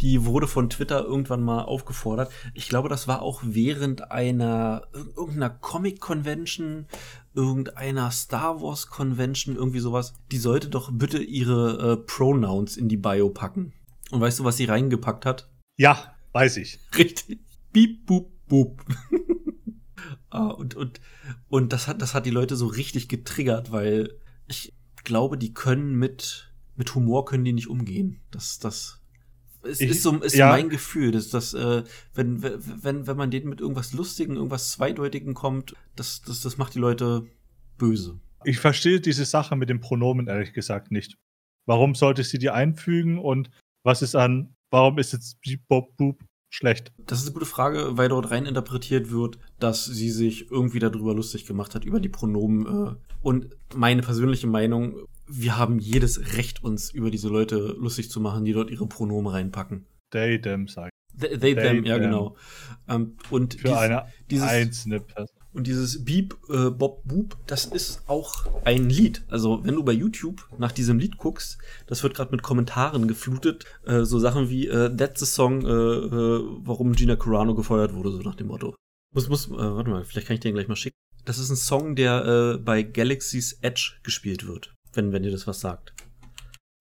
die 0.00 0.24
wurde 0.24 0.46
von 0.46 0.70
Twitter 0.70 1.04
irgendwann 1.04 1.42
mal 1.42 1.62
aufgefordert. 1.62 2.32
Ich 2.54 2.68
glaube, 2.68 2.88
das 2.88 3.06
war 3.06 3.22
auch 3.22 3.42
während 3.44 4.10
einer 4.10 4.88
irgendeiner 4.92 5.50
Comic 5.50 6.00
Convention, 6.00 6.86
irgendeiner 7.34 8.10
Star 8.10 8.62
Wars 8.62 8.86
Convention, 8.86 9.56
irgendwie 9.56 9.80
sowas. 9.80 10.14
Die 10.30 10.38
sollte 10.38 10.68
doch 10.68 10.90
bitte 10.92 11.22
ihre 11.22 11.92
äh, 11.92 11.96
Pronouns 11.96 12.76
in 12.76 12.88
die 12.88 12.96
Bio 12.96 13.28
packen. 13.28 13.72
Und 14.10 14.20
weißt 14.20 14.40
du, 14.40 14.44
was 14.44 14.56
sie 14.56 14.64
reingepackt 14.64 15.26
hat? 15.26 15.48
Ja, 15.76 16.14
weiß 16.32 16.56
ich. 16.56 16.80
Richtig. 16.96 17.40
Piep, 17.72 18.06
boop, 18.06 18.30
boop. 18.48 18.84
ah, 20.30 20.48
und, 20.48 20.74
und, 20.74 21.00
und 21.48 21.72
das 21.72 21.86
hat, 21.86 22.02
das 22.02 22.14
hat 22.14 22.26
die 22.26 22.30
Leute 22.30 22.56
so 22.56 22.66
richtig 22.66 23.08
getriggert, 23.08 23.70
weil 23.70 24.18
ich 24.48 24.74
glaube, 25.04 25.38
die 25.38 25.54
können 25.54 25.94
mit, 25.94 26.52
mit 26.74 26.94
Humor 26.94 27.24
können 27.24 27.44
die 27.44 27.52
nicht 27.52 27.68
umgehen. 27.68 28.20
Das, 28.30 28.58
das, 28.58 28.99
es 29.62 29.80
ich, 29.80 29.90
ist 29.90 30.02
so 30.02 30.16
ist 30.16 30.34
ja. 30.34 30.48
mein 30.50 30.68
Gefühl, 30.68 31.12
dass 31.12 31.28
das, 31.28 31.54
äh, 31.54 31.82
wenn, 32.14 32.42
wenn, 32.42 33.06
wenn 33.06 33.16
man 33.16 33.30
denen 33.30 33.48
mit 33.48 33.60
irgendwas 33.60 33.92
Lustigen, 33.92 34.36
irgendwas 34.36 34.72
Zweideutigen 34.72 35.34
kommt, 35.34 35.74
das, 35.96 36.22
das, 36.22 36.40
das 36.40 36.58
macht 36.58 36.74
die 36.74 36.78
Leute 36.78 37.26
böse. 37.78 38.18
Ich 38.44 38.58
verstehe 38.58 39.00
diese 39.00 39.24
Sache 39.24 39.56
mit 39.56 39.68
den 39.68 39.80
Pronomen 39.80 40.26
ehrlich 40.26 40.52
gesagt 40.52 40.90
nicht. 40.90 41.18
Warum 41.66 41.94
sollte 41.94 42.24
sie 42.24 42.38
die 42.38 42.50
einfügen 42.50 43.18
und 43.18 43.50
was 43.84 44.02
ist 44.02 44.16
an, 44.16 44.54
warum 44.70 44.98
ist 44.98 45.12
jetzt 45.12 45.38
Bob 45.68 45.96
Boop 45.96 46.22
schlecht? 46.50 46.92
Das 46.98 47.20
ist 47.20 47.26
eine 47.26 47.34
gute 47.34 47.46
Frage, 47.46 47.96
weil 47.96 48.08
dort 48.08 48.30
rein 48.30 48.46
interpretiert 48.46 49.10
wird, 49.10 49.38
dass 49.58 49.84
sie 49.84 50.10
sich 50.10 50.50
irgendwie 50.50 50.78
darüber 50.78 51.14
lustig 51.14 51.46
gemacht 51.46 51.74
hat, 51.74 51.84
über 51.84 52.00
die 52.00 52.08
Pronomen. 52.08 52.66
Äh, 52.66 52.94
und 53.22 53.56
meine 53.74 54.02
persönliche 54.02 54.46
Meinung, 54.46 55.06
wir 55.30 55.56
haben 55.56 55.78
jedes 55.78 56.36
Recht, 56.36 56.62
uns 56.64 56.90
über 56.90 57.10
diese 57.10 57.28
Leute 57.28 57.74
lustig 57.78 58.10
zu 58.10 58.20
machen, 58.20 58.44
die 58.44 58.52
dort 58.52 58.70
ihre 58.70 58.86
Pronomen 58.86 59.32
reinpacken. 59.32 59.86
They, 60.10 60.40
them, 60.40 60.66
sag 60.68 60.90
They, 61.18 61.38
they, 61.38 61.54
them, 61.54 61.84
ja, 61.84 61.98
genau. 61.98 62.36
Ähm, 62.88 63.16
und 63.30 63.54
Für 63.54 63.68
dies- 63.68 63.76
eine 63.76 64.06
dieses, 64.30 64.48
einzelne 64.48 65.00
Person. 65.00 65.36
Und 65.52 65.66
dieses 65.66 66.04
Beep, 66.04 66.36
äh, 66.48 66.70
Bob 66.70 67.02
Boop, 67.04 67.36
das 67.48 67.64
ist 67.64 68.08
auch 68.08 68.46
ein 68.64 68.88
Lied. 68.88 69.24
Also, 69.28 69.64
wenn 69.64 69.74
du 69.74 69.82
bei 69.82 69.92
YouTube 69.92 70.48
nach 70.58 70.70
diesem 70.70 71.00
Lied 71.00 71.16
guckst, 71.18 71.58
das 71.88 72.04
wird 72.04 72.14
gerade 72.14 72.30
mit 72.30 72.42
Kommentaren 72.42 73.08
geflutet. 73.08 73.64
Äh, 73.84 74.04
so 74.04 74.20
Sachen 74.20 74.48
wie, 74.48 74.68
äh, 74.68 74.94
that's 74.96 75.18
the 75.18 75.26
song, 75.26 75.62
äh, 75.66 75.68
äh, 75.68 76.44
warum 76.64 76.92
Gina 76.92 77.16
Carano 77.16 77.56
gefeuert 77.56 77.94
wurde, 77.94 78.12
so 78.12 78.20
nach 78.22 78.36
dem 78.36 78.46
Motto. 78.46 78.76
Muss, 79.12 79.28
muss, 79.28 79.48
äh, 79.48 79.56
warte 79.56 79.90
mal, 79.90 80.04
vielleicht 80.04 80.28
kann 80.28 80.34
ich 80.34 80.40
den 80.40 80.54
gleich 80.54 80.68
mal 80.68 80.76
schicken. 80.76 80.96
Das 81.24 81.38
ist 81.38 81.50
ein 81.50 81.56
Song, 81.56 81.96
der 81.96 82.54
äh, 82.54 82.58
bei 82.58 82.84
Galaxy's 82.84 83.58
Edge 83.60 83.94
gespielt 84.04 84.46
wird, 84.46 84.72
wenn, 84.92 85.12
wenn 85.12 85.22
dir 85.22 85.30
das 85.30 85.46
was 85.46 85.60
sagt. 85.60 85.94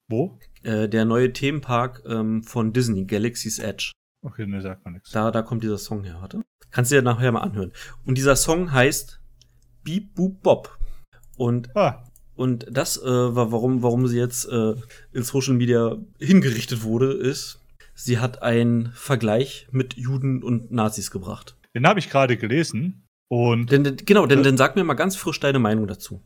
Wo? 0.09 0.39
Äh, 0.63 0.89
der 0.89 1.05
neue 1.05 1.31
Themenpark 1.33 2.03
ähm, 2.07 2.43
von 2.43 2.73
Disney, 2.73 3.05
Galaxy's 3.05 3.59
Edge. 3.59 3.91
Okay, 4.21 4.45
ne, 4.45 4.61
sagt 4.61 4.83
man 4.83 4.95
nichts. 4.95 5.11
Da, 5.11 5.31
da 5.31 5.41
kommt 5.41 5.63
dieser 5.63 5.77
Song 5.77 6.03
her, 6.03 6.17
warte. 6.19 6.41
Kannst 6.71 6.91
du 6.91 6.95
dir 6.95 7.01
nachher 7.01 7.31
mal 7.31 7.41
anhören. 7.41 7.71
Und 8.05 8.17
dieser 8.17 8.35
Song 8.35 8.71
heißt 8.71 9.21
Beep 9.83 10.13
Boop 10.15 10.41
Bob. 10.43 10.77
Und, 11.37 11.75
Ah, 11.75 12.03
und 12.35 12.65
das, 12.69 12.97
äh, 13.01 13.05
war, 13.05 13.51
warum, 13.51 13.81
warum 13.81 14.07
sie 14.07 14.17
jetzt 14.17 14.45
äh, 14.49 14.73
in 15.13 15.23
Social 15.23 15.53
Media 15.53 15.97
hingerichtet 16.19 16.83
wurde, 16.83 17.13
ist, 17.13 17.61
sie 17.95 18.19
hat 18.19 18.41
einen 18.41 18.91
Vergleich 18.93 19.67
mit 19.71 19.95
Juden 19.95 20.43
und 20.43 20.71
Nazis 20.71 21.11
gebracht. 21.11 21.55
den 21.75 21.87
habe 21.87 21.99
ich 21.99 22.09
gerade 22.09 22.35
gelesen 22.37 23.05
und 23.29 23.71
Denn, 23.71 23.83
denn 23.83 23.97
genau, 23.97 24.25
denn, 24.25 24.41
denn 24.43 24.57
sag 24.57 24.75
mir 24.75 24.83
mal 24.83 24.95
ganz 24.95 25.15
frisch 25.15 25.39
deine 25.39 25.59
Meinung 25.59 25.85
dazu. 25.87 26.21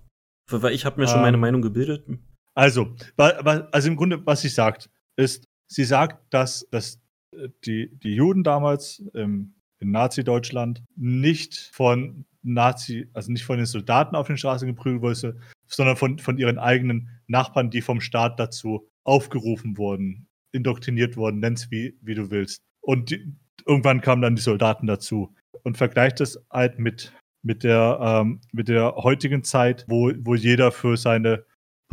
Weil 0.49 0.73
ich 0.73 0.85
habe 0.85 0.99
mir 0.99 1.07
schon 1.07 1.17
Ähm, 1.17 1.21
meine 1.23 1.37
Meinung 1.37 1.61
gebildet. 1.61 2.05
Also, 2.53 2.95
wa- 3.15 3.39
wa- 3.43 3.67
also 3.71 3.87
im 3.89 3.95
Grunde, 3.95 4.25
was 4.25 4.41
sie 4.41 4.49
sagt, 4.49 4.89
ist, 5.15 5.45
sie 5.67 5.83
sagt, 5.85 6.33
dass, 6.33 6.67
dass 6.69 6.99
äh, 7.35 7.49
die, 7.65 7.89
die 8.03 8.13
Juden 8.15 8.43
damals 8.43 8.99
im, 9.13 9.55
in 9.79 9.91
Nazi-Deutschland 9.91 10.83
nicht 10.95 11.69
von 11.73 12.25
Nazi, 12.43 13.09
also 13.13 13.31
nicht 13.31 13.45
von 13.45 13.57
den 13.57 13.65
Soldaten 13.65 14.15
auf 14.15 14.27
den 14.27 14.37
Straßen 14.37 14.67
geprügelt 14.67 15.01
wurde, 15.01 15.39
sondern 15.67 15.95
von, 15.95 16.19
von 16.19 16.37
ihren 16.37 16.59
eigenen 16.59 17.09
Nachbarn, 17.27 17.69
die 17.69 17.81
vom 17.81 18.01
Staat 18.01 18.39
dazu 18.39 18.89
aufgerufen 19.05 19.77
wurden, 19.77 20.27
indoktriniert 20.51 21.15
wurden, 21.17 21.39
nenn's 21.39 21.71
wie, 21.71 21.97
wie 22.01 22.15
du 22.15 22.29
willst. 22.31 22.59
Und 22.81 23.09
die, 23.11 23.33
irgendwann 23.65 24.01
kamen 24.01 24.21
dann 24.21 24.35
die 24.35 24.41
Soldaten 24.41 24.87
dazu 24.87 25.33
und 25.63 25.77
vergleicht 25.77 26.19
das 26.19 26.37
halt 26.51 26.79
mit, 26.79 27.13
mit, 27.43 27.63
der, 27.63 27.99
ähm, 28.01 28.41
mit 28.51 28.67
der 28.67 28.95
heutigen 28.95 29.43
Zeit, 29.43 29.85
wo, 29.87 30.11
wo 30.19 30.33
jeder 30.35 30.71
für 30.71 30.97
seine 30.97 31.45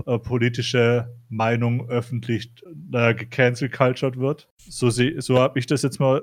äh, 0.06 0.18
politische 0.18 1.14
Meinung 1.28 1.88
öffentlich 1.88 2.52
äh, 2.92 3.14
gecancelt 3.14 3.72
cultured 3.72 4.16
wird. 4.16 4.48
So, 4.68 4.90
so 4.90 5.38
habe 5.38 5.58
ich 5.58 5.66
das 5.66 5.82
jetzt 5.82 6.00
mal 6.00 6.22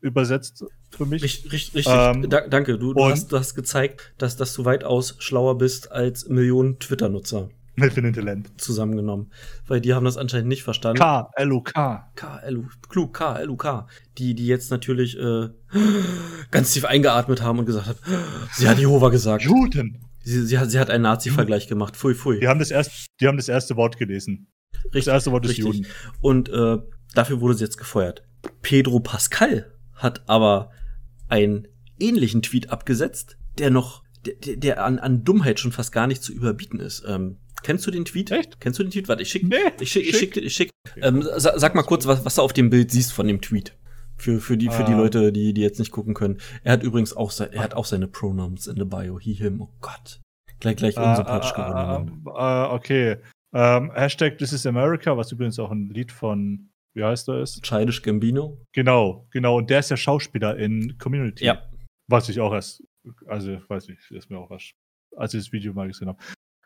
übersetzt 0.00 0.64
für 0.90 1.06
mich. 1.06 1.22
Richtig, 1.22 1.52
richtig. 1.52 1.86
Ähm, 1.88 2.28
da, 2.28 2.46
danke, 2.46 2.78
du, 2.78 2.92
du, 2.92 3.04
hast, 3.04 3.32
du 3.32 3.38
hast 3.38 3.54
gezeigt, 3.54 4.12
dass, 4.18 4.36
dass 4.36 4.54
du 4.54 4.64
weitaus 4.64 5.16
schlauer 5.18 5.58
bist 5.58 5.90
als 5.90 6.28
Millionen 6.28 6.78
Twitter-Nutzer 6.78 7.48
Mit 7.74 7.96
den 7.96 8.12
Talent. 8.12 8.60
zusammengenommen. 8.60 9.32
Weil 9.66 9.80
die 9.80 9.94
haben 9.94 10.04
das 10.04 10.16
anscheinend 10.18 10.48
nicht 10.48 10.62
verstanden. 10.62 10.98
K, 10.98 11.30
L-O-K. 11.36 12.12
K, 12.14 12.38
L, 12.40 12.58
U, 12.58 12.64
klug, 12.88 13.14
K, 13.14 13.36
L, 13.38 13.48
U, 13.50 13.56
K. 13.56 13.86
Die, 14.18 14.34
die 14.34 14.46
jetzt 14.46 14.70
natürlich 14.70 15.18
äh, 15.18 15.48
ganz 16.50 16.72
tief 16.72 16.84
eingeatmet 16.84 17.42
haben 17.42 17.58
und 17.58 17.66
gesagt 17.66 17.86
haben, 17.88 17.98
sie 18.54 18.68
hat 18.68 18.78
Jehova 18.78 19.08
gesagt. 19.08 19.44
Juden. 19.44 20.04
Sie, 20.24 20.44
sie, 20.46 20.58
hat, 20.58 20.70
sie 20.70 20.78
hat 20.78 20.90
einen 20.90 21.02
Nazi-Vergleich 21.02 21.66
gemacht. 21.66 21.96
Pfui, 21.96 22.14
pfui. 22.14 22.40
Die 22.40 22.48
haben 22.48 22.58
das, 22.60 22.70
erst, 22.70 23.06
die 23.20 23.26
haben 23.26 23.36
das 23.36 23.48
erste 23.48 23.76
Wort 23.76 23.96
gelesen. 23.98 24.46
Das 24.84 24.94
richtig, 24.94 25.12
erste 25.12 25.32
Wort 25.32 25.44
ist 25.46 25.50
richtig. 25.52 25.64
Juden. 25.66 25.86
Und 26.20 26.48
äh, 26.50 26.78
dafür 27.14 27.40
wurde 27.40 27.54
sie 27.54 27.64
jetzt 27.64 27.78
gefeuert. 27.78 28.22
Pedro 28.60 29.00
Pascal 29.00 29.72
hat 29.94 30.22
aber 30.28 30.70
einen 31.28 31.68
ähnlichen 31.98 32.42
Tweet 32.42 32.70
abgesetzt, 32.70 33.36
der 33.58 33.70
noch, 33.70 34.02
der, 34.26 34.34
der- 34.34 34.56
der 34.56 34.84
an, 34.84 34.98
an 34.98 35.24
Dummheit 35.24 35.58
schon 35.58 35.72
fast 35.72 35.90
gar 35.92 36.06
nicht 36.06 36.22
zu 36.22 36.32
überbieten 36.32 36.78
ist. 36.80 37.02
Ähm, 37.06 37.38
kennst 37.62 37.86
du 37.86 37.90
den 37.90 38.04
Tweet? 38.04 38.30
Echt? 38.30 38.60
Kennst 38.60 38.78
du 38.78 38.82
den 38.84 38.90
Tweet? 38.90 39.08
Warte, 39.08 39.22
ich 39.22 39.30
schick, 39.30 39.44
Nee, 39.44 39.56
ich 39.80 39.90
schick, 39.92 40.06
ich 40.08 40.16
schick. 40.18 40.36
ich 40.36 40.54
schick. 40.54 40.70
Ähm, 40.96 41.22
sa, 41.22 41.58
sag 41.58 41.74
mal 41.74 41.82
kurz, 41.82 42.06
was, 42.06 42.24
was 42.24 42.34
du 42.36 42.42
auf 42.42 42.52
dem 42.52 42.70
Bild 42.70 42.90
siehst 42.90 43.12
von 43.12 43.26
dem 43.26 43.40
Tweet. 43.40 43.76
Für, 44.16 44.40
für 44.40 44.56
die, 44.56 44.68
für 44.68 44.84
die 44.84 44.92
Ah. 44.92 44.98
Leute, 44.98 45.32
die, 45.32 45.52
die 45.52 45.62
jetzt 45.62 45.78
nicht 45.78 45.90
gucken 45.90 46.14
können. 46.14 46.38
Er 46.62 46.72
hat 46.74 46.82
übrigens 46.82 47.16
auch, 47.16 47.30
sein, 47.30 47.52
er 47.52 47.62
hat 47.62 47.74
auch 47.74 47.84
seine 47.86 48.06
Pronouns 48.06 48.66
in 48.66 48.76
the 48.76 48.84
Bio. 48.84 49.18
He, 49.18 49.32
him, 49.34 49.60
oh 49.62 49.70
Gott. 49.80 50.20
Gleich, 50.60 50.76
gleich 50.76 50.96
unsympathisch 50.96 51.54
geworden. 51.54 52.24
äh, 52.26 52.30
äh, 52.30 52.66
okay. 52.72 53.16
Ähm, 53.54 53.90
Hashtag 53.92 54.38
This 54.38 54.52
is 54.52 54.64
America, 54.64 55.16
was 55.16 55.32
übrigens 55.32 55.58
auch 55.58 55.70
ein 55.72 55.88
Lied 55.90 56.12
von, 56.12 56.68
wie 56.94 57.02
heißt 57.02 57.28
er 57.28 57.40
ist? 57.42 57.62
Childish 57.62 58.00
Gambino. 58.02 58.58
Genau, 58.72 59.26
genau. 59.30 59.56
Und 59.58 59.70
der 59.70 59.80
ist 59.80 59.90
ja 59.90 59.96
Schauspieler 59.96 60.56
in 60.56 60.96
Community. 60.98 61.44
Ja. 61.44 61.62
Was 62.08 62.28
ich 62.28 62.38
auch 62.38 62.52
erst, 62.52 62.84
also 63.26 63.58
weiß 63.68 63.88
nicht, 63.88 64.08
ist 64.10 64.30
mir 64.30 64.38
auch 64.38 64.50
was, 64.50 64.70
als 65.16 65.34
ich 65.34 65.40
das 65.44 65.52
Video 65.52 65.72
mal 65.72 65.88
gesehen 65.88 66.08
habe. 66.08 66.18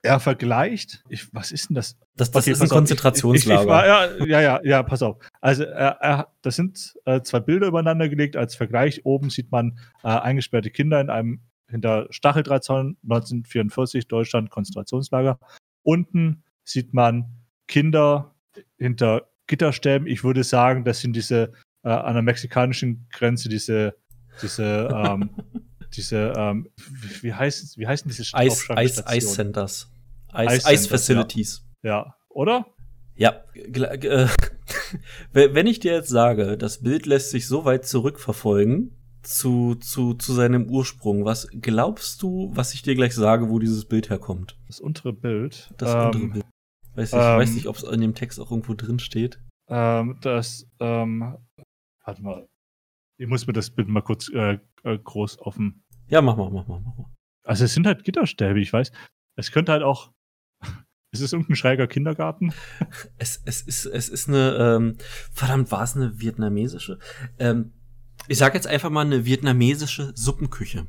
Er 0.03 0.21
vergleicht, 0.21 1.03
ich, 1.09 1.35
was 1.35 1.51
ist 1.51 1.69
denn 1.69 1.75
das? 1.75 1.99
Das, 2.17 2.31
das 2.31 2.45
Okay, 2.45 2.53
ist 2.53 2.63
ein 2.63 2.69
Konzentrationslager. 2.69 3.61
Ich, 3.61 3.65
ich, 3.65 3.69
war, 3.69 3.87
ja, 3.87 4.25
ja, 4.25 4.41
ja, 4.41 4.61
ja, 4.63 4.83
pass 4.83 5.03
auf. 5.03 5.19
Also, 5.41 5.65
er, 5.65 5.99
er, 6.01 6.29
das 6.43 6.57
sind 6.57 6.95
äh, 7.05 7.23
zwei 7.23 7.41
Bilder 7.41 7.67
übereinander 7.67 8.09
gelegt 8.09 8.37
als 8.37 8.55
Vergleich. 8.55 9.05
Oben 9.05 9.31
sieht 9.31 9.51
man 9.51 9.79
äh, 10.05 10.09
eingesperrte 10.09 10.71
Kinder 10.71 11.01
in 11.01 11.11
einem 11.11 11.41
hinter 11.69 12.07
Stacheldrahtzaun 12.11 12.97
1944 13.03 14.07
Deutschland 14.09 14.51
Konzentrationslager. 14.51 15.39
Unten 15.83 16.45
sieht 16.65 16.95
man 16.95 17.27
Kinder 17.67 18.35
hinter 18.79 19.29
Gitterstäben. 19.47 20.07
Ich 20.07 20.25
würde 20.25 20.45
sagen, 20.45 20.85
das 20.85 21.01
sind 21.01 21.15
diese 21.15 21.53
äh, 21.83 21.89
an 21.89 22.15
der 22.15 22.23
mexikanischen 22.23 23.07
Grenze 23.13 23.49
diese 23.49 23.97
diese 24.43 24.89
ähm, 24.93 25.31
diese 25.97 26.33
ähm, 26.37 26.69
wie, 27.21 27.33
heißt 27.33 27.79
wie 27.79 27.87
heißen 27.87 28.09
diese 28.09 28.23
Eis, 28.23 28.35
Eis, 28.35 28.53
Aufschlagstationen? 28.53 29.07
Eis 29.07 29.35
Centers. 29.35 29.93
Eis 30.29 30.49
Eis, 30.49 30.63
Centers, 30.63 30.67
Eis 30.67 30.87
Facilities. 30.87 31.67
Ja, 31.83 32.15
oder? 32.29 32.67
Ja. 33.17 33.43
äh, 33.55 34.29
wenn 35.33 35.67
ich 35.67 35.81
dir 35.81 35.93
jetzt 35.93 36.11
sage, 36.11 36.59
das 36.59 36.83
Bild 36.83 37.07
lässt 37.07 37.31
sich 37.31 37.47
so 37.49 37.65
weit 37.65 37.87
zurückverfolgen 37.87 38.97
zu, 39.23 39.75
zu, 39.77 40.15
zu 40.15 40.33
seinem 40.33 40.69
Ursprung, 40.69 41.25
was 41.25 41.49
glaubst 41.51 42.23
du, 42.23 42.51
was 42.55 42.75
ich 42.75 42.83
dir 42.83 42.95
gleich 42.95 43.15
sage, 43.15 43.49
wo 43.49 43.59
dieses 43.59 43.87
Bild 43.87 44.11
herkommt? 44.11 44.57
Das 44.67 44.81
untere 44.81 45.13
Bild. 45.13 45.73
Das 45.79 45.93
ähm, 45.93 45.99
andere 45.99 46.27
Bild. 46.29 46.45
Weiß 46.95 47.13
nicht, 47.13 47.23
ähm, 47.23 47.39
weiß 47.39 47.55
nicht, 47.55 47.67
ob 47.67 47.77
es 47.77 47.83
in 47.83 48.01
dem 48.01 48.15
Text 48.15 48.41
auch 48.41 48.51
irgendwo 48.51 48.75
drin 48.75 48.99
steht. 48.99 49.41
Ähm, 49.69 50.19
das, 50.23 50.69
ähm, 50.81 51.37
warte 52.05 52.23
mal. 52.23 52.47
Ich 53.19 53.27
muss 53.27 53.47
mir 53.47 53.53
das 53.53 53.71
Bild 53.71 53.89
mal 53.89 54.03
kurz 54.03 54.29
äh, 54.29 54.59
äh, 54.85 54.99
groß 54.99 55.41
offen. 55.41 55.83
Ja, 56.09 56.23
mach 56.23 56.37
mal, 56.37 56.51
mach 56.51 56.67
mal, 56.67 56.81
mach 56.81 56.97
mal. 56.97 57.11
Also 57.45 57.65
es 57.65 57.75
sind 57.75 57.87
halt 57.87 58.05
Gitterstäbe, 58.05 58.61
ich 58.61 58.73
weiß. 58.73 58.93
Es 59.37 59.51
könnte 59.51 59.73
halt 59.73 59.83
auch. 59.83 60.13
Es 61.13 61.21
ist 61.21 61.33
irgendein 61.33 61.57
schräger 61.57 61.87
Kindergarten. 61.87 62.53
Es, 63.19 63.41
es, 63.45 63.63
ist, 63.63 63.87
es 63.87 64.09
ist 64.09 64.29
eine, 64.29 64.57
ähm, 64.57 64.99
verdammt, 65.33 65.71
war 65.71 65.83
es 65.83 65.97
eine 65.97 66.21
vietnamesische? 66.21 66.99
Ähm, 67.39 67.73
ich 68.29 68.39
sag 68.39 68.55
jetzt 68.55 68.67
einfach 68.67 68.91
mal 68.91 69.07
eine 69.07 69.25
vietnamesische 69.25 70.13
Suppenküche. 70.15 70.87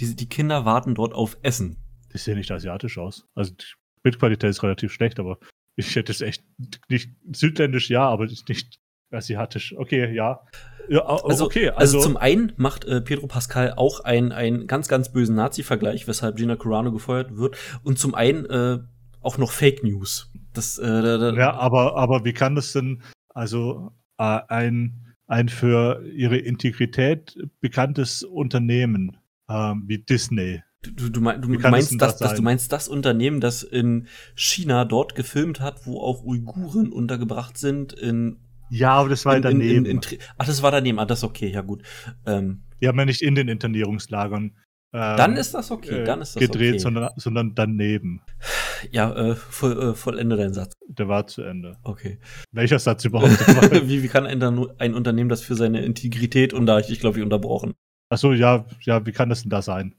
Die, 0.00 0.16
die 0.16 0.28
Kinder 0.28 0.64
warten 0.64 0.94
dort 0.94 1.12
auf 1.12 1.36
Essen. 1.42 1.76
Das 2.08 2.24
sieht 2.24 2.36
nicht 2.36 2.50
asiatisch 2.50 2.98
aus. 2.98 3.26
Also 3.34 3.52
die 3.52 3.64
Bildqualität 4.02 4.50
ist 4.50 4.62
relativ 4.62 4.92
schlecht, 4.92 5.20
aber 5.20 5.38
ich 5.76 5.94
hätte 5.94 6.10
es 6.10 6.20
echt 6.20 6.42
nicht 6.88 7.10
südländisch, 7.32 7.90
ja, 7.90 8.08
aber 8.08 8.26
nicht 8.26 8.80
asiatisch. 9.10 9.74
Okay, 9.76 10.14
ja. 10.14 10.40
ja 10.88 11.00
Also, 11.00 11.44
okay, 11.44 11.70
also, 11.70 11.98
also, 11.98 12.00
zum 12.00 12.16
einen 12.16 12.52
macht 12.56 12.84
äh, 12.84 13.00
Pedro 13.00 13.26
Pascal 13.26 13.74
auch 13.76 14.00
einen, 14.00 14.32
einen 14.32 14.66
ganz, 14.66 14.88
ganz 14.88 15.12
bösen 15.12 15.36
Nazi-Vergleich, 15.36 16.08
weshalb 16.08 16.36
Gina 16.36 16.56
Carano 16.56 16.92
gefeuert 16.92 17.36
wird. 17.36 17.56
Und 17.82 17.98
zum 17.98 18.14
einen 18.14 18.46
äh, 18.46 18.78
auch 19.20 19.38
noch 19.38 19.52
Fake 19.52 19.82
News. 19.82 20.32
Das, 20.52 20.78
äh, 20.78 20.86
da, 20.86 21.18
da, 21.18 21.32
ja, 21.34 21.54
aber, 21.54 21.96
aber 21.96 22.24
wie 22.24 22.32
kann 22.32 22.54
das 22.54 22.72
denn, 22.72 23.02
also 23.28 23.92
äh, 24.18 24.40
ein, 24.48 25.14
ein 25.26 25.48
für 25.48 26.04
ihre 26.04 26.38
Integrität 26.38 27.36
bekanntes 27.60 28.22
Unternehmen 28.22 29.16
ähm, 29.48 29.84
wie 29.86 29.98
Disney 29.98 30.62
du, 30.82 31.08
du, 31.10 31.20
mein, 31.20 31.42
du, 31.42 31.48
meinst 31.48 32.00
das, 32.00 32.16
das 32.16 32.18
das, 32.18 32.34
du 32.34 32.42
meinst 32.42 32.72
das 32.72 32.88
Unternehmen, 32.88 33.40
das 33.40 33.62
in 33.62 34.06
China 34.34 34.84
dort 34.84 35.14
gefilmt 35.14 35.60
hat, 35.60 35.86
wo 35.86 36.00
auch 36.00 36.24
Uiguren 36.24 36.92
untergebracht 36.92 37.58
sind 37.58 37.92
in 37.92 38.38
Ja, 38.70 38.94
aber 38.94 39.08
das 39.08 39.24
war 39.24 39.36
in, 39.36 39.42
daneben. 39.42 39.84
in, 39.84 39.98
in, 39.98 40.18
Ach, 40.38 40.46
das 40.46 40.62
war 40.62 40.70
daneben. 40.70 40.98
Ah, 40.98 41.04
das 41.04 41.18
ist 41.18 41.24
okay, 41.24 41.48
ja 41.48 41.60
gut. 41.60 41.82
Ähm, 42.26 42.62
die 42.80 42.88
haben 42.88 42.98
ja 42.98 43.04
nicht 43.04 43.20
in 43.20 43.34
den 43.34 43.48
Internierungslagern 43.48 44.56
ähm, 44.92 45.16
Dann 45.16 45.36
ist 45.36 45.54
das 45.54 45.70
okay, 45.70 46.00
äh, 46.00 46.04
dann 46.04 46.20
ist 46.20 46.34
das 46.34 46.40
gedreht, 46.40 46.74
okay. 46.74 46.78
sondern, 46.80 47.10
sondern 47.16 47.54
daneben. 47.54 48.22
Ja, 48.90 49.14
äh, 49.14 49.36
voll, 49.36 49.80
äh, 49.80 49.94
vollende 49.94 50.36
deinen 50.36 50.52
Satz. 50.52 50.72
Der 50.88 51.06
war 51.06 51.26
zu 51.28 51.42
Ende. 51.42 51.76
Okay. 51.84 52.18
Welcher 52.50 52.78
Satz 52.80 53.04
überhaupt? 53.04 53.30
wie, 53.88 54.02
wie 54.02 54.08
kann 54.08 54.26
ein, 54.26 54.42
ein 54.78 54.94
Unternehmen 54.94 55.28
das 55.28 55.42
für 55.42 55.54
seine 55.54 55.84
Integrität 55.84 56.52
und 56.52 56.66
da 56.66 56.80
ich 56.80 56.86
dich, 56.86 56.98
glaube 56.98 57.18
ich, 57.18 57.22
unterbrochen? 57.22 57.74
Achso, 58.08 58.32
ja, 58.32 58.66
ja, 58.80 59.06
wie 59.06 59.12
kann 59.12 59.28
das 59.28 59.42
denn 59.42 59.50
da 59.50 59.62
sein? 59.62 59.94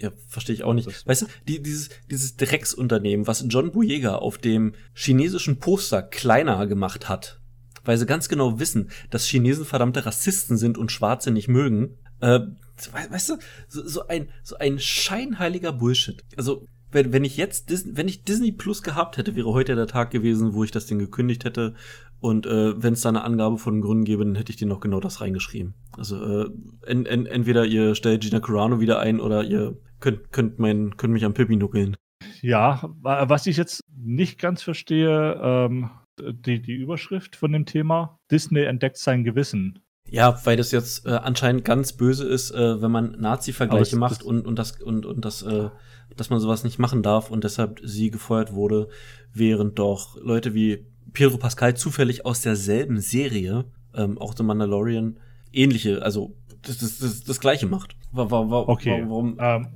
Ja, 0.00 0.10
verstehe 0.28 0.54
ich 0.54 0.64
auch 0.64 0.72
nicht. 0.72 0.88
Das- 0.88 1.06
weißt 1.06 1.22
du, 1.22 1.26
die, 1.46 1.62
dieses, 1.62 1.90
dieses 2.10 2.36
Drecksunternehmen, 2.38 3.26
was 3.26 3.44
John 3.48 3.70
Boyega 3.70 4.14
auf 4.16 4.38
dem 4.38 4.72
chinesischen 4.94 5.58
Poster 5.58 6.02
kleiner 6.02 6.66
gemacht 6.66 7.10
hat, 7.10 7.41
weil 7.84 7.96
sie 7.98 8.06
ganz 8.06 8.28
genau 8.28 8.58
wissen, 8.58 8.90
dass 9.10 9.26
Chinesen 9.26 9.64
verdammte 9.64 10.04
Rassisten 10.06 10.56
sind 10.56 10.78
und 10.78 10.92
Schwarze 10.92 11.30
nicht 11.30 11.48
mögen, 11.48 11.98
äh, 12.20 12.40
we- 12.40 13.10
weißt 13.10 13.30
du, 13.30 13.34
so, 13.68 13.86
so 13.86 14.06
ein, 14.08 14.28
so 14.42 14.56
ein 14.58 14.78
scheinheiliger 14.78 15.72
Bullshit. 15.72 16.22
Also, 16.36 16.66
wenn, 16.90 17.12
wenn 17.12 17.24
ich 17.24 17.36
jetzt 17.38 17.70
Dis 17.70 17.86
wenn 17.96 18.06
ich 18.06 18.22
Disney 18.24 18.52
Plus 18.52 18.82
gehabt 18.82 19.16
hätte, 19.16 19.34
wäre 19.34 19.52
heute 19.52 19.74
der 19.74 19.86
Tag 19.86 20.10
gewesen, 20.10 20.52
wo 20.52 20.62
ich 20.62 20.70
das 20.72 20.86
Ding 20.86 20.98
gekündigt 20.98 21.44
hätte. 21.44 21.74
Und 22.20 22.46
äh, 22.46 22.80
wenn 22.80 22.92
es 22.92 23.00
da 23.00 23.08
eine 23.08 23.24
Angabe 23.24 23.56
von 23.58 23.80
Gründen 23.80 24.04
gäbe, 24.04 24.24
dann 24.24 24.34
hätte 24.36 24.50
ich 24.52 24.56
dir 24.56 24.68
noch 24.68 24.78
genau 24.80 25.00
das 25.00 25.20
reingeschrieben. 25.22 25.74
Also 25.96 26.22
äh, 26.22 26.50
en, 26.86 27.06
en, 27.06 27.26
entweder 27.26 27.64
ihr 27.64 27.94
stellt 27.94 28.22
Gina 28.22 28.40
Carano 28.40 28.78
wieder 28.78 29.00
ein 29.00 29.20
oder 29.20 29.42
ihr 29.42 29.76
könnt, 30.00 30.30
könnt, 30.32 30.58
mein, 30.58 30.96
könnt 30.98 31.14
mich 31.14 31.24
am 31.24 31.34
Pippi 31.34 31.56
nuckeln. 31.56 31.96
Ja, 32.42 32.80
wa- 33.00 33.28
was 33.28 33.46
ich 33.46 33.56
jetzt 33.56 33.80
nicht 33.96 34.38
ganz 34.38 34.62
verstehe, 34.62 35.40
ähm, 35.42 35.90
die, 36.20 36.60
die 36.60 36.74
Überschrift 36.74 37.36
von 37.36 37.52
dem 37.52 37.66
Thema, 37.66 38.18
Disney 38.30 38.62
entdeckt 38.62 38.96
sein 38.98 39.24
Gewissen. 39.24 39.78
Ja, 40.08 40.38
weil 40.44 40.56
das 40.56 40.72
jetzt 40.72 41.06
äh, 41.06 41.10
anscheinend 41.10 41.64
ganz 41.64 41.92
böse 41.94 42.26
ist, 42.28 42.50
äh, 42.50 42.82
wenn 42.82 42.90
man 42.90 43.12
Nazi-Vergleiche 43.12 43.96
macht 43.96 44.22
und, 44.22 44.46
und 44.46 44.58
das 44.58 44.72
und, 44.82 45.06
und 45.06 45.24
das, 45.24 45.42
äh, 45.42 45.70
dass 46.16 46.28
man 46.28 46.38
sowas 46.40 46.64
nicht 46.64 46.78
machen 46.78 47.02
darf 47.02 47.30
und 47.30 47.44
deshalb 47.44 47.80
sie 47.82 48.10
gefeuert 48.10 48.52
wurde, 48.52 48.88
während 49.32 49.78
doch 49.78 50.16
Leute 50.20 50.52
wie 50.54 50.84
Pedro 51.12 51.38
Pascal 51.38 51.76
zufällig 51.76 52.26
aus 52.26 52.42
derselben 52.42 53.00
Serie, 53.00 53.64
ähm, 53.94 54.18
auch 54.18 54.34
The 54.36 54.42
Mandalorian, 54.42 55.18
ähnliche, 55.52 56.02
also 56.02 56.36
das, 56.62 56.78
das, 56.78 56.98
das, 56.98 57.24
das 57.24 57.40
gleiche 57.40 57.66
macht. 57.66 57.96
Wa- 58.12 58.30
wa- 58.30 58.50
wa- 58.50 58.64
Okay. 58.68 59.02
Warum? 59.06 59.36
Ähm, 59.40 59.68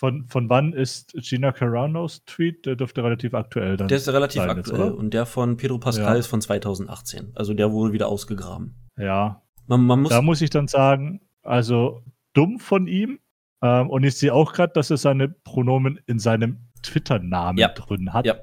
von, 0.00 0.26
von 0.28 0.48
wann 0.48 0.72
ist 0.72 1.12
Gina 1.12 1.52
Caranos 1.52 2.24
Tweet? 2.24 2.64
Der 2.64 2.74
dürfte 2.74 3.04
relativ 3.04 3.34
aktuell 3.34 3.76
dann. 3.76 3.88
Der 3.88 3.98
ist 3.98 4.08
relativ 4.08 4.40
sein 4.40 4.56
jetzt, 4.56 4.70
aktuell 4.70 4.92
oder? 4.92 4.96
und 4.98 5.12
der 5.12 5.26
von 5.26 5.58
Pedro 5.58 5.76
Pascal 5.78 6.14
Ja. 6.14 6.18
ist 6.18 6.26
von 6.26 6.40
2018. 6.40 7.32
Also 7.34 7.52
der 7.52 7.70
wurde 7.70 7.92
wieder 7.92 8.08
ausgegraben. 8.08 8.74
ja, 8.96 9.42
Man, 9.66 9.84
man 9.84 10.00
muss 10.00 10.10
da 10.10 10.22
muss 10.22 10.40
ich 10.40 10.48
dann 10.48 10.68
sagen, 10.68 11.20
also 11.42 12.02
dumm 12.32 12.58
von 12.58 12.86
ihm. 12.86 13.18
Ähm, 13.62 13.90
und 13.90 14.02
ich 14.04 14.16
sehe 14.16 14.32
auch 14.32 14.54
gerade, 14.54 14.72
dass 14.72 14.88
er 14.90 14.96
seine 14.96 15.28
Pronomen 15.28 16.00
in 16.06 16.18
seinem 16.18 16.70
Twitter-Namen 16.82 17.58
Ja. 17.58 17.68
drin 17.68 18.14
hat. 18.14 18.24
Ja. 18.24 18.36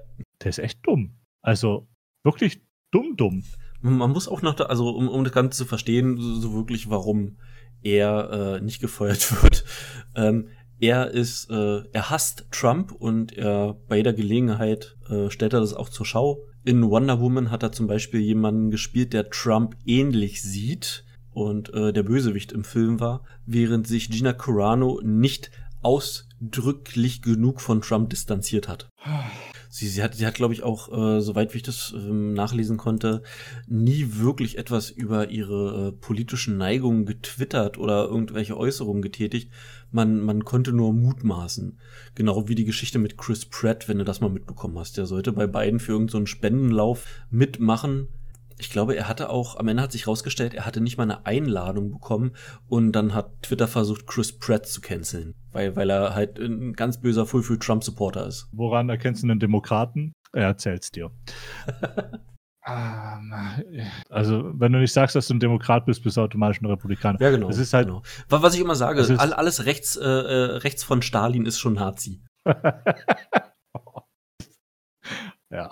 Der 0.43 0.49
ist 0.49 0.59
echt 0.59 0.85
dumm. 0.85 1.17
Also 1.41 1.87
wirklich 2.23 2.61
dumm, 2.91 3.15
dumm. 3.17 3.43
Man 3.81 4.11
muss 4.11 4.27
auch 4.27 4.43
noch, 4.43 4.53
da, 4.53 4.65
also 4.65 4.89
um, 4.91 5.07
um 5.07 5.23
das 5.23 5.33
Ganze 5.33 5.57
zu 5.57 5.65
verstehen, 5.65 6.17
so, 6.19 6.35
so 6.35 6.53
wirklich, 6.53 6.89
warum 6.91 7.37
er 7.81 8.57
äh, 8.57 8.61
nicht 8.61 8.79
gefeuert 8.79 9.31
wird. 9.43 9.65
Ähm, 10.15 10.49
er 10.79 11.11
ist, 11.11 11.49
äh, 11.49 11.81
er 11.91 12.09
hasst 12.09 12.47
Trump 12.51 12.91
und 12.91 13.33
er 13.33 13.77
bei 13.87 13.97
jeder 13.97 14.13
Gelegenheit 14.13 14.95
äh, 15.09 15.29
stellt 15.29 15.53
er 15.53 15.59
das 15.59 15.73
auch 15.73 15.89
zur 15.89 16.05
Schau. 16.05 16.43
In 16.63 16.89
Wonder 16.89 17.19
Woman 17.19 17.49
hat 17.49 17.63
er 17.63 17.71
zum 17.71 17.87
Beispiel 17.87 18.19
jemanden 18.19 18.71
gespielt, 18.71 19.13
der 19.13 19.29
Trump 19.29 19.75
ähnlich 19.85 20.41
sieht 20.41 21.05
und 21.31 21.73
äh, 21.73 21.93
der 21.93 22.03
Bösewicht 22.03 22.51
im 22.51 22.63
Film 22.63 22.99
war, 22.99 23.23
während 23.45 23.87
sich 23.87 24.09
Gina 24.09 24.33
Carano 24.33 24.99
nicht 25.03 25.51
ausdrücklich 25.81 27.21
genug 27.21 27.61
von 27.61 27.81
Trump 27.81 28.09
distanziert 28.09 28.67
hat. 28.67 28.89
Sie, 29.69 29.87
sie 29.87 30.01
hat, 30.01 30.15
sie 30.15 30.25
hat, 30.25 30.33
glaube 30.33 30.53
ich, 30.53 30.63
auch, 30.63 30.91
äh, 30.91 31.21
soweit 31.21 31.53
wie 31.53 31.57
ich 31.57 31.63
das 31.63 31.93
ähm, 31.95 32.33
nachlesen 32.33 32.77
konnte, 32.77 33.21
nie 33.67 34.07
wirklich 34.13 34.57
etwas 34.57 34.89
über 34.89 35.29
ihre 35.29 35.89
äh, 35.89 35.91
politischen 35.91 36.57
Neigungen 36.57 37.05
getwittert 37.05 37.77
oder 37.77 38.05
irgendwelche 38.05 38.57
Äußerungen 38.57 39.01
getätigt. 39.01 39.51
Man, 39.91 40.19
man 40.19 40.43
konnte 40.43 40.73
nur 40.73 40.93
mutmaßen. 40.93 41.79
Genau 42.15 42.47
wie 42.47 42.55
die 42.55 42.65
Geschichte 42.65 42.99
mit 42.99 43.17
Chris 43.17 43.45
Pratt, 43.45 43.87
wenn 43.87 43.97
du 43.97 44.03
das 44.03 44.21
mal 44.21 44.29
mitbekommen 44.29 44.77
hast. 44.77 44.97
Der 44.97 45.05
sollte 45.05 45.31
bei 45.31 45.47
beiden 45.47 45.79
für 45.79 45.93
irgendeinen 45.93 46.25
so 46.25 46.31
Spendenlauf 46.31 47.05
mitmachen. 47.29 48.07
Ich 48.59 48.71
glaube, 48.71 48.95
er 48.95 49.07
hatte 49.07 49.29
auch, 49.29 49.55
am 49.57 49.67
Ende 49.67 49.83
hat 49.83 49.91
sich 49.91 50.07
rausgestellt, 50.07 50.55
er 50.55 50.65
hatte 50.65 50.81
nicht 50.81 50.97
mal 50.97 51.03
eine 51.03 51.27
Einladung 51.27 51.91
bekommen 51.91 52.31
und 52.67 52.91
dann 52.91 53.13
hat 53.13 53.43
Twitter 53.43 53.67
versucht, 53.67 54.07
Chris 54.07 54.31
Pratt 54.31 54.65
zu 54.65 54.81
canceln. 54.81 55.35
Weil, 55.51 55.75
weil 55.75 55.89
er 55.91 56.15
halt 56.15 56.39
ein 56.39 56.73
ganz 56.73 56.99
böser 56.99 57.27
Full 57.27 57.43
für 57.43 57.59
Trump-Supporter 57.59 58.25
ist. 58.25 58.47
Woran 58.51 58.89
erkennst 58.89 59.21
du 59.21 59.27
einen 59.27 59.39
Demokraten? 59.39 60.13
Er 60.33 60.47
erzählt's 60.47 60.91
dir. 60.91 61.11
Ähm, 62.69 63.33
also, 64.09 64.51
wenn 64.59 64.73
du 64.73 64.79
nicht 64.79 64.91
sagst, 64.93 65.15
dass 65.15 65.27
du 65.27 65.33
ein 65.35 65.39
Demokrat 65.39 65.85
bist, 65.85 66.03
bist 66.03 66.17
du 66.17 66.21
automatisch 66.21 66.61
ein 66.61 66.65
Republikaner. 66.65 67.19
Ja, 67.21 67.29
genau. 67.31 67.49
Es 67.49 67.57
ist 67.57 67.73
halt- 67.73 67.87
genau. 67.87 68.01
Wa- 68.29 68.41
Was 68.41 68.53
ich 68.55 68.59
immer 68.61 68.75
sage, 68.75 69.01
all, 69.19 69.33
alles 69.33 69.65
rechts, 69.65 69.95
äh, 69.95 70.03
äh, 70.03 70.57
rechts 70.57 70.83
von 70.83 71.01
Stalin 71.01 71.45
ist 71.45 71.59
schon 71.59 71.73
Nazi. 71.75 72.21
ja. 75.49 75.69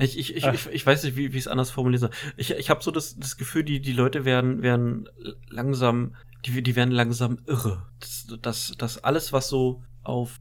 Ich, 0.00 0.16
ich, 0.16 0.36
ich, 0.36 0.46
ich, 0.46 0.66
ich 0.68 0.86
weiß 0.86 1.02
nicht, 1.02 1.16
wie 1.16 1.32
wie 1.32 1.38
ich 1.38 1.44
es 1.44 1.48
anders 1.48 1.70
formulieren 1.72 2.00
soll. 2.00 2.10
Ich, 2.36 2.52
ich 2.52 2.70
habe 2.70 2.82
so 2.84 2.92
das, 2.92 3.16
das 3.16 3.36
Gefühl, 3.36 3.64
die, 3.64 3.80
die 3.80 3.92
Leute 3.92 4.24
werden, 4.24 4.62
werden 4.62 5.08
langsam, 5.48 6.14
die, 6.46 6.62
die 6.62 6.76
werden 6.76 6.92
langsam 6.92 7.40
irre. 7.46 7.88
Das, 7.98 8.26
das, 8.40 8.74
das 8.78 9.02
alles, 9.02 9.32
was 9.32 9.48
so 9.48 9.82
auf, 10.04 10.38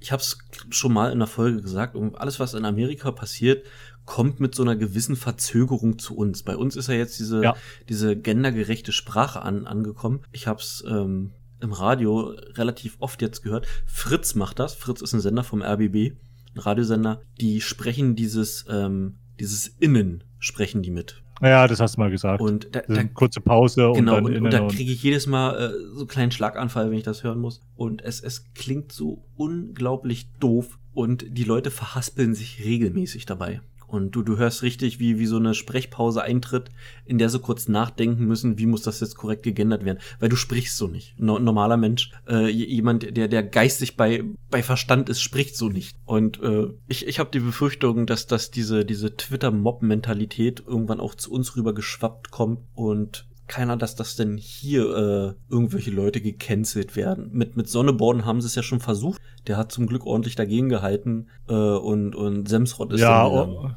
ich 0.00 0.10
habe 0.10 0.20
es 0.22 0.38
schon 0.70 0.92
mal 0.92 1.12
in 1.12 1.20
der 1.20 1.28
Folge 1.28 1.62
gesagt, 1.62 1.94
um 1.94 2.16
alles, 2.16 2.40
was 2.40 2.54
in 2.54 2.64
Amerika 2.64 3.12
passiert, 3.12 3.64
kommt 4.06 4.40
mit 4.40 4.54
so 4.54 4.62
einer 4.62 4.76
gewissen 4.76 5.16
Verzögerung 5.16 5.98
zu 5.98 6.16
uns. 6.16 6.42
Bei 6.42 6.56
uns 6.56 6.76
ist 6.76 6.88
ja 6.88 6.94
jetzt 6.94 7.18
diese, 7.18 7.42
Ja. 7.42 7.56
diese 7.88 8.16
gendergerechte 8.16 8.92
Sprache 8.92 9.42
an, 9.42 9.66
angekommen. 9.66 10.20
Ich 10.32 10.46
habe 10.46 10.60
es 10.60 10.82
ähm, 10.88 11.32
im 11.60 11.72
Radio 11.72 12.34
relativ 12.54 12.96
oft 13.00 13.20
jetzt 13.20 13.42
gehört. 13.42 13.66
Fritz 13.86 14.34
macht 14.34 14.58
das. 14.58 14.74
Fritz 14.74 15.02
ist 15.02 15.12
ein 15.12 15.20
Sender 15.20 15.42
vom 15.44 15.62
RBB, 15.62 16.12
ein 16.54 16.58
Radiosender. 16.58 17.20
Die 17.40 17.60
sprechen 17.60 18.14
dieses, 18.16 18.64
ähm, 18.70 19.16
dieses 19.40 19.66
Innen 19.80 20.22
sprechen 20.38 20.82
die 20.82 20.90
mit. 20.90 21.22
ja, 21.42 21.66
das 21.66 21.80
hast 21.80 21.96
du 21.96 22.00
mal 22.00 22.10
gesagt. 22.10 22.40
Und 22.40 22.68
da, 22.74 22.82
da 22.88 23.04
kurze 23.04 23.40
Pause 23.40 23.88
und 23.88 23.96
Genau, 23.96 24.14
dann 24.16 24.24
und, 24.26 24.36
und 24.36 24.52
da 24.52 24.60
und, 24.62 24.72
kriege 24.72 24.92
ich 24.92 25.02
jedes 25.02 25.26
Mal 25.26 25.56
äh, 25.56 25.70
so 25.94 26.00
einen 26.00 26.08
kleinen 26.08 26.30
Schlaganfall, 26.30 26.90
wenn 26.90 26.96
ich 26.98 27.04
das 27.04 27.24
hören 27.24 27.40
muss. 27.40 27.60
Und 27.74 28.02
es, 28.02 28.20
es 28.20 28.52
klingt 28.54 28.92
so 28.92 29.24
unglaublich 29.36 30.28
doof 30.40 30.78
und 30.94 31.26
die 31.28 31.44
Leute 31.44 31.70
verhaspeln 31.70 32.34
sich 32.34 32.64
regelmäßig 32.64 33.26
dabei. 33.26 33.60
Und 33.96 34.12
du, 34.12 34.22
du 34.22 34.36
hörst 34.36 34.62
richtig, 34.62 35.00
wie, 35.00 35.18
wie 35.18 35.26
so 35.26 35.36
eine 35.36 35.54
Sprechpause 35.54 36.22
eintritt, 36.22 36.70
in 37.04 37.18
der 37.18 37.28
sie 37.28 37.40
kurz 37.40 37.68
nachdenken 37.68 38.26
müssen, 38.26 38.58
wie 38.58 38.66
muss 38.66 38.82
das 38.82 39.00
jetzt 39.00 39.16
korrekt 39.16 39.42
gegendert 39.42 39.84
werden. 39.84 39.98
Weil 40.20 40.28
du 40.28 40.36
sprichst 40.36 40.76
so 40.76 40.86
nicht. 40.86 41.18
No, 41.18 41.36
ein 41.36 41.44
normaler 41.44 41.76
Mensch, 41.76 42.12
äh, 42.28 42.48
jemand, 42.48 43.16
der, 43.16 43.28
der 43.28 43.42
geistig 43.42 43.96
bei, 43.96 44.24
bei 44.50 44.62
Verstand 44.62 45.08
ist, 45.08 45.20
spricht 45.20 45.56
so 45.56 45.68
nicht. 45.68 45.96
Und 46.04 46.40
äh, 46.42 46.68
ich, 46.86 47.06
ich 47.06 47.18
habe 47.18 47.30
die 47.32 47.40
Befürchtung, 47.40 48.06
dass, 48.06 48.26
dass 48.26 48.50
diese, 48.50 48.84
diese 48.84 49.16
Twitter-Mob-Mentalität 49.16 50.62
irgendwann 50.66 51.00
auch 51.00 51.14
zu 51.14 51.32
uns 51.32 51.56
rüber 51.56 51.74
geschwappt 51.74 52.30
kommt 52.30 52.60
und 52.74 53.26
keiner, 53.48 53.76
dass 53.76 53.94
das 53.94 54.16
denn 54.16 54.36
hier 54.36 55.36
äh, 55.48 55.52
irgendwelche 55.52 55.90
Leute 55.90 56.20
gecancelt 56.20 56.96
werden. 56.96 57.30
Mit, 57.32 57.56
mit 57.56 57.68
Sonneborn 57.68 58.24
haben 58.24 58.40
sie 58.40 58.48
es 58.48 58.54
ja 58.54 58.62
schon 58.62 58.80
versucht. 58.80 59.20
Der 59.46 59.56
hat 59.56 59.72
zum 59.72 59.86
Glück 59.86 60.04
ordentlich 60.04 60.34
dagegen 60.34 60.68
gehalten 60.68 61.28
äh, 61.48 61.54
und, 61.54 62.14
und 62.14 62.48
Semsrott 62.48 62.92
ist 62.92 63.00
ja, 63.00 63.28
dann 63.28 63.76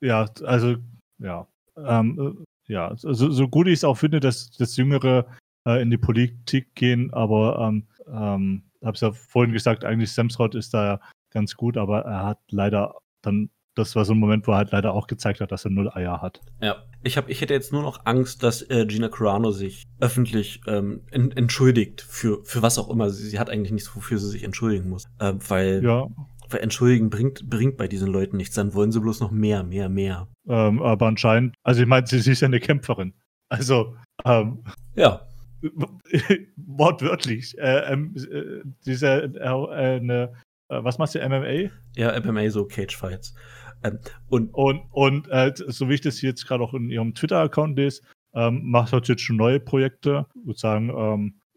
ja, 0.00 0.26
also, 0.44 0.76
ja. 1.18 1.46
Ähm, 1.76 2.36
äh, 2.68 2.72
ja, 2.72 2.92
so, 2.96 3.12
so 3.12 3.48
gut 3.48 3.68
ich 3.68 3.74
es 3.74 3.84
auch 3.84 3.96
finde, 3.96 4.20
dass, 4.20 4.50
dass 4.50 4.76
Jüngere 4.76 5.26
äh, 5.66 5.80
in 5.82 5.90
die 5.90 5.98
Politik 5.98 6.74
gehen, 6.74 7.12
aber 7.12 7.58
ähm, 7.60 7.86
ähm, 8.08 8.62
hab's 8.82 9.00
ja 9.00 9.12
vorhin 9.12 9.52
gesagt, 9.52 9.84
eigentlich 9.84 10.12
Semsrott 10.12 10.54
ist 10.54 10.74
da 10.74 11.00
ganz 11.30 11.56
gut, 11.56 11.76
aber 11.76 12.00
er 12.02 12.24
hat 12.24 12.38
leider 12.50 12.94
dann, 13.22 13.50
das 13.74 13.94
war 13.94 14.04
so 14.04 14.14
ein 14.14 14.18
Moment, 14.18 14.46
wo 14.46 14.52
er 14.52 14.58
halt 14.58 14.72
leider 14.72 14.92
auch 14.92 15.06
gezeigt 15.06 15.40
hat, 15.40 15.52
dass 15.52 15.64
er 15.64 15.70
null 15.70 15.90
Eier 15.90 16.22
hat. 16.22 16.40
Ja, 16.62 16.84
ich, 17.02 17.16
hab, 17.16 17.28
ich 17.28 17.40
hätte 17.40 17.52
jetzt 17.52 17.72
nur 17.72 17.82
noch 17.82 18.06
Angst, 18.06 18.42
dass 18.42 18.62
äh, 18.62 18.86
Gina 18.86 19.08
Carano 19.08 19.50
sich 19.50 19.84
öffentlich 20.00 20.62
ähm, 20.66 21.02
en, 21.10 21.30
entschuldigt 21.32 22.00
für, 22.00 22.42
für 22.44 22.62
was 22.62 22.78
auch 22.78 22.88
immer. 22.88 23.10
Sie, 23.10 23.28
sie 23.28 23.38
hat 23.38 23.50
eigentlich 23.50 23.72
nichts, 23.72 23.94
wofür 23.94 24.18
sie 24.18 24.30
sich 24.30 24.44
entschuldigen 24.44 24.88
muss. 24.88 25.04
Äh, 25.18 25.34
weil, 25.48 25.84
Ja, 25.84 26.08
entschuldigen 26.52 27.10
bringt, 27.10 27.48
bringt 27.48 27.76
bei 27.76 27.88
diesen 27.88 28.08
Leuten 28.08 28.36
nichts. 28.36 28.54
Dann 28.54 28.74
wollen 28.74 28.92
sie 28.92 29.00
bloß 29.00 29.20
noch 29.20 29.30
mehr, 29.30 29.62
mehr, 29.62 29.88
mehr. 29.88 30.28
ähm, 30.48 30.82
aber 30.82 31.06
anscheinend, 31.06 31.54
also 31.62 31.82
ich 31.82 31.88
meine, 31.88 32.06
sie, 32.06 32.20
sie 32.20 32.32
ist 32.32 32.40
ja 32.40 32.46
eine 32.46 32.60
Kämpferin. 32.60 33.14
Also, 33.48 33.96
ähm, 34.24 34.64
Ja, 34.94 35.26
wortwörtlich. 36.56 37.56
Äh, 37.58 37.92
ähm, 37.92 38.14
äh, 38.16 38.68
diese, 38.84 39.06
äh, 39.08 39.40
eine, 39.40 40.32
äh, 40.68 40.82
was 40.82 40.98
machst 40.98 41.14
du, 41.14 41.28
MMA? 41.28 41.70
ja, 41.96 42.18
MMA, 42.20 42.50
so 42.50 42.64
Cage-Fights. 42.66 43.34
Ähm, 43.82 43.98
und 44.28 44.54
Und, 44.54 44.82
und 44.90 45.28
äh, 45.28 45.52
so 45.54 45.88
wie 45.88 45.94
ich 45.94 46.00
das 46.00 46.20
jetzt 46.22 46.46
gerade 46.46 46.62
auch 46.62 46.74
in 46.74 46.90
ihrem 46.90 47.14
Twitter-Account 47.14 47.76
lese, 47.76 48.02
ähm, 48.34 48.62
macht 48.64 48.92
halt 48.92 49.08
jetzt 49.08 49.22
schon 49.22 49.36
neue 49.36 49.60
Projekte. 49.60 50.26
Ich 50.46 50.58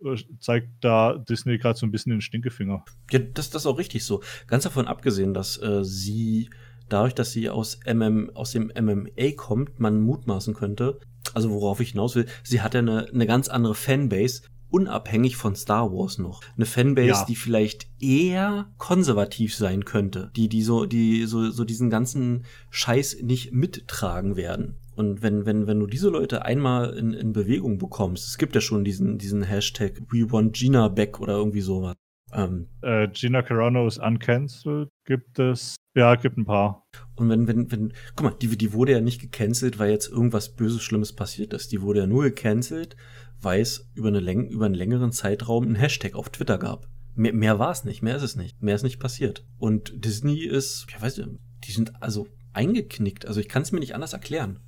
äh, 0.04 0.16
zeigt 0.40 0.70
da 0.82 1.18
Disney 1.18 1.58
gerade 1.58 1.78
so 1.78 1.86
ein 1.86 1.92
bisschen 1.92 2.12
den 2.12 2.22
Stinkefinger. 2.22 2.84
Ja, 3.12 3.20
das, 3.20 3.50
das 3.50 3.64
ist 3.64 3.68
auch 3.68 3.78
richtig 3.78 4.06
so. 4.06 4.22
Ganz 4.48 4.64
davon 4.64 4.88
abgesehen, 4.88 5.34
dass 5.34 5.62
äh, 5.62 5.84
sie 5.84 6.50
dadurch, 6.90 7.16
dass 7.16 7.32
sie 7.32 7.50
aus, 7.50 7.80
MM, 7.86 8.32
aus 8.34 8.52
dem 8.52 8.72
MMA 8.76 9.32
kommt, 9.36 9.80
man 9.80 10.02
mutmaßen 10.02 10.54
könnte, 10.54 11.00
also 11.34 11.52
worauf 11.52 11.80
ich 11.80 11.92
hinaus 11.92 12.16
will, 12.16 12.26
sie 12.44 12.62
hat 12.62 12.74
ja 12.74 12.80
eine, 12.80 13.08
eine 13.08 13.28
ganz 13.28 13.48
andere 13.48 13.76
Fanbase, 13.76 14.42
unabhängig 14.70 15.36
von 15.36 15.56
Star 15.56 15.92
Wars 15.92 16.18
noch. 16.18 16.42
Eine 16.56 16.66
Fanbase, 16.66 17.08
ja. 17.08 17.26
die 17.26 17.36
vielleicht 17.36 17.88
eher 18.00 18.72
konservativ 18.78 19.56
sein 19.56 19.86
könnte, 19.86 20.32
die, 20.36 20.50
die 20.50 20.62
so, 20.62 20.86
die 20.86 21.26
so, 21.26 21.50
so 21.50 21.64
diesen 21.64 21.90
ganzen 21.90 22.46
Scheiß 22.70 23.18
nicht 23.22 23.52
mittragen 23.52 24.36
werden. 24.36 24.78
Und 25.00 25.22
wenn, 25.22 25.46
wenn, 25.46 25.66
wenn 25.66 25.80
du 25.80 25.88
diese 25.88 26.10
Leute 26.10 26.44
einmal 26.44 26.90
in, 26.98 27.14
in 27.14 27.32
Bewegung 27.32 27.78
bekommst, 27.78 28.28
es 28.28 28.38
gibt 28.38 28.54
ja 28.54 28.60
schon 28.60 28.84
diesen, 28.84 29.18
diesen 29.18 29.44
Hashtag 29.44 29.94
We 30.10 30.30
want 30.30 30.58
Gina 30.58 30.90
back 30.90 31.22
oder 31.22 31.38
irgendwie 31.38 31.62
sowas. 31.62 31.96
Ähm, 32.34 32.68
äh, 32.82 33.08
Gina 33.08 33.42
Carano 33.42 33.88
ist 33.88 33.98
uncancelled, 33.98 34.90
gibt 35.06 35.40
es. 35.40 35.78
Ja, 35.96 36.16
gibt 36.16 36.38
ein 36.38 36.44
paar. 36.44 36.84
Und 37.16 37.30
wenn, 37.30 37.48
wenn, 37.48 37.72
wenn, 37.72 37.94
guck 38.18 38.26
mal, 38.26 38.36
die, 38.42 38.58
die 38.58 38.74
wurde 38.74 38.92
ja 38.92 39.00
nicht 39.00 39.22
gecancelt, 39.22 39.80
weil 39.80 39.90
jetzt 39.90 40.10
irgendwas 40.10 40.54
Böses, 40.58 40.82
Schlimmes 40.82 41.14
passiert 41.14 41.54
ist. 41.54 41.72
Die 41.72 41.82
wurde 41.82 42.02
ja 42.02 42.06
nur 42.06 42.24
gecancelt, 42.24 42.98
weil 43.40 43.62
es 43.62 43.90
über, 43.96 44.10
eine 44.10 44.20
Läng 44.20 44.50
über 44.50 44.66
einen 44.66 44.76
längeren 44.76 45.14
Zeitraum 45.14 45.64
einen 45.64 45.76
Hashtag 45.76 46.16
auf 46.16 46.30
Twitter 46.30 46.58
gab. 46.58 46.90
Mehr, 47.16 47.32
mehr 47.32 47.58
war 47.58 47.72
es 47.72 47.86
nicht, 47.86 48.02
mehr 48.02 48.18
ist 48.18 48.24
es 48.24 48.36
nicht. 48.36 48.62
Mehr 48.62 48.76
ist 48.76 48.84
nicht 48.84 49.00
passiert. 49.00 49.46
Und 49.60 50.04
Disney 50.04 50.44
ist, 50.44 50.88
ja 50.92 51.02
weiß 51.02 51.20
ich, 51.20 51.26
die 51.64 51.72
sind 51.72 52.04
also 52.04 52.28
eingeknickt. 52.52 53.26
Also 53.26 53.40
ich 53.40 53.48
kann 53.48 53.62
es 53.62 53.72
mir 53.72 53.80
nicht 53.80 53.96
anders 53.96 54.12
erklären. 54.12 54.60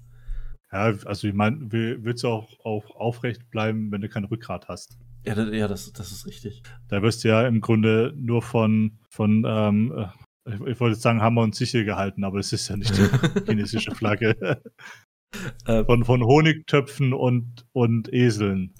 Ja, 0.71 0.93
also 1.05 1.27
ich 1.27 1.33
meine, 1.33 1.59
willst 1.71 2.23
du 2.23 2.29
auch, 2.29 2.47
auch 2.63 2.95
aufrecht 2.95 3.49
bleiben, 3.49 3.91
wenn 3.91 4.01
du 4.01 4.09
kein 4.09 4.23
Rückgrat 4.23 4.67
hast? 4.69 4.97
Ja, 5.25 5.35
das, 5.35 5.49
ja 5.53 5.67
das, 5.67 5.91
das 5.91 6.11
ist 6.11 6.25
richtig. 6.25 6.63
Da 6.87 7.01
wirst 7.01 7.23
du 7.23 7.27
ja 7.27 7.45
im 7.45 7.61
Grunde 7.61 8.13
nur 8.15 8.41
von, 8.41 8.99
von 9.09 9.43
ähm, 9.45 9.91
äh, 9.95 10.07
ich, 10.45 10.61
ich 10.61 10.79
wollte 10.79 10.95
sagen, 10.95 11.21
Hammer 11.21 11.41
und 11.41 11.55
Sichel 11.55 11.85
gehalten, 11.85 12.23
aber 12.23 12.39
es 12.39 12.53
ist 12.53 12.67
ja 12.69 12.77
nicht 12.77 12.97
die 12.97 13.45
chinesische 13.45 13.93
Flagge. 13.93 14.61
Äh, 15.65 15.85
von, 15.85 16.03
von 16.03 16.23
Honigtöpfen 16.23 17.13
und, 17.13 17.65
und 17.71 18.11
Eseln. 18.11 18.73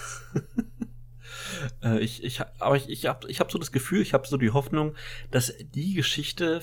äh, 1.84 2.00
ich, 2.00 2.24
ich, 2.24 2.42
aber 2.60 2.76
ich, 2.76 2.90
ich 2.90 3.06
habe 3.06 3.30
ich 3.30 3.40
hab 3.40 3.52
so 3.52 3.58
das 3.58 3.72
Gefühl, 3.72 4.02
ich 4.02 4.14
habe 4.14 4.28
so 4.28 4.38
die 4.38 4.52
Hoffnung, 4.52 4.96
dass 5.30 5.54
die 5.74 5.94
Geschichte 5.94 6.62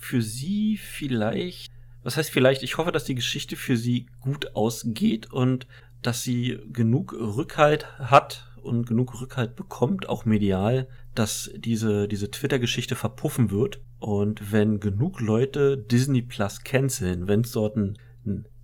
für 0.00 0.22
sie 0.22 0.76
vielleicht, 0.76 1.72
was 2.02 2.16
heißt 2.16 2.30
vielleicht, 2.30 2.62
ich 2.62 2.78
hoffe, 2.78 2.92
dass 2.92 3.04
die 3.04 3.14
Geschichte 3.14 3.56
für 3.56 3.76
sie 3.76 4.06
gut 4.20 4.54
ausgeht 4.54 5.32
und 5.32 5.66
dass 6.02 6.22
sie 6.22 6.58
genug 6.72 7.12
Rückhalt 7.12 7.98
hat 7.98 8.50
und 8.62 8.86
genug 8.86 9.20
Rückhalt 9.20 9.56
bekommt, 9.56 10.08
auch 10.08 10.24
medial, 10.24 10.88
dass 11.14 11.50
diese, 11.56 12.06
diese 12.08 12.30
Twitter-Geschichte 12.30 12.94
verpuffen 12.94 13.50
wird. 13.50 13.80
Und 13.98 14.52
wenn 14.52 14.78
genug 14.78 15.20
Leute 15.20 15.76
Disney 15.76 16.22
Plus 16.22 16.62
canceln, 16.62 17.26
wenn 17.26 17.40
es 17.40 17.52
dort 17.52 17.76
einen, 17.76 17.98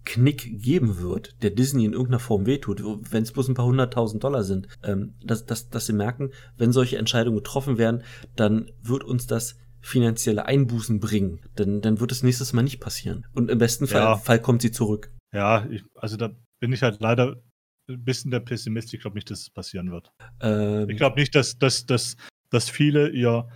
Knick 0.05 0.63
geben 0.63 0.99
wird, 1.01 1.35
der 1.43 1.51
Disney 1.51 1.85
in 1.85 1.93
irgendeiner 1.93 2.19
Form 2.19 2.47
wehtut, 2.47 2.83
wenn 3.11 3.23
es 3.23 3.33
bloß 3.33 3.49
ein 3.49 3.55
paar 3.55 3.65
hunderttausend 3.65 4.23
Dollar 4.23 4.45
sind, 4.45 4.69
ähm, 4.83 5.15
dass, 5.25 5.47
dass, 5.47 5.71
dass 5.71 5.87
sie 5.87 5.93
merken, 5.93 6.31
wenn 6.59 6.73
solche 6.73 6.99
Entscheidungen 6.99 7.39
getroffen 7.39 7.79
werden, 7.79 8.03
dann 8.37 8.71
wird 8.83 9.03
uns 9.03 9.27
das 9.27 9.57
finanzielle 9.85 10.47
Einbußen 10.47 10.99
bringen. 10.99 11.41
Denn 11.59 11.83
dann 11.83 12.01
wird 12.01 12.11
es 12.11 12.23
nächstes 12.23 12.53
Mal 12.53 12.63
nicht 12.63 12.81
passieren. 12.81 13.27
Und 13.35 13.51
im 13.51 13.59
besten 13.59 13.87
Fall, 13.87 14.01
ja. 14.01 14.17
Fall 14.17 14.41
kommt 14.41 14.63
sie 14.63 14.71
zurück. 14.71 15.13
Ja, 15.33 15.67
ich, 15.71 15.85
also 15.95 16.17
da 16.17 16.31
bin 16.61 16.73
ich 16.73 16.83
halt 16.83 17.01
leider 17.01 17.43
ein 17.89 18.03
bisschen 18.03 18.31
der 18.31 18.41
Pessimist. 18.41 18.95
Ich 18.95 19.01
glaube 19.01 19.17
nicht, 19.17 19.31
dass 19.31 19.41
es 19.41 19.51
passieren 19.51 19.91
wird. 19.91 20.11
Ähm, 20.41 20.89
ich 20.89 20.97
glaube 20.97 21.21
nicht, 21.21 21.35
dass, 21.35 21.59
dass, 21.59 21.85
dass 21.85 22.17
dass 22.55 22.71
viele 22.71 23.09
ihr. 23.11 23.49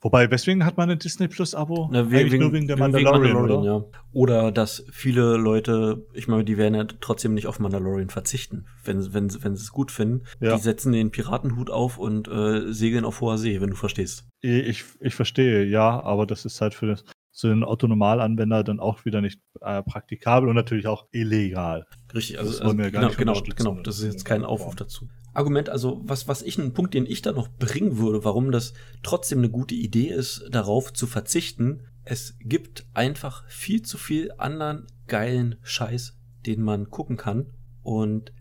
Wobei, 0.00 0.30
weswegen 0.30 0.64
hat 0.64 0.76
man 0.76 0.90
ein 0.90 0.98
Disney 0.98 1.28
Plus 1.28 1.54
Abo? 1.54 1.88
Na, 1.92 2.10
wegen, 2.10 2.40
nur 2.40 2.52
wegen 2.52 2.66
der 2.66 2.76
Mandalorian, 2.76 3.22
wegen 3.22 3.34
Mandalorian 3.34 3.78
oder? 3.78 3.84
Ja. 3.92 4.00
oder 4.12 4.52
dass 4.52 4.84
viele 4.90 5.36
Leute, 5.36 6.04
ich 6.12 6.26
meine, 6.26 6.44
die 6.44 6.58
werden 6.58 6.74
ja 6.74 6.84
trotzdem 7.00 7.34
nicht 7.34 7.46
auf 7.46 7.60
Mandalorian 7.60 8.10
verzichten, 8.10 8.66
wenn, 8.84 9.14
wenn, 9.14 9.32
wenn 9.44 9.54
sie 9.54 9.62
es 9.62 9.70
gut 9.70 9.92
finden. 9.92 10.24
Ja. 10.40 10.56
Die 10.56 10.60
setzen 10.60 10.92
den 10.92 11.12
Piratenhut 11.12 11.70
auf 11.70 11.98
und 11.98 12.26
äh, 12.26 12.72
segeln 12.72 13.04
auf 13.04 13.20
hoher 13.20 13.38
See, 13.38 13.60
wenn 13.60 13.70
du 13.70 13.76
verstehst. 13.76 14.24
Ich, 14.40 14.84
ich 14.98 15.14
verstehe, 15.14 15.64
ja, 15.64 16.02
aber 16.02 16.26
das 16.26 16.44
ist 16.44 16.60
halt 16.60 16.74
für 16.74 16.96
so 17.32 17.48
einen 17.48 17.62
Autonomalanwender 17.64 18.64
dann 18.64 18.80
auch 18.80 19.04
wieder 19.04 19.20
nicht 19.20 19.40
äh, 19.60 19.82
praktikabel 19.82 20.48
und 20.48 20.56
natürlich 20.56 20.88
auch 20.88 21.06
illegal. 21.12 21.86
Richtig, 22.12 22.38
also, 22.38 22.60
also 22.62 22.76
genau, 22.76 23.10
genau, 23.16 23.40
genau, 23.56 23.80
das 23.82 23.98
ist 24.00 24.12
jetzt 24.12 24.24
kein 24.24 24.44
Aufruf 24.44 24.74
dazu. 24.74 25.08
Argument, 25.32 25.68
also 25.68 26.00
was, 26.04 26.28
was 26.28 26.42
ich, 26.42 26.58
ein 26.58 26.72
Punkt, 26.72 26.94
den 26.94 27.06
ich 27.06 27.22
da 27.22 27.32
noch 27.32 27.48
bringen 27.48 27.98
würde, 27.98 28.24
warum 28.24 28.50
das 28.50 28.72
trotzdem 29.02 29.38
eine 29.38 29.50
gute 29.50 29.74
Idee 29.74 30.08
ist, 30.08 30.44
darauf 30.50 30.92
zu 30.92 31.06
verzichten. 31.06 31.82
Es 32.04 32.34
gibt 32.40 32.86
einfach 32.94 33.46
viel 33.48 33.82
zu 33.82 33.98
viel 33.98 34.32
anderen 34.38 34.86
geilen 35.06 35.56
Scheiß, 35.62 36.16
den 36.46 36.62
man 36.62 36.90
gucken 36.90 37.16
kann. 37.16 37.46
Und 37.82 38.32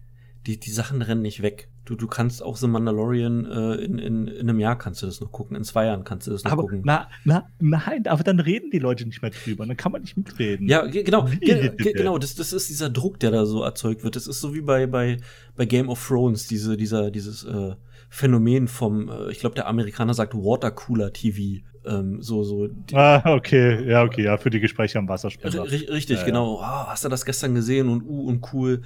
die, 0.48 0.60
die 0.60 0.72
Sachen 0.72 1.02
rennen 1.02 1.22
nicht 1.22 1.42
weg. 1.42 1.69
Du, 1.90 1.96
du 1.96 2.06
kannst 2.06 2.44
auch 2.44 2.56
The 2.56 2.68
Mandalorian 2.68 3.46
äh, 3.46 3.74
in, 3.84 3.98
in, 3.98 4.28
in 4.28 4.48
einem 4.48 4.60
Jahr 4.60 4.78
kannst 4.78 5.02
du 5.02 5.08
das 5.08 5.22
noch 5.22 5.32
gucken, 5.32 5.58
in 5.58 5.64
zwei 5.64 5.88
Jahren 5.88 6.04
kannst 6.04 6.28
du 6.28 6.32
das 6.32 6.44
noch 6.44 6.52
aber, 6.52 6.62
gucken. 6.62 6.84
Na, 6.86 7.10
na, 7.24 7.50
nein, 7.58 8.06
aber 8.06 8.22
dann 8.22 8.40
reden 8.40 8.70
die 8.70 8.78
Leute 8.78 9.08
nicht 9.08 9.24
mehr 9.24 9.32
drüber, 9.32 9.66
dann 9.66 9.76
kann 9.76 9.92
man 9.92 10.02
nicht 10.02 10.16
mitreden. 10.16 10.68
Ja, 10.68 10.86
genau, 10.86 11.24
ge 11.24 11.74
genau, 11.76 12.20
das, 12.20 12.36
das 12.36 12.54
ist 12.54 12.70
dieser 12.70 12.92
Druck, 12.92 13.20
der 13.20 13.32
da 13.32 13.48
so 13.48 13.64
erzeugt 13.64 14.04
wird. 14.04 14.16
Das 14.16 14.28
ist 14.28 14.40
so 14.40 14.54
wie 14.54 14.62
bei, 14.62 14.86
bei, 14.86 15.18
bei 15.56 15.66
Game 15.66 15.90
of 15.90 16.08
Thrones, 16.08 16.46
diese, 16.46 16.78
dieser, 16.78 17.10
dieses 17.10 17.44
äh, 17.44 17.74
Phänomen 18.12 18.68
vom, 18.68 19.10
äh, 19.10 19.32
ich 19.32 19.40
glaube, 19.40 19.56
der 19.56 19.66
Amerikaner 19.66 20.14
sagt 20.14 20.36
Watercooler 20.36 21.12
TV. 21.12 21.64
Ähm, 21.86 22.22
so, 22.22 22.44
so. 22.44 22.70
Ah, 22.94 23.34
okay, 23.34 23.88
ja, 23.88 24.04
okay, 24.04 24.24
ja, 24.24 24.38
für 24.38 24.50
die 24.50 24.60
Gespräche 24.60 25.00
am 25.00 25.08
Wasserspender. 25.08 25.64
richtig, 25.64 26.20
ja, 26.20 26.26
genau. 26.26 26.60
Oh, 26.60 26.62
hast 26.62 27.06
du 27.06 27.10
das 27.10 27.26
gestern 27.26 27.56
gesehen 27.56 27.90
und 27.90 28.04
uh 28.04 28.28
und 28.28 28.54
cool. 28.54 28.82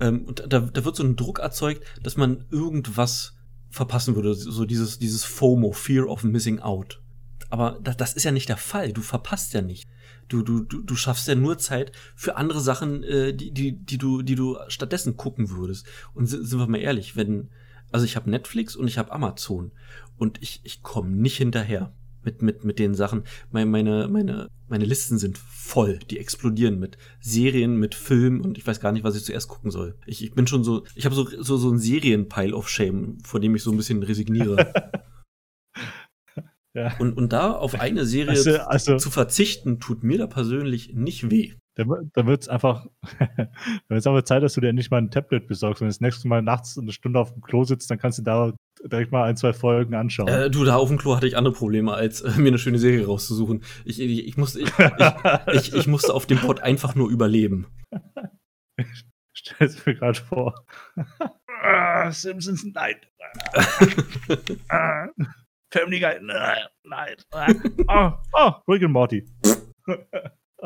Ähm, 0.00 0.24
und 0.24 0.44
da, 0.48 0.60
da 0.60 0.84
wird 0.84 0.96
so 0.96 1.02
ein 1.02 1.16
Druck 1.16 1.40
erzeugt, 1.40 1.82
dass 2.02 2.16
man 2.16 2.44
irgendwas 2.50 3.36
verpassen 3.70 4.14
würde. 4.14 4.34
So 4.34 4.64
dieses, 4.64 4.98
dieses 4.98 5.24
FOMO, 5.24 5.72
Fear 5.72 6.06
of 6.06 6.22
Missing 6.24 6.60
Out. 6.60 7.00
Aber 7.50 7.78
das, 7.82 7.96
das 7.96 8.14
ist 8.14 8.24
ja 8.24 8.32
nicht 8.32 8.48
der 8.48 8.56
Fall. 8.56 8.92
Du 8.92 9.02
verpasst 9.02 9.52
ja 9.54 9.62
nicht. 9.62 9.88
Du, 10.28 10.42
du, 10.42 10.60
du, 10.60 10.82
du 10.82 10.96
schaffst 10.96 11.28
ja 11.28 11.34
nur 11.34 11.58
Zeit 11.58 11.92
für 12.16 12.36
andere 12.36 12.60
Sachen, 12.60 13.04
äh, 13.04 13.32
die, 13.32 13.52
die, 13.52 13.72
die, 13.72 13.98
du, 13.98 14.22
die 14.22 14.34
du 14.34 14.56
stattdessen 14.68 15.16
gucken 15.16 15.50
würdest. 15.50 15.86
Und 16.14 16.26
sind 16.26 16.58
wir 16.58 16.66
mal 16.66 16.78
ehrlich, 16.78 17.16
wenn, 17.16 17.50
also 17.92 18.04
ich 18.04 18.16
habe 18.16 18.30
Netflix 18.30 18.74
und 18.74 18.88
ich 18.88 18.98
habe 18.98 19.12
Amazon 19.12 19.70
und 20.16 20.42
ich, 20.42 20.60
ich 20.64 20.82
komme 20.82 21.10
nicht 21.10 21.36
hinterher 21.36 21.92
mit, 22.26 22.42
mit, 22.42 22.64
mit 22.64 22.78
den 22.78 22.94
Sachen. 22.94 23.22
Meine, 23.50 23.70
meine, 23.70 24.08
meine, 24.08 24.48
meine 24.68 24.84
Listen 24.84 25.16
sind 25.16 25.38
voll. 25.38 25.98
Die 26.10 26.18
explodieren 26.18 26.78
mit 26.78 26.98
Serien, 27.20 27.76
mit 27.76 27.94
Filmen 27.94 28.42
und 28.42 28.58
ich 28.58 28.66
weiß 28.66 28.80
gar 28.80 28.92
nicht, 28.92 29.04
was 29.04 29.16
ich 29.16 29.24
zuerst 29.24 29.48
gucken 29.48 29.70
soll. 29.70 29.96
Ich, 30.04 30.22
ich 30.22 30.34
bin 30.34 30.46
schon 30.46 30.64
so, 30.64 30.84
ich 30.94 31.06
habe 31.06 31.14
so, 31.14 31.24
so, 31.24 31.56
so 31.56 31.70
ein 31.70 31.78
Serien-Pile 31.78 32.54
of 32.54 32.68
Shame, 32.68 33.18
vor 33.24 33.40
dem 33.40 33.54
ich 33.54 33.62
so 33.62 33.70
ein 33.70 33.76
bisschen 33.76 34.02
resigniere. 34.02 34.92
ja. 36.74 36.94
und, 36.98 37.16
und 37.16 37.32
da 37.32 37.52
auf 37.52 37.80
eine 37.80 38.04
Serie 38.04 38.30
also, 38.30 38.58
also, 38.58 38.96
zu 38.98 39.10
verzichten, 39.10 39.80
tut 39.80 40.02
mir 40.02 40.18
da 40.18 40.26
persönlich 40.26 40.92
nicht 40.94 41.30
weh. 41.30 41.54
Da, 41.76 41.84
da 42.14 42.26
wird 42.26 42.42
es 42.42 42.48
einfach, 42.48 42.86
wird's 43.88 44.06
einfach 44.06 44.22
Zeit, 44.22 44.42
dass 44.42 44.54
du 44.54 44.62
dir 44.62 44.68
endlich 44.68 44.90
mal 44.90 44.96
ein 44.96 45.10
Tablet 45.10 45.46
besorgst. 45.46 45.82
Wenn 45.82 45.88
du 45.88 45.90
das 45.90 46.00
nächste 46.00 46.26
Mal 46.26 46.40
nachts 46.40 46.78
eine 46.78 46.90
Stunde 46.90 47.20
auf 47.20 47.34
dem 47.34 47.42
Klo 47.42 47.64
sitzt, 47.64 47.90
dann 47.90 47.98
kannst 47.98 48.18
du 48.18 48.22
da 48.22 48.54
direkt 48.82 49.12
mal 49.12 49.24
ein, 49.24 49.36
zwei 49.36 49.52
Folgen 49.52 49.94
anschauen. 49.94 50.28
Äh, 50.28 50.50
du, 50.50 50.64
da 50.64 50.76
auf 50.76 50.88
dem 50.88 50.96
Klo 50.96 51.14
hatte 51.14 51.26
ich 51.26 51.36
andere 51.36 51.52
Probleme, 51.52 51.92
als 51.92 52.22
äh, 52.22 52.30
mir 52.38 52.48
eine 52.48 52.58
schöne 52.58 52.78
Serie 52.78 53.06
rauszusuchen. 53.06 53.62
Ich, 53.84 54.00
ich, 54.00 54.26
ich, 54.26 54.36
musste, 54.38 54.60
ich, 54.60 54.72
ich, 55.52 55.74
ich, 55.74 55.86
musste 55.86 56.14
auf 56.14 56.24
dem 56.24 56.38
Pod 56.38 56.60
einfach 56.60 56.94
nur 56.94 57.10
überleben. 57.10 57.66
Ich 58.78 59.52
stell 59.52 59.68
es 59.68 59.86
mir 59.86 59.94
gerade 59.94 60.18
vor. 60.18 60.66
ah, 61.62 62.10
Simpsons, 62.10 62.64
nein. 62.74 62.96
ah, 64.68 65.08
Family 65.70 66.00
Guy, 66.00 66.20
nein. 66.20 67.16
Oh, 67.88 68.12
oh, 68.32 68.52
Rick 68.66 68.82
and 68.82 68.92
Morty. 68.92 69.26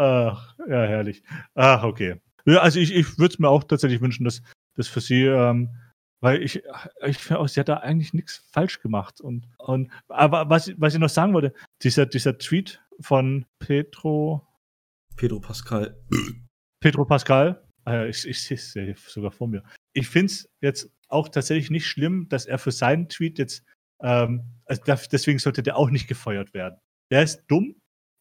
Ach, 0.00 0.56
ja, 0.60 0.82
herrlich. 0.84 1.22
Ach, 1.54 1.82
okay. 1.82 2.22
Ja, 2.46 2.60
also 2.60 2.80
ich, 2.80 2.94
ich 2.94 3.18
würde 3.18 3.34
es 3.34 3.38
mir 3.38 3.50
auch 3.50 3.64
tatsächlich 3.64 4.00
wünschen, 4.00 4.24
dass 4.24 4.40
das 4.74 4.88
für 4.88 5.02
sie, 5.02 5.24
ähm, 5.24 5.76
weil 6.22 6.42
ich, 6.42 6.62
ich 7.06 7.18
finde 7.18 7.40
auch, 7.40 7.48
sie 7.48 7.60
hat 7.60 7.68
da 7.68 7.76
eigentlich 7.76 8.14
nichts 8.14 8.48
falsch 8.50 8.80
gemacht. 8.80 9.20
Und, 9.20 9.46
und 9.58 9.90
aber 10.08 10.48
was, 10.48 10.72
was 10.78 10.94
ich 10.94 11.00
noch 11.00 11.10
sagen 11.10 11.34
wollte, 11.34 11.52
dieser, 11.82 12.06
dieser 12.06 12.38
Tweet 12.38 12.82
von 12.98 13.44
Pedro. 13.58 14.48
Pedro 15.16 15.38
Pascal. 15.38 16.02
Pedro 16.80 17.04
Pascal. 17.04 17.62
Äh, 17.86 18.08
ich, 18.08 18.26
ich 18.26 18.42
sehe 18.42 18.56
es 18.56 18.72
ja 18.72 18.94
sogar 18.96 19.32
vor 19.32 19.48
mir. 19.48 19.62
Ich 19.92 20.08
finde 20.08 20.32
es 20.32 20.48
jetzt 20.62 20.90
auch 21.08 21.28
tatsächlich 21.28 21.70
nicht 21.70 21.86
schlimm, 21.86 22.26
dass 22.30 22.46
er 22.46 22.58
für 22.58 22.72
seinen 22.72 23.10
Tweet 23.10 23.38
jetzt, 23.38 23.66
ähm, 24.02 24.44
also 24.64 24.80
deswegen 25.12 25.38
sollte 25.38 25.62
der 25.62 25.76
auch 25.76 25.90
nicht 25.90 26.08
gefeuert 26.08 26.54
werden. 26.54 26.78
Der 27.10 27.22
ist 27.22 27.44
dumm, 27.48 27.74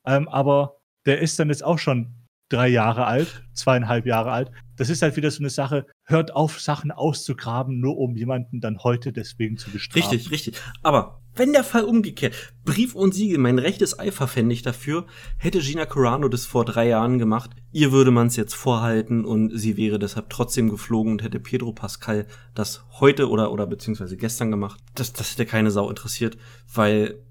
ähm, 0.05 0.27
aber 0.27 0.78
der 1.05 1.19
ist 1.19 1.39
dann 1.39 1.49
jetzt 1.49 1.63
auch 1.63 1.79
schon 1.79 2.13
drei 2.49 2.67
Jahre 2.67 3.05
alt, 3.05 3.43
zweieinhalb 3.53 4.05
Jahre 4.05 4.31
alt. 4.31 4.51
das 4.75 4.89
ist 4.89 5.01
halt 5.01 5.17
wieder 5.17 5.29
so 5.29 5.39
eine 5.39 5.49
Sache, 5.49 5.85
hört 6.05 6.33
auf, 6.33 6.59
Sachen 6.59 6.91
auszugraben, 6.91 7.79
nur 7.79 7.97
um 7.97 8.15
jemanden 8.15 8.61
dann 8.61 8.79
heute 8.79 9.11
deswegen 9.11 9.57
zu 9.57 9.69
bestrafen. 9.69 10.09
Richtig, 10.09 10.31
richtig. 10.31 10.55
Aber 10.81 11.21
wenn 11.35 11.53
der 11.53 11.63
Fall 11.63 11.83
umgekehrt, 11.83 12.33
Brief 12.65 12.95
und 12.95 13.13
Siegel, 13.13 13.37
mein 13.37 13.59
rechtes 13.59 13.99
Ei 13.99 14.11
verfände 14.11 14.53
ich 14.53 14.61
dafür, 14.61 15.05
hätte 15.37 15.59
Gina 15.59 15.85
Carano 15.85 16.27
das 16.27 16.45
vor 16.45 16.65
drei 16.65 16.87
Jahren 16.87 17.19
gemacht, 17.19 17.51
ihr 17.71 17.91
würde 17.91 18.11
man 18.11 18.27
es 18.27 18.35
jetzt 18.35 18.55
vorhalten 18.55 19.25
und 19.25 19.57
sie 19.57 19.77
wäre 19.77 19.99
deshalb 19.99 20.29
trotzdem 20.29 20.69
geflogen 20.69 21.13
und 21.13 21.23
hätte 21.23 21.39
Pedro 21.39 21.71
Pascal 21.71 22.25
das 22.55 22.85
heute 22.99 23.29
oder, 23.29 23.51
oder 23.51 23.67
beziehungsweise 23.67 24.17
gestern 24.17 24.49
gemacht. 24.49 24.81
Das, 24.95 25.13
das 25.13 25.31
hätte 25.31 25.45
keine 25.45 25.71
Sau 25.71 25.89
interessiert, 25.89 26.37
weil 26.73 27.21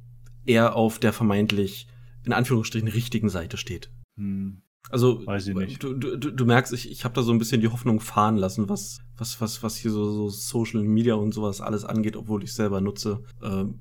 er 0.44 0.76
auf 0.76 0.98
der 0.98 1.12
vermeintlich, 1.12 1.88
in 2.24 2.32
Anführungsstrichen, 2.32 2.88
richtigen 2.88 3.28
Seite 3.28 3.56
steht. 3.56 3.90
Hm. 4.16 4.62
Also, 4.90 5.26
Weiß 5.26 5.46
ich 5.48 5.54
nicht. 5.54 5.82
Du, 5.82 5.94
du, 5.94 6.16
du 6.16 6.44
merkst, 6.46 6.72
ich, 6.72 6.90
ich 6.90 7.04
habe 7.04 7.14
da 7.14 7.22
so 7.22 7.32
ein 7.32 7.38
bisschen 7.38 7.60
die 7.60 7.68
Hoffnung 7.68 8.00
fahren 8.00 8.36
lassen, 8.36 8.68
was, 8.68 9.00
was, 9.16 9.40
was, 9.40 9.62
was 9.62 9.76
hier 9.76 9.90
so, 9.90 10.10
so 10.10 10.28
Social 10.28 10.82
Media 10.82 11.14
und 11.14 11.32
sowas 11.32 11.60
alles 11.60 11.84
angeht, 11.84 12.16
obwohl 12.16 12.42
ich 12.42 12.54
selber 12.54 12.80
nutze. 12.80 13.22
Ähm, 13.42 13.80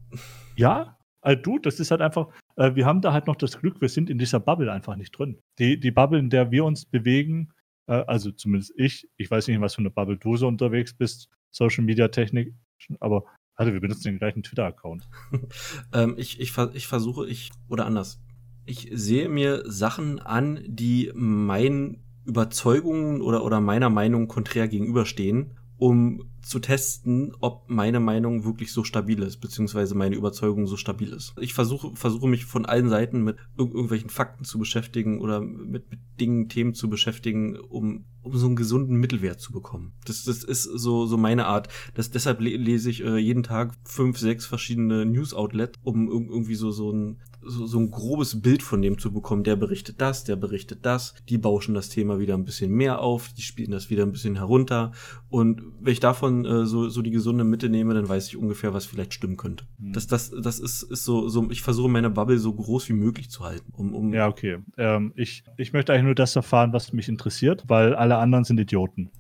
Ja, 0.56 0.98
also 1.22 1.42
du, 1.42 1.60
das 1.60 1.80
ist 1.80 1.92
halt 1.92 2.02
einfach, 2.02 2.28
äh, 2.56 2.76
wir 2.76 2.86
haben 2.86 3.02
da 3.02 3.14
halt 3.14 3.28
noch 3.28 3.36
das 3.36 3.60
Glück, 3.60 3.80
wir 3.80 3.90
sind 3.90 4.10
in 4.10 4.18
dieser 4.18 4.40
Bubble 4.40 4.72
einfach 4.72 4.96
nicht 4.96 5.18
drin. 5.18 5.40
Die, 5.60 5.80
die 5.80 5.92
Bubble, 5.92 6.20
in 6.20 6.30
der 6.30 6.52
wir 6.52 6.66
uns 6.66 6.86
bewegen, 6.86 7.54
äh, 7.88 8.04
also 8.08 8.32
zumindest 8.32 8.74
ich, 8.78 9.10
ich 9.18 9.32
weiß 9.32 9.48
nicht, 9.48 9.62
was 9.62 9.76
für 9.76 9.80
eine 9.82 9.92
Bubble 9.92 10.18
du 10.18 10.36
so 10.36 10.48
unterwegs 10.48 10.94
bist, 10.94 11.30
Social 11.52 11.84
Media 11.84 12.10
Technik, 12.10 12.54
aber 13.00 13.26
warte, 13.56 13.74
wir 13.74 13.82
benutzen 13.82 14.10
den 14.10 14.20
gleichen 14.20 14.44
Twitter-Account. 14.44 15.10
ähm, 15.94 16.16
ich, 16.18 16.40
ich, 16.40 16.58
ich 16.74 16.88
versuche, 16.88 17.28
ich, 17.28 17.52
oder 17.68 17.86
anders. 17.86 18.22
Ich 18.68 18.90
sehe 18.94 19.30
mir 19.30 19.64
Sachen 19.66 20.20
an, 20.20 20.60
die 20.68 21.10
meinen 21.16 22.04
Überzeugungen 22.26 23.22
oder, 23.22 23.46
oder 23.46 23.62
meiner 23.62 23.90
Meinung 23.90 24.28
konträr 24.28 24.68
gegenüberstehen, 24.68 25.52
um 25.78 26.30
zu 26.42 26.60
testen, 26.60 27.34
ob 27.40 27.70
meine 27.70 28.00
Meinung 28.02 28.44
wirklich 28.44 28.74
so 28.74 28.84
stabil 28.84 29.22
ist, 29.22 29.38
beziehungsweise 29.38 29.96
meine 29.96 30.16
Überzeugung 30.16 30.68
so 30.68 30.76
stabil 30.76 31.14
ist. 31.14 31.34
Ich 31.40 31.54
versuche, 31.54 31.96
versuche 31.96 32.28
mich 32.28 32.46
von 32.46 32.66
allen 32.66 32.90
Seiten 32.90 33.24
mit 33.24 33.38
irg 33.58 33.74
irgendwelchen 33.74 34.10
Fakten 34.10 34.44
zu 34.44 34.58
beschäftigen 34.58 35.22
oder 35.22 35.40
mit, 35.40 35.90
mit 35.90 36.00
Dingen, 36.20 36.50
Themen 36.50 36.74
zu 36.74 36.90
beschäftigen, 36.90 37.58
um, 37.58 38.06
um 38.22 38.38
so 38.38 38.48
einen 38.48 38.56
gesunden 38.56 38.98
Mittelwert 38.98 39.40
zu 39.40 39.54
bekommen. 39.54 39.94
Das, 40.06 40.24
das 40.24 40.44
ist 40.44 40.64
so, 40.64 41.06
so 41.06 41.18
meine 41.18 41.46
Art. 41.46 41.70
Das, 41.94 42.12
deshalb 42.12 42.42
le 42.42 42.56
lese 42.58 42.90
ich 42.90 43.04
äh, 43.04 43.18
jeden 43.18 43.44
Tag 43.44 43.74
fünf, 43.86 44.18
sechs 44.18 44.46
verschiedene 44.46 45.06
News-Outlets, 45.06 45.78
um 45.84 46.10
irg 46.10 46.30
irgendwie 46.30 46.56
so, 46.56 46.72
so 46.72 46.92
ein 46.92 47.22
so, 47.48 47.66
so 47.66 47.80
ein 47.80 47.92
grobes 47.92 48.42
Bild 48.42 48.64
von 48.64 48.82
dem 48.82 48.98
zu 48.98 49.12
bekommen. 49.12 49.44
Der 49.44 49.56
berichtet 49.56 50.02
das, 50.02 50.24
der 50.24 50.36
berichtet 50.36 50.86
das, 50.86 51.16
die 51.30 51.38
bauschen 51.38 51.74
das 51.74 51.90
Thema 51.90 52.20
wieder 52.20 52.36
ein 52.36 52.46
bisschen 52.46 52.72
mehr 52.72 53.00
auf, 53.00 53.30
die 53.34 53.42
spielen 53.42 53.72
das 53.72 53.90
wieder 53.90 54.04
ein 54.04 54.12
bisschen 54.12 54.36
herunter. 54.36 54.92
Und 55.30 55.62
wenn 55.80 55.94
ich 55.94 56.00
davon 56.00 56.46
äh, 56.46 56.66
so, 56.66 56.90
so 56.90 57.02
die 57.02 57.12
gesunde 57.12 57.44
Mitte 57.44 57.70
nehme, 57.70 57.94
dann 57.94 58.08
weiß 58.08 58.28
ich 58.28 58.38
ungefähr, 58.38 58.74
was 58.74 58.86
vielleicht 58.86 59.14
stimmen 59.14 59.38
könnte. 59.38 59.66
Hm. 59.80 59.94
Das, 59.94 60.08
das, 60.08 60.32
das 60.32 60.60
ist, 60.60 60.84
ist 60.84 61.04
so, 61.04 61.30
so, 61.30 61.50
ich 61.50 61.62
versuche 61.62 61.90
meine 61.90 62.10
Bubble 62.10 62.40
so 62.40 62.54
groß 62.54 62.90
wie 62.90 62.94
möglich 62.94 63.30
zu 63.30 63.44
halten. 63.44 63.72
Um, 63.74 63.94
um 63.94 64.14
Ja, 64.14 64.28
okay. 64.28 64.60
Ähm, 64.78 65.14
ich, 65.16 65.44
ich 65.58 65.74
möchte 65.74 65.94
eigentlich 65.94 66.06
nur 66.06 66.16
das 66.16 66.36
erfahren, 66.36 66.74
was 66.74 66.94
mich 66.94 67.10
interessiert, 67.10 67.64
weil 67.68 67.96
alle 67.96 68.18
anderen 68.18 68.44
sind 68.44 68.60
Idioten. 68.60 69.12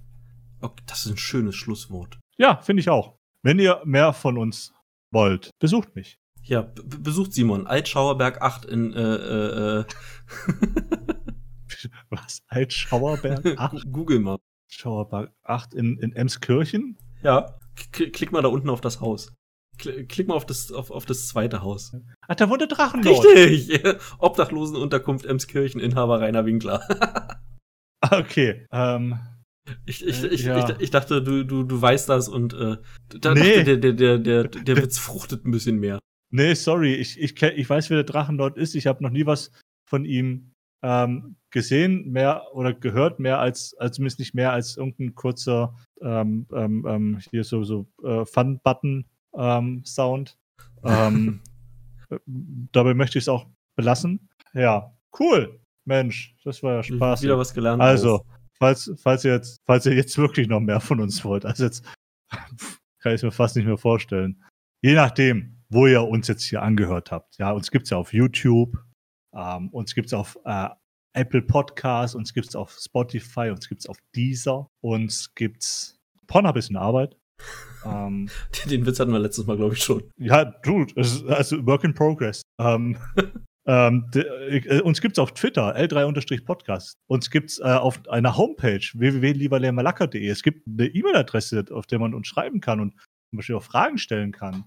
okay, 0.62 0.84
das 0.86 1.06
ist 1.06 1.12
ein 1.12 1.18
schönes 1.18 1.56
Schlusswort. 1.56 2.20
Ja, 2.38 2.58
finde 2.58 2.82
ich 2.82 2.90
auch. 2.90 3.18
Wenn 3.44 3.60
ihr 3.60 3.82
mehr 3.86 4.14
von 4.14 4.38
uns 4.38 4.74
wollt, 5.12 5.52
besucht 5.60 5.96
mich. 5.96 6.20
Ja, 6.48 6.62
be- 6.62 6.84
be- 6.84 6.98
besucht 7.00 7.34
Simon, 7.34 7.68
Altschauerberg 7.68 8.42
8 8.42 8.66
in 8.66 8.94
äh, 8.94 9.00
äh, 9.16 9.80
äh, 9.80 9.86
Was? 12.10 12.42
Altschauerberg 12.48 13.46
8? 13.60 13.92
Google 13.92 14.20
mal. 14.20 14.38
Schauerberg 14.70 15.32
8 15.44 15.74
in, 15.74 15.98
in 16.00 16.12
Emskirchen? 16.14 16.98
Ja, 17.24 17.58
K 17.92 18.10
klick 18.10 18.32
mal 18.32 18.42
da 18.42 18.50
unten 18.50 18.70
auf 18.70 18.82
das 18.82 19.00
Haus. 19.02 19.34
Kl 19.78 20.06
klick 20.08 20.28
mal 20.28 20.34
auf 20.34 20.46
das, 20.46 20.72
auf, 20.72 20.90
auf 20.92 21.06
das 21.06 21.28
zweite 21.28 21.62
Haus. 21.62 21.96
Ach, 22.28 22.36
da 22.36 22.50
wohnt 22.50 22.62
der 22.62 22.68
Drachenlord. 22.68 23.24
Richtig! 23.26 23.84
Obdachlosenunterkunft 24.18 25.26
Emskirchen, 25.26 25.80
Inhaber 25.80 26.20
Rainer 26.20 26.46
Winkler. 26.46 26.82
Okay. 28.02 28.66
Ähm, 28.72 29.20
Ich, 29.86 30.06
ich, 30.06 30.24
Äh, 30.24 30.28
ich, 30.28 30.44
ja. 30.44 30.70
ich, 30.70 30.80
ich 30.80 30.90
dachte, 30.92 31.22
du, 31.22 31.44
du, 31.46 31.64
du 31.64 31.82
weißt 31.82 32.10
das 32.10 32.28
und 32.30 32.54
äh, 32.54 32.78
da 33.20 33.34
Nee. 33.34 33.58
dachte, 33.58 33.64
der, 33.64 33.78
der, 33.78 33.94
der, 33.94 34.18
der, 34.18 34.44
der 34.64 34.78
Witz 34.78 34.98
fruchtet 34.98 35.46
ein 35.46 35.52
bisschen 35.52 35.80
mehr. 35.80 36.00
Nee, 36.30 36.54
sorry. 36.54 36.96
Ich, 36.96 37.20
ich, 37.20 37.42
ich 37.42 37.70
weiß, 37.70 37.90
wer 37.90 37.98
der 37.98 38.04
Drachenlord 38.04 38.58
ist. 38.58 38.76
Ich 38.76 38.88
habe 38.88 39.04
noch 39.04 39.10
nie 39.10 39.26
was 39.26 39.52
von 39.86 40.06
ihm 40.06 40.52
ähm, 40.84 41.38
gesehen, 41.50 42.12
mehr 42.12 42.44
oder 42.54 42.74
gehört, 42.74 43.20
mehr 43.20 43.40
als, 43.40 43.76
als 43.78 43.96
zumindest 43.96 44.20
nicht 44.20 44.36
mehr 44.36 44.52
als 44.52 44.78
irgendein 44.78 45.16
kurzer 45.16 45.76
ähm, 46.02 46.46
ähm, 46.54 46.86
ähm, 46.88 47.20
hier 47.32 47.44
so, 47.44 47.64
so 47.64 47.88
äh, 48.04 48.26
Fun-Button-Sound. 48.26 50.38
ähm, 50.84 51.42
äh, 52.10 52.20
dabei 52.72 52.94
möchte 52.94 53.18
ich 53.18 53.24
es 53.24 53.30
auch 53.30 53.48
belassen. 53.76 54.30
Ja, 54.54 54.94
cool. 55.20 55.60
Mensch, 55.86 56.36
das 56.44 56.62
war 56.64 56.76
ja 56.76 56.84
Spaß. 56.84 57.24
Wieder 57.24 57.38
was 57.38 57.54
gelernt. 57.54 57.82
Also, 57.82 58.26
falls, 58.60 58.92
falls, 59.02 59.24
ihr 59.24 59.34
jetzt, 59.34 59.62
falls 59.66 59.86
ihr 59.86 59.94
jetzt 59.94 60.18
wirklich 60.18 60.48
noch 60.48 60.60
mehr 60.60 60.82
von 60.82 61.00
uns 61.00 61.24
wollt, 61.24 61.46
also 61.46 61.64
jetzt 61.64 61.86
kann 62.30 63.14
ich 63.14 63.16
es 63.16 63.24
mir 63.24 63.32
fast 63.32 63.56
nicht 63.56 63.66
mehr 63.66 63.78
vorstellen. 63.78 64.44
Je 64.82 64.94
nachdem, 64.94 65.57
wo 65.70 65.88
ihr 65.88 66.04
uns 66.04 66.28
jetzt 66.28 66.44
hier 66.44 66.62
angehört 66.62 67.12
habt. 67.12 67.38
Ja, 67.38 67.52
uns 67.52 67.72
gibt 67.72 67.86
es 67.86 67.90
ja 67.92 67.98
auf 67.98 68.14
YouTube, 68.14 68.78
ähm, 69.36 69.70
uns 69.70 69.94
gibt 69.94 70.08
es 70.08 70.14
auf 70.14 70.38
äh, 70.46 70.70
Apple 71.14 71.42
Podcasts, 71.42 72.16
uns 72.16 72.34
gibt 72.34 72.48
es 72.48 72.56
auf 72.56 72.72
Spotify, 72.72 73.50
uns 73.50 73.68
gibt 73.68 73.82
es 73.82 73.88
auf 73.88 73.98
Deezer, 74.16 74.68
uns 74.82 75.34
gibt 75.34 75.64
es 75.64 75.98
Pornhub 76.28 76.58
ist 76.58 76.70
in 76.70 76.78
Arbeit. 76.78 77.18
ähm, 77.86 78.30
Den 78.70 78.86
Witz 78.86 79.00
hatten 79.00 79.12
wir 79.12 79.20
letztes 79.20 79.48
Mal, 79.48 79.58
glaube 79.58 79.74
ich, 79.74 79.84
schon. 79.84 80.04
ja, 80.18 80.46
dude, 80.46 80.94
es 80.96 81.16
ist 81.16 81.26
also 81.26 81.66
Work 81.66 81.84
in 81.84 81.94
Progress. 81.94 82.42
Ähm, 82.60 82.98
ähm, 83.68 84.10
de, 84.14 84.24
äh, 84.68 84.82
uns 84.82 85.02
gibt's 85.02 85.20
auf 85.20 85.34
Twitter, 85.34 85.76
L3-Podcast. 85.76 86.98
Uns 87.08 87.30
gibt's 87.32 87.60
äh, 87.60 87.64
auf 87.64 88.08
einer 88.10 88.38
Homepage, 88.38 88.86
www.lieberlehrmalaka.de. 88.94 90.28
Es 90.28 90.44
gibt 90.44 90.68
eine 90.68 90.88
E-Mail-Adresse, 90.88 91.66
auf 91.72 91.88
der 91.88 92.00
man 92.00 92.14
uns 92.14 92.28
schreiben 92.28 92.62
kann 92.62 92.80
und 92.80 92.94
zum 92.94 93.38
Beispiel 93.38 93.56
auch 93.56 93.64
Fragen 93.64 93.98
stellen 93.98 94.32
kann. 94.32 94.66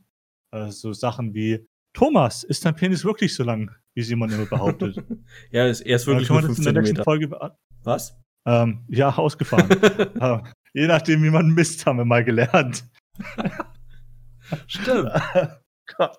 Äh, 0.53 0.71
so 0.71 0.93
Sachen 0.93 1.35
wie, 1.35 1.67
Thomas, 1.93 2.45
ist 2.45 2.65
dein 2.65 2.77
Penis 2.77 3.05
wirklich 3.05 3.35
so 3.35 3.43
lang, 3.43 3.71
wie 3.95 4.03
Simon 4.03 4.31
immer 4.31 4.47
behauptet? 4.47 4.97
ja, 5.51 5.67
ist, 5.67 5.81
er 5.81 5.97
ist 5.97 6.07
wirklich 6.07 6.29
nur 6.29 6.41
man 6.41 6.49
das 6.49 6.57
5 6.57 6.69
in 6.69 6.75
der 6.75 6.83
nächsten. 6.83 7.05
Folge. 7.05 7.31
Was? 7.83 8.17
Ähm, 8.47 8.85
ja, 8.89 9.11
ausgefahren. 9.11 9.71
äh, 10.21 10.39
je 10.73 10.87
nachdem, 10.87 11.23
wie 11.23 11.31
man 11.31 11.49
misst, 11.49 11.85
haben 11.87 11.99
wir 11.99 12.05
mal 12.05 12.25
gelernt. 12.25 12.85
Stimmt. 14.67 15.11
Gott. 15.97 16.19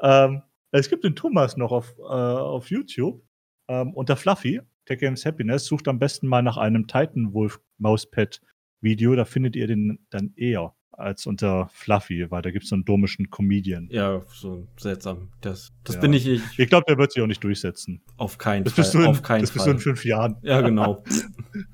Ähm, 0.00 0.42
es 0.70 0.88
gibt 0.88 1.04
den 1.04 1.14
Thomas 1.14 1.56
noch 1.56 1.72
auf, 1.72 1.94
äh, 1.98 2.02
auf 2.02 2.70
YouTube 2.70 3.22
ähm, 3.68 3.92
unter 3.94 4.16
Fluffy, 4.16 4.60
Tech 4.86 5.00
Games 5.00 5.26
Happiness. 5.26 5.66
Sucht 5.66 5.88
am 5.88 5.98
besten 5.98 6.26
mal 6.26 6.42
nach 6.42 6.56
einem 6.56 6.86
Titan 6.86 7.32
Wolf 7.34 7.60
Mauspad 7.78 8.40
Video. 8.80 9.14
Da 9.14 9.24
findet 9.24 9.56
ihr 9.56 9.66
den 9.66 10.06
dann 10.10 10.32
eher 10.36 10.74
als 10.92 11.26
unter 11.26 11.68
Fluffy, 11.72 12.30
weil 12.30 12.42
da 12.42 12.50
gibt 12.50 12.64
es 12.64 12.68
so 12.70 12.76
einen 12.76 12.84
domischen 12.84 13.30
Comedian. 13.30 13.88
Ja, 13.90 14.20
so 14.32 14.66
seltsam. 14.78 15.30
Das, 15.40 15.72
das 15.84 15.96
Ja. 15.96 16.00
bin 16.02 16.12
ich, 16.12 16.26
ich 16.26 16.42
Ich 16.58 16.68
glaube, 16.68 16.84
der 16.88 16.98
wird 16.98 17.12
sich 17.12 17.22
auch 17.22 17.26
nicht 17.26 17.42
durchsetzen. 17.42 18.00
auf 18.18 18.38
keinen 18.38 18.64
Das 18.64 18.74
Fall. 18.74 18.82
bist 18.84 18.94
du 18.94 18.98
in, 19.00 19.06
auf 19.06 19.22
keinen 19.22 19.40
das 19.40 19.50
bist 19.50 19.64
Fall. 19.64 19.72
du 19.74 19.78
in 19.78 19.82
fünf 19.82 20.04
Jahren. 20.04 20.36
ja, 20.42 20.60
genau. 20.60 21.02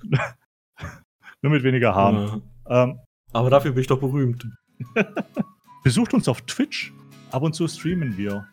Nur 1.43 1.53
mit 1.53 1.62
weniger 1.62 1.95
Haaren. 1.95 2.43
Ja. 2.69 2.85
Ähm, 2.85 2.99
Aber 3.32 3.51
dafür 3.51 3.73
bin 3.73 3.81
ich 3.81 3.86
doch 3.86 4.01
berühmt. 4.01 4.47
besucht 5.85 6.15
uns 6.15 6.28
auf 6.28 6.40
Twitch. 6.43 6.93
Ab 7.31 7.43
und 7.43 7.55
zu 7.55 7.69
streamen 7.69 8.16
wir. 8.16 8.47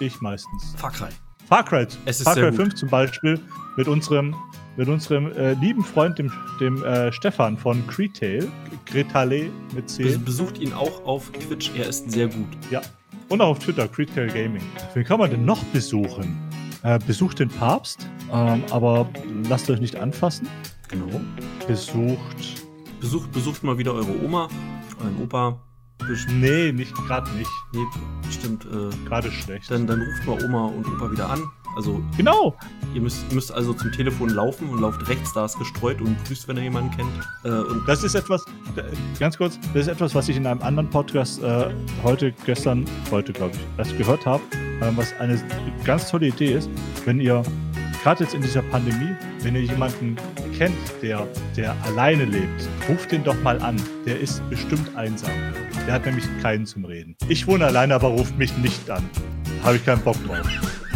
Ich 0.00 0.20
meistens. 0.20 0.74
Far 0.76 0.90
Cry. 0.92 1.08
Far 1.46 1.64
Cry, 1.64 1.86
Es 2.06 2.18
ist 2.18 2.24
Far 2.24 2.34
sehr 2.34 2.44
Cry 2.48 2.50
gut. 2.56 2.60
5 2.66 2.74
zum 2.74 2.88
Beispiel 2.90 3.40
mit 3.76 3.86
unserem, 3.88 4.34
mit 4.76 4.88
unserem 4.88 5.32
äh, 5.32 5.54
lieben 5.54 5.82
Freund, 5.84 6.18
dem, 6.18 6.32
dem 6.60 6.82
äh, 6.84 7.10
Stefan 7.12 7.56
von 7.56 7.86
Cretail, 7.86 8.46
Cretale 8.84 9.50
mit 9.74 9.88
C. 9.90 10.04
Bes- 10.04 10.18
Besucht 10.18 10.58
ihn 10.58 10.72
auch 10.72 11.04
auf 11.04 11.30
Twitch, 11.32 11.70
er 11.76 11.88
ist 11.88 12.10
sehr 12.10 12.28
gut. 12.28 12.46
Ja. 12.70 12.82
Und 13.28 13.40
auch 13.40 13.48
auf 13.50 13.58
Twitter, 13.58 13.88
Cretail 13.88 14.28
Gaming. 14.28 14.62
Wen 14.94 15.04
kann 15.04 15.18
man 15.18 15.30
denn 15.30 15.44
noch 15.44 15.62
besuchen? 15.64 16.36
Äh, 16.82 16.98
besucht 17.06 17.38
den 17.40 17.48
Papst, 17.48 18.06
ähm, 18.32 18.62
aber 18.70 19.08
lasst 19.48 19.68
euch 19.70 19.80
nicht 19.80 19.96
anfassen. 19.96 20.46
Genau. 20.88 21.20
Besucht. 21.66 22.62
Besucht, 23.00 23.32
besucht 23.32 23.64
mal 23.64 23.76
wieder 23.78 23.92
eure 23.94 24.22
Oma, 24.24 24.48
euren 25.00 25.22
Opa. 25.22 25.60
Bes- 25.98 26.30
Nee, 26.30 26.70
nicht 26.72 26.94
gerade 26.94 27.28
nicht. 27.32 27.50
Nee, 27.72 27.84
bestimmt. 28.24 28.64
Äh, 28.66 28.94
Gerade 29.08 29.32
schlecht. 29.32 29.70
dann, 29.70 29.86
dann 29.86 30.00
ruft 30.02 30.26
mal 30.26 30.44
Oma 30.44 30.66
und 30.66 30.86
Opa 30.86 31.10
wieder 31.10 31.28
an. 31.30 31.42
Also 31.76 32.02
genau. 32.16 32.56
ihr 32.94 33.02
müsst, 33.02 33.30
müsst 33.32 33.52
also 33.52 33.74
zum 33.74 33.92
Telefon 33.92 34.30
laufen 34.30 34.68
und 34.70 34.80
lauft 34.80 35.06
rechts, 35.08 35.34
da 35.34 35.44
ist 35.44 35.58
gestreut 35.58 36.00
und 36.00 36.16
grüßt, 36.24 36.48
wenn 36.48 36.56
ihr 36.56 36.64
jemanden 36.64 36.90
kennt. 36.96 37.10
Äh, 37.44 37.50
und 37.70 37.86
Das 37.86 38.02
ist 38.02 38.14
etwas, 38.14 38.44
äh, 38.76 38.82
ganz 39.20 39.36
kurz, 39.36 39.58
das 39.74 39.82
ist 39.82 39.88
etwas, 39.88 40.14
was 40.14 40.28
ich 40.28 40.36
in 40.38 40.46
einem 40.46 40.62
anderen 40.62 40.88
Podcast 40.88 41.42
äh, 41.42 41.66
heute, 42.02 42.32
gestern, 42.46 42.86
heute 43.10 43.32
glaube 43.32 43.52
ich, 43.54 43.78
erst 43.78 43.96
gehört 43.98 44.24
habe, 44.24 44.42
äh, 44.80 44.90
was 44.96 45.12
eine 45.20 45.38
ganz 45.84 46.10
tolle 46.10 46.28
Idee 46.28 46.54
ist, 46.54 46.70
wenn 47.04 47.20
ihr, 47.20 47.42
gerade 48.02 48.24
jetzt 48.24 48.34
in 48.34 48.40
dieser 48.40 48.62
Pandemie, 48.62 49.14
wenn 49.42 49.54
ihr 49.54 49.62
jemanden 49.62 50.16
kennt, 50.56 50.76
der, 51.02 51.28
der 51.56 51.76
alleine 51.84 52.24
lebt, 52.24 52.68
ruft 52.88 53.12
den 53.12 53.22
doch 53.22 53.40
mal 53.42 53.60
an. 53.60 53.76
Der 54.06 54.18
ist 54.18 54.42
bestimmt 54.48 54.96
einsam. 54.96 55.30
Der 55.86 55.94
hat 55.94 56.06
nämlich 56.06 56.24
keinen 56.40 56.64
zum 56.64 56.86
Reden. 56.86 57.16
Ich 57.28 57.46
wohne 57.46 57.66
alleine, 57.66 57.94
aber 57.94 58.08
ruft 58.08 58.36
mich 58.38 58.56
nicht 58.56 58.88
an. 58.90 59.08
Habe 59.62 59.76
ich 59.76 59.84
keinen 59.84 60.00
Bock 60.00 60.16
drauf. 60.26 60.46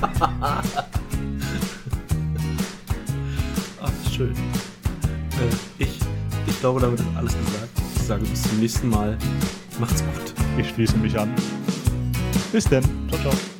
Ach, 3.83 3.93
schön. 4.11 4.33
Äh, 4.33 5.55
ich, 5.79 5.99
ich 6.47 6.61
glaube, 6.61 6.81
damit 6.81 7.01
ist 7.01 7.07
alles 7.17 7.33
gesagt. 7.33 7.69
Ich 7.97 8.03
sage 8.03 8.23
bis 8.25 8.43
zum 8.43 8.61
nächsten 8.61 8.89
Mal. 8.89 9.19
Macht's 9.79 10.03
gut. 10.03 10.35
Ich 10.59 10.69
schließe 10.71 10.97
mich 10.97 11.19
an. 11.19 11.35
Bis 12.53 12.65
denn. 12.65 12.85
Ciao, 13.09 13.21
ciao. 13.21 13.60